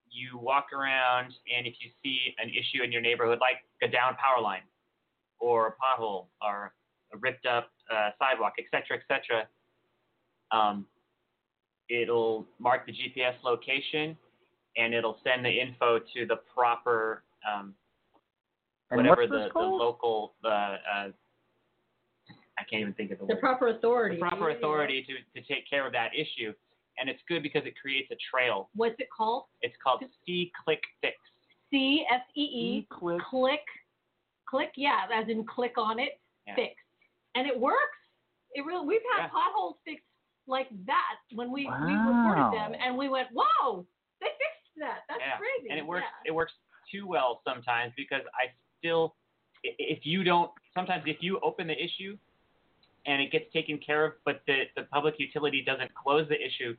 you 0.09 0.37
walk 0.39 0.73
around 0.73 1.31
and 1.55 1.67
if 1.67 1.75
you 1.79 1.91
see 2.01 2.33
an 2.41 2.49
issue 2.49 2.83
in 2.83 2.91
your 2.91 3.01
neighborhood, 3.01 3.37
like 3.39 3.57
a 3.83 3.87
down 3.87 4.15
power 4.15 4.41
line 4.41 4.63
or 5.39 5.67
a 5.67 5.73
pothole 5.77 6.25
or 6.41 6.73
a 7.13 7.17
ripped 7.17 7.45
up 7.45 7.69
uh, 7.93 8.09
sidewalk, 8.17 8.53
et 8.57 8.65
cetera, 8.71 8.97
et 8.97 9.03
cetera, 9.07 9.47
um, 10.51 10.87
it'll 11.89 12.45
mark 12.59 12.85
the 12.85 12.91
GPS 12.91 13.33
location 13.43 14.17
and 14.77 14.93
it'll 14.93 15.17
send 15.23 15.45
the 15.45 15.49
info 15.59 15.99
to 16.13 16.25
the 16.27 16.37
proper 16.53 17.23
um, 17.49 17.73
And 18.91 18.97
whatever 18.97 19.21
what's 19.21 19.31
the, 19.31 19.37
the 19.47 19.49
called? 19.49 19.79
local 19.79 20.33
uh, 20.43 20.47
uh, 20.47 21.07
I 22.57 22.63
can't 22.69 22.81
even 22.81 22.93
think 22.93 23.11
of 23.11 23.19
the, 23.19 23.25
The 23.25 23.33
word 23.35 23.39
proper 23.41 23.67
authority. 23.69 24.15
the 24.15 24.21
proper 24.21 24.49
authority 24.51 25.05
to, 25.07 25.41
to 25.41 25.47
take 25.47 25.69
care 25.69 25.85
of 25.85 25.91
that 25.93 26.11
issue. 26.15 26.53
And 26.97 27.09
it's 27.09 27.19
good 27.27 27.43
because 27.43 27.63
it 27.65 27.73
creates 27.79 28.09
a 28.11 28.15
trail. 28.31 28.69
What's 28.73 28.95
it 28.99 29.09
called? 29.15 29.45
It's 29.61 29.75
called 29.83 30.03
C 30.25 30.51
Click 30.63 30.79
Fix. 31.01 31.15
C 31.69 32.05
F 32.09 32.21
E 32.35 32.41
E 32.41 32.87
click. 32.89 33.19
click 33.29 33.59
click 34.47 34.71
yeah, 34.77 35.01
as 35.13 35.27
in 35.27 35.43
click 35.45 35.73
on 35.77 35.99
it, 35.99 36.19
Yeah. 36.47 36.55
fix. 36.55 36.75
And 37.35 37.45
it 37.47 37.59
works. 37.59 37.99
It 38.53 38.63
really 38.65 38.85
we've 38.87 39.01
had 39.13 39.23
Yeah. 39.23 39.29
potholes 39.29 39.75
fixed 39.83 40.05
like 40.47 40.67
that 40.85 41.15
when 41.33 41.51
we, 41.51 41.65
we 41.85 41.95
Wow. 41.95 42.07
reported 42.09 42.45
them 42.53 42.73
and 42.83 42.97
we 42.97 43.09
went, 43.09 43.27
Whoa, 43.33 43.85
they 44.21 44.27
fixed 44.27 44.77
that. 44.77 44.99
That's 45.09 45.19
yeah. 45.21 45.37
crazy. 45.37 45.69
And 45.69 45.79
it 45.79 45.85
works 45.85 46.03
Yeah. 46.23 46.31
it 46.31 46.35
works 46.35 46.53
too 46.91 47.07
well 47.07 47.41
sometimes 47.47 47.93
because 47.97 48.21
I 48.35 48.51
still 48.79 49.15
if 49.63 50.05
you 50.05 50.23
don't 50.23 50.51
sometimes 50.75 51.03
if 51.07 51.17
you 51.21 51.39
open 51.41 51.65
the 51.67 51.73
issue 51.83 52.15
and 53.07 53.21
it 53.21 53.31
gets 53.31 53.51
taken 53.53 53.77
care 53.79 54.05
of 54.05 54.13
but 54.25 54.41
the, 54.47 54.63
the 54.75 54.83
public 54.83 55.15
utility 55.19 55.63
doesn't 55.65 55.91
close 55.95 56.27
the 56.29 56.35
issue, 56.43 56.75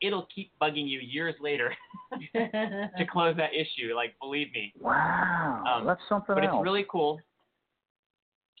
it'll 0.00 0.26
keep 0.34 0.50
bugging 0.60 0.88
you 0.88 1.00
years 1.00 1.34
later 1.40 1.74
to 2.34 3.04
close 3.12 3.36
that 3.36 3.50
issue. 3.54 3.94
Like 3.94 4.14
believe 4.20 4.52
me. 4.54 4.72
Wow. 4.80 5.64
Um, 5.66 5.86
That's 5.86 6.00
something 6.08 6.34
but 6.34 6.44
else. 6.44 6.54
it's 6.56 6.64
really 6.64 6.86
cool. 6.90 7.20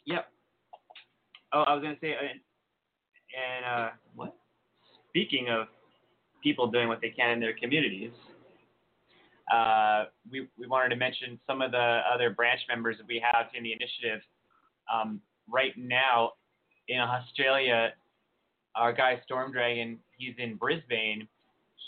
Yep. 0.06 0.26
Oh, 1.54 1.62
I 1.62 1.74
was 1.74 1.82
gonna 1.82 1.96
say, 2.00 2.12
uh, 2.14 2.22
and 2.22 3.64
uh, 3.64 3.88
what? 4.16 4.34
Speaking 5.12 5.48
of 5.50 5.66
people 6.42 6.66
doing 6.66 6.88
what 6.88 7.02
they 7.02 7.10
can 7.10 7.32
in 7.32 7.40
their 7.40 7.52
communities, 7.52 8.12
uh, 9.52 10.04
we 10.30 10.48
we 10.58 10.66
wanted 10.66 10.88
to 10.88 10.96
mention 10.96 11.38
some 11.46 11.60
of 11.60 11.70
the 11.70 12.00
other 12.12 12.30
branch 12.30 12.60
members 12.66 12.96
that 12.96 13.06
we 13.06 13.22
have 13.22 13.46
in 13.54 13.62
the 13.62 13.72
initiative. 13.72 14.20
Um, 14.92 15.20
right 15.46 15.72
now, 15.76 16.32
in 16.88 16.98
Australia, 16.98 17.92
our 18.74 18.92
guy 18.94 19.20
Storm 19.24 19.52
Dragon, 19.52 19.98
he's 20.16 20.34
in 20.38 20.56
Brisbane. 20.56 21.28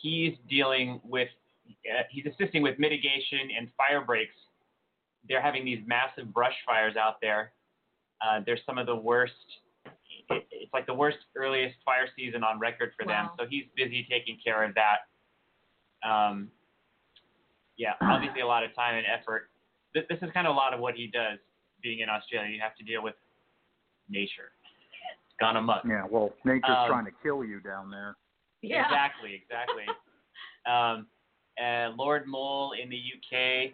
He's 0.03 0.35
dealing 0.51 1.01
with, 1.03 1.29
uh, 1.91 2.03
he's 2.11 2.27
assisting 2.27 2.63
with 2.63 2.79
mitigation 2.79 3.49
and 3.59 3.69
fire 3.79 4.03
breaks. 4.03 4.35
They're 5.27 5.41
having 5.41 5.65
these 5.65 5.81
massive 5.87 6.33
brush 6.35 6.55
fires 6.67 6.97
out 6.97 7.23
there. 7.23 7.53
Uh, 8.21 8.41
they're 8.45 8.59
some 8.67 8.77
of 8.77 8.87
the 8.87 8.97
worst. 8.97 9.33
It, 10.65 10.71
it's 10.71 10.73
like 10.73 10.87
the 10.87 10.95
worst 10.95 11.19
earliest 11.37 11.77
fire 11.85 12.09
season 12.17 12.43
on 12.45 12.59
record 12.59 12.93
for 12.99 13.07
them. 13.07 13.31
So 13.39 13.47
he's 13.49 13.65
busy 13.77 14.07
taking 14.11 14.39
care 14.43 14.65
of 14.65 14.75
that. 14.75 16.09
Um, 16.09 16.49
yeah, 17.77 17.93
obviously 18.01 18.41
a 18.41 18.47
lot 18.47 18.65
of 18.65 18.75
time 18.75 18.97
and 18.97 19.07
effort. 19.07 19.51
This, 19.95 20.05
this 20.09 20.19
is 20.23 20.31
kind 20.33 20.47
of 20.47 20.55
a 20.55 20.57
lot 20.57 20.75
of 20.75 20.81
what 20.81 20.95
he 20.95 21.07
does. 21.07 21.39
Being 21.83 22.01
in 22.01 22.09
Australia, 22.09 22.51
you 22.51 22.61
have 22.63 22.75
to 22.77 22.85
deal 22.85 23.03
with 23.03 23.15
nature. 24.09 24.53
It's 25.27 25.37
gone 25.39 25.57
amok. 25.57 25.85
Yeah, 25.87 26.07
well, 26.11 26.33
nature's 26.45 26.71
Um, 26.71 26.89
trying 26.89 27.05
to 27.05 27.13
kill 27.23 27.45
you 27.45 27.61
down 27.61 27.91
there. 27.91 28.17
Yeah. 28.63 28.85
Exactly, 28.85 29.35
exactly. 29.35 29.85
um, 30.67 31.07
and 31.59 31.97
Lord 31.97 32.27
Mole 32.27 32.73
in 32.73 32.89
the 32.89 32.97
UK, 32.97 33.73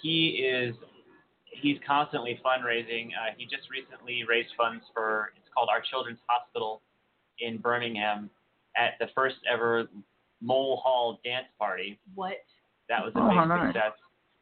he 0.00 0.28
is 0.46 0.76
he's 1.60 1.78
constantly 1.86 2.40
fundraising. 2.44 3.08
Uh, 3.08 3.34
he 3.36 3.46
just 3.46 3.70
recently 3.70 4.22
raised 4.28 4.50
funds 4.56 4.84
for 4.94 5.32
it's 5.36 5.43
called 5.54 5.68
Our 5.70 5.80
Children's 5.80 6.18
Hospital 6.28 6.82
in 7.40 7.58
Birmingham 7.58 8.28
at 8.76 8.94
the 8.98 9.06
first 9.14 9.36
ever 9.50 9.88
Mole 10.40 10.80
Hall 10.82 11.20
dance 11.24 11.46
party. 11.58 11.98
What? 12.14 12.34
That 12.88 13.04
was 13.04 13.12
a 13.14 13.20
Oh, 13.20 13.28
big 13.28 13.36
how 13.38 13.44
nice. 13.44 13.72
success. 13.74 13.92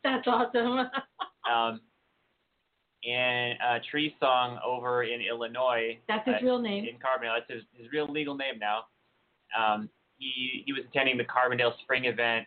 That's 0.04 0.26
awesome. 0.26 0.88
Um, 1.50 1.80
and 3.04 3.58
uh, 3.68 3.78
Tree 3.90 4.14
Song 4.20 4.60
over 4.64 5.02
in 5.02 5.20
Illinois. 5.20 5.98
That's 6.06 6.24
his 6.24 6.36
uh, 6.40 6.44
real 6.44 6.58
name. 6.60 6.84
In 6.84 6.94
Carbondale, 6.94 7.38
that's 7.40 7.50
his, 7.50 7.62
his 7.76 7.90
real 7.92 8.06
legal 8.10 8.36
name 8.36 8.60
now. 8.60 8.84
Um, 9.58 9.88
he 10.18 10.62
he 10.64 10.72
was 10.72 10.82
attending 10.88 11.16
the 11.18 11.24
Carbondale 11.24 11.72
Spring 11.82 12.04
event 12.04 12.46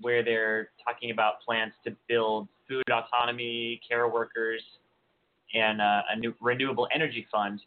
where 0.00 0.24
they're 0.24 0.70
talking 0.88 1.10
about 1.10 1.34
plans 1.46 1.74
to 1.84 1.94
build 2.08 2.48
food 2.66 2.82
autonomy, 2.90 3.78
care 3.86 4.08
workers, 4.08 4.62
and 5.54 5.82
uh, 5.82 6.00
a 6.10 6.16
new 6.18 6.34
renewable 6.40 6.88
energy 6.94 7.26
fund. 7.30 7.60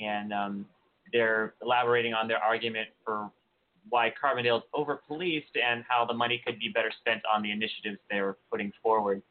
And 0.00 0.32
um, 0.32 0.66
they're 1.12 1.54
elaborating 1.62 2.14
on 2.14 2.28
their 2.28 2.38
argument 2.38 2.88
for 3.04 3.30
why 3.90 4.12
Carbondale 4.22 4.58
is 4.58 4.62
over 4.72 5.00
policed 5.06 5.56
and 5.56 5.84
how 5.88 6.04
the 6.04 6.14
money 6.14 6.42
could 6.44 6.58
be 6.58 6.68
better 6.68 6.90
spent 7.00 7.20
on 7.32 7.42
the 7.42 7.50
initiatives 7.50 7.98
they 8.10 8.20
were 8.20 8.38
putting 8.50 8.72
forward. 8.82 9.22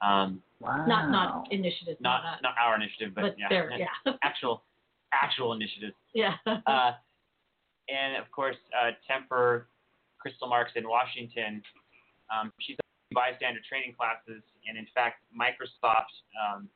Um, 0.00 0.42
Wow. 0.62 0.86
Not 0.86 1.10
not 1.10 1.52
initiatives. 1.52 2.00
not 2.00 2.22
not, 2.22 2.42
not 2.42 2.54
our 2.62 2.76
initiative, 2.76 3.12
but, 3.14 3.22
but 3.22 3.34
yeah, 3.38 3.48
there. 3.48 3.72
Yeah. 3.76 4.12
actual 4.22 4.62
actual 5.12 5.52
initiatives. 5.52 5.94
yeah. 6.14 6.34
Uh, 6.46 6.92
and 7.88 8.16
of 8.16 8.30
course, 8.30 8.56
uh, 8.70 8.92
Temper 9.08 9.66
Krystal 10.24 10.48
Marx 10.48 10.70
in 10.76 10.88
Washington. 10.88 11.60
Um, 12.30 12.52
she's 12.60 12.76
doing 12.76 13.12
bystander 13.12 13.60
training 13.68 13.94
classes, 13.98 14.42
and 14.68 14.78
in 14.78 14.86
fact, 14.94 15.24
Microsoft 15.34 16.14
um, 16.38 16.68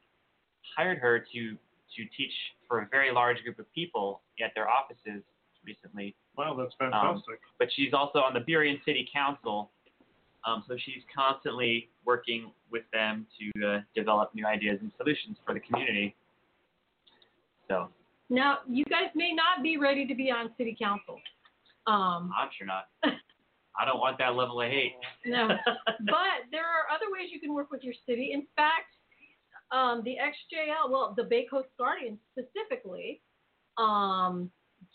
hired 0.77 0.99
her 0.99 1.21
to 1.21 1.41
to 1.53 2.03
teach 2.17 2.35
for 2.69 2.81
a 2.81 2.89
very 2.91 3.13
large 3.13 3.43
group 3.43 3.59
of 3.59 3.71
people 3.73 4.21
at 4.45 4.53
their 4.55 4.69
offices 4.69 5.23
recently. 5.65 6.15
Wow, 6.37 6.55
that's 6.55 6.75
Um, 6.81 6.91
fantastic. 6.93 7.41
but 7.59 7.69
she's 7.75 7.93
also 7.93 8.19
on 8.21 8.35
the 8.35 8.41
Burien 8.41 8.83
City 8.85 9.09
Council, 9.13 9.71
um, 10.45 10.63
so 10.69 10.77
she's 10.77 11.03
constantly 11.15 11.89
working 12.05 12.53
with 12.71 12.85
them 12.93 13.27
to 13.39 13.67
uh, 13.67 13.81
develop 13.95 14.35
new 14.35 14.47
ideas 14.47 14.79
and 14.81 14.93
solutions 14.97 15.37
for 15.45 15.55
the 15.55 15.61
community. 15.61 16.15
So 17.69 17.89
now 18.31 18.59
you 18.69 18.85
guys 18.85 19.11
may 19.15 19.33
not 19.33 19.63
be 19.63 19.77
ready 19.77 20.07
to 20.07 20.15
be 20.15 20.31
on 20.31 20.51
city 20.57 20.77
council. 20.79 21.19
Um, 21.87 22.31
I'm 22.37 22.49
sure 22.57 22.67
not. 22.67 22.89
I 23.79 23.85
don't 23.85 23.99
want 24.01 24.19
that 24.19 24.35
level 24.35 24.61
of 24.63 24.69
hate. 24.71 24.95
no, 25.27 25.49
but 25.49 26.49
there 26.51 26.65
are 26.65 26.87
other 26.95 27.07
ways 27.13 27.31
you 27.33 27.41
can 27.41 27.53
work 27.53 27.71
with 27.71 27.83
your 27.85 27.95
city. 28.07 28.31
In 28.33 28.47
fact, 28.57 28.95
um, 29.73 30.03
the 30.05 30.17
XJL, 30.17 30.91
well, 30.91 31.15
the 31.17 31.25
Bay 31.25 31.47
Coast 31.51 31.69
Guardian 31.79 32.19
specifically, 32.33 33.23
um, 33.79 34.51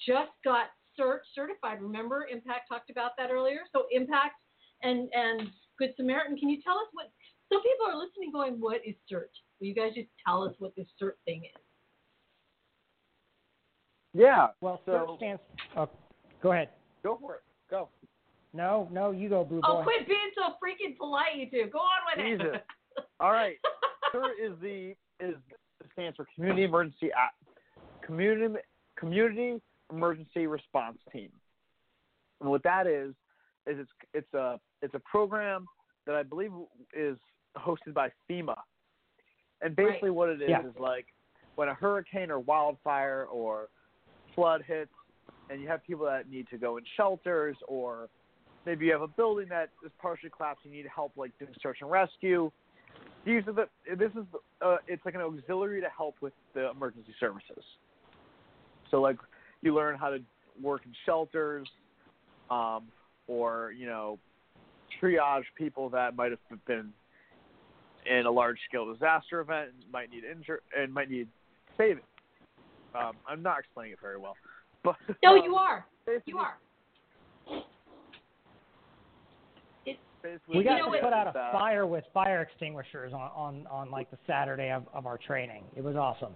just 0.06 0.32
got 0.44 0.68
cert 1.00 1.20
certified. 1.36 1.82
Remember, 1.82 2.28
Impact 2.32 2.68
talked 2.70 2.90
about 2.90 3.12
that 3.18 3.32
earlier. 3.32 3.62
So 3.74 3.86
Impact 3.92 4.36
and 4.84 5.10
and 5.14 5.50
Good 5.78 5.94
Samaritan. 5.98 6.38
Can 6.38 6.50
you 6.50 6.62
tell 6.62 6.76
us 6.76 6.88
what? 6.94 7.12
Some 7.52 7.62
people 7.62 7.86
are 7.88 7.98
listening, 7.98 8.32
going, 8.32 8.60
"What 8.60 8.82
is 8.86 8.96
cert?" 9.12 9.30
Will 9.60 9.68
you 9.68 9.76
guys 9.76 9.94
just 9.94 10.10
tell 10.26 10.44
us 10.44 10.56
what 10.60 10.76
this 10.76 10.88
cert 11.02 11.14
thing 11.26 11.44
is? 11.46 11.62
Yeah. 14.14 14.48
Well, 14.62 14.82
So- 14.86 14.92
CERT 14.92 15.18
stands. 15.18 15.42
Oh, 15.76 15.90
go 16.42 16.52
ahead. 16.52 16.70
Go 17.04 17.18
for 17.18 17.36
it. 17.36 17.42
Go. 17.70 17.90
No, 18.54 18.90
no, 18.92 19.12
you 19.12 19.30
go, 19.30 19.46
Blue 19.46 19.62
Boy. 19.62 19.68
Oh, 19.68 19.84
quit 19.84 20.08
being 20.08 20.32
so 20.36 20.56
freaking 20.62 20.98
polite, 20.98 21.36
you 21.36 21.50
two. 21.50 21.70
Go 21.72 21.80
on 21.80 22.00
with 22.06 22.26
it. 22.26 22.38
Jesus. 22.38 22.62
All 23.20 23.32
right. 23.32 23.56
CERT 24.14 24.32
is 24.42 24.54
the 24.62 24.96
is 25.20 25.36
stands 25.94 26.16
for 26.16 26.28
Community 26.36 26.64
Emergency 26.64 27.12
Community 28.06 28.56
Community 28.98 29.62
Emergency 29.92 30.48
Response 30.48 30.98
Team. 31.12 31.30
And 32.40 32.50
what 32.50 32.64
that 32.64 32.88
is 32.88 33.14
is 33.68 33.78
it's 33.80 33.92
it's 34.14 34.34
a 34.34 34.60
it's 34.82 34.94
a 34.94 35.00
program 35.00 35.66
that 36.06 36.16
I 36.16 36.24
believe 36.24 36.52
is 36.94 37.18
hosted 37.58 37.94
by 37.94 38.10
FEMA. 38.30 38.56
And 39.62 39.76
basically 39.76 40.10
what 40.10 40.30
it 40.30 40.42
is 40.42 40.50
Yeah. 40.50 40.62
is 40.62 40.74
like 40.80 41.06
when 41.56 41.68
a 41.68 41.74
hurricane 41.74 42.32
or 42.32 42.40
wildfire 42.40 43.28
or 43.32 43.70
flood 44.34 44.64
hits 44.66 44.92
and 45.50 45.62
you 45.62 45.68
have 45.68 45.84
people 45.86 46.06
that 46.06 46.30
need 46.30 46.48
to 46.50 46.58
go 46.58 46.78
in 46.78 46.84
shelters 46.98 47.58
or 47.68 48.10
maybe 48.66 48.86
you 48.86 48.92
have 48.92 49.02
a 49.02 49.08
building 49.08 49.48
that 49.50 49.70
is 49.86 49.92
partially 50.02 50.30
collapsed 50.36 50.64
you 50.66 50.72
need 50.72 50.88
help 50.94 51.12
like 51.18 51.32
doing 51.38 51.54
search 51.62 51.80
and 51.82 51.92
rescue 51.92 52.52
these 53.26 53.44
are 53.48 53.54
the 53.54 53.68
this 53.98 54.12
is 54.12 54.26
uh, 54.62 54.78
it's 54.88 55.04
like 55.06 55.16
an 55.16 55.22
auxiliary 55.22 55.82
to 55.82 55.90
help 55.96 56.16
with 56.22 56.34
the 56.54 56.70
emergency 56.72 57.14
services 57.20 57.64
so 58.90 59.02
like 59.02 59.18
you 59.62 59.74
learn 59.74 59.98
how 59.98 60.10
to 60.10 60.20
work 60.62 60.82
in 60.86 60.94
shelters 61.06 61.68
um, 62.50 62.84
or 63.28 63.74
you 63.78 63.86
know 63.86 64.18
triage 65.02 65.44
people 65.56 65.90
that 65.90 66.16
might 66.16 66.32
have 66.32 66.66
been 66.66 66.92
in 68.10 68.26
a 68.26 68.32
large 68.32 68.58
scale 68.68 68.92
disaster 68.92 69.40
event 69.40 69.70
and 69.70 69.92
might 69.92 70.10
need 70.12 70.24
injure 70.24 70.62
and 70.78 70.94
might 70.94 71.10
need 71.10 71.28
saving 71.78 72.04
um, 72.96 73.14
i'm 73.28 73.42
not 73.42 73.60
explaining 73.60 73.94
it 73.94 74.00
very 74.02 74.18
well 74.18 74.36
but 74.84 74.96
no, 75.24 75.36
um, 75.36 75.42
you 75.46 75.56
are. 75.56 75.86
You 76.26 76.38
are. 76.40 76.58
basically 79.86 80.02
We 80.48 80.64
got 80.64 80.78
know 80.78 80.94
to 80.94 81.00
put 81.02 81.14
out 81.14 81.28
a 81.28 81.34
fire 81.52 81.86
with 81.86 82.04
fire 82.14 82.42
extinguishers 82.42 83.14
on, 83.14 83.32
on, 83.36 83.68
on 83.68 83.92
like 83.92 84.10
the 84.12 84.18
Saturday 84.28 84.72
of, 84.72 84.84
of 84.94 85.06
our 85.06 85.18
training. 85.18 85.64
It 85.76 85.84
was 85.84 85.96
awesome. 85.96 86.34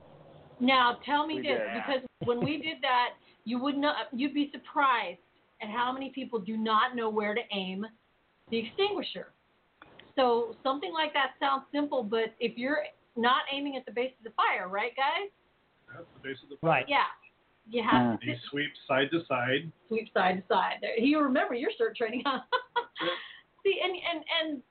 Now 0.59 0.97
tell 1.05 1.27
me 1.27 1.35
We 1.35 1.41
this, 1.41 1.59
did. 1.59 1.67
because 1.75 2.01
when 2.23 2.43
we 2.43 2.57
did 2.57 2.77
that, 2.81 3.09
you 3.43 3.59
would 3.59 3.77
not, 3.77 3.95
you'd 4.13 4.33
be 4.33 4.49
surprised 4.51 5.19
at 5.61 5.69
how 5.69 5.91
many 5.91 6.09
people 6.09 6.39
do 6.39 6.57
not 6.57 6.95
know 6.95 7.09
where 7.09 7.33
to 7.35 7.41
aim 7.53 7.85
the 8.49 8.59
extinguisher. 8.59 9.33
So 10.15 10.55
something 10.63 10.93
like 10.93 11.13
that 11.13 11.31
sounds 11.39 11.63
simple, 11.73 12.03
but 12.03 12.33
if 12.39 12.57
you're 12.57 12.83
not 13.15 13.41
aiming 13.53 13.75
at 13.75 13.85
the 13.85 13.91
base 13.91 14.11
of 14.17 14.23
the 14.23 14.31
fire, 14.31 14.69
right, 14.69 14.91
guys? 14.95 15.29
That's 15.93 16.07
the 16.15 16.29
base 16.29 16.37
of 16.43 16.49
the 16.49 16.57
fire. 16.57 16.71
Right. 16.71 16.85
Yeah, 16.87 17.03
you 17.69 17.83
have 17.83 18.19
hmm. 18.19 18.25
to 18.25 18.25
You 18.25 18.35
sweep 18.49 18.71
side 18.87 19.07
to 19.11 19.21
side. 19.27 19.71
sweep 19.87 20.07
side 20.13 20.37
to 20.37 20.53
side. 20.53 20.75
There, 20.81 20.97
you 20.97 21.19
remember 21.19 21.53
your 21.53 21.71
cert 21.71 21.95
training, 21.95 22.23
huh? 22.25 22.39
See, 23.65 23.79
and 23.83 23.93
and 23.93 24.23
and 24.41 24.61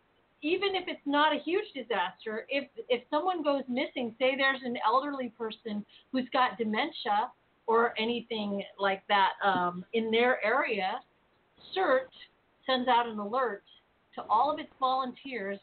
even 0.43 0.77
if 0.77 0.85
it's 0.87 1.01
not 1.05 1.35
a 1.35 1.41
huge 1.41 1.65
disaster, 1.75 2.47
if 2.49 2.69
if 2.89 3.03
someone 3.11 3.43
goes 3.43 3.63
missing, 3.69 4.15
say 4.19 4.37
there's 4.37 4.61
an 4.65 4.77
elderly 4.87 5.33
person 5.37 5.85
who's 6.13 6.29
got 6.33 6.57
dementia 6.59 7.31
or 7.67 7.93
anything 7.99 8.63
like 8.79 9.03
that 9.09 9.33
um, 9.45 9.85
in 9.95 10.11
their 10.11 10.45
area, 10.45 11.01
CERT 11.75 12.09
sends 12.67 12.89
out 12.89 13.09
an 13.09 13.19
alert 13.19 13.65
to 14.15 14.23
all 14.29 14.53
of 14.53 14.61
its 14.61 14.71
volunteers, 14.79 15.59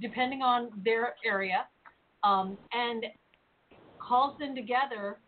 depending 0.00 0.42
on 0.42 0.70
their 0.84 1.14
area, 1.24 1.66
um, 2.22 2.56
and 2.72 3.06
calls 3.98 4.38
them 4.38 4.54
together 4.54 5.18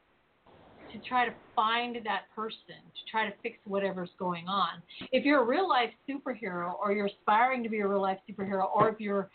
to 0.93 0.98
try 1.09 1.27
to 1.27 1.35
find 1.55 1.97
that 2.05 2.23
person, 2.35 2.81
to 2.94 3.10
try 3.10 3.28
to 3.28 3.35
fix 3.43 3.59
whatever's 3.65 4.10
going 4.19 4.48
on. 4.48 4.82
If 5.12 5.24
you're 5.24 5.43
a 5.43 5.47
real 5.47 5.69
life 5.69 5.90
superhero 6.09 6.74
or 6.82 6.93
you're 6.93 7.06
aspiring 7.06 7.62
to 7.62 7.69
be 7.69 7.81
a 7.81 7.86
real 7.86 8.01
life 8.02 8.19
superhero 8.28 8.65
or 8.74 8.89
if 8.89 9.01
you're 9.01 9.28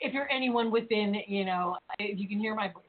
if 0.00 0.12
you're 0.12 0.28
anyone 0.32 0.72
within, 0.72 1.14
you 1.28 1.44
know, 1.44 1.76
if 2.00 2.18
you 2.18 2.26
can 2.28 2.40
hear 2.40 2.56
my 2.56 2.66
voice, 2.68 2.82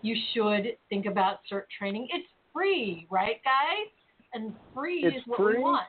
you 0.00 0.16
should 0.32 0.76
think 0.88 1.04
about 1.04 1.40
CERT 1.50 1.64
training. 1.78 2.08
It's 2.10 2.26
free, 2.54 3.06
right 3.10 3.36
guys? 3.44 3.92
And 4.32 4.54
free 4.74 5.02
It's 5.04 5.16
is 5.16 5.22
what 5.26 5.38
free. 5.38 5.56
we 5.56 5.62
want. 5.62 5.86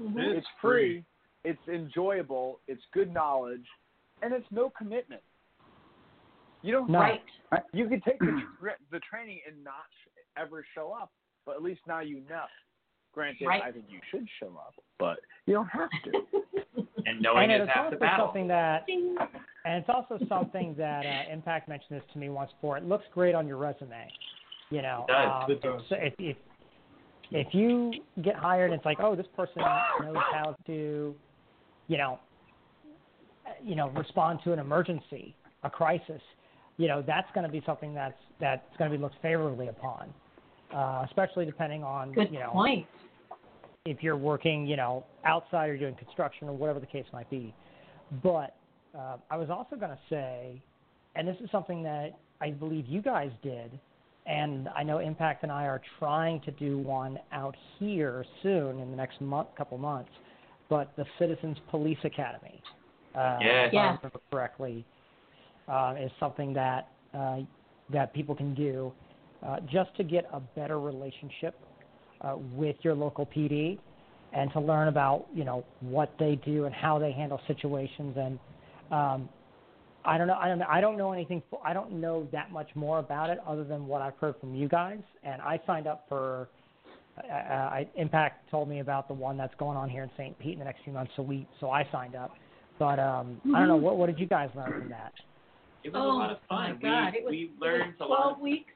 Mhm. 0.00 0.36
It's 0.36 0.46
free. 0.60 1.04
It's 1.44 1.68
enjoyable. 1.68 2.60
It's 2.66 2.82
good 2.92 3.12
knowledge, 3.12 3.64
and 4.22 4.34
it's 4.34 4.50
no 4.50 4.70
commitment. 4.70 5.22
You 6.62 6.72
don't. 6.72 6.90
No. 6.90 6.98
Right. 6.98 7.22
You 7.72 7.88
could 7.88 8.02
take 8.04 8.18
the, 8.18 8.42
tra- 8.60 8.76
the 8.90 9.00
training 9.00 9.40
and 9.46 9.62
not 9.62 9.86
sh- 9.90 10.07
ever 10.40 10.64
show 10.74 10.92
up, 10.92 11.10
but 11.46 11.56
at 11.56 11.62
least 11.62 11.80
now 11.86 12.00
you 12.00 12.20
know. 12.28 12.44
Granted, 13.14 13.46
Right. 13.46 13.62
I 13.62 13.72
think 13.72 13.86
you 13.88 14.00
should 14.10 14.28
show 14.38 14.48
up, 14.58 14.74
but 14.98 15.18
you 15.46 15.54
don't 15.54 15.66
have 15.68 15.88
to. 16.04 16.12
And 17.06 17.22
knowing 17.22 17.44
and 17.50 17.62
is 17.62 17.68
it's 17.68 17.72
half 17.74 17.84
also 17.86 17.96
the 17.96 18.00
battle. 18.00 18.26
something 18.26 18.48
that, 18.48 18.84
and 18.88 19.74
it's 19.80 19.88
also 19.88 20.18
something 20.28 20.74
that 20.76 21.06
uh, 21.06 21.32
Impact 21.32 21.66
mentioned 21.66 21.98
this 22.00 22.06
to 22.12 22.18
me 22.18 22.28
once 22.28 22.50
before. 22.52 22.76
It 22.76 22.84
looks 22.84 23.04
great 23.14 23.34
on 23.34 23.46
your 23.48 23.56
resume. 23.56 24.06
You 24.68 24.82
know, 24.82 25.06
It 25.08 25.12
does. 25.12 25.42
um, 25.44 25.50
It 25.50 25.62
does. 25.62 25.82
If, 25.90 26.14
if 26.18 26.36
if 27.30 27.54
you 27.54 27.92
get 28.22 28.34
hired, 28.36 28.72
and 28.72 28.78
it's 28.78 28.84
like, 28.84 28.98
oh, 29.00 29.14
this 29.16 29.26
person 29.34 29.62
knows 30.02 30.16
how 30.34 30.54
to, 30.66 31.14
you 31.86 31.96
know, 31.96 32.18
you 33.64 33.74
know, 33.74 33.88
respond 33.90 34.40
to 34.44 34.52
an 34.52 34.58
emergency, 34.58 35.34
a 35.62 35.70
crisis. 35.70 36.20
You 36.76 36.88
know, 36.88 37.02
that's 37.06 37.28
going 37.32 37.46
to 37.46 37.52
be 37.52 37.62
something 37.64 37.94
that's 37.94 38.18
that's 38.38 38.76
going 38.76 38.90
to 38.90 38.96
be 38.96 39.00
looked 39.02 39.16
favorably 39.22 39.68
upon, 39.68 40.12
uh, 40.74 41.04
especially 41.06 41.44
depending 41.44 41.82
on 41.82 42.12
Good 42.12 42.30
you 42.32 42.38
know 42.38 42.50
point. 42.52 42.86
if 43.84 44.02
you're 44.02 44.16
working, 44.16 44.66
you 44.66 44.76
know, 44.76 45.04
outside 45.24 45.70
or 45.70 45.78
doing 45.78 45.94
construction 45.94 46.48
or 46.48 46.52
whatever 46.52 46.80
the 46.80 46.86
case 46.86 47.06
might 47.12 47.28
be. 47.30 47.54
But 48.22 48.56
uh, 48.98 49.16
I 49.30 49.36
was 49.36 49.50
also 49.50 49.76
going 49.76 49.90
to 49.90 49.98
say, 50.10 50.62
and 51.14 51.26
this 51.26 51.36
is 51.42 51.50
something 51.50 51.82
that 51.84 52.18
I 52.40 52.50
believe 52.50 52.86
you 52.86 53.02
guys 53.02 53.30
did, 53.42 53.78
and 54.26 54.68
I 54.76 54.82
know 54.82 54.98
Impact 54.98 55.42
and 55.42 55.50
I 55.50 55.64
are 55.64 55.80
trying 55.98 56.40
to 56.42 56.50
do 56.52 56.78
one 56.78 57.18
out 57.32 57.56
here 57.78 58.24
soon 58.42 58.78
in 58.78 58.90
the 58.90 58.96
next 58.96 59.20
month, 59.20 59.48
couple 59.56 59.78
months. 59.78 60.10
But 60.68 60.94
the 60.96 61.06
Citizens 61.18 61.56
Police 61.70 61.98
Academy, 62.04 62.62
uh, 63.14 63.40
Yes. 63.42 63.68
if 63.68 63.74
I 63.74 63.76
Yeah. 63.76 63.96
remember 63.96 64.20
correctly, 64.30 64.84
uh, 65.66 65.94
is 65.98 66.12
something 66.20 66.52
that 66.54 66.88
uh, 67.14 67.40
that 67.90 68.12
people 68.12 68.34
can 68.34 68.52
do 68.54 68.92
uh, 69.46 69.60
just 69.70 69.94
to 69.96 70.04
get 70.04 70.26
a 70.32 70.40
better 70.40 70.80
relationship 70.80 71.54
uh, 72.22 72.36
with 72.54 72.76
your 72.82 72.94
local 72.94 73.26
PD 73.26 73.78
and 74.32 74.52
to 74.52 74.60
learn 74.60 74.88
about 74.88 75.26
you 75.34 75.44
know 75.44 75.64
what 75.80 76.12
they 76.18 76.38
do 76.44 76.64
and 76.66 76.74
how 76.74 76.98
they 76.98 77.12
handle 77.12 77.40
situations 77.46 78.16
and 78.18 78.38
um, 78.90 79.28
I 80.04 80.18
don't 80.18 80.26
know 80.26 80.34
I 80.34 80.48
don't 80.48 80.58
know 80.58 80.66
I 80.68 80.80
don't 80.80 80.96
know 80.98 81.12
anything 81.12 81.42
I 81.64 81.72
don't 81.72 81.92
know 81.92 82.28
that 82.32 82.50
much 82.52 82.68
more 82.74 82.98
about 82.98 83.30
it 83.30 83.38
other 83.46 83.64
than 83.64 83.86
what 83.86 84.02
I've 84.02 84.16
heard 84.16 84.34
from 84.40 84.54
you 84.54 84.68
guys 84.68 85.00
and 85.22 85.40
I 85.42 85.60
signed 85.66 85.86
up 85.86 86.04
for 86.08 86.48
uh, 87.18 87.32
I, 87.32 87.88
Impact 87.96 88.48
told 88.50 88.68
me 88.68 88.80
about 88.80 89.08
the 89.08 89.14
one 89.14 89.36
that's 89.36 89.54
going 89.58 89.76
on 89.76 89.88
here 89.90 90.02
in 90.04 90.10
St. 90.16 90.38
Pete 90.38 90.54
in 90.54 90.58
the 90.60 90.64
next 90.64 90.82
few 90.84 90.92
months 90.92 91.12
so 91.16 91.22
we 91.22 91.48
so 91.60 91.70
I 91.70 91.88
signed 91.92 92.14
up 92.16 92.32
but 92.78 92.98
um, 92.98 93.40
I 93.54 93.58
don't 93.60 93.68
know 93.68 93.76
what 93.76 93.96
what 93.96 94.06
did 94.06 94.18
you 94.18 94.26
guys 94.26 94.50
learn 94.54 94.74
from 94.78 94.88
that 94.90 95.12
It 95.84 95.92
was 95.92 96.02
oh 96.02 96.12
a 96.12 96.12
lot 96.12 96.30
of 96.32 96.38
my 96.50 96.72
fun. 96.72 96.78
God! 96.82 97.12
we 97.12 97.18
it 97.18 97.24
was, 97.24 97.30
we 97.30 97.52
it 97.60 97.60
learned 97.60 97.94
was 97.98 98.00
a 98.00 98.04
lot. 98.04 98.18
twelve 98.22 98.38
Of, 98.38 98.40
weeks. 98.40 98.72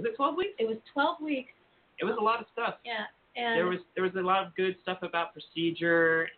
Was 0.00 0.08
it 0.08 0.16
12 0.16 0.36
weeks? 0.36 0.54
It 0.58 0.68
was 0.68 0.78
twelve 0.92 1.20
weeks. 1.20 1.52
It 2.00 2.04
was 2.04 2.16
a 2.18 2.22
lot 2.22 2.40
of 2.40 2.46
stuff. 2.52 2.74
Yeah, 2.84 3.04
and 3.36 3.56
there 3.56 3.66
was 3.66 3.78
there 3.94 4.04
was 4.04 4.14
a 4.16 4.20
lot 4.20 4.46
of 4.46 4.56
good 4.56 4.76
stuff 4.82 4.98
about 5.02 5.32
procedure, 5.32 6.28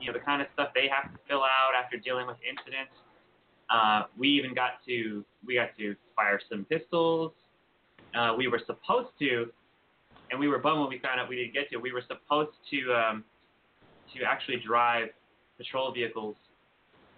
you 0.00 0.06
know, 0.06 0.12
the 0.12 0.24
kind 0.24 0.42
of 0.42 0.48
stuff 0.52 0.68
they 0.74 0.88
have 0.88 1.12
to 1.12 1.18
fill 1.26 1.42
out 1.42 1.72
after 1.82 1.96
dealing 1.96 2.26
with 2.26 2.36
incidents. 2.44 2.92
Uh, 3.70 4.02
we 4.18 4.28
even 4.28 4.54
got 4.54 4.84
to 4.86 5.24
we 5.46 5.54
got 5.54 5.70
to 5.78 5.96
fire 6.14 6.40
some 6.50 6.66
pistols. 6.68 7.32
Uh, 8.14 8.34
we 8.36 8.46
were 8.46 8.60
supposed 8.66 9.08
to, 9.18 9.46
and 10.30 10.38
we 10.38 10.46
were 10.46 10.58
bummed 10.58 10.80
when 10.80 10.90
we 10.90 10.98
found 10.98 11.18
out 11.18 11.28
we 11.28 11.36
didn't 11.36 11.54
get 11.54 11.70
to. 11.70 11.78
We 11.78 11.92
were 11.92 12.04
supposed 12.06 12.52
to 12.70 12.92
um, 12.92 13.24
to 14.14 14.24
actually 14.24 14.62
drive 14.64 15.08
patrol 15.56 15.92
vehicles 15.92 16.36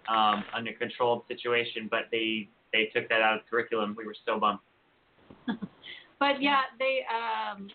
um, 0.07 0.45
under 0.55 0.71
controlled 0.73 1.23
situation, 1.27 1.87
but 1.91 2.07
they 2.11 2.47
they 2.71 2.89
took 2.95 3.09
that 3.09 3.21
out 3.21 3.35
of 3.35 3.41
curriculum. 3.49 3.95
We 3.97 4.05
were 4.05 4.15
so 4.25 4.39
bummed. 4.39 4.59
But 6.19 6.41
yeah, 6.41 6.61
they 6.79 7.05
um, 7.13 7.69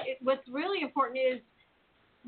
it, 0.00 0.18
what's 0.20 0.46
really 0.48 0.82
important 0.82 1.18
is 1.18 1.40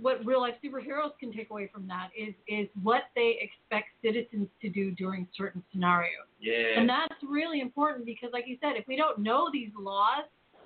what 0.01 0.25
real 0.25 0.41
life 0.41 0.55
superheroes 0.65 1.17
can 1.21 1.33
take 1.33 1.51
away 1.51 1.71
from 1.73 1.87
that 1.87 2.09
is 2.19 2.35
is 2.49 2.69
what 2.83 3.03
they 3.15 3.39
expect 3.41 3.89
citizens 4.03 4.49
to 4.61 4.69
do 4.69 4.91
during 4.93 5.29
certain 5.37 5.63
scenarios. 5.73 6.27
Yeah. 6.41 6.79
And 6.79 6.89
that's 6.89 7.15
really 7.29 7.61
important 7.61 8.05
because, 8.05 8.31
like 8.33 8.45
you 8.47 8.57
said, 8.61 8.73
if 8.77 8.87
we 8.89 8.97
don't 8.97 9.19
know 9.19 9.51
these 9.53 9.71
laws 9.79 10.25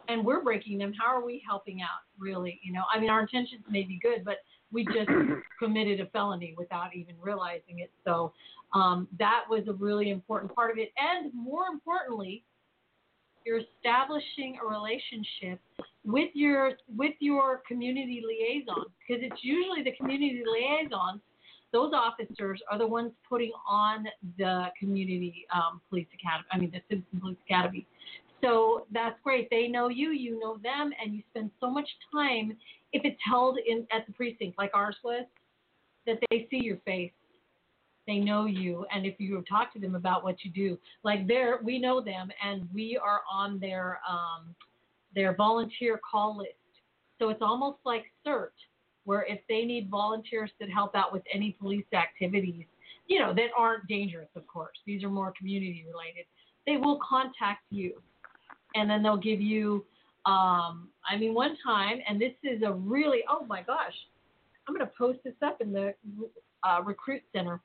and 0.09 0.25
we're 0.25 0.43
breaking 0.43 0.79
them, 0.79 0.93
how 0.99 1.15
are 1.15 1.25
we 1.25 1.43
helping 1.47 1.83
out? 1.83 2.07
Really, 2.19 2.59
you 2.63 2.73
know, 2.73 2.83
I 2.93 2.99
mean, 2.99 3.11
our 3.11 3.21
intentions 3.21 3.63
may 3.69 3.83
be 3.83 3.99
good, 4.01 4.25
but 4.25 4.37
we 4.73 4.85
just 4.85 5.11
committed 5.59 6.01
a 6.01 6.07
felony 6.07 6.55
without 6.57 6.95
even 6.95 7.15
realizing 7.21 7.81
it. 7.81 7.91
So 8.05 8.33
um, 8.75 9.09
that 9.19 9.45
was 9.51 9.65
a 9.69 9.73
really 9.73 10.11
important 10.11 10.55
part 10.55 10.71
of 10.71 10.79
it. 10.79 10.93
And 10.97 11.33
more 11.35 11.67
importantly, 11.67 12.45
you're 13.49 13.61
establishing 13.77 14.59
a 14.63 14.69
relationship 14.69 15.59
with 16.05 16.29
your 16.35 16.73
with 16.97 17.15
your 17.19 17.63
community 17.67 18.23
liaison 18.27 18.85
because 19.01 19.23
it's 19.25 19.43
usually 19.43 19.83
the 19.83 19.93
community 19.93 20.43
liaisons 20.47 21.21
those 21.73 21.93
officers 21.95 22.61
are 22.71 22.79
the 22.79 22.87
ones 22.87 23.11
putting 23.29 23.53
on 23.69 24.07
the 24.37 24.67
community 24.79 25.47
um, 25.55 25.81
police 25.89 26.07
academy 26.13 26.47
i 26.53 26.59
mean 26.59 26.71
the 26.71 26.83
citizen 26.89 27.21
police 27.21 27.39
academy. 27.49 27.87
So 28.41 28.87
that's 28.93 29.17
great. 29.25 29.51
They 29.51 29.67
know 29.67 29.89
you 29.89 30.11
you 30.11 30.39
know 30.39 30.59
them 30.63 30.93
and 31.03 31.15
you 31.15 31.23
spend 31.31 31.51
so 31.59 31.69
much 31.69 31.89
time 32.13 32.57
if 32.93 33.03
it's 33.05 33.19
held 33.25 33.59
in 33.67 33.87
at 33.91 34.07
the 34.07 34.13
precinct 34.13 34.57
like 34.59 34.71
ours 34.75 34.97
was 35.03 35.25
that 36.07 36.19
they 36.31 36.47
see 36.51 36.63
your 36.63 36.77
face 36.85 37.11
they 38.09 38.19
know 38.19 38.47
you 38.47 38.87
and 38.93 39.07
if 39.07 39.15
you 39.19 39.45
talk 39.49 39.73
to 39.75 39.79
them 39.79 39.95
about 39.95 40.25
what 40.25 40.43
you 40.43 40.51
do 40.51 40.77
like 41.05 41.29
they're 41.29 41.61
we 41.63 41.79
know 41.79 42.01
them 42.01 42.31
and 42.43 42.67
we 42.75 42.99
are 43.01 43.21
on 43.31 43.61
their 43.61 44.01
um 44.09 44.55
their 45.15 45.35
volunteer 45.35 45.99
call 46.11 46.37
list. 46.39 46.53
So 47.19 47.29
it's 47.29 47.43
almost 47.43 47.79
like 47.85 48.05
cert 48.27 48.51
where 49.05 49.25
if 49.29 49.41
they 49.49 49.65
need 49.65 49.89
volunteers 49.89 50.51
that 50.59 50.71
help 50.71 50.95
out 50.95 51.13
with 51.13 51.23
any 51.33 51.57
police 51.61 51.87
activities 51.93 52.65
you 53.07 53.19
know 53.21 53.33
that 53.35 53.49
aren't 53.57 53.87
dangerous 53.89 54.29
of 54.35 54.47
course 54.47 54.77
these 54.87 55.05
are 55.05 55.11
more 55.11 55.33
community 55.39 55.85
related 55.87 56.25
they 56.67 56.77
will 56.77 56.99
contact 57.09 57.63
you. 57.71 58.03
And 58.75 58.91
then 58.91 59.03
they'll 59.03 59.17
give 59.17 59.41
you 59.41 59.85
um 60.27 60.89
i 61.09 61.17
mean 61.17 61.33
one 61.35 61.57
time 61.65 61.99
and 62.09 62.21
this 62.21 62.33
is 62.43 62.63
a 62.63 62.73
really 62.73 63.21
oh 63.31 63.45
my 63.47 63.63
gosh 63.63 63.95
i'm 64.67 64.75
going 64.75 64.87
to 64.87 64.93
post 64.99 65.19
this 65.25 65.35
up 65.43 65.61
in 65.61 65.73
the 65.73 65.95
uh, 66.65 66.83
recruit 66.85 67.23
center 67.33 67.61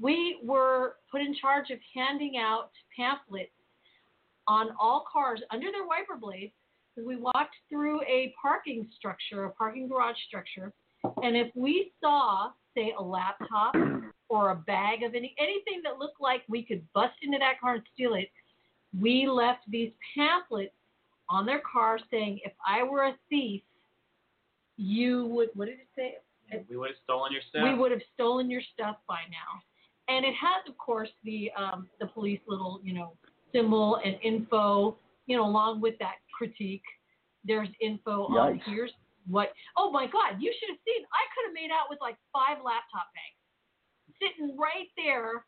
we 0.00 0.38
were 0.44 0.96
put 1.10 1.20
in 1.20 1.34
charge 1.34 1.70
of 1.70 1.78
handing 1.94 2.34
out 2.38 2.70
pamphlets 2.96 3.50
on 4.46 4.68
all 4.80 5.04
cars 5.10 5.40
under 5.50 5.72
their 5.72 5.86
wiper 5.86 6.16
blades 6.20 6.52
because 6.94 7.06
we 7.06 7.16
walked 7.16 7.54
through 7.68 8.00
a 8.02 8.34
parking 8.40 8.88
structure, 8.96 9.44
a 9.44 9.50
parking 9.50 9.88
garage 9.88 10.16
structure, 10.28 10.72
and 11.22 11.36
if 11.36 11.48
we 11.54 11.92
saw, 12.00 12.50
say, 12.74 12.94
a 12.98 13.02
laptop 13.02 13.74
or 14.28 14.50
a 14.50 14.54
bag 14.54 15.02
of 15.02 15.14
any 15.14 15.34
anything 15.38 15.80
that 15.84 15.98
looked 15.98 16.20
like 16.20 16.42
we 16.48 16.62
could 16.62 16.82
bust 16.92 17.14
into 17.22 17.38
that 17.38 17.60
car 17.60 17.74
and 17.74 17.82
steal 17.94 18.14
it, 18.14 18.30
we 18.98 19.26
left 19.26 19.60
these 19.68 19.92
pamphlets 20.16 20.74
on 21.28 21.46
their 21.46 21.60
car 21.60 21.98
saying, 22.10 22.40
"If 22.44 22.52
I 22.66 22.82
were 22.82 23.04
a 23.04 23.18
thief, 23.28 23.62
you 24.76 25.26
would." 25.26 25.50
What 25.54 25.66
did 25.66 25.80
it 25.80 25.88
say? 25.94 26.18
we 26.68 26.76
would 26.76 26.90
have 26.90 26.98
stolen 27.02 27.32
your 27.32 27.42
stuff. 27.42 27.64
we 27.64 27.74
would 27.74 27.90
have 27.90 28.02
stolen 28.14 28.48
your 28.48 28.62
stuff 28.72 28.96
by 29.08 29.20
now. 29.30 29.62
And 30.08 30.24
it 30.24 30.34
has, 30.34 30.62
of 30.68 30.78
course, 30.78 31.08
the 31.24 31.50
um, 31.56 31.88
the 32.00 32.06
police 32.06 32.40
little, 32.46 32.80
you 32.82 32.94
know, 32.94 33.12
symbol 33.52 34.00
and 34.04 34.16
info, 34.22 34.96
you 35.26 35.36
know, 35.36 35.44
along 35.44 35.80
with 35.80 35.94
that 35.98 36.16
critique. 36.36 36.84
There's 37.44 37.68
info 37.80 38.26
on 38.26 38.54
Yikes. 38.54 38.62
here's 38.66 38.92
what. 39.28 39.52
Oh 39.76 39.90
my 39.90 40.06
God, 40.06 40.40
you 40.40 40.52
should 40.58 40.68
have 40.70 40.78
seen. 40.86 41.04
I 41.12 41.22
could 41.34 41.48
have 41.48 41.54
made 41.54 41.70
out 41.72 41.86
with 41.90 41.98
like 42.00 42.16
five 42.32 42.58
laptop 42.64 43.06
bags 43.14 43.36
sitting 44.20 44.56
right 44.56 44.88
there 44.96 45.44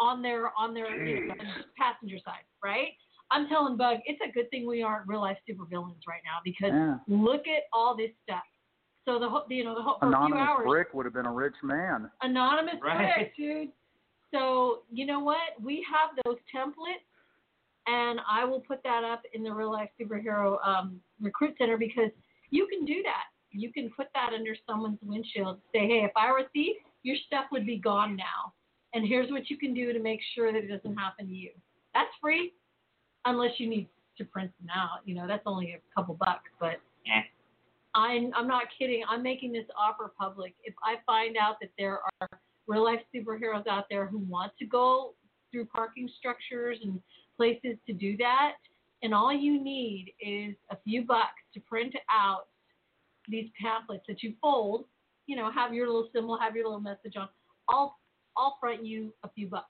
on 0.00 0.22
their 0.22 0.52
on 0.58 0.74
their 0.74 1.04
you 1.04 1.28
know, 1.28 1.34
passenger 1.78 2.18
side, 2.24 2.44
right? 2.62 2.88
I'm 3.30 3.48
telling 3.48 3.76
Bug, 3.76 3.98
it's 4.06 4.20
a 4.26 4.32
good 4.32 4.48
thing 4.50 4.66
we 4.66 4.82
aren't 4.82 5.08
real 5.08 5.20
life 5.20 5.38
supervillains 5.48 6.06
right 6.06 6.22
now 6.24 6.38
because 6.44 6.72
Yeah. 6.72 6.98
look 7.08 7.48
at 7.48 7.64
all 7.72 7.96
this 7.96 8.10
stuff. 8.22 8.44
So 9.04 9.18
the 9.18 9.28
whole, 9.28 9.44
you 9.48 9.64
know, 9.64 9.74
the 9.74 9.82
whole 9.82 9.98
for 9.98 10.06
a 10.06 10.08
few 10.10 10.16
Anonymous 10.18 10.48
hours. 10.48 10.66
Brick 10.66 10.94
would 10.94 11.06
have 11.06 11.14
been 11.14 11.26
a 11.26 11.32
rich 11.32 11.54
man. 11.62 12.10
Anonymous 12.22 12.80
Right. 12.82 13.14
Brick, 13.16 13.36
dude. 13.36 13.72
So 14.36 14.80
you 14.92 15.06
know 15.06 15.20
what? 15.20 15.38
We 15.62 15.84
have 15.90 16.10
those 16.24 16.36
templates, 16.54 17.06
and 17.86 18.20
I 18.28 18.44
will 18.44 18.60
put 18.60 18.82
that 18.82 19.02
up 19.04 19.22
in 19.32 19.42
the 19.42 19.52
real 19.52 19.72
life 19.72 19.88
superhero 20.00 20.58
um, 20.66 21.00
recruit 21.20 21.54
center 21.58 21.76
because 21.78 22.10
you 22.50 22.66
can 22.66 22.84
do 22.84 23.02
that. 23.02 23.24
You 23.50 23.72
can 23.72 23.90
put 23.96 24.08
that 24.14 24.32
under 24.34 24.54
someone's 24.68 24.98
windshield. 25.02 25.58
Say, 25.72 25.86
hey, 25.86 26.02
if 26.04 26.10
I 26.16 26.30
were 26.30 26.40
a 26.40 26.48
thief, 26.52 26.76
your 27.02 27.16
stuff 27.26 27.46
would 27.52 27.64
be 27.64 27.78
gone 27.78 28.16
now, 28.16 28.52
and 28.92 29.06
here's 29.06 29.30
what 29.30 29.48
you 29.48 29.56
can 29.56 29.72
do 29.72 29.92
to 29.92 30.00
make 30.00 30.20
sure 30.34 30.52
that 30.52 30.64
it 30.64 30.68
doesn't 30.68 30.96
happen 30.96 31.26
to 31.26 31.34
you. 31.34 31.50
That's 31.94 32.10
free, 32.20 32.52
unless 33.24 33.52
you 33.58 33.68
need 33.68 33.88
to 34.18 34.24
print 34.24 34.50
them 34.60 34.68
out. 34.74 35.00
You 35.06 35.14
know, 35.14 35.26
that's 35.26 35.44
only 35.46 35.72
a 35.72 35.94
couple 35.94 36.14
bucks, 36.14 36.50
but. 36.60 36.76
Yeah. 37.06 37.22
I'm, 37.94 38.30
I'm 38.36 38.46
not 38.46 38.64
kidding. 38.78 39.02
I'm 39.08 39.22
making 39.22 39.52
this 39.52 39.64
offer 39.74 40.12
public. 40.20 40.54
If 40.64 40.74
I 40.84 40.96
find 41.06 41.38
out 41.38 41.56
that 41.62 41.70
there 41.78 42.00
are 42.20 42.28
real 42.66 42.84
life 42.84 43.00
superheroes 43.14 43.66
out 43.66 43.84
there 43.90 44.06
who 44.06 44.18
want 44.18 44.52
to 44.58 44.66
go 44.66 45.14
through 45.50 45.66
parking 45.66 46.08
structures 46.18 46.78
and 46.82 47.00
places 47.36 47.76
to 47.86 47.92
do 47.92 48.16
that, 48.16 48.52
and 49.02 49.14
all 49.14 49.32
you 49.32 49.62
need 49.62 50.12
is 50.20 50.54
a 50.70 50.76
few 50.84 51.02
bucks 51.04 51.42
to 51.54 51.60
print 51.60 51.94
out 52.10 52.46
these 53.28 53.48
pamphlets 53.60 54.04
that 54.08 54.22
you 54.22 54.34
fold. 54.40 54.84
You 55.26 55.36
know, 55.36 55.50
have 55.50 55.74
your 55.74 55.86
little 55.86 56.08
symbol, 56.14 56.38
have 56.38 56.54
your 56.54 56.64
little 56.64 56.80
message 56.80 57.14
on. 57.16 57.28
I'll 57.68 57.96
I'll 58.36 58.56
front 58.60 58.84
you 58.84 59.12
a 59.24 59.30
few 59.30 59.48
bucks. 59.48 59.66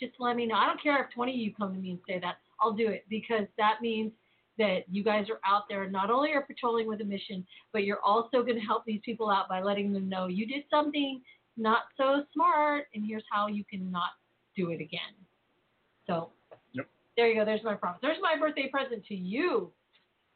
Just 0.00 0.14
let 0.18 0.36
me 0.36 0.46
know. 0.46 0.54
I 0.54 0.66
don't 0.66 0.82
care 0.82 1.02
if 1.04 1.14
20 1.14 1.32
of 1.32 1.38
you 1.38 1.54
come 1.54 1.74
to 1.74 1.80
me 1.80 1.90
and 1.90 1.98
say 2.08 2.18
that. 2.20 2.36
I'll 2.60 2.72
do 2.72 2.88
it 2.88 3.04
because 3.08 3.46
that 3.58 3.76
means 3.82 4.12
that 4.58 4.80
you 4.90 5.02
guys 5.02 5.26
are 5.30 5.40
out 5.46 5.64
there 5.68 5.88
not 5.88 6.10
only 6.10 6.32
are 6.32 6.42
patrolling 6.42 6.86
with 6.86 7.00
a 7.00 7.04
mission, 7.04 7.44
but 7.72 7.84
you're 7.84 8.02
also 8.04 8.42
going 8.42 8.54
to 8.54 8.60
help 8.60 8.84
these 8.84 9.00
people 9.04 9.30
out 9.30 9.48
by 9.48 9.62
letting 9.62 9.92
them 9.92 10.08
know 10.08 10.26
you 10.26 10.46
did 10.46 10.64
something 10.70 11.20
not 11.56 11.82
so 11.96 12.24
smart, 12.32 12.86
and 12.94 13.04
here's 13.06 13.24
how 13.30 13.46
you 13.46 13.64
can 13.64 13.90
not 13.90 14.10
do 14.56 14.70
it 14.70 14.80
again. 14.80 15.14
So 16.06 16.30
Yep. 16.72 16.88
there 17.16 17.28
you 17.28 17.34
go. 17.36 17.44
There's 17.44 17.62
my 17.62 17.74
promise. 17.74 18.00
There's 18.02 18.18
my 18.20 18.36
birthday 18.38 18.68
present 18.68 19.04
to 19.06 19.14
you. 19.14 19.72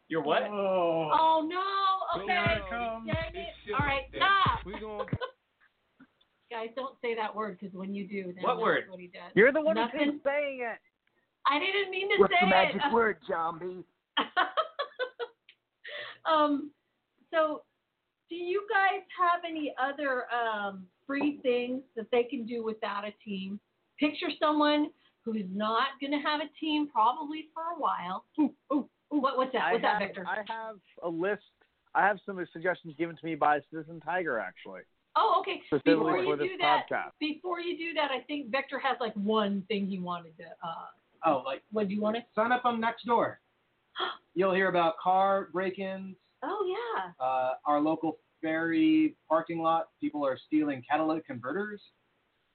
Your 0.09 0.23
what? 0.23 0.43
Oh. 0.45 1.11
Oh 1.13 1.47
no. 1.49 2.23
Okay. 2.23 2.33
Here 2.33 2.43
it 2.59 2.71
comes. 2.71 3.07
Dang 3.07 3.35
it. 3.43 3.75
All 3.75 3.81
right. 3.87 4.05
Stop. 4.15 4.65
We 4.65 4.73
gonna 4.79 5.05
Guys, 6.51 6.69
don't 6.77 6.95
say 7.03 7.17
that 7.17 7.35
word 7.35 7.59
because 7.61 7.75
when 7.75 7.93
you 7.93 8.07
do, 8.07 8.33
then 8.33 8.37
What 8.43 8.55
that's 8.55 8.63
word? 8.63 8.85
what 8.89 9.01
he 9.01 9.09
does. 9.09 9.33
You're 9.35 9.51
the 9.53 9.61
one 9.61 9.75
Nothing. 9.75 10.13
who's 10.13 10.21
saying 10.25 10.61
it. 10.63 10.79
I 11.45 11.59
didn't 11.59 11.91
mean 11.91 12.09
to 12.11 12.21
What's 12.21 12.33
say 12.35 12.39
the 12.43 12.47
magic 12.47 12.83
it. 12.85 12.93
word, 12.93 13.17
zombie? 13.29 13.85
um, 16.25 16.71
so, 17.33 17.63
do 18.29 18.35
you 18.37 18.67
guys 18.71 19.03
have 19.19 19.41
any 19.49 19.75
other 19.83 20.25
um, 20.33 20.85
free 21.07 21.39
things 21.43 21.83
that 21.97 22.07
they 22.11 22.25
can 22.25 22.45
do 22.47 22.65
without 22.65 23.05
a 23.05 23.13
team? 23.25 23.61
Picture 23.99 24.29
someone 24.41 24.91
who's 25.25 25.45
not 25.53 25.89
going 26.01 26.13
to 26.13 26.19
have 26.19 26.41
a 26.41 26.49
team 26.61 26.89
probably 26.89 27.47
for 27.55 27.63
a 27.77 27.79
while. 27.79 28.25
Ooh, 28.41 28.53
ooh, 28.73 28.89
ooh, 29.13 29.21
what, 29.21 29.37
what's 29.37 29.53
that? 29.53 29.63
I 29.63 29.73
What's 29.73 29.85
have, 29.85 30.01
that, 30.01 30.07
Victor? 30.07 30.25
I 30.29 30.37
have 30.53 30.77
a 31.03 31.09
list. 31.09 31.43
I 31.95 32.03
have 32.07 32.19
some 32.27 32.45
suggestions 32.53 32.95
given 32.99 33.17
to 33.17 33.25
me 33.25 33.35
by 33.35 33.61
Citizen 33.71 34.01
Tiger, 34.01 34.39
actually, 34.39 34.83
oh, 35.17 35.39
okay. 35.41 35.63
specifically 35.67 35.95
Before 35.95 36.19
you 36.19 36.31
for 36.31 36.37
this 36.37 36.47
do 36.49 36.57
that, 36.61 36.85
podcast. 36.91 37.11
before 37.19 37.59
you 37.61 37.77
do 37.79 37.95
that, 37.95 38.11
I 38.11 38.21
think 38.27 38.51
Victor 38.51 38.79
has 38.79 38.99
like 39.01 39.15
one 39.15 39.63
thing 39.69 39.87
he 39.87 39.99
wanted 39.99 40.37
to. 40.39 40.45
Uh, 40.45 40.87
Oh, 41.25 41.43
like 41.45 41.63
what 41.73 41.89
do 41.89 41.95
you 41.95 42.01
want 42.01 42.17
to? 42.17 42.23
sign 42.35 42.53
up 42.53 42.65
on 42.67 42.81
Nextdoor. 42.81 43.37
You'll 44.35 44.55
hear 44.55 44.69
about 44.69 44.99
car 44.99 45.49
break-ins, 45.53 46.15
Oh 46.43 46.67
yeah. 46.69 47.25
uh, 47.25 47.55
our 47.67 47.81
local 47.81 48.19
ferry 48.43 49.17
parking 49.29 49.61
lot. 49.61 49.87
People 50.01 50.25
are 50.27 50.39
stealing 50.47 50.83
catalytic 50.89 51.27
converters. 51.27 51.83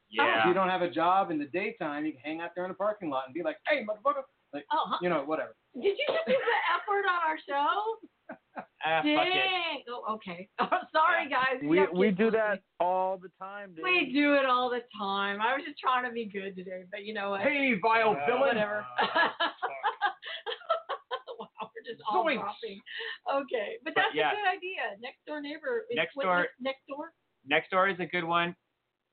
Yeah. 0.10 0.42
If 0.42 0.46
you 0.48 0.54
don't 0.54 0.70
have 0.70 0.82
a 0.82 0.90
job 0.90 1.32
in 1.32 1.40
the 1.40 1.46
daytime, 1.46 2.06
you 2.06 2.12
can 2.12 2.22
hang 2.22 2.42
out 2.42 2.52
there 2.56 2.66
in 2.66 2.70
the 2.72 2.76
parking 2.76 3.10
lot 3.10 3.24
and 3.26 3.34
be 3.34 3.44
like, 3.44 3.58
"Hey, 3.68 3.84
motherfucker!" 3.86 4.24
Like, 4.54 4.66
Oh, 4.74 4.84
huh. 4.86 4.98
you 5.02 5.08
know, 5.10 5.24
whatever. 5.24 5.56
did 5.74 5.84
you 5.98 6.06
just 6.08 6.28
use 6.28 6.38
the 6.38 6.62
F 6.76 6.82
word 6.90 7.06
on 7.06 7.22
our 7.28 7.38
show? 7.48 7.96
Ah, 8.84 8.98
fuck 9.04 9.06
it. 9.06 9.14
Dang. 9.34 9.84
Oh, 9.90 10.16
okay. 10.16 10.50
Oh, 10.60 10.66
Sorry, 10.92 11.30
guys. 11.30 11.62
We 11.64 11.78
have 11.78 11.90
we 11.94 12.10
do 12.10 12.32
that 12.32 12.62
all 12.80 13.18
the 13.18 13.30
time, 13.40 13.74
dude. 13.76 13.84
We 13.84 14.12
do 14.12 14.34
it 14.34 14.46
all 14.46 14.72
the 14.72 14.82
time. 15.00 15.40
I 15.40 15.54
was 15.54 15.62
just 15.66 15.78
trying 15.80 16.04
to 16.06 16.12
be 16.12 16.26
good 16.26 16.56
today, 16.56 16.84
but 16.92 17.06
you 17.06 17.14
know 17.14 17.30
what? 17.30 17.42
Hey, 17.42 17.76
vile 17.82 18.10
Uh, 18.20 18.26
villain! 18.26 18.42
Whatever. 18.42 18.84
wow, 19.00 19.32
we're 21.86 21.94
just 21.94 22.02
all 22.10 22.26
Zoinks. 22.26 22.40
dropping. 22.42 22.82
Okay, 23.34 23.78
but 23.84 23.94
But 23.94 24.02
that's 24.04 24.16
yeah. 24.16 24.32
a 24.32 24.36
good 24.36 24.48
idea. 24.48 24.82
Next 25.00 25.26
door 25.26 25.42
neighbor. 25.42 25.86
is- 25.90 25.96
Next 25.96 26.16
what- 26.16 26.24
door- 26.24 26.38
what's 26.38 26.52
Next 26.60 26.82
door. 26.88 27.14
Nextdoor 27.50 27.92
is 27.94 28.00
a 28.00 28.06
good 28.06 28.24
one. 28.24 28.56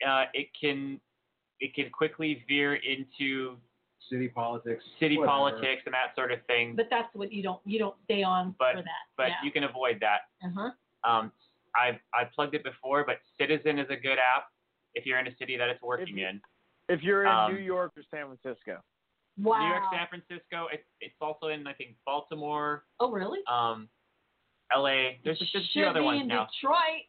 Uh, 0.07 0.27
it 0.35 0.49
can 0.61 1.01
it 1.61 1.75
can 1.75 1.91
quickly 1.91 2.45
veer 2.47 2.75
into 2.77 3.59
City 4.09 4.29
politics. 4.29 4.85
city 5.01 5.19
whatever. 5.19 5.33
politics 5.37 5.83
and 5.87 5.93
that 5.95 6.15
sort 6.15 6.31
of 6.31 6.45
thing. 6.47 6.77
But 6.77 6.89
that's 6.91 7.13
what 7.15 7.33
you 7.33 7.43
don't 7.43 7.61
you 7.67 7.79
don't 7.79 7.97
stay 8.05 8.23
on 8.23 8.55
But- 8.59 8.77
for 8.77 8.83
that. 8.83 9.05
but 9.17 9.29
yeah. 9.31 9.37
you 9.43 9.51
can 9.51 9.65
avoid 9.65 9.99
that. 10.01 10.21
Uh 10.45 10.51
huh. 10.55 10.71
Um, 11.11 11.33
I've 11.75 11.99
I 12.15 12.25
plugged 12.25 12.55
it 12.55 12.63
before, 12.65 13.05
but 13.05 13.19
Citizen 13.39 13.79
is 13.79 13.89
a 13.91 13.97
good 13.97 14.19
app 14.19 14.49
if 14.95 15.05
you're 15.07 15.19
in 15.19 15.27
a 15.27 15.35
city 15.37 15.57
that 15.57 15.69
it's 15.69 15.83
working 15.83 16.17
you- 16.19 16.27
in. 16.27 16.41
If 16.89 17.03
you're 17.03 17.23
in 17.25 17.29
Um, 17.29 17.53
New 17.55 17.61
York 17.61 17.93
or 17.97 18.03
San 18.11 18.27
Francisco, 18.27 18.83
Wow. 19.41 19.61
New 19.61 19.69
York, 19.69 19.83
San 19.93 20.07
Francisco. 20.09 20.67
It, 20.73 20.85
it's 21.01 21.15
also 21.21 21.49
in 21.49 21.67
I 21.67 21.73
think 21.73 21.95
Baltimore, 22.05 22.85
oh 23.01 23.11
really? 23.11 23.39
um, 23.51 23.89
L.A. 24.75 25.19
There's 25.25 25.39
just 25.39 25.55
a 25.55 25.61
few 25.73 25.83
Should 25.83 25.89
other 25.89 26.01
be 26.01 26.05
ones 26.07 26.23
in 26.23 26.29
now. 26.29 26.49
Detroit. 26.61 27.07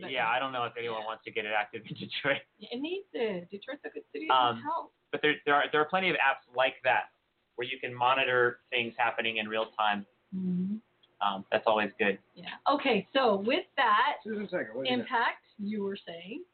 But- 0.00 0.10
Yeah, 0.10 0.28
I 0.28 0.38
don't 0.38 0.52
know 0.52 0.64
if 0.64 0.72
anyone 0.78 1.04
wants 1.04 1.24
to 1.24 1.30
get 1.30 1.44
it 1.44 1.52
active 1.58 1.82
in 1.88 1.94
Detroit, 1.98 2.42
It 2.60 2.80
needs 2.80 3.06
it. 3.12 3.50
Detroit's 3.50 3.80
a 3.84 3.90
good 3.90 4.04
city. 4.12 4.28
Um, 4.30 4.56
to 4.56 4.62
help. 4.62 4.92
but 5.12 5.20
there 5.22 5.34
there 5.44 5.54
are 5.54 5.64
there 5.72 5.80
are 5.80 5.84
plenty 5.88 6.08
of 6.10 6.16
apps 6.16 6.46
like 6.56 6.74
that 6.84 7.10
where 7.56 7.66
you 7.66 7.78
can 7.80 7.92
monitor 7.94 8.60
things 8.70 8.94
happening 8.96 9.36
in 9.38 9.48
real 9.48 9.66
time. 9.76 10.06
Mm-hmm. 10.34 10.76
Um, 11.20 11.44
that's 11.50 11.64
always 11.66 11.90
good. 11.98 12.16
Yeah. 12.36 12.44
Okay. 12.72 13.06
So 13.12 13.42
with 13.44 13.64
that 13.76 14.18
Citizen 14.24 14.46
Tiger, 14.46 14.72
you 14.76 14.84
impact, 14.84 15.42
you 15.58 15.82
were 15.82 15.98
saying. 16.06 16.44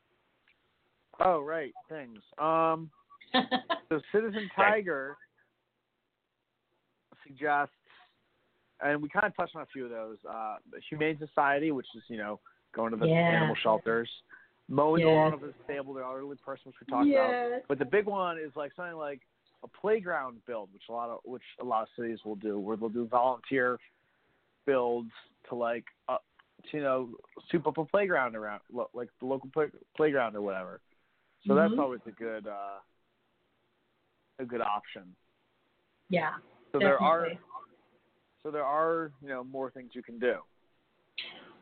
oh 1.21 1.41
right, 1.41 1.73
things. 1.89 2.21
Um, 2.39 2.91
so 3.89 4.01
Citizen 4.13 4.51
Tiger 4.55 5.17
suggests, 7.27 7.75
and 8.81 9.03
we 9.03 9.09
kind 9.09 9.27
of 9.27 9.37
touched 9.37 9.57
on 9.57 9.63
a 9.63 9.67
few 9.67 9.85
of 9.85 9.91
those. 9.91 10.19
Uh, 10.29 10.57
the 10.71 10.81
Humane 10.89 11.19
Society, 11.19 11.71
which 11.71 11.87
is 11.97 12.03
you 12.09 12.17
know 12.19 12.41
going 12.75 12.91
to 12.91 12.97
the 12.97 13.07
Yeah. 13.07 13.29
animal 13.31 13.55
shelters, 13.63 14.11
mowing 14.69 15.03
the 15.03 15.09
Yeah. 15.09 15.15
lawn 15.15 15.33
of 15.33 15.43
a 15.43 15.53
disabled 15.53 15.97
or 15.97 16.03
elderly 16.03 16.37
person, 16.37 16.63
which 16.71 16.77
we 16.81 16.87
talked 16.87 17.11
about. 17.11 17.35
But 17.69 17.79
the 17.79 17.85
big 17.85 18.07
one 18.07 18.39
is 18.39 18.55
like 18.57 18.73
something 18.75 18.97
like 18.97 19.21
a 19.63 19.69
playground 19.69 20.45
build, 20.47 20.73
which 20.73 20.83
a 20.89 20.93
lot 20.93 21.09
of 21.11 21.21
which 21.25 21.43
a 21.61 21.65
lot 21.65 21.83
of 21.83 21.89
cities 21.97 22.19
will 22.25 22.37
do, 22.37 22.59
where 22.59 22.77
they'll 22.77 22.89
do 22.89 23.07
volunteer 23.07 23.79
builds 24.67 25.11
to 25.49 25.55
like 25.55 25.85
uh, 26.09 26.19
to, 26.71 26.77
you 26.77 26.83
know 26.83 27.11
soup 27.51 27.67
up 27.67 27.79
a 27.79 27.85
playground 27.85 28.35
around 28.37 28.61
lo- 28.73 28.91
like 28.95 29.09
the 29.21 29.27
local 29.27 29.49
play, 29.53 29.67
playground 29.97 30.35
or 30.37 30.43
whatever. 30.43 30.81
So 31.47 31.55
that's 31.55 31.75
Mhm. 31.75 31.79
always 31.79 32.01
a 32.07 32.11
good 32.11 32.47
uh, 32.47 32.81
a 34.39 34.45
good 34.45 34.61
option. 34.61 35.03
Yeah. 36.09 36.33
So 36.73 36.79
there 36.79 37.01
are 37.01 37.29
so 38.43 38.51
there 38.51 38.65
are 38.65 39.13
you 39.23 39.29
know 39.29 39.45
more 39.45 39.71
things 39.71 39.91
you 39.95 40.03
can 40.03 40.19
do. 40.19 40.37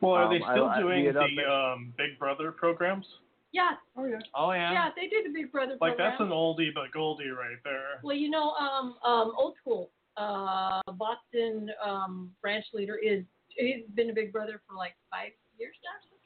Well, 0.01 0.13
are 0.13 0.25
Um, 0.25 0.33
they 0.33 0.39
still 0.39 0.67
I- 0.67 0.79
doing 0.79 0.99
we 1.01 1.05
had 1.07 1.15
the 1.15 1.51
um, 1.51 1.93
Big 1.97 2.17
Brother 2.19 2.51
programs? 2.51 3.05
Yeah. 3.51 3.71
Oh 3.95 4.05
yeah. 4.05 4.19
Oh 4.35 4.51
yeah. 4.51 4.71
Yeah. 4.73 4.89
They 4.95 5.07
do 5.07 5.23
the 5.23 5.29
Big 5.33 5.51
Brother 5.51 5.77
Like 5.79 5.95
program. 5.97 6.11
that's 6.11 6.21
an 6.21 6.29
oldie 6.29 6.73
but 6.73 6.91
goldie 6.91 7.29
right 7.29 7.57
there. 7.63 7.99
Well, 8.03 8.15
you 8.15 8.29
know, 8.29 8.51
um, 8.53 8.95
um, 9.05 9.31
old 9.37 9.55
school, 9.61 9.91
uh, 10.17 10.81
Boston 10.93 11.69
um, 11.83 12.31
branch 12.41 12.65
leader 12.73 12.95
is 12.97 13.23
he's 13.49 13.85
been 13.93 14.09
a 14.09 14.13
Big 14.13 14.33
Brother 14.33 14.61
for 14.67 14.75
like 14.75 14.95
five 15.11 15.31
years 15.59 15.75
now. 15.83 16.17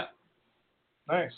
Yep. 0.00 0.10
Nice. 1.08 1.32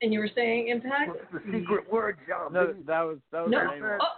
And 0.00 0.12
you 0.12 0.20
were 0.20 0.30
saying 0.34 0.68
impact? 0.68 1.08
What's 1.08 1.32
the 1.32 1.40
secret 1.52 1.90
word, 1.92 2.18
zombie? 2.28 2.54
No, 2.54 2.72
that 2.86 3.02
was 3.02 3.18
that 3.32 3.40
was 3.42 3.50
No. 3.50 3.60
the 3.60 3.68
main 3.68 3.82
one. 3.82 3.98
Oh, 4.00 4.14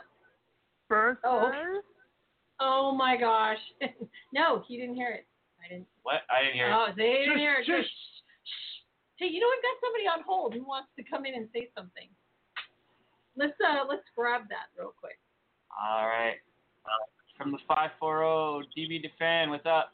First, 0.88 1.20
Oh, 1.24 1.48
okay. 1.48 1.78
oh 2.60 2.92
my 2.92 3.16
gosh. 3.16 3.58
no, 4.34 4.62
he 4.66 4.76
didn't 4.76 4.96
hear 4.96 5.08
it. 5.10 5.26
I 5.64 5.68
didn't. 5.68 5.86
What? 6.02 6.22
I 6.28 6.42
didn't 6.42 6.54
hear. 6.54 6.68
it. 6.68 6.72
Oh, 6.74 6.88
they 6.96 7.12
didn't 7.12 7.32
Shush, 7.32 7.38
hear 7.38 7.54
it. 7.60 7.66
shush. 7.66 7.84
Shh, 7.84 7.88
shh. 7.88 8.78
Hey, 9.16 9.26
you 9.28 9.40
know 9.40 9.46
we've 9.48 9.62
got 9.62 9.78
somebody 9.80 10.06
on 10.08 10.24
hold 10.26 10.54
who 10.54 10.64
wants 10.66 10.88
to 10.98 11.04
come 11.04 11.24
in 11.26 11.34
and 11.34 11.48
say 11.54 11.68
something. 11.76 12.08
Let's 13.36 13.54
uh 13.64 13.84
let's 13.88 14.02
grab 14.16 14.42
that 14.50 14.68
real 14.76 14.92
quick. 14.98 15.18
All 15.80 16.06
right. 16.06 16.36
Uh, 16.84 17.06
from 17.38 17.52
the 17.52 17.58
540 17.68 18.68
DB 18.76 19.00
Defend, 19.00 19.50
what's 19.50 19.64
up? 19.64 19.92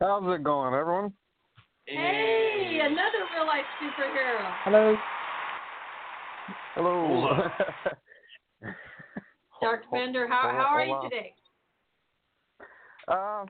How's 0.00 0.22
it 0.34 0.42
going, 0.44 0.72
everyone? 0.74 1.12
Hey, 1.86 2.80
another 2.82 3.26
real 3.34 3.46
life 3.46 3.64
superhero. 3.82 4.54
Hello. 4.64 4.96
Hello. 6.74 7.48
Dark 9.60 9.82
Defender, 9.84 10.28
how 10.28 10.42
hold 10.42 10.54
how 10.54 10.66
are 10.74 10.84
you 10.84 10.92
on. 10.92 11.04
today? 11.10 11.34
uh, 13.08 13.44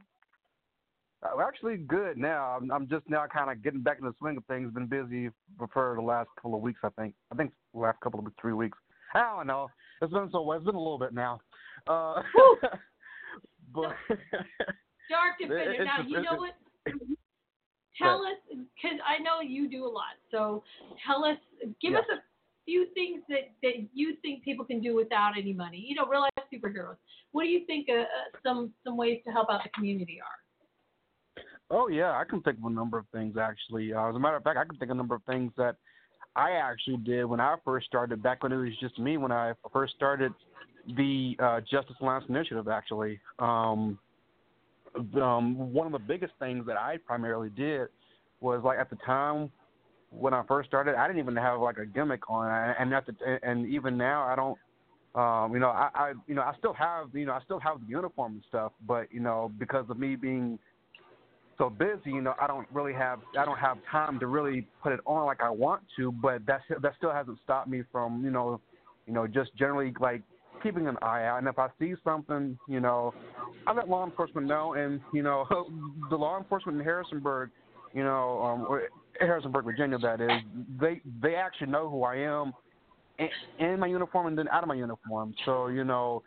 actually 1.46 1.76
good 1.76 2.16
now. 2.16 2.56
I'm, 2.58 2.70
I'm 2.70 2.88
just 2.88 3.08
now 3.08 3.26
kind 3.32 3.50
of 3.50 3.62
getting 3.62 3.80
back 3.82 3.98
in 3.98 4.06
the 4.06 4.14
swing 4.18 4.36
of 4.38 4.44
things. 4.46 4.72
Been 4.72 4.86
busy 4.86 5.28
for 5.72 5.94
the 5.96 6.02
last 6.02 6.28
couple 6.36 6.54
of 6.54 6.62
weeks, 6.62 6.80
I 6.82 6.88
think. 6.90 7.14
I 7.30 7.36
think 7.36 7.52
the 7.74 7.80
last 7.80 8.00
couple 8.00 8.18
of 8.20 8.26
three 8.40 8.54
weeks. 8.54 8.78
I 9.14 9.20
don't 9.36 9.46
know. 9.46 9.68
It's 10.00 10.12
been 10.12 10.30
so. 10.32 10.50
It's 10.52 10.64
been 10.64 10.74
a 10.74 10.78
little 10.78 10.98
bit 10.98 11.12
now. 11.12 11.40
Uh, 11.86 12.22
but 13.74 13.94
Dark 15.10 15.38
Defender. 15.38 15.72
It's- 15.72 15.86
Now 15.86 16.02
you 16.06 16.22
know 16.22 16.36
what? 16.36 16.54
Tell 18.02 18.22
us, 18.22 18.38
because 18.48 18.98
I 19.06 19.22
know 19.22 19.40
you 19.40 19.68
do 19.68 19.84
a 19.84 19.88
lot. 19.88 20.18
So 20.30 20.62
tell 21.06 21.24
us, 21.24 21.38
give 21.80 21.92
Yeah. 21.92 22.00
us 22.00 22.06
a 22.12 22.22
few 22.64 22.86
things 22.94 23.22
that 23.28 23.50
that 23.62 23.88
you 23.92 24.16
think 24.22 24.44
people 24.44 24.64
can 24.64 24.80
do 24.80 24.94
without 24.94 25.36
any 25.38 25.52
money. 25.52 25.78
You 25.78 25.94
know, 25.96 26.06
real 26.06 26.20
life 26.20 26.30
superheroes. 26.52 26.96
What 27.32 27.44
do 27.44 27.48
you 27.48 27.64
think 27.66 27.88
uh, 27.88 28.02
uh, 28.02 28.06
some 28.42 28.72
some 28.84 28.96
ways 28.96 29.20
to 29.24 29.32
help 29.32 29.50
out 29.50 29.62
the 29.64 29.70
community 29.70 30.20
are? 30.20 30.38
Oh 31.70 31.88
yeah, 31.88 32.12
I 32.12 32.24
can 32.24 32.42
think 32.42 32.58
of 32.58 32.64
a 32.64 32.70
number 32.70 32.98
of 32.98 33.06
things 33.12 33.36
actually. 33.36 33.92
Uh, 33.92 34.08
as 34.10 34.14
a 34.14 34.18
matter 34.18 34.36
of 34.36 34.44
fact, 34.44 34.58
I 34.58 34.64
can 34.64 34.76
think 34.76 34.90
of 34.90 34.96
a 34.96 34.98
number 34.98 35.14
of 35.14 35.22
things 35.24 35.52
that 35.56 35.76
I 36.36 36.52
actually 36.52 36.98
did 36.98 37.24
when 37.24 37.40
I 37.40 37.56
first 37.64 37.86
started. 37.86 38.22
Back 38.22 38.42
when 38.42 38.52
it 38.52 38.56
was 38.56 38.76
just 38.80 38.98
me, 38.98 39.16
when 39.16 39.32
I 39.32 39.54
first 39.72 39.94
started 39.94 40.32
the 40.96 41.36
uh, 41.38 41.60
Justice 41.60 41.96
Alliance 42.00 42.24
Initiative. 42.28 42.68
Actually, 42.68 43.20
um, 43.38 43.98
um, 45.20 45.72
one 45.72 45.86
of 45.86 45.92
the 45.92 45.98
biggest 45.98 46.32
things 46.38 46.66
that 46.66 46.76
I 46.76 46.98
primarily 47.06 47.50
did 47.50 47.88
was 48.40 48.62
like 48.64 48.78
at 48.78 48.90
the 48.90 48.96
time 48.96 49.50
when 50.10 50.34
I 50.34 50.42
first 50.46 50.68
started, 50.68 50.94
I 50.94 51.06
didn't 51.06 51.20
even 51.20 51.36
have 51.36 51.60
like 51.60 51.78
a 51.78 51.86
gimmick 51.86 52.28
on, 52.28 52.74
and 52.78 52.92
at 52.92 53.06
the, 53.06 53.14
and 53.42 53.66
even 53.66 53.96
now 53.96 54.24
I 54.24 54.36
don't. 54.36 54.58
Um, 55.14 55.52
you 55.52 55.58
know, 55.58 55.68
I, 55.68 55.90
I, 55.94 56.12
you 56.26 56.34
know, 56.34 56.40
I 56.40 56.54
still 56.56 56.72
have, 56.72 57.08
you 57.12 57.26
know, 57.26 57.32
I 57.32 57.40
still 57.44 57.60
have 57.60 57.80
the 57.80 57.86
uniform 57.86 58.32
and 58.32 58.42
stuff, 58.48 58.72
but 58.86 59.12
you 59.12 59.20
know, 59.20 59.52
because 59.58 59.84
of 59.90 59.98
me 59.98 60.16
being 60.16 60.58
so 61.58 61.68
busy, 61.68 62.00
you 62.06 62.22
know, 62.22 62.34
I 62.40 62.46
don't 62.46 62.66
really 62.72 62.94
have, 62.94 63.20
I 63.38 63.44
don't 63.44 63.58
have 63.58 63.76
time 63.90 64.18
to 64.20 64.26
really 64.26 64.66
put 64.82 64.92
it 64.92 65.00
on 65.04 65.26
like 65.26 65.42
I 65.42 65.50
want 65.50 65.82
to. 65.96 66.12
But 66.12 66.46
that 66.46 66.62
that 66.80 66.94
still 66.96 67.12
hasn't 67.12 67.38
stopped 67.44 67.68
me 67.68 67.82
from, 67.92 68.24
you 68.24 68.30
know, 68.30 68.58
you 69.06 69.12
know, 69.12 69.26
just 69.26 69.54
generally 69.54 69.92
like 70.00 70.22
keeping 70.62 70.86
an 70.86 70.96
eye 71.02 71.24
out. 71.24 71.38
And 71.38 71.48
if 71.48 71.58
I 71.58 71.68
see 71.78 71.94
something, 72.04 72.58
you 72.68 72.80
know, 72.80 73.14
I 73.66 73.72
let 73.72 73.88
law 73.88 74.04
enforcement 74.04 74.46
know. 74.46 74.74
And 74.74 75.00
you 75.12 75.22
know, 75.22 75.46
the 76.10 76.16
law 76.16 76.38
enforcement 76.38 76.78
in 76.78 76.84
Harrisonburg, 76.84 77.50
you 77.94 78.04
know, 78.04 78.42
um, 78.42 78.80
Harrisonburg, 79.20 79.64
Virginia, 79.64 79.98
that 79.98 80.20
is, 80.20 80.30
they 80.80 81.00
they 81.20 81.34
actually 81.34 81.68
know 81.68 81.88
who 81.88 82.04
I 82.04 82.16
am 82.16 82.52
in, 83.18 83.28
in 83.58 83.80
my 83.80 83.86
uniform 83.86 84.26
and 84.26 84.38
then 84.38 84.48
out 84.48 84.62
of 84.62 84.68
my 84.68 84.74
uniform. 84.74 85.34
So 85.44 85.68
you 85.68 85.84
know, 85.84 86.22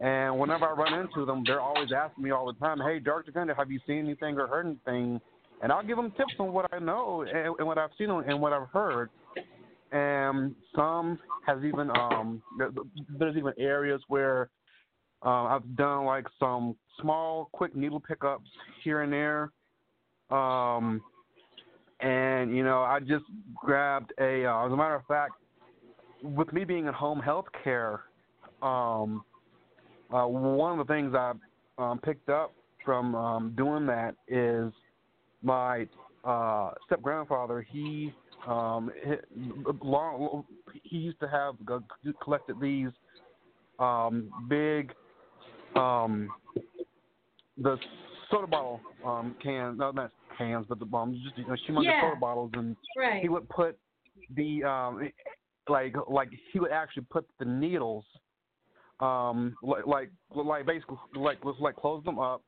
and 0.00 0.38
whenever 0.38 0.66
I 0.66 0.72
run 0.72 0.94
into 0.94 1.24
them, 1.24 1.44
they're 1.46 1.60
always 1.60 1.90
asking 1.92 2.24
me 2.24 2.30
all 2.30 2.46
the 2.46 2.54
time, 2.54 2.78
"Hey, 2.80 2.98
Dark 2.98 3.26
Defender, 3.26 3.54
have 3.54 3.70
you 3.70 3.80
seen 3.86 3.98
anything 3.98 4.38
or 4.38 4.46
heard 4.46 4.66
anything?" 4.66 5.20
And 5.62 5.72
I'll 5.72 5.84
give 5.84 5.96
them 5.96 6.10
tips 6.10 6.34
on 6.38 6.52
what 6.52 6.66
I 6.72 6.78
know 6.78 7.22
and, 7.22 7.54
and 7.58 7.66
what 7.66 7.78
I've 7.78 7.90
seen 7.96 8.10
and 8.10 8.40
what 8.40 8.52
I've 8.52 8.68
heard 8.72 9.08
and 9.92 10.54
some 10.74 11.18
has 11.46 11.62
even 11.64 11.90
um 11.90 12.42
there's 13.18 13.36
even 13.36 13.52
areas 13.58 14.00
where 14.08 14.50
uh, 15.24 15.44
I've 15.44 15.76
done 15.76 16.04
like 16.04 16.26
some 16.38 16.76
small 17.00 17.48
quick 17.52 17.74
needle 17.74 18.00
pickups 18.00 18.48
here 18.82 19.02
and 19.02 19.12
there 19.12 19.50
um 20.30 21.02
and 22.00 22.56
you 22.56 22.64
know 22.64 22.82
I 22.82 23.00
just 23.00 23.24
grabbed 23.54 24.12
a 24.18 24.44
uh, 24.46 24.66
as 24.66 24.72
a 24.72 24.76
matter 24.76 24.94
of 24.94 25.04
fact 25.06 25.32
with 26.22 26.52
me 26.52 26.64
being 26.64 26.86
in 26.86 26.94
home 26.94 27.20
health 27.20 27.46
care 27.62 28.00
um 28.62 29.24
uh, 30.12 30.26
one 30.26 30.78
of 30.78 30.86
the 30.86 30.92
things 30.92 31.14
I 31.14 31.32
um, 31.78 31.98
picked 31.98 32.28
up 32.28 32.52
from 32.84 33.14
um, 33.14 33.54
doing 33.56 33.86
that 33.86 34.14
is 34.28 34.72
my 35.42 35.86
uh, 36.24 36.70
step 36.86 37.02
grandfather. 37.02 37.66
He 37.68 38.12
um, 38.46 38.90
he, 39.04 39.14
long, 39.82 40.44
he 40.82 40.96
used 40.96 41.20
to 41.20 41.28
have 41.28 41.54
collected 42.22 42.60
these 42.60 42.90
um, 43.78 44.30
big 44.48 44.92
um, 45.76 46.28
the 47.58 47.76
soda 48.30 48.46
bottle 48.46 48.80
um, 49.04 49.34
cans, 49.42 49.78
no, 49.78 49.90
not 49.90 50.10
cans, 50.36 50.66
but 50.68 50.78
the 50.78 50.96
um, 50.96 51.20
just 51.24 51.36
you 51.38 51.46
know, 51.46 51.54
humongous 51.68 51.84
yeah. 51.84 52.00
soda 52.02 52.20
bottles, 52.20 52.50
and 52.54 52.76
right. 52.96 53.22
he 53.22 53.28
would 53.28 53.48
put 53.48 53.78
the 54.36 54.62
um, 54.64 55.08
like 55.68 55.94
like 56.08 56.28
he 56.52 56.60
would 56.60 56.70
actually 56.72 57.04
put 57.10 57.26
the 57.38 57.44
needles 57.44 58.04
um 59.00 59.54
like 59.62 59.86
like 59.86 60.10
like 60.34 60.66
basically 60.66 60.96
like 61.16 61.38
like 61.58 61.74
close 61.74 62.04
them 62.04 62.18
up 62.18 62.42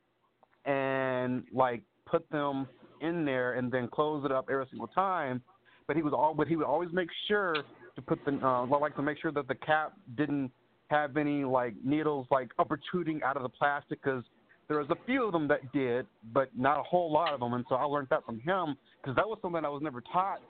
and 0.65 1.43
like 1.53 1.83
put 2.07 2.29
them 2.31 2.69
in 3.01 3.25
there 3.25 3.55
and 3.55 3.71
then 3.73 3.89
close 3.89 4.25
it 4.25 4.31
up 4.31 4.47
every 4.51 4.67
single 4.71 4.87
time 4.89 5.43
but 5.87 5.97
he 5.97 6.03
was 6.03 6.13
all 6.13 6.35
but 6.35 6.49
he 6.49 6.57
would 6.57 6.67
always 6.67 6.91
make 6.93 7.09
sure 7.29 7.55
to 7.95 8.03
put 8.03 8.25
the 8.25 8.39
uh, 8.47 8.67
like 8.79 8.95
to 8.97 9.03
make 9.03 9.19
sure 9.21 9.33
that 9.33 9.49
the 9.49 9.55
cap 9.55 9.93
didn't 10.17 10.51
have 10.89 11.17
any 11.17 11.45
like 11.45 11.75
needles 11.85 12.27
like 12.31 12.51
protruding 12.67 13.21
out 13.23 13.37
of 13.37 13.43
the 13.43 13.49
plastic 13.49 14.03
because 14.03 14.23
there 14.69 14.79
was 14.79 14.89
a 14.91 14.97
few 15.07 15.25
of 15.25 15.33
them 15.33 15.47
that 15.47 15.73
did, 15.73 16.07
but 16.33 16.49
not 16.57 16.79
a 16.79 16.83
whole 16.83 17.13
lot 17.13 17.33
of 17.33 17.39
them, 17.39 17.55
and 17.55 17.65
so 17.69 17.77
I 17.77 17.85
learned 17.85 18.09
that 18.11 18.25
from 18.27 18.41
him 18.41 18.77
because 19.01 19.15
that 19.15 19.27
was 19.27 19.39
something 19.41 19.65
I 19.65 19.69
was 19.69 19.83
never 19.83 20.03
taught 20.13 20.41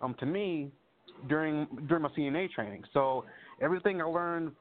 um 0.00 0.14
to 0.20 0.26
me 0.26 0.70
during 1.28 1.66
during 1.88 2.02
my 2.02 2.08
CNA 2.10 2.50
training. 2.50 2.82
So 2.92 3.24
everything 3.60 4.00
I 4.00 4.04
learned 4.04 4.52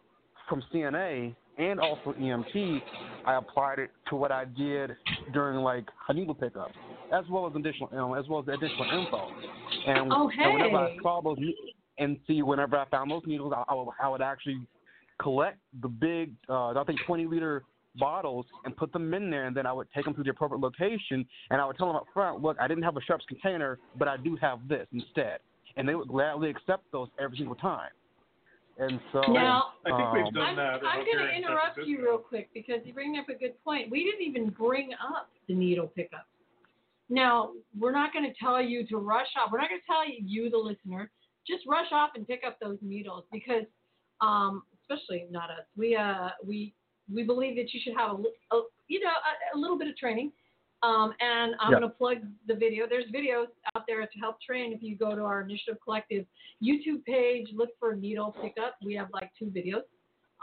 from 0.47 0.63
CNA 0.73 1.35
and 1.57 1.79
also 1.79 2.13
EMT, 2.13 2.81
I 3.25 3.35
applied 3.35 3.79
it 3.79 3.91
to 4.09 4.15
what 4.15 4.31
I 4.31 4.45
did 4.45 4.91
during 5.33 5.59
like 5.59 5.85
a 6.09 6.13
needle 6.13 6.35
pickup, 6.35 6.71
as 7.13 7.23
well 7.29 7.47
as 7.47 7.55
additional, 7.55 7.89
know, 7.91 8.13
as 8.13 8.27
well 8.27 8.39
as 8.39 8.47
additional 8.47 8.99
info. 8.99 9.29
And, 9.87 10.11
oh, 10.13 10.27
hey. 10.29 10.43
and 10.43 10.53
whenever 10.53 10.77
I 10.77 10.97
saw 11.01 11.21
those 11.21 11.37
and 11.97 12.17
see 12.27 12.41
whenever 12.41 12.77
I 12.77 12.85
found 12.89 13.11
those 13.11 13.23
needles, 13.25 13.53
I, 13.55 13.63
I, 13.67 13.75
would, 13.75 13.87
I 14.01 14.09
would 14.09 14.21
actually 14.21 14.61
collect 15.21 15.57
the 15.81 15.87
big, 15.87 16.33
uh, 16.49 16.69
I 16.69 16.83
think 16.85 16.99
20 17.05 17.25
liter 17.25 17.63
bottles 17.95 18.45
and 18.65 18.75
put 18.75 18.91
them 18.93 19.13
in 19.13 19.29
there, 19.29 19.45
and 19.45 19.55
then 19.55 19.65
I 19.65 19.73
would 19.73 19.87
take 19.93 20.05
them 20.05 20.13
to 20.15 20.23
the 20.23 20.29
appropriate 20.29 20.61
location, 20.61 21.25
and 21.49 21.61
I 21.61 21.65
would 21.65 21.77
tell 21.77 21.87
them 21.87 21.95
up 21.95 22.05
front, 22.13 22.41
look, 22.41 22.57
I 22.59 22.67
didn't 22.67 22.83
have 22.83 22.97
a 22.97 23.01
Sharps 23.01 23.25
container, 23.27 23.79
but 23.97 24.07
I 24.07 24.17
do 24.17 24.37
have 24.37 24.59
this 24.67 24.87
instead, 24.93 25.39
and 25.75 25.87
they 25.87 25.95
would 25.95 26.07
gladly 26.07 26.49
accept 26.49 26.83
those 26.91 27.09
every 27.19 27.37
single 27.37 27.55
time. 27.55 27.89
And 28.77 28.99
so 29.11 29.21
now, 29.31 29.73
I 29.85 29.89
think 29.89 30.01
um, 30.01 30.13
we've 30.13 30.33
done 30.33 30.43
I'm, 30.43 30.55
that. 30.55 30.79
I'm 30.83 31.05
going 31.05 31.17
to 31.17 31.35
interrupt 31.35 31.79
you 31.85 32.01
real 32.01 32.17
quick 32.17 32.49
because 32.53 32.79
you 32.85 32.93
bring 32.93 33.17
up 33.17 33.29
a 33.29 33.37
good 33.37 33.61
point. 33.63 33.91
We 33.91 34.03
didn't 34.03 34.25
even 34.25 34.49
bring 34.49 34.91
up 34.93 35.29
the 35.47 35.53
needle 35.53 35.87
pickup. 35.87 36.25
Now, 37.11 37.51
we're 37.77 37.91
not 37.91 38.13
going 38.13 38.23
to 38.23 38.33
tell 38.39 38.61
you 38.61 38.87
to 38.87 38.97
rush 38.97 39.27
off. 39.37 39.51
We're 39.51 39.59
not 39.59 39.67
going 39.67 39.81
to 39.81 39.85
tell 39.85 40.07
you, 40.07 40.23
you, 40.25 40.49
the 40.49 40.57
listener, 40.57 41.11
just 41.45 41.67
rush 41.67 41.91
off 41.91 42.11
and 42.15 42.25
pick 42.25 42.41
up 42.47 42.57
those 42.61 42.77
needles 42.81 43.25
because, 43.33 43.65
um, 44.21 44.63
especially 44.81 45.27
not 45.29 45.49
us, 45.49 45.65
we 45.75 45.95
uh, 45.95 46.29
we 46.45 46.73
we 47.13 47.23
believe 47.23 47.57
that 47.57 47.73
you 47.73 47.81
should 47.83 47.95
have 47.97 48.11
a, 48.11 48.55
a 48.55 48.61
you 48.87 49.01
know 49.01 49.09
a, 49.09 49.57
a 49.57 49.59
little 49.59 49.77
bit 49.77 49.89
of 49.89 49.97
training. 49.97 50.31
Um, 50.83 51.13
and 51.19 51.53
I'm 51.59 51.69
going 51.69 51.83
to 51.83 51.89
plug 51.89 52.17
the 52.47 52.55
video. 52.55 52.87
There's 52.89 53.05
videos 53.13 53.47
out 53.75 53.83
there 53.87 54.01
to 54.01 54.19
help 54.19 54.41
train. 54.41 54.73
If 54.73 54.81
you 54.81 54.95
go 54.95 55.15
to 55.15 55.21
our 55.21 55.41
Initiative 55.41 55.77
Collective 55.83 56.25
YouTube 56.63 57.05
page, 57.05 57.47
look 57.53 57.69
for 57.77 57.93
needle 57.93 58.35
pickup. 58.41 58.77
We 58.83 58.95
have 58.95 59.09
like 59.13 59.29
two 59.37 59.45
videos. 59.45 59.83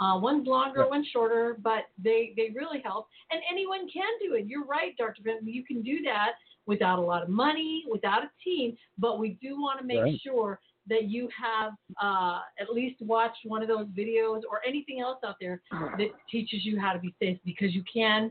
Uh, 0.00 0.16
one's 0.20 0.46
longer, 0.46 0.86
one's 0.88 1.08
shorter, 1.12 1.56
but 1.60 1.86
they, 2.00 2.34
they 2.36 2.52
really 2.54 2.80
help. 2.84 3.08
And 3.32 3.40
anyone 3.50 3.88
can 3.92 4.06
do 4.22 4.34
it. 4.34 4.46
You're 4.46 4.64
right, 4.64 4.96
Dark 4.96 5.16
Defender. 5.16 5.50
You 5.50 5.64
can 5.64 5.82
do 5.82 6.02
that 6.04 6.34
without 6.68 6.98
a 6.98 7.02
lot 7.02 7.22
of 7.22 7.30
money, 7.30 7.84
without 7.90 8.22
a 8.22 8.30
team, 8.44 8.76
but 8.98 9.18
we 9.18 9.38
do 9.42 9.60
want 9.60 9.80
to 9.80 9.84
make 9.86 10.02
right. 10.02 10.20
sure 10.24 10.60
that 10.88 11.04
you 11.04 11.28
have 11.36 11.72
uh, 12.00 12.40
at 12.60 12.72
least 12.72 13.00
watched 13.02 13.40
one 13.44 13.62
of 13.62 13.68
those 13.68 13.86
videos 13.88 14.42
or 14.48 14.60
anything 14.66 15.00
else 15.00 15.18
out 15.26 15.36
there 15.40 15.60
that 15.98 16.08
teaches 16.30 16.64
you 16.64 16.78
how 16.78 16.92
to 16.92 16.98
be 16.98 17.14
safe 17.20 17.38
because 17.44 17.74
you 17.74 17.82
can 17.92 18.30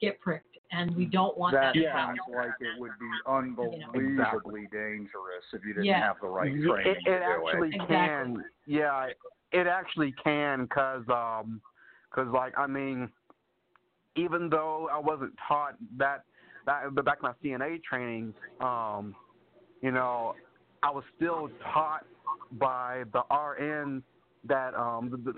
get 0.00 0.18
pricked 0.20 0.58
and 0.72 0.94
we 0.96 1.04
don't 1.04 1.36
want 1.38 1.54
that 1.54 1.72
to 1.74 1.80
happen. 1.80 1.82
that, 1.82 1.92
to 1.92 1.98
sounds 1.98 2.18
happen. 2.26 2.34
like 2.34 2.54
it 2.60 2.80
would 2.80 2.90
be 2.98 3.10
unbelievably 3.26 4.12
Exactly. 4.12 4.68
dangerous 4.72 5.44
if 5.52 5.62
you 5.64 5.74
didn't 5.74 5.84
Yeah. 5.84 6.00
have 6.00 6.16
the 6.20 6.28
right 6.28 6.50
training 6.50 6.96
it 6.96 7.04
to 7.04 7.18
do 7.18 7.22
actually 7.22 7.68
it. 7.68 7.74
Exactly. 7.74 7.96
can. 7.96 8.44
Yeah, 8.66 9.10
it 9.52 9.66
actually 9.66 10.12
can 10.12 10.62
because 10.64 11.08
um, 11.08 11.60
cause 12.10 12.28
like 12.28 12.58
I 12.58 12.66
mean, 12.66 13.10
even 14.16 14.48
though 14.48 14.88
I 14.90 14.98
wasn't 14.98 15.36
taught 15.46 15.76
that 15.96 16.24
back 16.64 16.84
in 16.86 16.94
my 17.22 17.32
CNA 17.42 17.82
training, 17.82 18.34
um, 18.60 19.14
you 19.82 19.90
know, 19.90 20.34
I 20.82 20.90
was 20.90 21.04
still 21.16 21.50
taught 21.72 22.04
by 22.52 23.04
the 23.12 23.22
RN 23.34 24.02
that 24.46 24.74
um 24.74 25.10
the, 25.10 25.32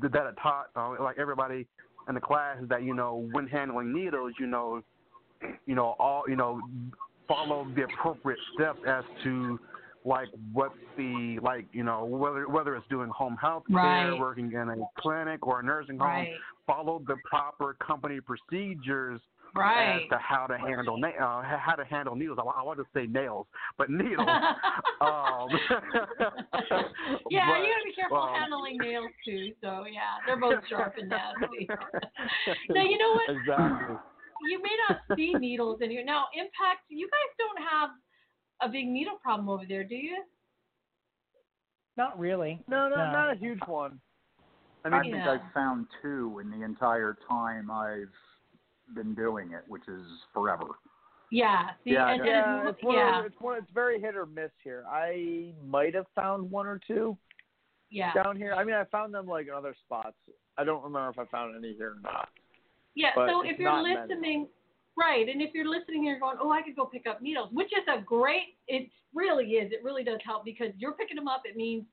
the, 0.00 0.08
that 0.08 0.26
I 0.26 0.32
taught 0.42 0.70
uh, 0.74 1.02
like 1.02 1.18
everybody 1.18 1.66
in 2.08 2.14
the 2.14 2.20
class 2.20 2.56
that 2.68 2.82
you 2.82 2.94
know 2.94 3.28
when 3.32 3.46
handling 3.46 3.92
needles, 3.92 4.32
you 4.38 4.46
know, 4.46 4.82
you 5.66 5.74
know 5.74 5.94
all 5.98 6.24
you 6.28 6.36
know 6.36 6.60
follow 7.26 7.70
the 7.76 7.82
appropriate 7.84 8.40
steps 8.54 8.80
as 8.86 9.04
to 9.22 9.60
like 10.04 10.28
what 10.52 10.72
the 10.96 11.38
like 11.42 11.66
you 11.72 11.84
know 11.84 12.04
whether 12.04 12.48
whether 12.48 12.74
it's 12.74 12.86
doing 12.88 13.10
home 13.10 13.36
health 13.40 13.64
care, 13.68 13.76
Right. 13.76 14.18
working 14.18 14.52
in 14.52 14.68
a 14.68 14.76
clinic 14.98 15.46
or 15.46 15.60
a 15.60 15.62
nursing 15.62 15.98
home, 15.98 16.24
Right. 16.24 16.32
follow 16.66 17.02
the 17.06 17.16
proper 17.24 17.74
company 17.74 18.18
procedures 18.20 19.20
Right. 19.58 20.02
as 20.02 20.08
to 20.10 20.18
how 20.18 20.46
to 20.46 20.56
handle 20.58 20.96
na- 20.98 21.08
uh, 21.08 21.42
how 21.42 21.74
to 21.76 21.84
handle 21.84 22.14
needles. 22.14 22.38
I, 22.40 22.60
I 22.60 22.62
want 22.62 22.78
to 22.78 22.86
say 22.94 23.06
nails, 23.06 23.46
but 23.76 23.90
needles. 23.90 24.28
um, 25.00 25.48
yeah, 27.30 27.48
but, 27.48 27.58
you 27.60 27.68
gotta 27.68 27.84
be 27.84 27.94
careful 27.94 28.18
um, 28.18 28.34
handling 28.34 28.78
nails 28.78 29.10
too. 29.24 29.52
So 29.60 29.84
yeah, 29.90 30.18
they're 30.26 30.36
both 30.40 30.62
sharp 30.68 30.94
and 30.98 31.08
nasty. 31.08 31.68
now 32.70 32.82
you 32.84 32.98
know 32.98 33.12
what? 33.12 33.30
Exactly. 33.36 33.96
You 34.48 34.62
may 34.62 34.76
not 34.88 35.00
see 35.16 35.34
needles 35.34 35.80
in 35.82 35.90
here. 35.90 36.04
Now, 36.04 36.26
Impact, 36.32 36.82
you 36.88 37.08
guys 37.08 37.34
don't 37.38 37.58
have 37.68 37.90
a 38.62 38.68
big 38.72 38.86
needle 38.86 39.18
problem 39.20 39.48
over 39.48 39.64
there, 39.68 39.82
do 39.82 39.96
you? 39.96 40.22
Not 41.96 42.16
really. 42.18 42.62
No, 42.68 42.88
no, 42.88 42.96
No. 42.96 43.10
not 43.10 43.32
a 43.32 43.36
huge 43.36 43.58
one. 43.66 44.00
I 44.84 44.88
mean, 44.90 44.98
I 44.98 45.02
think 45.02 45.14
Yeah. 45.16 45.32
I've 45.32 45.52
found 45.52 45.88
two 46.00 46.38
in 46.38 46.50
the 46.50 46.64
entire 46.64 47.16
time 47.28 47.68
I've 47.70 48.12
been 48.94 49.14
doing 49.14 49.52
it, 49.52 49.62
which 49.68 49.86
is 49.88 50.02
forever. 50.32 50.66
Yeah. 51.30 51.70
See, 51.84 51.90
Yeah, 51.92 52.08
and, 52.10 52.24
Yeah, 52.24 52.60
and 52.60 52.68
it's 52.68 52.82
one. 52.82 52.96
yeah, 52.96 53.20
Of, 53.20 53.26
it's 53.26 53.40
one. 53.40 53.58
It's 53.58 53.70
very 53.72 54.00
hit 54.00 54.16
or 54.16 54.26
miss 54.26 54.50
here. 54.64 54.84
I 54.88 55.52
might 55.66 55.94
have 55.94 56.06
found 56.14 56.50
one 56.50 56.66
or 56.66 56.80
two 56.86 57.16
yeah. 57.90 58.12
down 58.14 58.36
here. 58.36 58.54
I 58.54 58.64
mean, 58.64 58.74
I 58.74 58.84
found 58.84 59.12
them 59.12 59.26
like 59.26 59.48
in 59.48 59.54
other 59.54 59.74
spots. 59.84 60.16
I 60.56 60.64
don't 60.64 60.82
remember 60.82 61.10
if 61.10 61.18
I 61.18 61.26
found 61.26 61.54
any 61.56 61.74
here 61.74 61.92
or 61.92 62.00
not. 62.02 62.28
Yeah. 62.94 63.10
But 63.14 63.28
so 63.28 63.42
if 63.42 63.58
you're 63.58 63.70
not 63.70 63.82
many. 63.82 64.00
listening, 64.00 64.48
right, 64.96 65.28
and 65.28 65.42
if 65.42 65.50
you're 65.54 65.68
listening, 65.68 65.98
and 65.98 66.06
you're 66.06 66.18
going, 66.18 66.38
oh, 66.40 66.50
I 66.50 66.62
could 66.62 66.76
go 66.76 66.86
pick 66.86 67.06
up 67.06 67.20
needles, 67.20 67.50
which 67.52 67.68
is 67.68 67.84
a 67.94 68.00
great. 68.00 68.56
It 68.66 68.90
really 69.14 69.44
is. 69.52 69.70
It 69.72 69.84
really 69.84 70.04
does 70.04 70.20
help 70.24 70.44
because 70.44 70.72
you're 70.78 70.92
picking 70.92 71.16
them 71.16 71.28
up. 71.28 71.42
It 71.44 71.56
means 71.56 71.84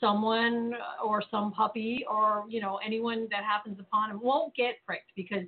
someone 0.00 0.74
or 1.02 1.22
some 1.30 1.52
puppy 1.52 2.04
or 2.10 2.44
you 2.48 2.60
know 2.60 2.78
anyone 2.84 3.28
that 3.30 3.44
happens 3.44 3.78
upon 3.80 4.10
them 4.10 4.20
won't 4.22 4.54
get 4.54 4.74
pricked 4.84 5.10
because 5.16 5.44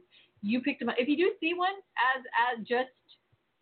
you 0.47 0.61
picked 0.61 0.81
them 0.81 0.89
up. 0.89 0.95
If 0.99 1.09
you 1.09 1.17
do 1.17 1.33
see 1.41 1.55
one, 1.55 1.75
as 2.17 2.25
as 2.53 2.67
just 2.67 2.89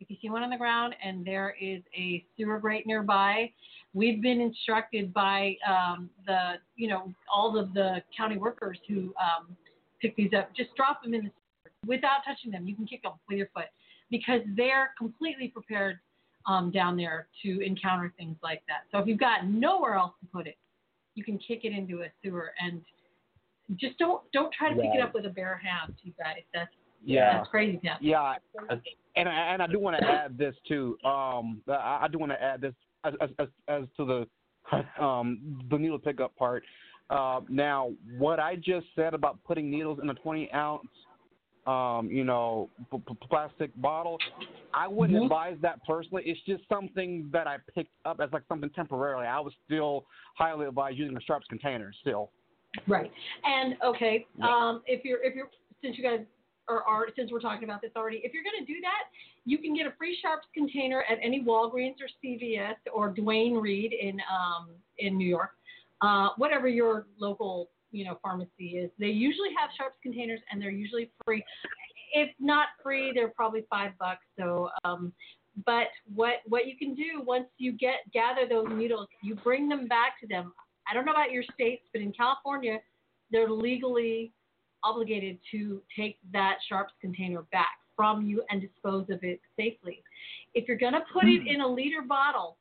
if 0.00 0.10
you 0.10 0.16
see 0.20 0.28
one 0.28 0.42
on 0.42 0.50
the 0.50 0.56
ground 0.56 0.94
and 1.02 1.24
there 1.24 1.56
is 1.60 1.82
a 1.96 2.24
sewer 2.36 2.58
grate 2.58 2.86
nearby, 2.86 3.50
we've 3.94 4.20
been 4.20 4.40
instructed 4.40 5.12
by 5.14 5.56
um, 5.66 6.10
the 6.26 6.54
you 6.76 6.88
know 6.88 7.12
all 7.32 7.58
of 7.58 7.72
the 7.72 8.02
county 8.16 8.36
workers 8.36 8.78
who 8.88 9.14
um, 9.18 9.56
pick 10.00 10.14
these 10.16 10.30
up, 10.36 10.54
just 10.54 10.74
drop 10.76 11.02
them 11.02 11.14
in 11.14 11.24
the 11.24 11.30
sewer 11.30 11.96
without 11.96 12.18
touching 12.26 12.50
them. 12.50 12.68
You 12.68 12.76
can 12.76 12.86
kick 12.86 13.02
them 13.02 13.12
with 13.28 13.38
your 13.38 13.48
foot 13.54 13.66
because 14.10 14.42
they're 14.56 14.90
completely 14.98 15.48
prepared 15.48 15.98
um, 16.46 16.70
down 16.70 16.96
there 16.96 17.26
to 17.42 17.60
encounter 17.64 18.12
things 18.18 18.36
like 18.42 18.62
that. 18.68 18.82
So 18.92 18.98
if 18.98 19.06
you've 19.06 19.18
got 19.18 19.46
nowhere 19.46 19.94
else 19.94 20.12
to 20.20 20.26
put 20.26 20.46
it, 20.46 20.56
you 21.14 21.24
can 21.24 21.38
kick 21.38 21.60
it 21.64 21.72
into 21.72 22.02
a 22.02 22.06
sewer 22.22 22.52
and 22.60 22.82
just 23.76 23.98
don't 23.98 24.22
don't 24.32 24.52
try 24.52 24.68
to 24.70 24.74
pick 24.76 24.90
it 24.94 25.00
up 25.00 25.14
with 25.14 25.26
a 25.26 25.30
bare 25.30 25.56
hand, 25.62 25.94
you 26.02 26.12
guys. 26.18 26.42
That's 26.52 26.70
Yeah. 27.04 27.38
that's 27.38 27.48
crazy, 27.48 27.78
Pam. 27.78 27.96
Yeah, 28.00 28.36
and 29.16 29.28
I- 29.28 29.52
and 29.52 29.62
I 29.62 29.66
do 29.66 29.78
want 29.78 29.96
to 29.98 30.04
add 30.06 30.36
this 30.38 30.54
too. 30.66 30.98
Um, 31.04 31.62
I, 31.68 32.00
I 32.02 32.08
do 32.10 32.18
want 32.18 32.32
to 32.32 32.42
add 32.42 32.60
this 32.60 32.74
as 33.04 33.14
as 33.20 33.30
as, 33.38 33.48
as 33.68 33.82
to 33.96 34.04
the 34.04 35.02
um 35.02 35.60
the 35.70 35.78
needle 35.78 35.98
pickup 35.98 36.34
part. 36.36 36.62
Uh, 37.10 37.40
now, 37.50 37.92
what 38.18 38.40
I 38.40 38.56
just 38.56 38.86
said 38.96 39.12
about 39.12 39.38
putting 39.44 39.70
needles 39.70 39.98
in 40.02 40.08
a 40.08 40.14
20 40.14 40.50
ounce, 40.52 40.88
um, 41.66 42.08
you 42.10 42.24
know, 42.24 42.70
p- 42.90 42.96
p- 43.06 43.14
plastic 43.28 43.70
bottle, 43.80 44.18
I 44.72 44.88
wouldn't 44.88 45.18
Mhm. 45.18 45.24
advise 45.24 45.58
that 45.60 45.84
personally. 45.86 46.22
It's 46.24 46.40
just 46.46 46.66
something 46.66 47.28
that 47.30 47.46
I 47.46 47.58
picked 47.74 47.92
up 48.06 48.20
as 48.20 48.32
like 48.32 48.44
something 48.48 48.70
temporarily. 48.70 49.26
I 49.26 49.38
would 49.38 49.52
still 49.66 50.06
highly 50.34 50.66
advise 50.66 50.96
using 50.96 51.14
a 51.16 51.20
sharps 51.20 51.46
container 51.48 51.92
still. 51.92 52.30
Right. 52.86 53.10
And 53.44 53.76
okay, 53.84 54.26
um, 54.42 54.82
if 54.86 55.04
you're 55.04 55.22
if 55.22 55.34
you're 55.34 55.48
since 55.82 55.96
you 55.96 56.02
guys 56.02 56.20
are, 56.68 56.82
are 56.82 57.06
since 57.16 57.30
we're 57.30 57.40
talking 57.40 57.64
about 57.64 57.82
this 57.82 57.90
already, 57.96 58.20
if 58.24 58.32
you're 58.32 58.42
going 58.42 58.64
to 58.64 58.72
do 58.72 58.80
that, 58.80 59.04
you 59.44 59.58
can 59.58 59.74
get 59.74 59.86
a 59.86 59.92
free 59.98 60.18
Sharps 60.20 60.46
container 60.54 61.04
at 61.10 61.18
any 61.22 61.42
Walgreens 61.42 61.96
or 62.00 62.08
CVS 62.24 62.76
or 62.92 63.10
Duane 63.10 63.54
Reade 63.54 63.92
in 63.92 64.18
um, 64.30 64.70
in 64.98 65.16
New 65.16 65.28
York, 65.28 65.50
uh, 66.00 66.30
whatever 66.36 66.68
your 66.68 67.06
local 67.18 67.70
you 67.90 68.04
know 68.04 68.18
pharmacy 68.22 68.78
is. 68.78 68.90
They 68.98 69.08
usually 69.08 69.50
have 69.58 69.70
Sharps 69.76 69.96
containers 70.02 70.40
and 70.50 70.60
they're 70.60 70.70
usually 70.70 71.10
free. 71.24 71.44
If 72.14 72.30
not 72.38 72.68
free, 72.82 73.12
they're 73.14 73.28
probably 73.28 73.66
five 73.70 73.92
bucks. 73.98 74.24
So. 74.38 74.70
Um, 74.84 75.12
but 75.66 75.86
what 76.12 76.38
what 76.48 76.66
you 76.66 76.76
can 76.76 76.96
do 76.96 77.22
once 77.24 77.46
you 77.58 77.70
get 77.70 78.10
gather 78.12 78.48
those 78.48 78.66
needles, 78.72 79.06
you 79.22 79.36
bring 79.36 79.68
them 79.68 79.86
back 79.86 80.18
to 80.20 80.26
them. 80.26 80.52
I 80.88 80.94
don't 80.94 81.04
know 81.04 81.12
about 81.12 81.30
your 81.32 81.44
states, 81.54 81.82
but 81.92 82.02
in 82.02 82.12
California, 82.12 82.78
they're 83.30 83.50
legally 83.50 84.32
obligated 84.82 85.38
to 85.50 85.82
take 85.96 86.18
that 86.32 86.58
sharps 86.68 86.92
container 87.00 87.42
back 87.52 87.78
from 87.96 88.26
you 88.26 88.42
and 88.50 88.60
dispose 88.60 89.06
of 89.08 89.22
it 89.22 89.40
safely. 89.56 90.02
If 90.54 90.68
you're 90.68 90.76
going 90.76 90.92
to 90.92 91.02
put 91.12 91.24
it 91.24 91.42
hmm. 91.42 91.48
in 91.48 91.60
a 91.60 91.66
liter 91.66 92.02
bottle, 92.02 92.58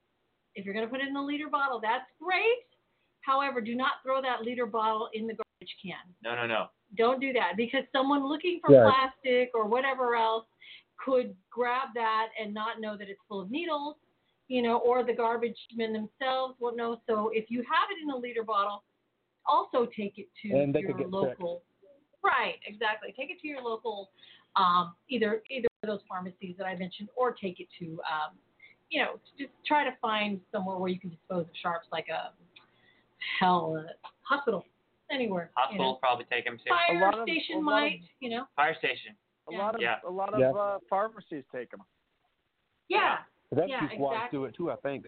if 0.55 0.65
you're 0.65 0.73
going 0.73 0.85
to 0.85 0.91
put 0.91 1.01
it 1.01 1.07
in 1.07 1.15
a 1.15 1.23
liter 1.23 1.49
bottle, 1.49 1.79
that's 1.81 2.05
great. 2.21 2.65
However, 3.21 3.61
do 3.61 3.75
not 3.75 3.93
throw 4.03 4.21
that 4.21 4.43
liter 4.43 4.65
bottle 4.65 5.09
in 5.13 5.27
the 5.27 5.33
garbage 5.33 5.75
can. 5.81 5.95
No, 6.23 6.35
no, 6.35 6.45
no. 6.45 6.67
Don't 6.97 7.19
do 7.19 7.33
that 7.33 7.53
because 7.57 7.83
someone 7.91 8.27
looking 8.27 8.59
for 8.63 8.73
Right. 8.73 8.93
plastic 8.93 9.51
or 9.55 9.65
whatever 9.65 10.15
else 10.15 10.45
could 11.03 11.35
grab 11.49 11.89
that 11.95 12.29
and 12.39 12.53
not 12.53 12.79
know 12.79 12.95
that 12.97 13.09
it's 13.09 13.19
full 13.27 13.41
of 13.41 13.49
needles, 13.49 13.95
you 14.53 14.61
know, 14.61 14.77
or 14.89 15.03
the 15.03 15.13
garbage 15.13 15.57
men 15.75 15.91
themselves 15.93 16.53
won't 16.59 16.77
know. 16.77 17.01
So 17.07 17.31
if 17.33 17.45
you 17.49 17.61
have 17.63 17.87
it 17.91 17.97
in 18.03 18.09
a 18.11 18.15
liter 18.15 18.43
bottle, 18.43 18.83
also 19.47 19.85
take 19.97 20.19
it 20.19 20.27
to 20.43 20.47
And 20.55 20.73
they 20.73 20.81
your 20.81 20.89
could 20.91 20.97
get 20.99 21.05
sick. 21.07 21.13
local. 21.13 21.63
Right, 22.23 22.55
exactly. 22.67 23.13
Take 23.17 23.31
it 23.31 23.39
to 23.41 23.47
your 23.47 23.61
local, 23.63 24.11
um, 24.55 24.93
either 25.09 25.41
either 25.49 25.67
of 25.81 25.87
those 25.87 26.01
pharmacies 26.07 26.53
that 26.59 26.65
I 26.67 26.75
mentioned, 26.75 27.09
or 27.15 27.31
take 27.31 27.59
it 27.59 27.67
to, 27.79 27.85
um, 28.13 28.31
you 28.91 29.01
know, 29.01 29.19
just 29.39 29.49
try 29.65 29.83
to 29.83 29.93
find 29.99 30.39
somewhere 30.51 30.77
where 30.77 30.89
you 30.89 30.99
can 30.99 31.09
dispose 31.09 31.45
of 31.47 31.55
sharps, 31.61 31.87
like 31.91 32.07
a 32.09 32.31
hell 33.39 33.83
uh, 33.83 34.07
hospital, 34.21 34.63
anywhere. 35.11 35.49
you 35.55 35.61
Hospital 35.61 35.91
know. 35.93 35.95
probably 35.95 36.25
take 36.31 36.45
them 36.45 36.57
too. 36.59 36.69
Fire 36.69 37.01
lot 37.01 37.17
of- 37.17 37.23
station 37.27 37.55
a 37.55 37.59
lot 37.59 37.77
of- 37.77 37.89
might, 37.89 38.01
you 38.19 38.29
know. 38.29 38.45
Fire 38.55 38.75
station. 38.77 39.15
A 39.49 39.51
Yeah. 39.51 39.57
lot 39.57 39.75
of 39.75 39.81
Yeah. 39.81 39.99
a 40.05 40.09
lot 40.11 40.33
of 40.35 40.39
Yeah. 40.39 40.51
uh, 40.51 40.77
pharmacies 40.89 41.43
take 41.51 41.71
them. 41.71 41.83
Yeah. 42.87 43.17
Rescue 43.53 43.73
Yeah, 43.73 43.89
squads 43.93 44.15
exactly. 44.15 44.39
do 44.39 44.45
it 44.45 44.55
too, 44.55 44.71
I 44.71 44.75
think. 44.77 45.05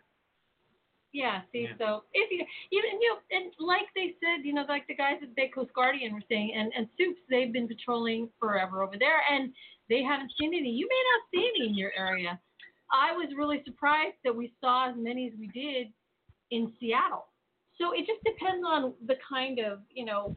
Yeah, 1.13 1.41
see, 1.51 1.61
Yeah. 1.61 1.77
so 1.77 2.03
if 2.13 2.29
you, 2.29 2.45
even 2.71 3.01
you 3.01 3.09
know, 3.09 3.19
and 3.31 3.53
like 3.59 3.87
they 3.95 4.15
said, 4.19 4.43
you 4.43 4.53
know, 4.53 4.65
like 4.67 4.85
the 4.87 4.95
guys 4.95 5.15
at 5.23 5.33
Bay 5.33 5.47
Coast 5.47 5.71
Guardian 5.73 6.13
were 6.13 6.23
saying, 6.27 6.53
and 6.53 6.73
and 6.75 6.89
Soups, 6.97 7.21
they've 7.29 7.53
been 7.53 7.69
patrolling 7.69 8.29
forever 8.37 8.83
over 8.83 8.97
there, 8.99 9.21
and 9.31 9.53
they 9.87 10.03
haven't 10.03 10.31
seen 10.37 10.53
any. 10.53 10.69
You 10.69 10.87
may 10.89 11.03
not 11.13 11.21
see 11.31 11.51
any 11.55 11.69
in 11.69 11.75
your 11.75 11.93
area. 11.97 12.39
I 12.91 13.13
was 13.13 13.29
really 13.35 13.63
surprised 13.65 14.17
that 14.25 14.35
we 14.35 14.53
saw 14.59 14.89
as 14.89 14.95
many 14.97 15.27
as 15.27 15.39
we 15.39 15.47
did 15.47 15.87
in 16.51 16.73
Seattle. 16.79 17.27
So 17.79 17.93
it 17.93 18.05
just 18.05 18.23
depends 18.25 18.65
on 18.67 18.93
the 19.07 19.15
kind 19.27 19.59
of, 19.59 19.79
you 19.89 20.05
know, 20.05 20.35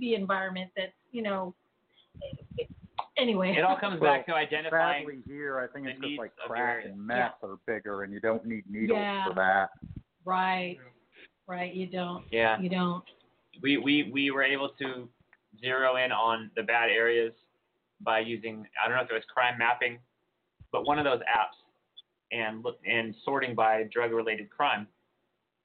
the 0.00 0.14
environment 0.14 0.70
that's, 0.76 0.92
you 1.12 1.22
know. 1.22 1.54
Anyway. 3.18 3.54
It 3.56 3.64
all 3.64 3.78
comes 3.78 4.00
back 4.00 4.26
to 4.26 4.34
identifying 4.34 5.06
Sadly, 5.06 5.22
here 5.26 5.58
I 5.58 5.72
think 5.72 5.86
it's 5.88 6.00
just 6.00 6.18
like 6.18 6.32
of 6.44 6.50
crack 6.50 6.84
and 6.84 6.98
meth 6.98 7.42
are 7.42 7.58
bigger, 7.66 8.02
and 8.02 8.12
you 8.12 8.20
don't 8.20 8.44
need 8.44 8.64
needles 8.70 8.98
Yeah. 8.98 9.28
for 9.28 9.34
that. 9.34 9.70
Right. 10.24 10.76
Right. 11.46 11.72
You 11.72 11.86
don't. 11.86 12.24
Yeah. 12.30 12.60
You 12.60 12.68
don't. 12.68 13.04
we, 13.62 13.78
we, 13.78 14.10
we 14.12 14.30
were 14.30 14.42
able 14.42 14.70
to 14.80 15.08
zero 15.60 15.96
in 15.96 16.12
on 16.12 16.50
the 16.56 16.62
bad 16.62 16.90
areas 16.90 17.32
by 18.02 18.20
using 18.20 18.66
I 18.82 18.88
don't 18.88 18.96
know 18.96 19.02
if 19.02 19.10
it 19.10 19.14
was 19.14 19.22
crime 19.32 19.58
mapping, 19.58 19.98
but 20.72 20.86
one 20.86 20.98
of 20.98 21.04
those 21.04 21.20
apps 21.20 21.56
and 22.32 22.62
look 22.62 22.78
and 22.86 23.14
sorting 23.24 23.54
by 23.54 23.84
drug 23.92 24.12
related 24.12 24.50
crime. 24.50 24.86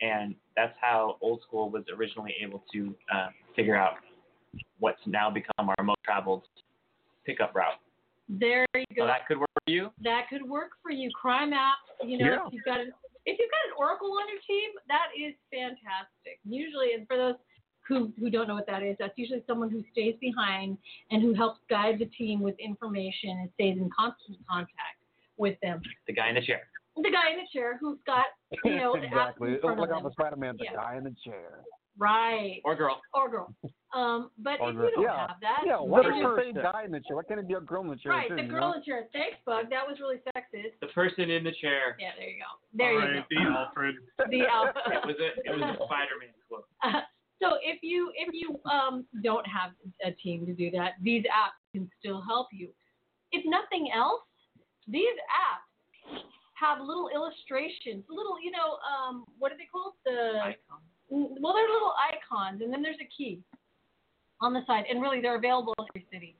And 0.01 0.35
that's 0.55 0.75
how 0.79 1.17
old 1.21 1.41
school 1.41 1.69
was 1.69 1.83
originally 1.95 2.33
able 2.41 2.63
to 2.73 2.95
uh, 3.13 3.27
figure 3.55 3.75
out 3.75 3.95
what's 4.79 5.01
now 5.05 5.29
become 5.29 5.69
our 5.69 5.83
most 5.83 5.99
traveled 6.03 6.43
pickup 7.25 7.53
route. 7.55 7.79
There 8.29 8.65
you 8.75 8.85
go. 8.95 9.03
So 9.03 9.07
that 9.07 9.27
could 9.27 9.39
work 9.39 9.49
for 9.65 9.71
you. 9.71 9.91
that 10.03 10.27
could 10.29 10.47
work 10.47 10.71
for 10.81 10.91
you. 10.91 11.09
Crime 11.13 11.53
app, 11.53 11.77
you 12.05 12.17
know, 12.17 12.25
Yeah. 12.25 12.47
if 12.47 12.53
you've 12.53 12.63
got 12.65 12.79
an 12.79 12.91
if 13.25 13.37
you've 13.39 13.51
got 13.51 13.63
an 13.69 13.73
Oracle 13.77 14.11
on 14.13 14.27
your 14.29 14.39
team, 14.47 14.71
that 14.87 15.09
is 15.15 15.35
fantastic. 15.51 16.39
Usually, 16.43 16.93
and 16.93 17.05
for 17.07 17.17
those 17.17 17.35
who 17.87 18.11
who 18.19 18.29
don't 18.29 18.47
know 18.47 18.55
what 18.55 18.67
that 18.67 18.83
is, 18.83 18.95
that's 18.99 19.13
usually 19.17 19.43
someone 19.47 19.69
who 19.69 19.83
stays 19.91 20.15
behind 20.21 20.77
and 21.11 21.21
who 21.21 21.33
helps 21.33 21.59
guide 21.69 21.99
the 21.99 22.05
team 22.05 22.39
with 22.41 22.55
information 22.59 23.29
and 23.41 23.49
stays 23.55 23.77
in 23.77 23.89
constant 23.97 24.37
contact 24.49 24.97
with 25.37 25.59
them. 25.61 25.81
The 26.07 26.13
guy 26.13 26.29
in 26.29 26.35
the 26.35 26.41
chair. 26.41 26.61
The 26.95 27.11
guy 27.11 27.31
in 27.31 27.37
the 27.37 27.47
chair 27.53 27.77
who's 27.79 27.99
got 28.05 28.25
you 28.63 28.75
know 28.77 28.93
the 28.93 29.05
app 29.07 29.37
exactly. 29.37 29.47
in 29.49 29.53
It 29.55 29.61
front 29.61 29.79
looks 29.79 29.89
of 29.91 29.93
oh, 29.93 29.95
like 29.95 29.99
them. 30.01 30.05
off 30.05 30.05
of 30.05 30.13
Spider-Man, 30.13 30.57
the 30.57 30.63
Yeah. 30.65 30.75
guy 30.75 30.95
in 30.97 31.03
the 31.03 31.15
chair. 31.23 31.61
Right. 32.01 32.61
Or 32.65 32.75
girl. 32.75 32.99
Or 33.13 33.29
girl. 33.29 33.53
Um, 33.93 34.31
but 34.39 34.59
Or 34.59 34.71
if 34.71 34.75
girl. 34.75 34.85
you 34.89 34.95
don't 34.95 35.03
yeah. 35.03 35.27
have 35.27 35.37
that, 35.41 35.61
Yeah, 35.65 35.77
why 35.77 36.01
then 36.01 36.13
do 36.13 36.17
you- 36.17 36.29
you 36.29 36.35
say 36.37 36.51
guy 36.53 36.83
in 36.83 36.91
the 36.91 36.99
chair? 37.01 37.15
Why 37.15 37.23
can't 37.27 37.39
it 37.39 37.47
be 37.47 37.53
a 37.53 37.61
girl 37.61 37.81
in 37.83 37.89
the 37.89 37.95
chair 37.97 38.11
Right, 38.13 38.27
too? 38.27 38.35
the 38.37 38.41
you 38.43 38.47
girl 38.49 38.69
know? 38.69 38.73
in 38.73 38.79
the 38.79 38.85
chair. 38.85 39.07
Thanks, 39.13 39.37
Bug. 39.45 39.69
That 39.69 39.85
was 39.87 39.99
really 39.99 40.17
sexist. 40.35 40.79
The 40.81 40.87
person 40.87 41.29
in 41.29 41.43
the 41.43 41.51
chair. 41.61 41.95
Yeah, 41.99 42.13
there 42.17 42.27
you 42.29 42.39
go. 42.39 42.45
There 42.73 42.87
All 42.87 42.93
you 42.93 42.99
right, 43.19 43.29
go. 43.29 43.35
the 43.35 43.41
Alfred. 43.59 43.95
The 44.31 44.47
Alfred. 44.47 44.95
It 44.97 45.05
was 45.05 45.15
a 45.19 45.29
it 45.45 45.51
was 45.59 45.77
a 45.79 45.85
Spider-Man 45.85 46.33
quote. 46.49 46.65
Uh, 46.81 47.01
so 47.41 47.57
if 47.61 47.83
you 47.83 48.11
if 48.15 48.33
you 48.33 48.59
um, 48.71 49.05
don't 49.21 49.45
have 49.45 49.71
a 50.03 50.11
team 50.11 50.45
to 50.47 50.53
do 50.53 50.71
that, 50.71 50.93
these 51.03 51.23
apps 51.25 51.59
can 51.71 51.87
still 51.99 52.21
help 52.21 52.47
you. 52.51 52.69
If 53.31 53.43
nothing 53.45 53.91
else, 53.93 54.23
these 54.87 55.17
apps 55.29 56.21
have 56.55 56.79
little 56.79 57.09
illustrations, 57.13 58.05
little 58.09 58.37
you 58.41 58.51
know 58.51 58.77
um, 58.87 59.25
what 59.37 59.51
are 59.51 59.57
they 59.57 59.67
called? 59.71 59.93
The 60.05 60.11
Mm, 60.11 60.55
well, 61.11 61.53
they're 61.53 61.69
little 61.69 61.93
icons, 61.99 62.61
and 62.61 62.71
then 62.71 62.81
there's 62.81 62.97
a 63.01 63.09
key 63.15 63.39
on 64.39 64.53
the 64.53 64.61
side, 64.65 64.85
and 64.89 65.01
really 65.01 65.21
they're 65.21 65.35
available 65.35 65.75
in 65.77 65.85
every 65.89 66.07
city 66.11 66.35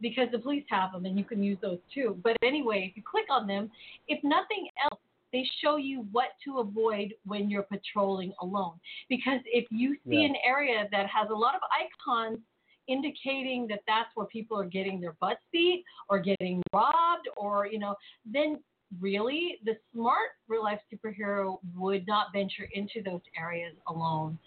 because 0.00 0.28
the 0.32 0.38
police 0.38 0.64
have 0.68 0.92
them, 0.92 1.04
and 1.04 1.18
you 1.18 1.24
can 1.24 1.42
use 1.42 1.58
those 1.62 1.78
too. 1.94 2.18
But 2.22 2.36
anyway, 2.42 2.88
if 2.90 2.96
you 2.96 3.02
click 3.02 3.26
on 3.30 3.46
them, 3.46 3.70
if 4.08 4.22
nothing 4.24 4.68
else, 4.82 5.00
they 5.32 5.44
show 5.62 5.76
you 5.76 6.06
what 6.12 6.28
to 6.44 6.58
avoid 6.58 7.14
when 7.26 7.50
you're 7.50 7.64
patrolling 7.64 8.32
alone. 8.40 8.74
Because 9.08 9.40
if 9.44 9.66
you 9.70 9.94
see 10.08 10.22
Yeah. 10.22 10.28
an 10.28 10.36
area 10.44 10.88
that 10.90 11.06
has 11.08 11.30
a 11.30 11.34
lot 11.34 11.54
of 11.54 11.60
icons 11.70 12.38
indicating 12.86 13.66
that 13.66 13.80
that's 13.86 14.14
where 14.14 14.26
people 14.26 14.58
are 14.58 14.64
getting 14.64 15.00
their 15.00 15.14
butts 15.14 15.42
beat 15.50 15.84
or 16.08 16.20
getting 16.20 16.62
robbed 16.72 17.28
or 17.36 17.66
you 17.66 17.80
know 17.80 17.96
then 18.24 18.62
really 19.00 19.58
the 19.64 19.76
smart 19.92 20.30
real 20.48 20.62
life 20.62 20.80
superhero 20.92 21.58
would 21.76 22.06
not 22.06 22.28
venture 22.32 22.68
into 22.72 23.02
those 23.02 23.20
areas 23.38 23.74
alone 23.88 24.38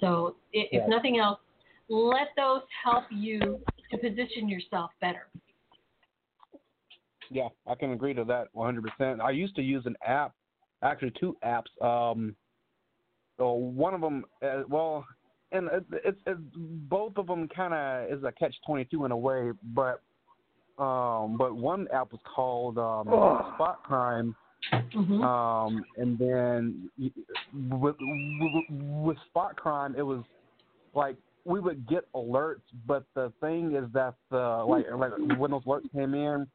so 0.00 0.36
i 0.54 0.68
if 0.72 0.88
nothing 0.88 1.18
else 1.18 1.38
let 1.88 2.28
those 2.36 2.62
help 2.84 3.04
you 3.10 3.60
to 3.90 3.98
position 3.98 4.48
yourself 4.48 4.90
better. 5.00 5.28
Yeah, 7.30 7.48
I 7.66 7.74
can 7.74 7.92
agree 7.92 8.14
to 8.14 8.24
that 8.24 8.48
100%. 8.54 9.20
I 9.20 9.30
used 9.30 9.54
to 9.56 9.62
use 9.62 9.84
an 9.86 9.96
app, 10.06 10.32
actually 10.82 11.12
two 11.18 11.36
apps. 11.44 11.66
Um, 11.82 12.34
so 13.36 13.52
one 13.52 13.94
of 13.94 14.00
them, 14.00 14.24
uh, 14.42 14.62
well, 14.68 15.06
and 15.52 15.68
it's, 15.72 15.86
it's, 16.04 16.20
it's 16.26 16.40
both 16.56 17.16
of 17.16 17.26
them 17.26 17.48
kind 17.48 17.74
of 17.74 18.18
is 18.18 18.24
a 18.24 18.32
catch 18.32 18.54
22 18.66 19.04
in 19.04 19.12
a 19.12 19.16
way, 19.16 19.50
but 19.74 20.02
um, 20.78 21.36
but 21.36 21.56
one 21.56 21.88
app 21.92 22.12
was 22.12 22.20
called 22.24 22.78
um, 22.78 23.08
Oh. 23.08 23.52
Spot 23.54 23.82
Crime. 23.82 24.34
Mm-hmm. 24.72 25.22
Um, 25.22 25.84
and 25.96 26.18
then 26.18 26.90
with, 27.70 27.96
with, 28.00 28.64
with 28.70 29.16
Spot 29.28 29.56
Crime, 29.56 29.94
it 29.96 30.02
was 30.02 30.24
like 30.94 31.16
we 31.44 31.60
would 31.60 31.88
get 31.88 32.10
alerts, 32.12 32.62
but 32.86 33.04
the 33.14 33.32
thing 33.40 33.74
is 33.76 33.84
that 33.94 34.14
the 34.30 34.64
like 34.68 34.84
like 34.94 35.12
when 35.38 35.50
those 35.52 35.62
alerts 35.64 35.90
came 35.92 36.14
in, 36.14 36.46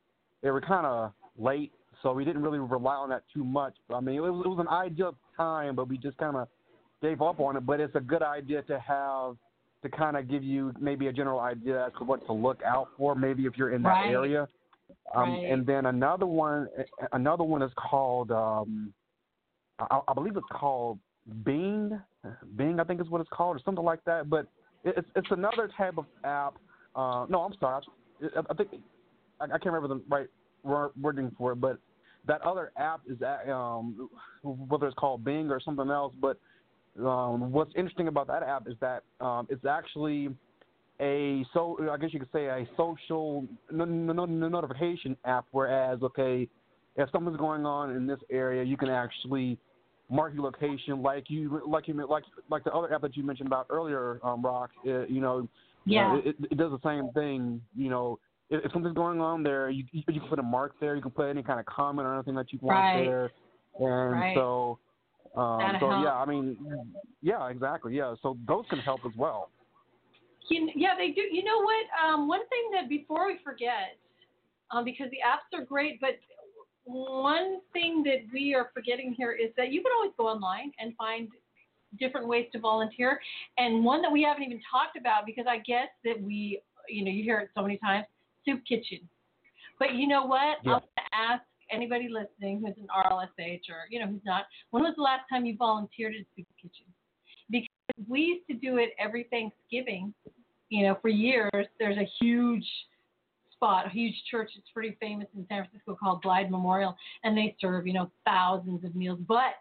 they 0.41 0.51
were 0.51 0.61
kind 0.61 0.85
of 0.85 1.13
late, 1.37 1.71
so 2.01 2.13
we 2.13 2.25
didn't 2.25 2.43
really 2.43 2.59
rely 2.59 2.95
on 2.95 3.09
that 3.09 3.23
too 3.33 3.43
much. 3.43 3.73
I 3.89 4.01
mean, 4.01 4.15
it 4.15 4.19
was, 4.19 4.43
it 4.45 4.49
was 4.49 4.59
an 4.59 4.67
ideal 4.67 5.15
time, 5.37 5.75
but 5.75 5.87
we 5.87 5.97
just 5.97 6.17
kind 6.17 6.35
of 6.35 6.47
gave 7.01 7.21
up 7.21 7.39
on 7.39 7.57
it. 7.57 7.65
But 7.65 7.79
it's 7.79 7.95
a 7.95 8.01
good 8.01 8.21
idea 8.21 8.61
to 8.63 8.79
have 8.79 9.37
to 9.83 9.89
kind 9.89 10.17
of 10.17 10.29
give 10.29 10.43
you 10.43 10.73
maybe 10.79 11.07
a 11.07 11.13
general 11.13 11.39
idea 11.39 11.85
as 11.85 11.93
to 11.99 12.03
what 12.03 12.25
to 12.25 12.33
look 12.33 12.61
out 12.63 12.89
for, 12.97 13.15
maybe 13.15 13.45
if 13.45 13.57
you're 13.57 13.71
in 13.71 13.83
that 13.83 13.89
Right. 13.89 14.09
area. 14.09 14.47
Um, 15.13 15.35
Right. 15.35 15.51
And 15.51 15.65
then 15.65 15.85
another 15.85 16.25
one, 16.25 16.67
another 17.11 17.43
one 17.43 17.61
is 17.61 17.71
called, 17.75 18.31
um, 18.31 18.93
I, 19.79 19.99
I 20.07 20.13
believe 20.13 20.37
it's 20.37 20.47
called 20.51 20.99
Bing. 21.43 21.99
Bing, 22.55 22.79
I 22.79 22.83
think 22.83 23.01
is 23.01 23.09
what 23.09 23.21
it's 23.21 23.29
called, 23.29 23.57
or 23.57 23.59
something 23.63 23.83
like 23.83 24.03
that. 24.05 24.29
But 24.29 24.47
it's 24.83 25.07
it's 25.15 25.31
another 25.31 25.69
type 25.77 25.97
of 25.97 26.05
app. 26.23 26.55
Uh, 26.95 27.25
no, 27.29 27.41
I'm 27.41 27.53
sorry. 27.59 27.83
I, 28.35 28.39
I 28.49 28.53
think 28.53 28.69
I, 29.39 29.45
I 29.45 29.47
can't 29.47 29.65
remember 29.65 29.87
the 29.89 30.01
right 30.09 30.27
wording 30.63 31.31
for 31.37 31.51
it, 31.51 31.57
but 31.57 31.77
that 32.25 32.41
other 32.41 32.71
app 32.77 33.01
is 33.07 33.17
um, 33.51 34.09
whether 34.43 34.87
it's 34.87 34.95
called 34.95 35.23
Bing 35.23 35.49
or 35.51 35.59
something 35.59 35.89
else. 35.89 36.13
But 36.21 36.39
um, 36.99 37.51
what's 37.51 37.71
interesting 37.75 38.07
about 38.07 38.27
that 38.27 38.43
app 38.43 38.67
is 38.67 38.75
that 38.79 39.03
um, 39.19 39.47
it's 39.49 39.65
actually 39.65 40.29
a 40.99 41.43
so 41.53 41.77
I 41.91 41.97
guess 41.97 42.13
you 42.13 42.19
could 42.19 42.31
say 42.31 42.45
a 42.45 42.67
social 42.77 43.47
no, 43.71 43.85
no, 43.85 44.13
no, 44.13 44.25
no 44.25 44.47
notification 44.47 45.17
app. 45.25 45.45
Whereas, 45.51 46.01
okay, 46.03 46.47
if 46.95 47.09
something's 47.11 47.37
going 47.37 47.65
on 47.65 47.95
in 47.95 48.05
this 48.05 48.19
area, 48.31 48.63
you 48.63 48.77
can 48.77 48.89
actually 48.89 49.57
mark 50.09 50.33
your 50.33 50.43
location 50.43 51.01
like 51.01 51.29
you 51.29 51.61
like 51.67 51.87
you 51.87 52.07
like 52.07 52.23
like 52.49 52.63
the 52.63 52.71
other 52.71 52.93
app 52.93 53.01
that 53.01 53.17
you 53.17 53.23
mentioned 53.23 53.47
about 53.47 53.65
earlier, 53.69 54.19
um, 54.23 54.43
Rock. 54.43 54.69
Uh, 54.85 55.05
you 55.05 55.19
know, 55.19 55.47
Yeah. 55.85 56.19
it, 56.23 56.35
it 56.51 56.57
does 56.57 56.71
the 56.71 56.79
same 56.87 57.09
thing. 57.13 57.59
You 57.75 57.89
know, 57.89 58.19
if, 58.51 58.65
if 58.65 58.71
something's 58.71 58.95
going 58.95 59.19
on 59.19 59.41
there, 59.41 59.71
you 59.71 59.85
you 59.91 60.03
can 60.03 60.21
put 60.29 60.37
a 60.37 60.43
mark 60.43 60.75
there. 60.79 60.95
You 60.95 61.01
can 61.01 61.11
put 61.11 61.27
any 61.27 61.41
kind 61.41 61.59
of 61.59 61.65
comment 61.65 62.07
or 62.07 62.13
anything 62.13 62.35
that 62.35 62.53
you 62.53 62.59
want 62.61 62.85
Right. 62.85 63.05
there, 63.05 63.31
and 63.79 64.21
Right. 64.21 64.33
so. 64.35 64.77
Um, 65.35 65.59
so 65.79 65.89
help. 65.89 66.03
yeah, 66.03 66.13
I 66.13 66.25
mean, 66.25 66.57
yeah, 67.21 67.49
exactly, 67.49 67.95
yeah. 67.95 68.13
So 68.21 68.37
those 68.47 68.65
can 68.69 68.79
help 68.79 69.01
as 69.05 69.13
well. 69.17 69.49
You, 70.49 70.69
yeah, 70.75 70.95
they 70.97 71.09
do. 71.09 71.21
You 71.21 71.43
know 71.43 71.61
what? 71.61 71.85
Um, 72.05 72.27
one 72.27 72.47
thing 72.49 72.69
that 72.73 72.89
before 72.89 73.27
we 73.27 73.39
forget, 73.43 73.97
um, 74.71 74.85
because 74.85 75.07
the 75.09 75.17
apps 75.25 75.57
are 75.57 75.65
great, 75.65 75.99
but 75.99 76.19
one 76.85 77.59
thing 77.71 78.03
that 78.03 78.25
we 78.31 78.53
are 78.53 78.69
forgetting 78.73 79.15
here 79.17 79.31
is 79.31 79.51
that 79.57 79.71
you 79.71 79.81
can 79.81 79.91
always 79.95 80.11
go 80.17 80.27
online 80.27 80.71
and 80.79 80.93
find 80.97 81.29
different 81.99 82.27
ways 82.27 82.47
to 82.51 82.59
volunteer. 82.59 83.19
And 83.57 83.83
one 83.83 84.01
that 84.01 84.11
we 84.11 84.23
haven't 84.23 84.43
even 84.43 84.59
talked 84.69 84.97
about 84.97 85.25
because 85.25 85.45
I 85.47 85.59
guess 85.59 85.87
that 86.03 86.21
we, 86.21 86.61
you 86.89 87.05
know, 87.05 87.11
you 87.11 87.23
hear 87.23 87.39
it 87.39 87.49
so 87.55 87.61
many 87.61 87.77
times, 87.77 88.05
soup 88.45 88.61
kitchen. 88.67 88.99
But 89.79 89.95
you 89.95 90.07
know 90.07 90.25
what? 90.25 90.57
Yeah. 90.63 90.73
I'm 90.73 90.79
going 90.79 90.81
to 90.97 91.15
ask 91.15 91.43
anybody 91.73 92.07
listening 92.09 92.61
who's 92.61 92.75
an 92.77 92.87
RLSH 92.95 93.69
or, 93.69 93.87
you 93.89 93.99
know, 93.99 94.07
who's 94.07 94.21
not, 94.25 94.45
when 94.71 94.83
was 94.83 94.93
the 94.95 95.01
last 95.01 95.23
time 95.29 95.45
you 95.45 95.55
volunteered 95.57 96.13
at 96.15 96.25
soup 96.35 96.47
kitchen? 96.61 96.85
Because 97.49 97.69
we 98.07 98.21
used 98.21 98.47
to 98.47 98.53
do 98.53 98.77
it 98.77 98.91
every 98.99 99.27
Thanksgiving, 99.29 100.13
you 100.69 100.85
know, 100.85 100.97
for 101.01 101.09
years. 101.09 101.67
There's 101.79 101.97
a 101.97 102.09
huge 102.21 102.65
spot, 103.51 103.87
a 103.87 103.89
huge 103.89 104.15
church. 104.29 104.51
It's 104.57 104.69
pretty 104.73 104.97
famous 104.99 105.27
in 105.35 105.45
San 105.49 105.63
Francisco 105.63 105.97
called 105.99 106.21
Glide 106.21 106.51
Memorial, 106.51 106.95
and 107.23 107.37
they 107.37 107.55
serve, 107.59 107.87
you 107.87 107.93
know, 107.93 108.11
thousands 108.25 108.83
of 108.83 108.95
meals. 108.95 109.19
But 109.27 109.55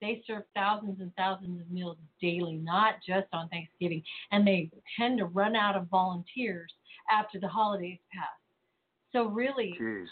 they 0.00 0.22
serve 0.26 0.42
thousands 0.54 1.00
and 1.00 1.14
thousands 1.16 1.60
of 1.60 1.70
meals 1.70 1.96
daily, 2.20 2.56
not 2.56 2.94
just 3.06 3.26
on 3.32 3.48
Thanksgiving. 3.48 4.02
And 4.32 4.46
they 4.46 4.70
tend 4.98 5.18
to 5.18 5.26
run 5.26 5.56
out 5.56 5.76
of 5.76 5.88
volunteers 5.88 6.70
after 7.10 7.40
the 7.40 7.48
holidays 7.48 7.98
pass. 8.12 8.28
So 9.14 9.28
really, 9.28 9.78
Jeez. 9.80 10.08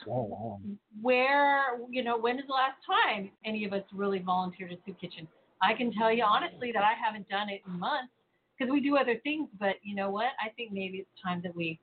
where 1.02 1.78
you 1.90 2.04
know 2.04 2.16
when 2.16 2.38
is 2.38 2.46
the 2.46 2.52
last 2.52 2.76
time 2.86 3.30
any 3.44 3.64
of 3.64 3.72
us 3.72 3.82
really 3.92 4.20
volunteered 4.20 4.72
at 4.72 4.78
soup 4.86 5.00
kitchen 5.00 5.26
i 5.60 5.74
can 5.74 5.92
tell 5.92 6.12
you 6.12 6.22
honestly 6.22 6.70
that 6.72 6.84
i 6.84 6.92
haven't 6.94 7.28
done 7.28 7.48
it 7.48 7.62
in 7.66 7.78
months 7.78 8.12
because 8.56 8.70
we 8.70 8.80
do 8.80 8.96
other 8.96 9.16
things 9.24 9.48
but 9.58 9.76
you 9.82 9.96
know 9.96 10.08
what 10.10 10.30
i 10.44 10.48
think 10.56 10.70
maybe 10.72 10.98
it's 10.98 11.22
time 11.22 11.40
that 11.42 11.54
we 11.54 11.78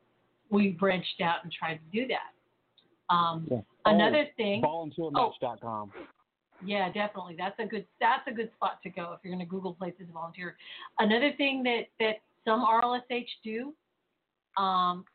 we 0.50 0.70
branched 0.70 1.20
out 1.22 1.44
and 1.44 1.52
tried 1.52 1.76
to 1.76 1.82
do 1.91 2.08
that 2.08 3.14
um 3.14 3.46
Yeah. 3.52 3.60
another 3.86 4.26
Oh, 4.30 4.38
thing 4.38 4.62
Volunteermatch.com. 4.62 5.91
yeah, 6.64 6.91
definitely. 6.91 7.36
That's 7.38 7.60
a 7.60 7.66
good 7.66 7.86
that's 8.00 8.28
a 8.28 8.32
good 8.32 8.52
spot 8.56 8.80
to 8.84 8.90
go 8.90 9.14
if 9.14 9.20
you're 9.24 9.34
going 9.34 9.46
to 9.46 9.50
Google 9.50 9.74
places 9.74 10.08
to 10.08 10.14
volunteer. 10.14 10.58
Another 11.00 11.32
thing 11.38 11.64
that 11.64 11.88
that 12.00 12.18
some 12.46 12.66
RLSH 12.66 13.28
do 13.44 13.74
um, 14.58 15.06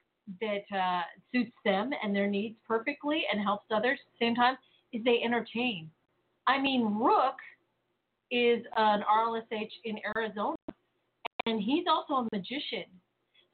that 0.40 0.64
uh, 0.76 1.02
suits 1.32 1.52
them 1.64 1.90
and 2.02 2.14
their 2.14 2.26
needs 2.26 2.56
perfectly 2.66 3.22
and 3.30 3.40
helps 3.40 3.66
others 3.70 3.98
at 4.00 4.18
the 4.18 4.26
same 4.26 4.34
time 4.34 4.56
is 4.92 5.02
they 5.04 5.20
entertain. 5.24 5.90
I 6.46 6.60
mean, 6.60 6.98
Rook 6.98 7.36
is 8.30 8.64
an 8.76 9.02
RLSH 9.02 9.70
in 9.84 9.98
Arizona, 10.16 10.56
and 11.46 11.60
he's 11.60 11.84
also 11.88 12.26
a 12.26 12.28
magician. 12.32 12.84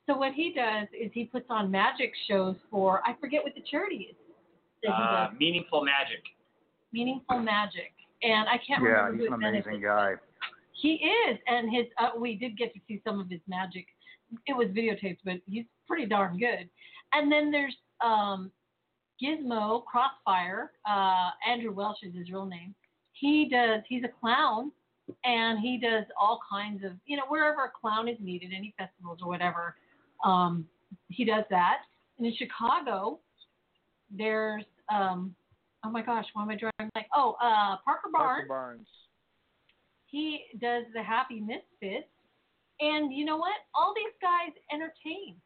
So 0.07 0.17
what 0.17 0.33
he 0.33 0.53
does 0.55 0.89
is 0.99 1.11
he 1.13 1.25
puts 1.25 1.47
on 1.51 1.71
magic 1.71 2.13
shows 2.29 2.57
for 2.71 3.01
I 3.07 3.15
forget 3.21 3.45
what 3.45 3.55
the 3.55 3.63
charity 3.71 4.11
is. 4.11 4.17
Uh, 4.89 5.29
meaningful 5.39 5.85
magic. 5.85 6.23
Meaningful 6.93 7.39
Magic, 7.39 7.93
and 8.23 8.49
I 8.49 8.59
can't 8.67 8.83
Yeah, 8.83 9.07
remember 9.07 9.13
he's 9.13 9.29
who 9.29 9.35
an 9.35 9.45
amazing 9.45 9.83
guy. 9.83 10.15
He 10.73 10.95
is, 10.95 11.39
and 11.47 11.71
his 11.71 11.87
uh, 11.99 12.19
we 12.19 12.35
did 12.35 12.57
get 12.57 12.75
to 12.75 12.81
see 12.89 13.01
some 13.07 13.21
of 13.21 13.29
his 13.31 13.41
magic. 13.47 13.87
It 14.47 14.55
was 14.57 14.69
videotaped, 14.69 15.19
but 15.25 15.35
he's 15.47 15.67
pretty 15.91 16.07
darn 16.07 16.39
good. 16.39 16.71
And 17.13 17.31
then 17.31 17.51
there's 17.51 17.77
um, 18.01 18.53
Gizmo 19.23 19.85
Crossfire. 19.85 20.71
Uh, 20.89 21.31
Andrew 21.47 21.73
Welsh 21.73 21.99
is 22.03 22.15
his 22.15 22.31
real 22.31 22.47
name. 22.47 22.75
He 23.13 23.49
does. 23.51 23.83
He's 23.89 24.05
a 24.05 24.21
clown, 24.21 24.71
and 25.25 25.59
he 25.59 25.79
does 25.79 26.05
all 26.19 26.39
kinds 26.49 26.85
of 26.85 26.93
you 27.07 27.17
know 27.17 27.25
wherever 27.29 27.65
a 27.65 27.71
clown 27.79 28.09
is 28.09 28.17
needed, 28.21 28.53
any 28.57 28.73
festivals 28.79 29.19
or 29.21 29.29
whatever. 29.29 29.75
Um, 30.25 30.67
he 31.09 31.25
does 31.25 31.45
that. 31.51 31.79
And 32.19 32.27
in 32.27 32.35
Chicago, 32.37 33.19
there's 34.17 34.65
um, 34.93 35.35
oh 35.85 35.91
my 35.91 36.03
gosh, 36.03 36.27
why 36.33 36.43
am 36.43 36.51
I 36.51 36.57
drawing 36.57 36.91
like 36.95 37.07
oh 37.15 37.37
uh, 37.43 37.77
Parker 37.85 38.11
Barnes 38.13 38.47
Parker 38.47 38.49
Barnes. 38.49 38.89
he 40.07 40.45
does 40.61 40.85
the 40.95 41.03
Happy 41.03 41.41
Misfits. 41.41 42.07
And 42.81 43.13
you 43.13 43.27
know 43.27 43.37
what? 43.37 43.53
All 43.75 43.93
these 43.95 44.15
guys 44.23 44.55
entertain. 44.73 45.37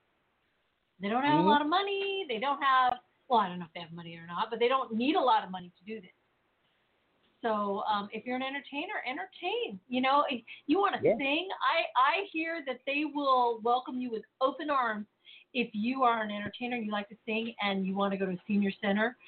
They 1.05 1.11
don't 1.11 1.23
have 1.23 1.39
Mhm. 1.39 1.45
a 1.45 1.49
lot 1.49 1.61
of 1.61 1.69
money. 1.69 2.25
They 2.31 2.39
don't 2.39 2.63
have, 2.63 2.99
well, 3.29 3.41
I 3.41 3.49
don't 3.51 3.59
know 3.59 3.67
if 3.67 3.73
they 3.75 3.81
have 3.81 3.93
money 3.93 4.17
or 4.17 4.27
not, 4.27 4.49
but 4.49 4.59
they 4.59 4.69
don't 4.69 4.91
need 4.95 5.17
a 5.17 5.21
lot 5.21 5.45
of 5.45 5.51
money 5.51 5.71
to 5.77 5.85
do 5.85 6.01
this. 6.01 6.15
So 7.43 7.85
um, 7.87 8.09
if 8.11 8.25
you're 8.25 8.37
an 8.37 8.43
entertainer, 8.43 8.95
entertain. 9.07 9.79
You 9.87 10.01
know, 10.01 10.25
if 10.31 10.43
you 10.67 10.79
want 10.79 10.97
to 10.97 11.07
Yeah. 11.07 11.19
sing. 11.19 11.47
I 11.61 11.85
I 11.95 12.25
hear 12.33 12.65
that 12.65 12.81
they 12.87 13.05
will 13.05 13.61
welcome 13.61 14.01
you 14.01 14.11
with 14.11 14.25
open 14.41 14.71
arms 14.71 15.07
if 15.53 15.69
you 15.75 16.05
are 16.05 16.23
an 16.23 16.31
entertainer 16.31 16.77
and 16.77 16.87
you 16.87 16.91
like 16.91 17.11
to 17.11 17.17
sing 17.27 17.55
and 17.61 17.87
you 17.87 17.95
want 17.95 18.13
to 18.13 18.17
go 18.17 18.25
to 18.25 18.33
a 18.33 18.43
senior 18.47 18.73
center. 18.81 19.19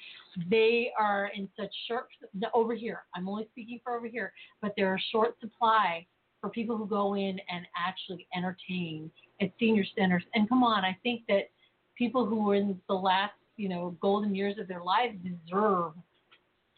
They 0.48 0.92
are 0.98 1.26
in 1.34 1.46
such 1.58 1.74
short 1.86 2.08
over 2.54 2.74
here. 2.74 3.04
I'm 3.14 3.28
only 3.28 3.46
speaking 3.52 3.80
for 3.84 3.98
over 3.98 4.06
here, 4.06 4.32
but 4.62 4.72
they're 4.76 4.94
a 4.94 5.00
short 5.12 5.38
supply 5.40 6.06
for 6.40 6.48
people 6.48 6.78
who 6.78 6.86
go 6.86 7.14
in 7.16 7.38
and 7.50 7.66
actually 7.76 8.26
entertain 8.34 9.10
at 9.42 9.52
senior 9.58 9.84
centers. 9.94 10.24
And 10.34 10.48
come 10.48 10.64
on, 10.64 10.86
I 10.86 10.96
think 11.02 11.26
that 11.28 11.50
people 11.96 12.26
who 12.26 12.50
are 12.50 12.54
in 12.54 12.78
the 12.88 12.94
last 12.94 13.34
you 13.56 13.68
know 13.68 13.96
golden 14.00 14.34
years 14.34 14.58
of 14.58 14.68
their 14.68 14.82
lives 14.82 15.16
deserve 15.22 15.92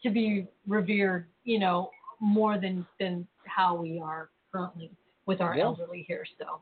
to 0.03 0.09
be 0.09 0.47
revered, 0.67 1.27
you 1.43 1.59
know, 1.59 1.89
more 2.19 2.57
than 2.57 2.85
than 2.99 3.27
how 3.45 3.75
we 3.75 3.99
are 3.99 4.29
currently 4.51 4.89
with 5.25 5.41
our 5.41 5.55
Yeah. 5.57 5.65
elderly 5.65 6.03
here. 6.07 6.25
So, 6.37 6.61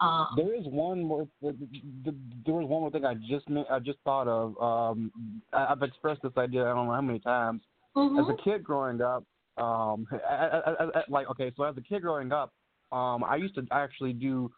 um, 0.00 0.28
There 0.36 0.54
is 0.54 0.66
one 0.66 1.02
more. 1.02 1.28
th- 1.40 1.58
th- 1.58 1.70
th- 2.04 2.16
There 2.44 2.54
was 2.54 2.66
one 2.66 2.80
more 2.80 2.90
thing 2.90 3.04
I 3.04 3.14
just 3.14 3.46
I 3.70 3.78
just 3.80 3.98
thought 4.00 4.28
of. 4.28 4.60
Um, 4.62 5.12
I- 5.52 5.66
I've 5.72 5.82
expressed 5.82 6.22
this 6.22 6.36
idea 6.36 6.62
I 6.70 6.74
don't 6.74 6.86
know 6.86 6.92
how 6.94 7.00
many 7.02 7.20
times. 7.20 7.62
mhm. 7.94 8.18
As 8.22 8.28
a 8.28 8.36
kid 8.42 8.62
growing 8.64 9.00
up, 9.02 9.24
um, 9.58 10.06
I, 10.28 10.34
I, 10.34 10.70
I, 10.70 10.98
I, 11.00 11.04
like 11.08 11.28
okay, 11.30 11.52
so 11.56 11.64
as 11.64 11.76
a 11.76 11.80
kid 11.82 12.00
growing 12.02 12.32
up, 12.32 12.52
um, 12.92 13.24
I 13.24 13.36
used 13.36 13.54
to 13.56 13.66
actually 13.70 14.12
do 14.14 14.50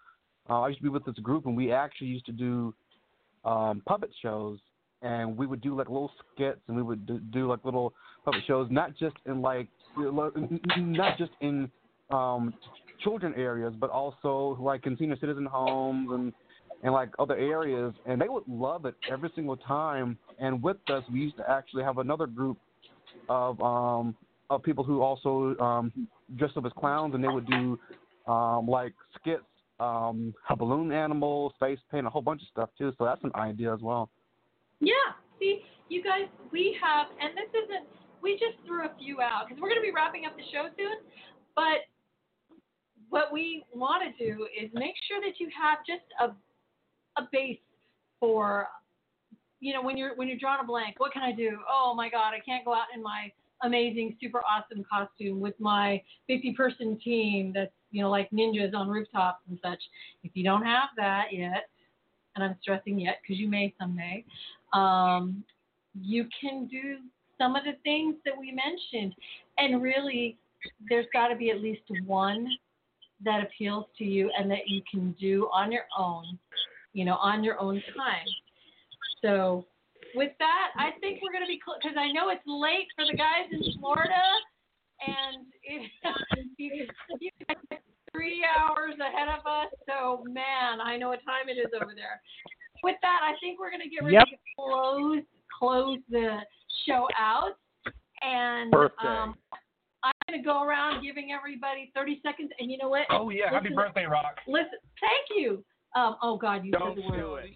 uh, 0.49 0.61
I 0.63 0.69
used 0.69 0.79
to 0.79 0.83
be 0.85 0.89
with 0.89 1.05
this 1.05 1.19
group, 1.19 1.47
and 1.47 1.57
we 1.57 1.71
actually 1.73 2.09
used 2.09 2.27
to 2.27 2.33
do 2.33 2.75
um, 3.45 3.83
puppet 3.87 4.11
shows, 4.23 4.59
and 5.03 5.37
we 5.37 5.47
would 5.47 5.61
do 5.61 5.77
like 5.77 5.89
little 5.89 6.13
skits, 6.35 6.61
and 6.69 6.77
we 6.77 6.83
would 6.83 7.07
do, 7.07 7.19
do 7.33 7.49
like 7.49 7.65
little 7.65 7.93
puppet 8.25 8.43
shows, 8.47 8.69
not 8.71 8.97
just 8.97 9.17
in 9.27 9.41
like 9.41 9.69
not 9.97 11.19
just 11.19 11.33
in 11.41 11.71
um, 12.11 12.53
children 13.03 13.35
areas, 13.37 13.75
but 13.79 13.91
also 13.91 14.57
like 14.61 14.87
in 14.87 14.97
senior 14.97 15.17
citizen 15.21 15.47
homes 15.47 16.11
and 16.13 16.33
and 16.83 16.93
like 16.93 17.11
other 17.19 17.37
areas, 17.37 17.93
and 18.07 18.21
they 18.21 18.29
would 18.29 18.47
love 18.49 18.87
it 18.87 18.95
every 19.11 19.31
single 19.35 19.57
time. 19.57 20.17
And 20.39 20.63
with 20.63 20.79
us, 20.89 21.03
we 21.13 21.21
used 21.21 21.37
to 21.37 21.51
actually 21.51 21.85
have 21.85 21.99
another 21.99 22.27
group 22.27 22.57
of 23.29 23.61
um, 23.61 24.17
of 24.49 24.63
people 24.63 24.83
who 24.83 25.03
also 25.03 25.57
um, 25.59 26.09
dressed 26.37 26.57
up 26.57 26.65
as 26.65 26.73
clowns, 26.79 27.15
and 27.15 27.23
they 27.23 27.29
would 27.29 27.47
do 27.47 27.79
um, 28.27 28.67
like 28.67 28.95
skits, 29.19 29.43
um, 29.81 30.35
a 30.49 30.57
balloon 30.57 30.93
animal, 30.93 31.55
face 31.59 31.79
paint, 31.91 32.07
a 32.07 32.11
whole 32.11 32.23
bunch 32.23 32.43
of 32.43 32.49
stuff 32.49 32.71
too. 32.77 32.93
So 32.99 33.05
that's 33.05 33.23
an 33.25 33.33
idea 33.35 33.73
as 33.73 33.81
well. 33.81 34.11
Yeah. 34.81 34.95
See, 35.39 35.63
you 35.89 36.03
guys, 36.03 36.29
we 36.53 36.77
have, 36.83 37.07
and 37.21 37.31
this 37.37 37.49
isn't. 37.65 37.87
We 38.23 38.33
just 38.35 38.65
threw 38.67 38.85
a 38.85 38.93
few 38.99 39.23
out 39.23 39.49
because 39.49 39.61
we're 39.61 39.71
going 39.71 39.81
to 39.81 39.87
be 39.87 39.93
wrapping 39.95 40.27
up 40.27 40.37
the 40.37 40.45
show 40.53 40.69
soon. 40.77 41.01
But 41.57 41.89
what 43.09 43.33
we 43.33 43.65
want 43.75 44.03
to 44.05 44.25
do 44.25 44.47
is 44.53 44.71
make 44.75 44.95
sure 45.09 45.21
that 45.21 45.41
you 45.41 45.49
have 45.57 45.79
just 45.87 46.05
a 46.21 46.35
a 47.21 47.29
base 47.33 47.59
for 48.19 48.69
you 49.61 49.75
know 49.75 49.83
when 49.83 49.97
you're 49.97 50.15
when 50.17 50.29
you're 50.29 50.39
drawing 50.39 50.61
a 50.63 50.67
blank 50.67 50.95
what 50.99 51.13
can 51.13 51.23
i 51.23 51.33
do 51.33 51.59
oh 51.69 51.93
my 51.95 52.09
god 52.09 52.33
i 52.35 52.41
can't 52.45 52.65
go 52.65 52.73
out 52.73 52.87
in 52.95 53.03
my 53.03 53.31
amazing 53.63 54.17
super 54.21 54.41
awesome 54.49 54.85
costume 54.91 55.41
with 55.41 55.55
my 55.59 56.01
50 56.29 56.53
person 56.53 56.99
team 57.03 57.53
that's 57.55 57.73
you 57.91 58.03
know 58.03 58.11
like 58.11 58.31
ninjas 58.31 58.75
on 58.75 58.89
rooftops 58.89 59.43
and 59.49 59.59
such. 59.63 59.81
If 60.23 60.33
you 60.35 60.45
don't 60.45 60.65
have 60.65 60.91
that 60.97 61.27
yet 61.33 61.69
and 62.37 62.45
i'm 62.45 62.57
stressing 62.63 62.99
yet 63.01 63.19
because 63.23 63.41
you 63.41 63.49
may 63.49 63.75
someday 63.79 64.25
um, 64.73 65.43
you 66.01 66.27
can 66.41 66.67
do 66.67 66.99
some 67.39 67.57
of 67.57 67.65
the 67.65 67.73
things 67.83 68.15
that 68.25 68.35
we 68.39 68.53
mentioned. 68.53 69.15
And 69.59 69.83
really 69.83 70.39
there's 70.89 71.07
got 71.13 71.29
to 71.29 71.37
be 71.37 71.51
at 71.51 71.61
least 71.61 71.83
one 72.07 72.47
that 73.25 73.43
appeals 73.43 73.87
to 73.99 74.05
you 74.05 74.31
and 74.39 74.51
that 74.51 74.69
you 74.69 74.83
can 74.91 75.13
do 75.19 75.49
on 75.53 75.73
your 75.73 75.85
own 75.99 76.39
you 76.93 77.05
know, 77.05 77.15
on 77.17 77.45
your 77.45 77.61
own 77.61 77.83
time. 77.97 78.27
So 79.23 79.65
with 80.15 80.33
that, 80.39 80.71
I 80.77 80.91
think 81.01 81.21
we're 81.23 81.33
going 81.33 81.45
to 81.45 81.49
be 81.49 81.61
because 81.63 81.95
cl- 81.95 82.05
I 82.05 82.13
know 82.13 82.31
it's 82.31 82.43
late 82.47 82.89
for 82.97 83.05
the 83.07 83.17
guys 83.17 83.47
in 83.53 83.63
Florida, 83.79 84.23
and 85.07 85.47
it, 85.63 85.91
you, 86.59 86.87
you 87.21 87.31
three 88.13 88.45
hours 88.45 88.95
ahead 89.01 89.29
of 89.29 89.47
us. 89.47 89.73
So 89.89 90.25
man, 90.27 90.81
I 90.83 90.97
know 90.97 91.09
what 91.09 91.21
time 91.25 91.49
it 91.49 91.59
is 91.59 91.71
over 91.75 91.93
there. 91.95 92.21
With 92.83 92.97
that, 93.03 93.21
I 93.23 93.35
think 93.41 93.61
we're 93.61 93.71
going 93.71 93.83
to 93.83 93.89
get 93.89 94.03
ready 94.03 94.15
yep. 94.15 94.27
to 94.27 94.37
close 94.57 95.23
close 95.59 95.99
the 96.09 96.39
show 96.87 97.07
out. 97.19 97.53
And 98.23 98.75
um, 98.75 99.35
I'm 100.03 100.13
going 100.29 100.41
to 100.41 100.45
go 100.45 100.63
around 100.63 101.03
giving 101.03 101.31
everybody 101.33 101.91
30 101.95 102.21
seconds. 102.23 102.51
And 102.59 102.71
you 102.71 102.79
know 102.79 102.89
what? 102.89 103.03
Oh 103.11 103.31
yeah, 103.31 103.45
listen, 103.47 103.55
happy 103.55 103.75
birthday, 103.75 104.05
Rock. 104.05 104.37
Listen, 104.47 104.81
thank 105.01 105.39
you. 105.39 105.65
Um, 105.97 106.17
oh 106.23 106.37
God, 106.37 106.65
you 106.65 106.73
Don't 106.73 106.97
said 106.97 107.05
the 107.05 107.09
word. 107.09 107.21
do 107.21 107.31
word. 107.31 107.45
it. 107.45 107.51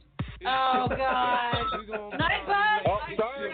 Oh 0.46 0.86
God. 0.88 1.54
Nightbug. 2.20 2.78
Oh, 2.86 2.98
sorry, 3.16 3.16
sorry. 3.16 3.50
I 3.50 3.53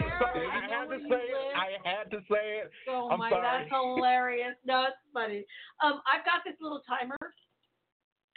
to 1.01 1.09
say 1.09 1.25
it. 1.25 1.55
I 1.55 1.77
had 1.83 2.11
to 2.11 2.19
say 2.29 2.61
it. 2.63 2.71
Oh 2.89 3.09
I'm 3.11 3.19
my, 3.19 3.29
sorry. 3.29 3.41
that's 3.43 3.69
hilarious. 3.69 4.55
No, 4.65 4.85
it's 4.87 4.97
funny. 5.13 5.45
Um, 5.83 6.01
I've 6.05 6.25
got 6.25 6.45
this 6.45 6.55
little 6.61 6.81
timer, 6.87 7.17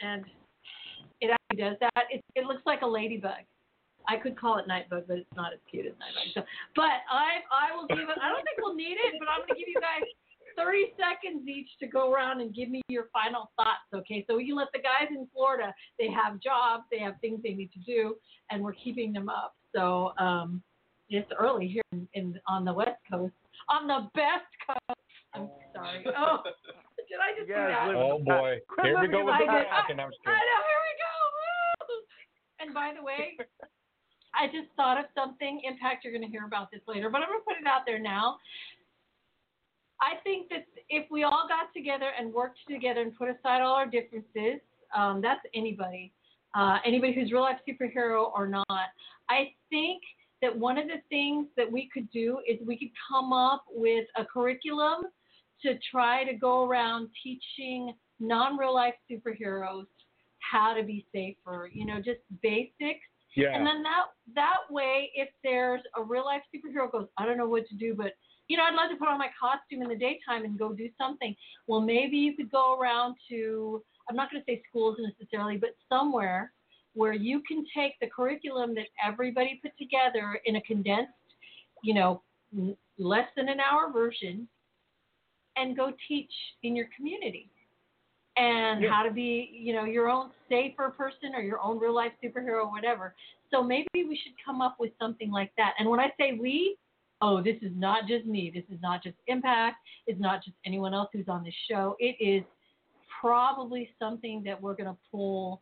and 0.01 0.25
it 1.21 1.31
actually 1.31 1.63
does 1.63 1.77
that. 1.81 2.05
It, 2.09 2.23
it 2.35 2.45
looks 2.45 2.63
like 2.65 2.81
a 2.81 2.87
ladybug. 2.87 3.45
I 4.07 4.17
could 4.17 4.37
call 4.37 4.57
it 4.59 4.69
nightbug, 4.69 5.09
but 5.09 5.17
it's 5.17 5.35
not 5.35 5.53
as 5.53 5.59
cute 5.69 5.85
as 5.85 5.93
nightbug. 5.93 6.33
So, 6.33 6.41
but 6.75 7.01
I 7.09 7.41
I 7.49 7.75
will 7.75 7.87
give 7.87 8.09
it. 8.09 8.17
I 8.21 8.29
don't 8.29 8.43
think 8.45 8.57
we'll 8.61 8.75
need 8.75 8.97
it, 9.01 9.17
but 9.17 9.27
I'm 9.29 9.41
going 9.47 9.55
to 9.55 9.59
give 9.59 9.69
you 9.69 9.81
guys 9.81 10.05
30 10.57 10.93
seconds 10.95 11.47
each 11.47 11.67
to 11.79 11.87
go 11.87 12.11
around 12.11 12.41
and 12.41 12.53
give 12.53 12.69
me 12.69 12.81
your 12.87 13.09
final 13.11 13.51
thoughts, 13.55 13.89
okay? 13.93 14.25
So 14.27 14.37
we 14.37 14.45
can 14.45 14.55
let 14.55 14.67
the 14.73 14.79
guys 14.79 15.09
in 15.09 15.27
Florida, 15.33 15.73
they 15.99 16.09
have 16.09 16.39
jobs, 16.39 16.83
they 16.91 16.99
have 16.99 17.15
things 17.21 17.41
they 17.43 17.53
need 17.53 17.71
to 17.73 17.79
do, 17.79 18.15
and 18.51 18.63
we're 18.63 18.73
keeping 18.73 19.11
them 19.11 19.29
up. 19.29 19.55
So 19.75 20.13
um, 20.17 20.63
it's 21.09 21.29
early 21.37 21.67
here 21.67 21.83
in, 21.91 22.07
in 22.13 22.39
on 22.47 22.65
the 22.65 22.73
West 22.73 22.99
Coast, 23.09 23.33
on 23.69 23.87
the 23.87 24.09
best 24.13 24.49
coast. 24.65 24.99
I'm 25.33 25.49
sorry. 25.73 26.05
Oh, 26.17 26.39
did 27.09 27.19
I 27.21 27.37
just 27.37 27.47
do 27.47 27.53
that? 27.53 27.93
Oh 27.93 28.19
boy, 28.23 28.57
here 28.81 28.99
we 28.99 29.07
go 29.07 29.25
with 29.25 29.35
I 29.35 29.39
the 29.39 29.45
did. 29.45 29.99
I'm 29.99 30.09
I 30.25 30.41
know, 30.41 30.61
here 30.65 30.81
we 30.81 30.93
go. 30.97 31.13
Woo! 31.37 31.95
And 32.61 32.73
by 32.73 32.93
the 32.97 33.03
way, 33.03 33.37
I 34.33 34.47
just 34.47 34.73
thought 34.75 34.97
of 34.97 35.05
something. 35.13 35.61
Impact, 35.63 36.03
you're 36.03 36.13
going 36.13 36.25
to 36.25 36.31
hear 36.31 36.45
about 36.45 36.71
this 36.71 36.81
later, 36.87 37.09
but 37.09 37.21
I'm 37.21 37.29
going 37.29 37.39
to 37.39 37.45
put 37.45 37.57
it 37.61 37.67
out 37.67 37.81
there 37.85 37.99
now. 37.99 38.37
I 40.01 40.19
think 40.23 40.49
that 40.49 40.65
if 40.89 41.09
we 41.11 41.23
all 41.23 41.45
got 41.47 41.73
together 41.73 42.09
and 42.17 42.33
worked 42.33 42.59
together 42.67 43.01
and 43.01 43.15
put 43.15 43.29
aside 43.29 43.61
all 43.61 43.75
our 43.75 43.85
differences, 43.85 44.59
um, 44.95 45.21
that's 45.21 45.41
anybody, 45.53 46.11
uh, 46.53 46.79
anybody 46.85 47.13
who's 47.13 47.31
real 47.31 47.41
life 47.41 47.59
superhero 47.67 48.31
or 48.35 48.47
not. 48.47 48.89
I 49.29 49.53
think 49.69 50.01
that 50.41 50.57
one 50.57 50.77
of 50.77 50.87
the 50.87 51.01
things 51.09 51.47
that 51.57 51.71
we 51.71 51.89
could 51.93 52.09
do 52.11 52.39
is 52.47 52.59
we 52.65 52.77
could 52.77 52.91
come 53.09 53.33
up 53.33 53.63
with 53.69 54.05
a 54.17 54.25
curriculum 54.25 55.03
to 55.61 55.75
try 55.89 56.23
to 56.23 56.33
go 56.33 56.65
around 56.65 57.09
teaching 57.23 57.93
non 58.19 58.57
real 58.57 58.73
life 58.73 58.93
superheroes 59.09 59.85
how 60.39 60.73
to 60.73 60.83
be 60.83 61.05
safer, 61.13 61.69
you 61.73 61.85
know, 61.85 61.97
just 61.97 62.19
basics. 62.41 63.05
Yeah. 63.35 63.55
And 63.55 63.65
then 63.65 63.83
that 63.83 64.05
that 64.35 64.59
way, 64.69 65.11
if 65.15 65.29
there's 65.43 65.81
a 65.97 66.03
real 66.03 66.25
life 66.25 66.41
superhero 66.53 66.91
goes, 66.91 67.07
I 67.17 67.25
don't 67.25 67.37
know 67.37 67.49
what 67.49 67.67
to 67.67 67.75
do, 67.75 67.93
but 67.95 68.13
you 68.47 68.57
know, 68.57 68.63
I'd 68.63 68.75
love 68.75 68.91
to 68.91 68.97
put 68.97 69.07
on 69.07 69.17
my 69.17 69.29
costume 69.39 69.81
in 69.81 69.89
the 69.89 69.95
daytime 69.95 70.45
and 70.45 70.57
go 70.57 70.71
do 70.71 70.87
something. 70.99 71.35
Well, 71.67 71.81
maybe 71.81 72.17
you 72.17 72.35
could 72.35 72.51
go 72.51 72.77
around 72.79 73.15
to, 73.29 73.83
I'm 74.07 74.15
not 74.15 74.31
going 74.31 74.43
to 74.43 74.51
say 74.51 74.61
schools 74.69 74.97
necessarily, 74.99 75.57
but 75.57 75.71
somewhere 75.89 76.53
where 76.95 77.13
you 77.13 77.41
can 77.47 77.65
take 77.75 77.93
the 77.99 78.07
curriculum 78.07 78.73
that 78.75 78.87
everybody 79.03 79.59
put 79.61 79.77
together 79.77 80.39
in 80.45 80.55
a 80.55 80.61
condensed, 80.61 81.11
you 81.83 81.93
know, 81.93 82.21
less 82.97 83.27
than 83.35 83.49
an 83.49 83.59
hour 83.59 83.91
version 83.91 84.47
and 85.57 85.75
go 85.75 85.91
teach 86.07 86.31
in 86.63 86.75
your 86.75 86.87
community 86.95 87.49
and 88.37 88.81
Yeah. 88.81 88.89
how 88.91 89.03
to 89.03 89.11
be, 89.11 89.49
you 89.53 89.73
know, 89.73 89.85
your 89.85 90.09
own 90.09 90.31
safer 90.49 90.89
person 90.89 91.33
or 91.35 91.41
your 91.41 91.59
own 91.61 91.79
real 91.79 91.93
life 91.93 92.13
superhero 92.21 92.63
or 92.65 92.71
whatever. 92.71 93.15
So 93.51 93.63
maybe 93.63 93.87
we 93.93 94.17
should 94.17 94.33
come 94.43 94.61
up 94.61 94.79
with 94.79 94.91
something 94.99 95.31
like 95.31 95.53
that. 95.55 95.75
And 95.79 95.89
when 95.89 95.99
I 95.99 96.11
say 96.19 96.33
we, 96.33 96.77
oh, 97.21 97.41
this 97.41 97.55
is 97.61 97.71
not 97.75 98.07
just 98.07 98.25
me. 98.25 98.51
This 98.53 98.65
is 98.69 98.81
not 98.81 99.01
just 99.03 99.15
Impact. 99.27 99.77
It's 100.07 100.19
not 100.19 100.43
just 100.43 100.57
anyone 100.65 100.93
else 100.93 101.09
who's 101.13 101.29
on 101.29 101.43
this 101.43 101.53
show. 101.69 101.95
It 101.99 102.17
is 102.19 102.43
probably 103.21 103.89
something 103.97 104.43
that 104.43 104.61
we're 104.61 104.75
going 104.75 104.89
to 104.89 104.97
pull, 105.09 105.61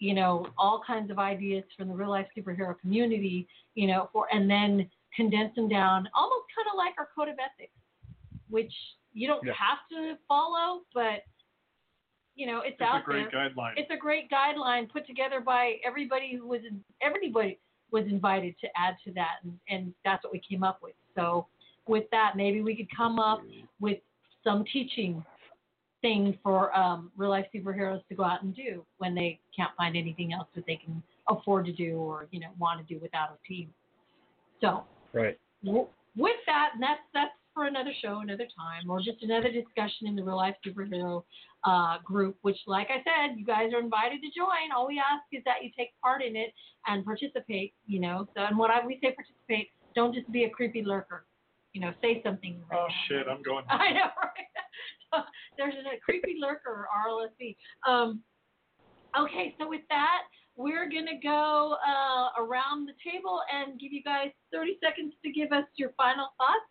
you 0.00 0.14
know, 0.14 0.46
all 0.58 0.82
kinds 0.84 1.10
of 1.10 1.18
ideas 1.18 1.62
from 1.76 1.88
the 1.88 1.94
real 1.94 2.08
life 2.10 2.26
superhero 2.36 2.76
community, 2.80 3.46
you 3.74 3.86
know, 3.86 4.08
for 4.12 4.26
and 4.32 4.50
then 4.50 4.90
condense 5.14 5.54
them 5.54 5.68
down, 5.68 6.08
almost 6.14 6.46
kind 6.56 6.66
of 6.72 6.76
like 6.76 6.94
our 6.98 7.08
code 7.14 7.28
of 7.28 7.34
ethics, 7.38 7.72
which 8.48 8.72
you 9.12 9.26
don't 9.28 9.44
Yeah. 9.44 9.52
have 9.52 9.78
to 9.90 10.16
follow, 10.26 10.82
but 10.94 11.24
you 12.36 12.46
know, 12.46 12.60
it's, 12.60 12.74
It's 12.74 12.80
out 12.80 13.02
a 13.02 13.04
great 13.04 13.30
there. 13.30 13.50
guideline. 13.50 13.74
It's 13.76 13.90
a 13.90 13.96
great 13.96 14.30
guideline 14.30 14.88
put 14.88 15.06
together 15.06 15.40
by 15.40 15.78
everybody 15.84 16.34
who 16.34 16.46
was 16.46 16.62
everybody 17.02 17.58
was 17.90 18.06
invited 18.06 18.54
to 18.60 18.68
add 18.76 18.96
to 19.04 19.12
that, 19.12 19.38
and, 19.42 19.58
and 19.68 19.94
that's 20.04 20.24
what 20.24 20.32
we 20.32 20.38
came 20.38 20.62
up 20.62 20.80
with. 20.82 20.94
So, 21.16 21.48
with 21.86 22.04
that, 22.12 22.36
maybe 22.36 22.62
we 22.62 22.74
could 22.76 22.88
come 22.96 23.18
up 23.18 23.42
with 23.80 23.98
some 24.44 24.64
teaching 24.72 25.22
thing 26.02 26.38
for 26.42 26.76
um, 26.76 27.10
real 27.16 27.30
life 27.30 27.46
superheroes 27.54 28.00
to 28.08 28.14
go 28.14 28.24
out 28.24 28.42
and 28.42 28.54
do 28.54 28.84
when 28.98 29.14
they 29.14 29.38
can't 29.54 29.70
find 29.76 29.96
anything 29.96 30.32
else 30.32 30.48
that 30.54 30.64
they 30.66 30.76
can 30.76 31.02
afford 31.28 31.66
to 31.66 31.72
do 31.72 31.96
or 31.96 32.26
you 32.30 32.40
know 32.40 32.48
want 32.58 32.86
to 32.86 32.94
do 32.94 33.00
without 33.00 33.30
a 33.30 33.48
team. 33.48 33.72
So, 34.60 34.84
Right. 35.12 35.38
w- 35.64 35.86
with 36.16 36.36
that, 36.46 36.70
and 36.74 36.82
that's 36.82 37.00
that's 37.14 37.32
for 37.54 37.66
another 37.66 37.92
show, 38.00 38.20
another 38.20 38.46
time, 38.56 38.88
or 38.88 39.00
just 39.00 39.22
another 39.22 39.50
discussion 39.50 40.06
in 40.06 40.14
the 40.16 40.22
real 40.22 40.36
life 40.36 40.54
superhero 40.64 41.24
uh, 41.64 41.98
group. 42.04 42.36
Which, 42.42 42.58
like 42.66 42.88
I 42.90 43.02
said, 43.02 43.38
you 43.38 43.44
guys 43.44 43.72
are 43.74 43.80
invited 43.80 44.20
to 44.22 44.28
join. 44.36 44.72
All 44.74 44.86
we 44.86 44.98
ask 44.98 45.24
is 45.32 45.42
that 45.44 45.62
you 45.62 45.70
take 45.76 45.90
part 46.00 46.22
in 46.22 46.36
it 46.36 46.52
and 46.86 47.04
participate. 47.04 47.74
You 47.86 48.00
know, 48.00 48.28
so 48.36 48.42
and 48.44 48.56
what 48.56 48.70
I, 48.70 48.84
we 48.86 48.98
say 49.02 49.14
participate, 49.14 49.70
don't 49.94 50.14
just 50.14 50.30
be 50.30 50.44
a 50.44 50.50
creepy 50.50 50.82
lurker. 50.82 51.24
You 51.72 51.80
know, 51.80 51.92
say 52.02 52.20
something. 52.24 52.60
Oh 52.72 52.86
shit, 53.08 53.26
I'm 53.28 53.42
going. 53.42 53.64
I 53.70 53.90
know, 53.92 54.10
right? 54.22 54.46
There's 55.58 55.74
a 55.74 55.98
creepy 56.00 56.36
lurker, 56.40 56.88
RLSC. 56.90 57.56
Um, 57.88 58.20
okay, 59.18 59.54
so 59.58 59.68
with 59.68 59.82
that, 59.88 60.22
we're 60.56 60.88
going 60.90 61.06
to 61.06 61.18
go 61.22 61.76
uh, 61.80 62.42
around 62.42 62.86
the 62.86 62.94
table 63.00 63.40
and 63.52 63.80
give 63.80 63.92
you 63.92 64.02
guys 64.02 64.28
30 64.52 64.78
seconds 64.82 65.14
to 65.24 65.32
give 65.32 65.52
us 65.52 65.64
your 65.76 65.90
final 65.96 66.28
thoughts. 66.38 66.68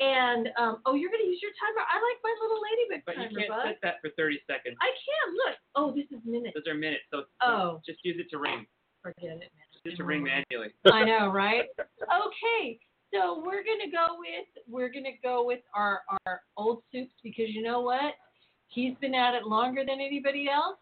And 0.00 0.48
um, 0.56 0.80
oh, 0.86 0.94
you're 0.96 1.12
gonna 1.12 1.28
use 1.28 1.44
your 1.44 1.52
timer. 1.60 1.84
I 1.84 2.00
like 2.00 2.18
my 2.24 2.32
little 2.40 2.56
ladybug 2.56 3.04
timer. 3.04 3.28
But 3.28 3.32
you 3.32 3.36
can't 3.36 3.52
bud. 3.52 3.68
set 3.68 3.78
that 3.84 3.96
for 4.00 4.08
30 4.16 4.40
seconds. 4.48 4.76
I 4.80 4.88
can 4.96 5.26
look. 5.44 5.56
Oh, 5.76 5.92
this 5.92 6.08
is 6.08 6.24
minutes. 6.24 6.56
Those 6.56 6.72
are 6.72 6.74
minutes, 6.74 7.04
so 7.12 7.28
Oh. 7.44 7.82
just 7.84 8.00
use 8.02 8.16
it 8.18 8.30
to 8.32 8.38
ring. 8.38 8.64
Forget 9.02 9.44
it, 9.44 9.52
man. 9.52 9.68
Just 9.84 9.98
to 9.98 10.04
ring 10.04 10.24
manually. 10.24 10.72
I 10.90 11.04
know, 11.04 11.28
right? 11.28 11.68
Okay, 12.00 12.80
so 13.12 13.42
we're 13.44 13.64
gonna 13.64 13.90
go 13.90 14.16
with 14.18 14.64
we're 14.68 14.88
gonna 14.88 15.16
go 15.22 15.44
with 15.44 15.60
our 15.74 16.00
our 16.26 16.42
old 16.56 16.82
soups 16.92 17.14
because 17.22 17.46
you 17.48 17.62
know 17.62 17.80
what? 17.80 18.14
He's 18.68 18.94
been 19.00 19.14
at 19.14 19.34
it 19.34 19.46
longer 19.46 19.82
than 19.84 20.00
anybody 20.00 20.48
else, 20.48 20.78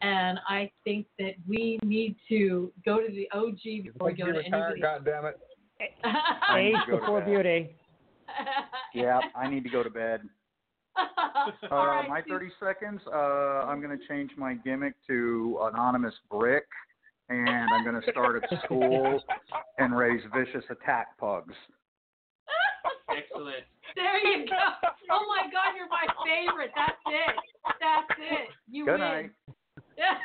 and 0.00 0.38
I 0.48 0.70
think 0.84 1.06
that 1.18 1.34
we 1.46 1.78
need 1.84 2.16
to 2.28 2.72
go 2.84 3.00
to 3.00 3.08
the 3.08 3.28
OG 3.32 3.84
before 3.84 4.08
we 4.08 4.14
go 4.14 4.32
to 4.32 4.38
anybody. 4.40 4.80
God 4.80 5.04
damn 5.04 5.24
it. 5.26 5.38
Age 5.80 6.74
to 6.86 6.90
go 6.90 6.96
to 6.96 7.00
before 7.00 7.20
beauty. 7.22 7.70
Yeah, 8.94 9.20
I 9.34 9.48
need 9.48 9.64
to 9.64 9.70
go 9.70 9.82
to 9.82 9.90
bed. 9.90 10.22
Uh, 10.98 11.74
All 11.74 11.86
right, 11.86 12.08
my 12.08 12.22
Sue. 12.22 12.30
30 12.30 12.48
seconds, 12.58 13.00
uh, 13.06 13.66
I'm 13.66 13.80
going 13.80 13.96
to 13.96 14.04
change 14.08 14.32
my 14.36 14.54
gimmick 14.54 14.94
to 15.06 15.58
Anonymous 15.62 16.14
Brick, 16.28 16.66
and 17.28 17.68
I'm 17.72 17.84
going 17.84 18.00
to 18.00 18.10
start 18.10 18.42
at 18.42 18.50
school 18.64 19.22
and 19.78 19.96
raise 19.96 20.22
vicious 20.34 20.64
attack 20.70 21.18
pugs. 21.18 21.54
Excellent. 23.10 23.64
There 23.94 24.18
you 24.26 24.46
go. 24.46 24.56
Oh 25.10 25.24
my 25.28 25.50
God, 25.50 25.74
you're 25.76 25.88
my 25.88 26.06
favorite. 26.24 26.70
That's 26.76 26.98
it. 27.06 27.34
That's 27.80 28.20
it. 28.20 28.48
You 28.70 28.84
Good 28.84 28.92
win. 28.92 29.00
night. 29.00 29.30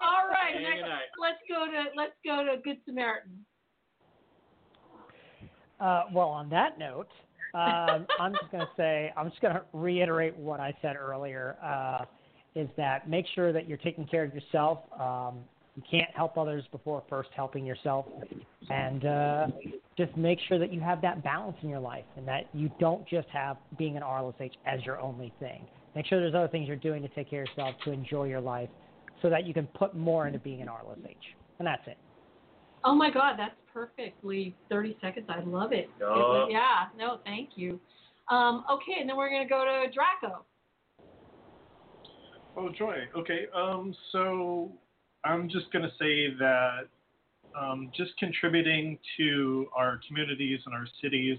All 0.00 0.28
right, 0.30 0.54
Hey, 0.54 0.62
next, 0.62 0.84
let's 1.20 1.38
go 1.48 1.66
to 1.66 1.84
let's 1.96 2.12
go 2.24 2.44
to 2.44 2.60
Good 2.62 2.78
Samaritan. 2.86 3.44
Uh, 5.80 6.04
well, 6.12 6.28
on 6.28 6.48
that 6.50 6.78
note, 6.78 7.08
um, 7.54 8.06
I'm 8.18 8.32
just 8.32 8.50
going 8.50 8.64
to 8.64 8.72
say, 8.76 9.12
I'm 9.16 9.30
just 9.30 9.40
going 9.40 9.54
to 9.54 9.62
reiterate 9.72 10.36
what 10.36 10.60
I 10.60 10.74
said 10.82 10.96
earlier, 10.96 11.56
uh, 11.64 12.04
is 12.54 12.68
that 12.76 13.08
make 13.08 13.26
sure 13.34 13.52
that 13.52 13.68
you're 13.68 13.78
taking 13.78 14.06
care 14.06 14.24
of 14.24 14.34
yourself. 14.34 14.78
Um, 14.98 15.38
you 15.76 15.82
can't 15.88 16.10
help 16.14 16.36
others 16.36 16.64
before 16.72 17.04
first 17.08 17.28
helping 17.36 17.64
yourself. 17.64 18.06
And 18.68 19.04
uh, 19.06 19.46
just 19.96 20.16
make 20.16 20.38
sure 20.48 20.58
that 20.58 20.72
you 20.72 20.80
have 20.80 21.00
that 21.02 21.22
balance 21.22 21.56
in 21.62 21.68
your 21.68 21.78
life 21.78 22.04
and 22.16 22.26
that 22.26 22.48
you 22.52 22.70
don't 22.80 23.06
just 23.06 23.28
have 23.28 23.56
being 23.78 23.96
an 23.96 24.02
RLSH 24.02 24.52
as 24.66 24.84
your 24.84 25.00
only 25.00 25.32
thing. 25.38 25.64
Make 25.94 26.06
sure 26.06 26.20
there's 26.20 26.34
other 26.34 26.48
things 26.48 26.66
you're 26.66 26.76
doing 26.76 27.02
to 27.02 27.08
take 27.08 27.30
care 27.30 27.42
of 27.42 27.48
yourself, 27.48 27.76
to 27.84 27.92
enjoy 27.92 28.24
your 28.24 28.40
life, 28.40 28.68
so 29.22 29.30
that 29.30 29.46
you 29.46 29.54
can 29.54 29.66
put 29.68 29.96
more 29.96 30.26
into 30.26 30.38
being 30.40 30.62
an 30.62 30.68
RLSH. 30.68 31.14
And 31.58 31.66
that's 31.66 31.86
it. 31.86 31.96
Oh 32.84 32.94
my 32.94 33.10
God, 33.10 33.34
that's 33.38 33.54
perfectly 33.72 34.54
30 34.68 34.96
seconds. 35.00 35.26
I 35.28 35.40
love 35.40 35.72
it. 35.72 35.88
It 35.98 36.04
was- 36.04 36.48
yeah, 36.50 36.86
no, 36.96 37.18
thank 37.24 37.50
you. 37.56 37.80
Um, 38.28 38.64
okay, 38.70 39.00
and 39.00 39.08
then 39.08 39.16
we're 39.16 39.30
gonna 39.30 39.48
go 39.48 39.64
to 39.64 39.90
Draco. 39.92 40.44
Oh, 42.58 42.70
joy. 42.76 42.96
Okay. 43.16 43.46
Um. 43.54 43.94
So 44.10 44.72
I'm 45.24 45.48
just 45.48 45.72
gonna 45.72 45.92
say 45.96 46.34
that 46.40 46.88
um, 47.56 47.92
just 47.96 48.18
contributing 48.18 48.98
to 49.16 49.68
our 49.76 50.00
communities 50.08 50.58
and 50.66 50.74
our 50.74 50.86
cities, 51.00 51.38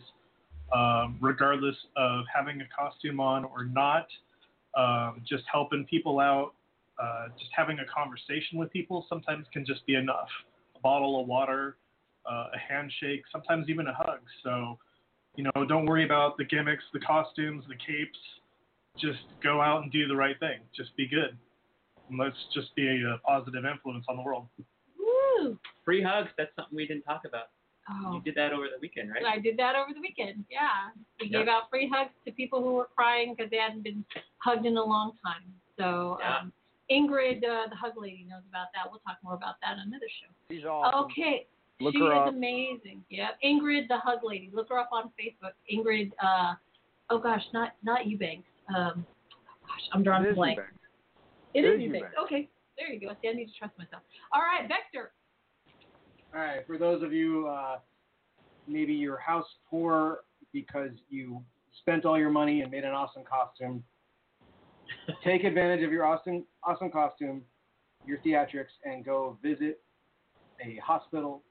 um, 0.73 1.17
regardless 1.19 1.75
of 1.97 2.23
having 2.33 2.61
a 2.61 2.67
costume 2.73 3.19
on 3.19 3.43
or 3.43 3.65
not, 3.65 4.07
um, 4.77 5.21
just 5.27 5.43
helping 5.51 5.85
people 5.89 6.21
out, 6.21 6.53
uh, 7.03 7.27
just 7.37 7.51
having 7.53 7.79
a 7.79 7.85
conversation 7.93 8.57
with 8.57 8.71
people 8.71 9.05
sometimes 9.09 9.45
can 9.51 9.65
just 9.65 9.85
be 9.85 9.95
enough. 9.95 10.29
A 10.77 10.79
bottle 10.79 11.19
of 11.19 11.27
water, 11.27 11.75
uh, 12.31 12.47
a 12.53 12.57
handshake, 12.57 13.23
sometimes 13.29 13.67
even 13.67 13.87
a 13.87 13.93
hug. 13.93 14.19
So, 14.41 14.79
you 15.35 15.43
know, 15.43 15.65
don't 15.65 15.85
worry 15.85 16.05
about 16.05 16.37
the 16.37 16.45
gimmicks, 16.45 16.83
the 16.93 16.99
costumes, 17.01 17.65
the 17.67 17.75
capes 17.75 18.17
just 18.97 19.19
go 19.43 19.61
out 19.61 19.83
and 19.83 19.91
do 19.91 20.07
the 20.07 20.15
right 20.15 20.39
thing. 20.39 20.59
Just 20.75 20.95
be 20.97 21.07
good. 21.07 21.37
And 22.09 22.17
let's 22.17 22.35
just 22.53 22.75
be 22.75 22.87
a, 22.87 23.17
positive 23.25 23.65
influence 23.65 24.05
on 24.09 24.17
the 24.17 24.23
world. 24.23 24.47
Woo! 24.97 25.57
Free 25.85 26.01
hugs, 26.01 26.29
that's 26.37 26.49
something 26.55 26.75
we 26.75 26.87
didn't 26.87 27.03
talk 27.03 27.21
about. 27.25 27.49
Oh. 27.91 28.15
You 28.15 28.21
did 28.21 28.35
that 28.35 28.53
over 28.53 28.65
the 28.65 28.79
weekend, 28.81 29.09
right? 29.11 29.23
I 29.25 29.39
did 29.39 29.57
that 29.57 29.75
over 29.75 29.93
the 29.93 30.01
weekend. 30.01 30.45
Yeah, 30.49 30.89
we 31.19 31.27
Yeah. 31.27 31.39
gave 31.39 31.47
out 31.47 31.69
free 31.69 31.87
hugs 31.91 32.11
to 32.25 32.31
people 32.31 32.61
who 32.61 32.73
were 32.73 32.89
crying 32.95 33.33
because 33.33 33.49
they 33.49 33.57
hadn't 33.57 33.81
been 33.81 34.05
hugged 34.37 34.65
in 34.65 34.77
a 34.77 34.83
long 34.83 35.17
time. 35.25 35.53
So 35.77 36.17
Yeah. 36.21 36.37
um, 36.37 36.53
Ingrid, 36.91 37.43
uh, 37.43 37.67
the 37.67 37.75
hug 37.75 37.93
lady, 37.97 38.25
knows 38.27 38.43
about 38.49 38.67
that. 38.73 38.89
We'll 38.89 38.99
talk 39.01 39.17
more 39.23 39.35
about 39.35 39.59
that 39.61 39.73
on 39.73 39.79
another 39.87 40.09
show. 40.09 40.27
She's 40.49 40.65
awesome. 40.65 41.05
Okay. 41.05 41.47
Look 41.79 41.93
she 41.93 41.99
her 42.01 42.11
is 42.11 42.17
up. 42.17 42.27
amazing. 42.29 43.05
Yep. 43.09 43.39
Ingrid, 43.43 43.87
the 43.87 43.97
hug 43.97 44.23
lady. 44.23 44.49
Look 44.53 44.69
her 44.69 44.77
up 44.77 44.89
on 44.91 45.11
Facebook. 45.17 45.53
Ingrid. 45.71 46.11
Uh, 46.21 46.55
oh 47.09 47.19
gosh, 47.19 47.43
not 47.53 47.75
not 47.83 48.05
Eubanks. 48.05 48.48
Um, 48.75 49.05
gosh, 49.67 49.89
I'm 49.93 50.03
drawing 50.03 50.25
a 50.29 50.33
blank. 50.33 50.59
It 51.53 51.65
It 51.65 51.75
is. 51.75 51.81
Eubanks. 51.81 52.07
Okay, 52.25 52.49
there 52.77 52.91
you 52.91 52.99
go. 52.99 53.13
See, 53.21 53.29
I 53.29 53.33
need 53.33 53.47
to 53.47 53.57
trust 53.57 53.77
myself. 53.77 54.03
All 54.31 54.41
right, 54.41 54.67
Vector. 54.67 55.11
All 56.33 56.41
right, 56.41 56.65
for 56.67 56.77
those 56.77 57.01
of 57.01 57.11
you, 57.11 57.47
uh, 57.47 57.79
maybe 58.67 58.93
you're 58.93 59.17
house 59.17 59.47
poor 59.69 60.19
because 60.53 60.91
you 61.09 61.43
spent 61.81 62.05
all 62.05 62.19
your 62.19 62.29
money 62.29 62.61
and 62.61 62.71
made 62.71 62.83
an 62.83 62.91
awesome 62.91 63.23
costume. 63.23 63.83
Take 65.23 65.43
advantage 65.43 65.83
of 65.83 65.91
your 65.91 66.05
awesome, 66.05 66.45
awesome 66.63 66.91
costume, 66.91 67.41
your 68.05 68.19
theatrics, 68.19 68.73
and 68.85 69.03
go 69.03 69.37
visit 69.41 69.81
a 70.63 70.77
hospital, 70.85 71.43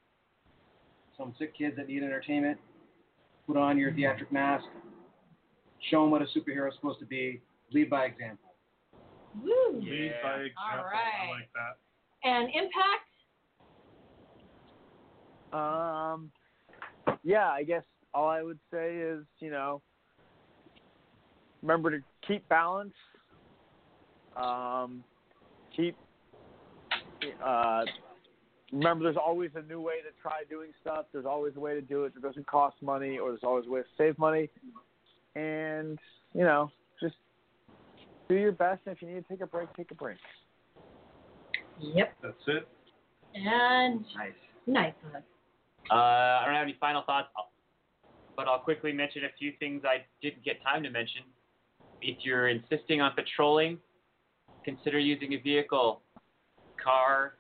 some 1.17 1.35
sick 1.39 1.57
kids 1.57 1.77
that 1.77 1.89
need 1.89 2.03
entertainment. 2.03 2.59
Put 3.47 3.57
on 3.57 3.79
your 3.79 3.93
theatric 3.93 4.31
mask. 4.31 4.67
Show 5.91 6.03
them 6.03 6.11
what 6.11 6.23
a 6.23 6.27
superhero 6.27 6.69
is 6.69 6.75
supposed 6.75 6.99
to 7.01 7.07
be. 7.07 7.41
Lead 7.73 7.91
by 7.91 8.07
example. 8.07 8.55
Woo. 9.43 9.81
Lead 9.81 10.13
by 10.23 10.35
example. 10.35 10.53
All 10.79 10.85
right. 10.85 11.29
I 11.29 11.31
like 11.31 11.51
that. 11.55 11.79
And 12.29 12.49
Impact. 12.55 13.09
Um, 15.53 16.31
yeah, 17.23 17.49
I 17.49 17.63
guess 17.63 17.85
all 18.13 18.29
I 18.29 18.43
would 18.43 18.59
say 18.71 18.97
is, 18.97 19.25
you 19.39 19.51
know, 19.51 19.81
remember 21.63 21.91
to 21.91 21.99
keep 22.27 22.47
balance. 22.49 22.95
Um, 24.37 25.03
keep. 25.75 25.97
Uh, 27.43 27.85
remember, 28.73 29.05
there's 29.05 29.17
always 29.17 29.51
a 29.55 29.63
new 29.63 29.81
way 29.81 30.01
to 30.03 30.11
try 30.21 30.43
doing 30.51 30.71
stuff. 30.81 31.07
There's 31.13 31.27
always 31.27 31.57
a 31.57 31.61
way 31.61 31.75
to 31.75 31.81
do 31.81 32.05
it 32.05 32.15
that 32.15 32.23
doesn't 32.23 32.47
cost 32.47 32.77
money, 32.83 33.19
or 33.19 33.31
there's 33.31 33.45
always 33.45 33.67
a 33.67 33.71
way 33.71 33.81
to 33.81 33.87
save 33.97 34.19
money. 34.19 34.51
And 35.35 35.99
you 36.35 36.45
know, 36.45 36.71
just 37.01 37.17
do 38.29 38.37
your 38.37 38.53
best. 38.53 38.83
And 38.87 38.97
if 38.97 39.03
you 39.03 39.09
need 39.09 39.27
to 39.27 39.29
take 39.29 39.41
a 39.41 39.47
break, 39.47 39.69
take 39.77 39.91
a 39.91 39.95
break. 39.95 40.19
Yep. 41.81 42.15
That's 42.23 42.35
it. 42.49 42.69
And 43.35 44.05
Nice. 44.17 44.33
nice. 44.67 44.95
Uh, 45.91 45.95
I 45.95 46.43
don't 46.45 46.55
have 46.55 46.65
any 46.65 46.77
final 46.81 47.03
thoughts, 47.03 47.29
but 48.37 48.49
I'll 48.49 48.59
quickly 48.59 48.93
mention 48.93 49.25
a 49.25 49.29
few 49.39 49.53
things 49.59 49.83
I 49.85 50.05
didn't 50.21 50.45
get 50.45 50.63
time 50.63 50.83
to 50.83 50.91
mention. 50.91 51.23
If 52.03 52.19
you're 52.23 52.49
insisting 52.49 53.01
on 53.01 53.13
patrolling, 53.15 53.79
consider 54.65 54.99
using 54.99 55.35
a 55.35 55.37
vehicle, 55.37 56.03
car, 56.83 57.35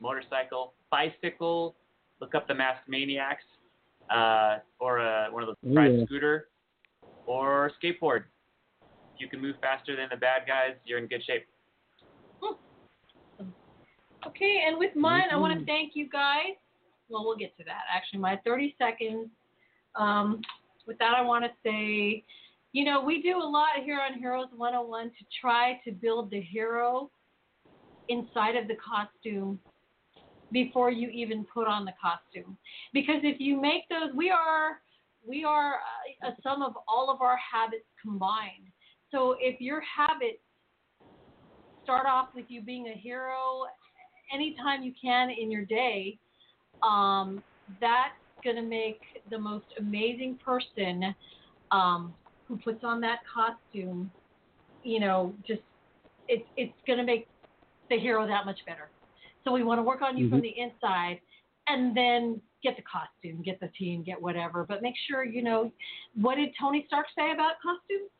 motorcycle, 0.00 0.74
bicycle. 0.90 1.74
Look 2.20 2.34
up 2.34 2.46
the 2.48 2.54
Masked 2.54 2.88
Maniacs, 2.88 3.44
uh, 4.10 4.58
or 4.78 5.00
uh, 5.00 5.30
one 5.30 5.42
of 5.42 5.48
those 5.48 5.72
private 5.74 5.98
Yeah. 6.00 6.04
scooter, 6.04 6.48
or 7.26 7.72
skateboard. 7.82 8.24
If 9.14 9.20
you 9.20 9.28
can 9.28 9.40
move 9.40 9.56
faster 9.60 9.96
than 9.96 10.08
the 10.10 10.16
bad 10.16 10.42
guys, 10.46 10.74
you're 10.84 10.98
in 10.98 11.06
good 11.06 11.24
shape. 11.24 11.46
Okay, 14.26 14.64
and 14.66 14.78
with 14.78 14.94
mine, 14.94 15.28
I 15.32 15.36
want 15.36 15.54
to 15.54 15.60
Mhm. 15.60 15.66
thank 15.66 15.96
you 15.96 16.06
guys. 16.06 16.54
Well, 17.08 17.24
we'll 17.24 17.36
get 17.36 17.56
to 17.56 17.64
that. 17.64 17.84
Actually, 17.88 18.20
my 18.20 18.36
30 18.36 18.74
seconds. 18.76 19.30
Um, 19.94 20.42
with 20.86 20.98
that, 20.98 21.14
I 21.14 21.22
want 21.22 21.44
to 21.44 21.52
say, 21.62 22.24
you 22.72 22.84
know, 22.84 23.00
we 23.00 23.22
do 23.22 23.38
a 23.38 23.42
lot 23.42 23.82
here 23.82 24.00
on 24.00 24.14
Heroes 24.14 24.52
101 24.52 25.10
to 25.10 25.24
try 25.40 25.80
to 25.84 25.90
build 25.90 26.30
the 26.30 26.40
hero 26.40 27.10
inside 28.08 28.56
of 28.56 28.68
the 28.68 28.76
costume 28.76 29.58
before 30.52 30.90
you 30.90 31.08
even 31.08 31.44
put 31.44 31.66
on 31.66 31.84
the 31.84 31.94
costume. 32.00 32.58
Because 32.92 33.24
if 33.24 33.40
you 33.40 33.60
make 33.60 33.88
those, 33.88 34.12
we 34.12 34.30
are 34.30 34.82
we 35.26 35.44
are 35.44 35.80
a- 36.22 36.28
a 36.28 36.36
sum 36.42 36.62
of 36.62 36.76
all 36.88 37.10
of 37.10 37.20
our 37.22 37.36
habits 37.36 37.86
combined. 38.00 38.70
So 39.10 39.32
if 39.40 39.60
your 39.60 39.80
habits 39.80 40.42
start 41.82 42.06
off 42.06 42.28
with 42.34 42.50
you 42.50 42.62
being 42.62 42.88
a 42.88 42.94
hero 42.94 43.66
anytime 44.32 44.82
you 44.82 44.92
can 45.00 45.30
in 45.30 45.50
your 45.50 45.64
day, 45.64 46.18
um, 46.82 47.42
that's 47.80 48.14
going 48.44 48.56
to 48.56 48.62
make 48.62 49.00
the 49.30 49.38
most 49.38 49.66
amazing 49.78 50.38
person 50.38 51.14
um, 51.72 52.14
who 52.46 52.56
puts 52.58 52.82
on 52.84 53.00
that 53.00 53.20
costume, 53.32 54.10
you 54.82 55.00
know, 55.00 55.34
just 55.46 55.62
it's 56.28 56.46
it's 56.56 56.72
going 56.86 56.98
to 56.98 57.04
make 57.04 57.28
the 57.90 57.98
hero 57.98 58.26
that 58.26 58.46
much 58.46 58.58
better. 58.66 58.90
So 59.44 59.52
we 59.52 59.62
want 59.62 59.78
to 59.78 59.82
work 59.82 60.02
on 60.02 60.16
you 60.16 60.28
from 60.30 60.40
the 60.40 60.54
inside. 60.58 61.20
and 61.68 61.96
then 61.96 62.40
get 62.62 62.76
the 62.76 62.82
costume, 62.82 63.42
get 63.42 63.60
the 63.60 63.68
team, 63.78 64.02
get 64.02 64.20
whatever. 64.20 64.64
But 64.68 64.82
make 64.82 64.94
sure 65.08 65.24
you 65.24 65.42
know 65.42 65.72
what 66.14 66.36
did 66.36 66.50
Tony 66.58 66.84
Stark 66.86 67.06
say 67.16 67.32
about 67.32 67.54
costumes? 67.62 68.10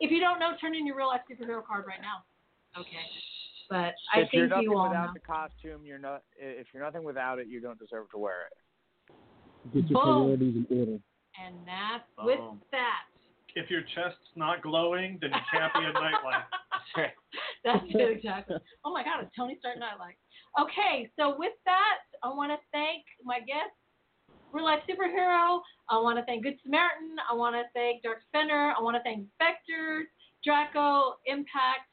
If 0.00 0.10
you 0.10 0.20
don't 0.20 0.38
know, 0.38 0.52
turn 0.60 0.74
in 0.74 0.86
your 0.86 0.96
real 0.96 1.08
life 1.08 1.22
superhero 1.30 1.64
card 1.64 1.84
right 1.86 2.00
now. 2.00 2.24
Okay. 2.80 3.06
But 3.70 3.94
I 4.12 4.20
if 4.20 4.28
you're 4.32 4.48
think 4.48 4.50
nothing 4.50 4.64
you 4.64 4.76
all 4.76 4.88
without 4.88 5.06
know. 5.06 5.12
the 5.14 5.20
costume, 5.20 5.84
you're 5.84 5.98
not. 5.98 6.22
If 6.36 6.66
you're 6.74 6.82
nothing 6.82 7.04
without 7.04 7.38
it, 7.38 7.46
you 7.46 7.60
don't 7.60 7.78
deserve 7.78 8.10
to 8.10 8.18
wear 8.18 8.46
it. 8.46 9.14
Get 9.72 9.90
your 9.90 10.02
Boom. 10.02 10.36
priorities 10.36 10.66
in 10.68 10.78
order. 10.78 10.98
And 11.40 11.56
that's 11.66 12.04
with 12.18 12.40
that. 12.72 13.08
If 13.56 13.70
your 13.70 13.82
chest's 13.94 14.18
not 14.36 14.62
glowing, 14.62 15.18
then 15.20 15.30
you 15.30 15.40
can't 15.50 15.72
be 15.72 15.80
a 15.80 15.92
nightlight. 15.92 16.44
That's 17.64 17.84
it, 17.88 18.18
exactly. 18.18 18.56
Oh 18.84 18.92
my 18.92 19.02
God, 19.02 19.22
it's 19.22 19.34
Tony 19.36 19.56
Stark 19.60 19.78
Nightlight. 19.78 20.16
Okay, 20.60 21.10
so 21.18 21.34
with 21.36 21.52
that, 21.64 21.98
I 22.22 22.28
want 22.28 22.52
to 22.52 22.58
thank 22.70 23.02
my 23.24 23.40
guest, 23.40 23.74
Real 24.52 24.64
Life 24.64 24.80
Superhero. 24.88 25.60
I 25.90 25.98
want 25.98 26.18
to 26.18 26.24
thank 26.24 26.44
Good 26.44 26.58
Samaritan. 26.62 27.16
I 27.28 27.34
want 27.34 27.56
to 27.56 27.62
thank 27.74 28.02
Dark 28.02 28.18
Defender. 28.30 28.72
I 28.76 28.80
want 28.80 28.96
to 28.96 29.02
thank 29.02 29.26
Vector, 29.38 30.04
Draco, 30.44 31.16
Impact, 31.26 31.90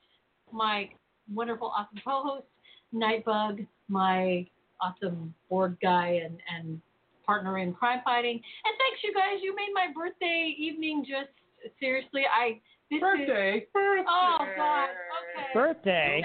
my 0.52 0.90
wonderful, 1.34 1.74
awesome 1.76 2.00
co-host, 2.04 2.46
Nightbug, 2.94 3.66
my 3.88 4.46
awesome 4.80 5.34
board 5.50 5.78
guy 5.82 6.22
and, 6.24 6.38
and 6.56 6.80
partner 7.26 7.58
in 7.58 7.74
crime 7.74 8.02
fighting. 8.04 8.36
And 8.36 8.74
thanks, 8.78 9.02
you 9.04 9.14
guys. 9.14 9.40
You 9.42 9.56
made 9.56 9.72
my 9.74 9.88
birthday 9.96 10.54
evening 10.58 11.04
just 11.08 11.32
seriously. 11.80 12.24
I 12.32 12.60
this 12.92 13.00
Birthday, 13.00 13.58
Is, 13.58 13.68
oh 13.74 14.38
God. 14.58 14.90
Okay. 14.90 15.54
Birthday. 15.54 16.22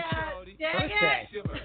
Yeah, 0.58 0.72
dang 0.72 0.88
Birthday. 0.88 1.28
it. 1.32 1.62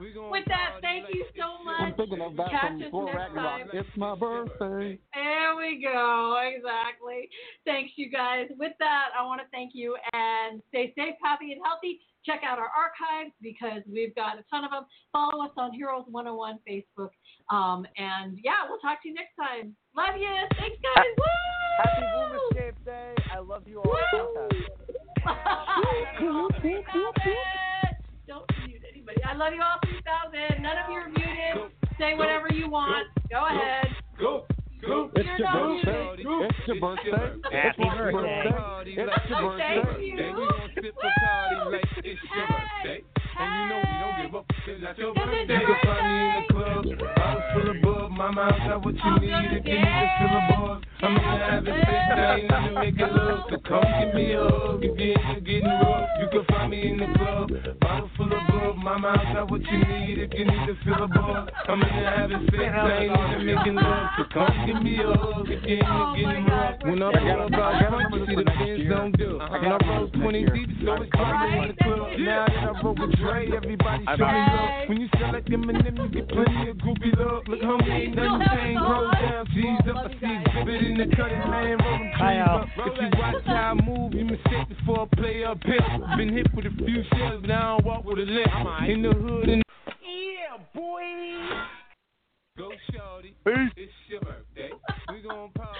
With 0.00 0.44
that, 0.46 0.80
thank 0.80 1.06
you 1.12 1.24
so 1.38 1.62
much. 1.64 1.76
I'm 1.80 1.88
much. 1.90 1.96
thinking 1.96 2.20
of 2.20 2.36
that 2.36 2.50
Catch 2.50 2.60
from 2.62 2.82
us 2.82 2.88
Thor 2.90 3.04
next 3.06 3.16
Ragnarok. 3.16 3.60
time. 3.60 3.70
It's 3.72 3.96
my 3.96 4.14
birthday. 4.14 4.98
There 5.14 5.56
we 5.56 5.82
go. 5.82 6.40
Exactly. 6.44 7.28
Thanks, 7.64 7.92
you 7.96 8.10
guys. 8.10 8.46
With 8.58 8.72
that, 8.78 9.08
I 9.18 9.24
want 9.24 9.40
to 9.40 9.46
thank 9.52 9.72
you 9.74 9.96
and 10.12 10.62
stay 10.68 10.92
safe, 10.96 11.14
happy, 11.22 11.52
and 11.52 11.60
healthy. 11.64 12.00
Check 12.24 12.40
out 12.46 12.58
our 12.58 12.70
archives 12.72 13.34
because 13.42 13.82
we've 13.90 14.14
got 14.14 14.38
a 14.38 14.44
ton 14.50 14.64
of 14.64 14.70
them. 14.70 14.86
Follow 15.12 15.44
us 15.44 15.50
on 15.56 15.72
Heroes 15.74 16.04
101 16.08 16.58
Facebook. 16.66 17.10
Um, 17.50 17.86
and 17.98 18.38
yeah, 18.42 18.64
we'll 18.68 18.78
talk 18.78 19.02
to 19.02 19.08
you 19.08 19.14
next 19.14 19.36
time. 19.36 19.76
Love 19.94 20.16
you. 20.18 20.34
Thanks, 20.58 20.78
guys. 20.82 21.04
Woo! 21.18 21.24
Happy 21.82 22.06
Boom 22.14 22.38
Escape 22.50 22.84
Day. 22.84 23.14
I 23.30 23.38
love 23.40 23.68
you 23.68 23.82
all. 23.82 24.48
Don't 29.24 29.38
mute 29.38 29.44
anybody. 29.44 29.44
I 29.44 29.44
love 29.44 29.52
you 29.54 29.62
all 29.62 29.78
3000. 29.82 30.62
None 30.62 30.78
of 30.78 30.90
you 30.90 30.98
are 30.98 31.08
muted. 31.08 31.72
Say 31.98 32.14
whatever 32.14 32.52
you 32.52 32.68
want. 32.68 33.06
Go 33.30 33.46
ahead. 33.46 33.86
Go, 34.18 34.44
go. 34.86 35.10
It's 35.16 35.26
You're 35.26 35.38
your 35.38 35.52
birthday. 35.52 36.16
muted. 36.16 36.50
It's 36.50 36.66
your 36.66 36.80
birthday. 36.80 37.10
Happy 37.52 37.82
It's 37.82 37.94
your 37.94 38.12
birthday. 38.12 38.50
It's 38.86 39.30
your 39.30 39.40
birthday. 39.40 39.82
Thank 39.84 40.00
you. 40.02 40.16
Then 40.16 40.36
we 40.36 40.46
gon' 40.46 40.70
sip 40.74 40.94
Bacardi 40.94 41.72
like 41.72 41.90
it's 42.04 42.20
your 42.34 42.46
birthday. 42.46 43.00
And 43.36 43.50
you 43.54 43.64
know 43.68 43.80
we 43.82 43.94
don't 44.00 44.16
give 44.22 44.34
up. 44.34 44.44
It's 44.66 44.82
not 44.82 44.98
your 44.98 45.14
birthday. 45.14 45.54
You 45.54 45.66
can 45.66 45.78
find 45.84 46.04
me 46.06 46.14
in 46.24 46.30
the 46.38 46.52
club. 46.52 47.12
I 47.16 47.34
was 47.34 47.42
full 47.54 47.68
of 47.70 47.76
bub. 47.82 47.83
My 48.24 48.30
mouth 48.30 48.56
got 48.56 48.84
what 48.86 48.94
you 48.94 49.20
need 49.20 49.50
to 49.50 49.60
give 49.60 49.76
me 49.76 49.84
the 49.84 50.08
fill 50.16 50.32
of 50.32 50.48
buzz. 50.48 50.82
I'm 51.02 51.12
in 51.12 51.20
the 51.20 51.44
having 51.44 51.74
sex. 51.84 51.92
I 51.92 52.36
ain't 52.40 52.50
into 52.50 52.80
making 52.80 53.12
love. 53.12 53.44
So 53.50 53.58
come 53.68 53.84
give 54.00 54.14
me 54.14 54.32
a 54.32 54.40
hug. 54.40 54.80
If 54.80 54.96
you're 54.96 55.20
into 55.28 55.40
getting 55.44 55.68
rough, 55.68 56.08
you 56.16 56.28
can 56.32 56.44
find 56.48 56.70
me 56.70 56.88
in 56.88 56.96
the 56.96 57.18
club. 57.18 57.52
Bottle 57.80 58.10
full 58.16 58.32
of 58.32 58.40
bub. 58.48 58.76
My 58.76 58.96
mouth 58.96 59.20
got 59.34 59.50
what 59.50 59.60
you 59.60 59.76
need 59.76 60.24
if 60.24 60.32
you 60.32 60.46
need 60.46 60.64
to 60.64 60.74
fill 60.88 61.04
a 61.04 61.08
buzz. 61.08 61.52
I'm 61.68 61.82
in 61.82 61.88
the 62.00 62.10
having 62.16 62.48
sex. 62.48 62.64
I 62.64 63.04
ain't 63.04 63.12
into 63.12 63.44
making 63.44 63.74
love. 63.74 64.08
So 64.16 64.24
come 64.32 64.56
give 64.64 64.80
me 64.80 64.96
a 65.04 65.12
hug. 65.12 65.44
If 65.44 65.60
you're 65.68 65.84
into 65.84 66.16
getting 66.16 66.46
rough. 66.48 66.80
When 66.80 67.02
I 67.02 67.12
pull 67.12 67.42
up 67.44 67.52
out 67.52 67.88
front, 67.92 68.14
you 68.14 68.24
see 68.24 68.36
the 68.40 68.44
Benz 68.44 68.88
don't 68.88 69.18
do. 69.18 69.36
When 69.36 69.68
I 69.68 69.76
roll 69.84 70.08
20 70.08 70.44
deep, 70.48 70.68
so 70.80 70.96
it's 70.96 71.12
party 71.12 71.58
in 71.60 71.68
the 71.68 71.76
club. 71.76 72.08
Now 72.16 72.46
that 72.48 72.56
I 72.56 72.80
roll 72.80 72.96
with 72.96 73.16
Dre, 73.20 73.52
everybody 73.52 74.04
show 74.16 74.24
me 74.24 74.44
love. 74.48 74.88
When 74.88 75.00
you 75.00 75.08
sell 75.20 75.32
like 75.32 75.44
Eminem, 75.44 75.92
you 75.92 76.08
get 76.08 76.28
plenty 76.32 76.70
of 76.70 76.76
groupie 76.80 77.12
love. 77.20 77.44
Look, 77.48 77.60
homie, 77.60 78.13
ain't 78.18 78.38
nothing 78.38 78.56
changed. 78.56 78.80
Roll 78.82 79.10
down, 79.10 79.46
G's 79.54 79.90
up. 79.90 79.96
I 79.96 80.08
see 80.20 80.26
Xzibit 80.26 80.86
in 80.86 80.94
the 80.98 81.16
cutting, 81.16 81.38
man, 81.50 81.78
rolling 81.78 82.12
Hi, 82.16 82.34
trees 82.34 82.44
y'all. 82.46 82.62
up. 82.62 82.68
If 82.78 82.94
you 83.00 83.08
watch 83.18 83.44
how 83.46 83.54
I 83.54 83.74
move, 83.74 84.14
you 84.14 84.24
mistake 84.24 84.68
before 84.68 85.08
I 85.10 85.16
play 85.16 85.44
up 85.44 85.58
here. 85.64 85.80
Been 86.16 86.32
hit 86.32 86.46
with 86.54 86.66
a 86.66 86.70
few 86.70 87.02
shells, 87.12 87.40
but 87.42 87.50
I 87.50 87.78
walk 87.84 88.04
with 88.04 88.18
a 88.18 88.22
limp. 88.22 88.48
In 88.88 89.02
the 89.02 89.12
hood 89.12 89.48
and 89.48 89.62
Yeah, 90.02 90.58
boy. 90.74 91.02
Go 92.56 92.70
shorty, 92.92 93.34
Peace. 93.44 93.72
it's 93.76 93.92
your 94.08 94.20
birthday. 94.20 94.70
We 95.10 95.22
gon' 95.22 95.50
party 95.56 95.74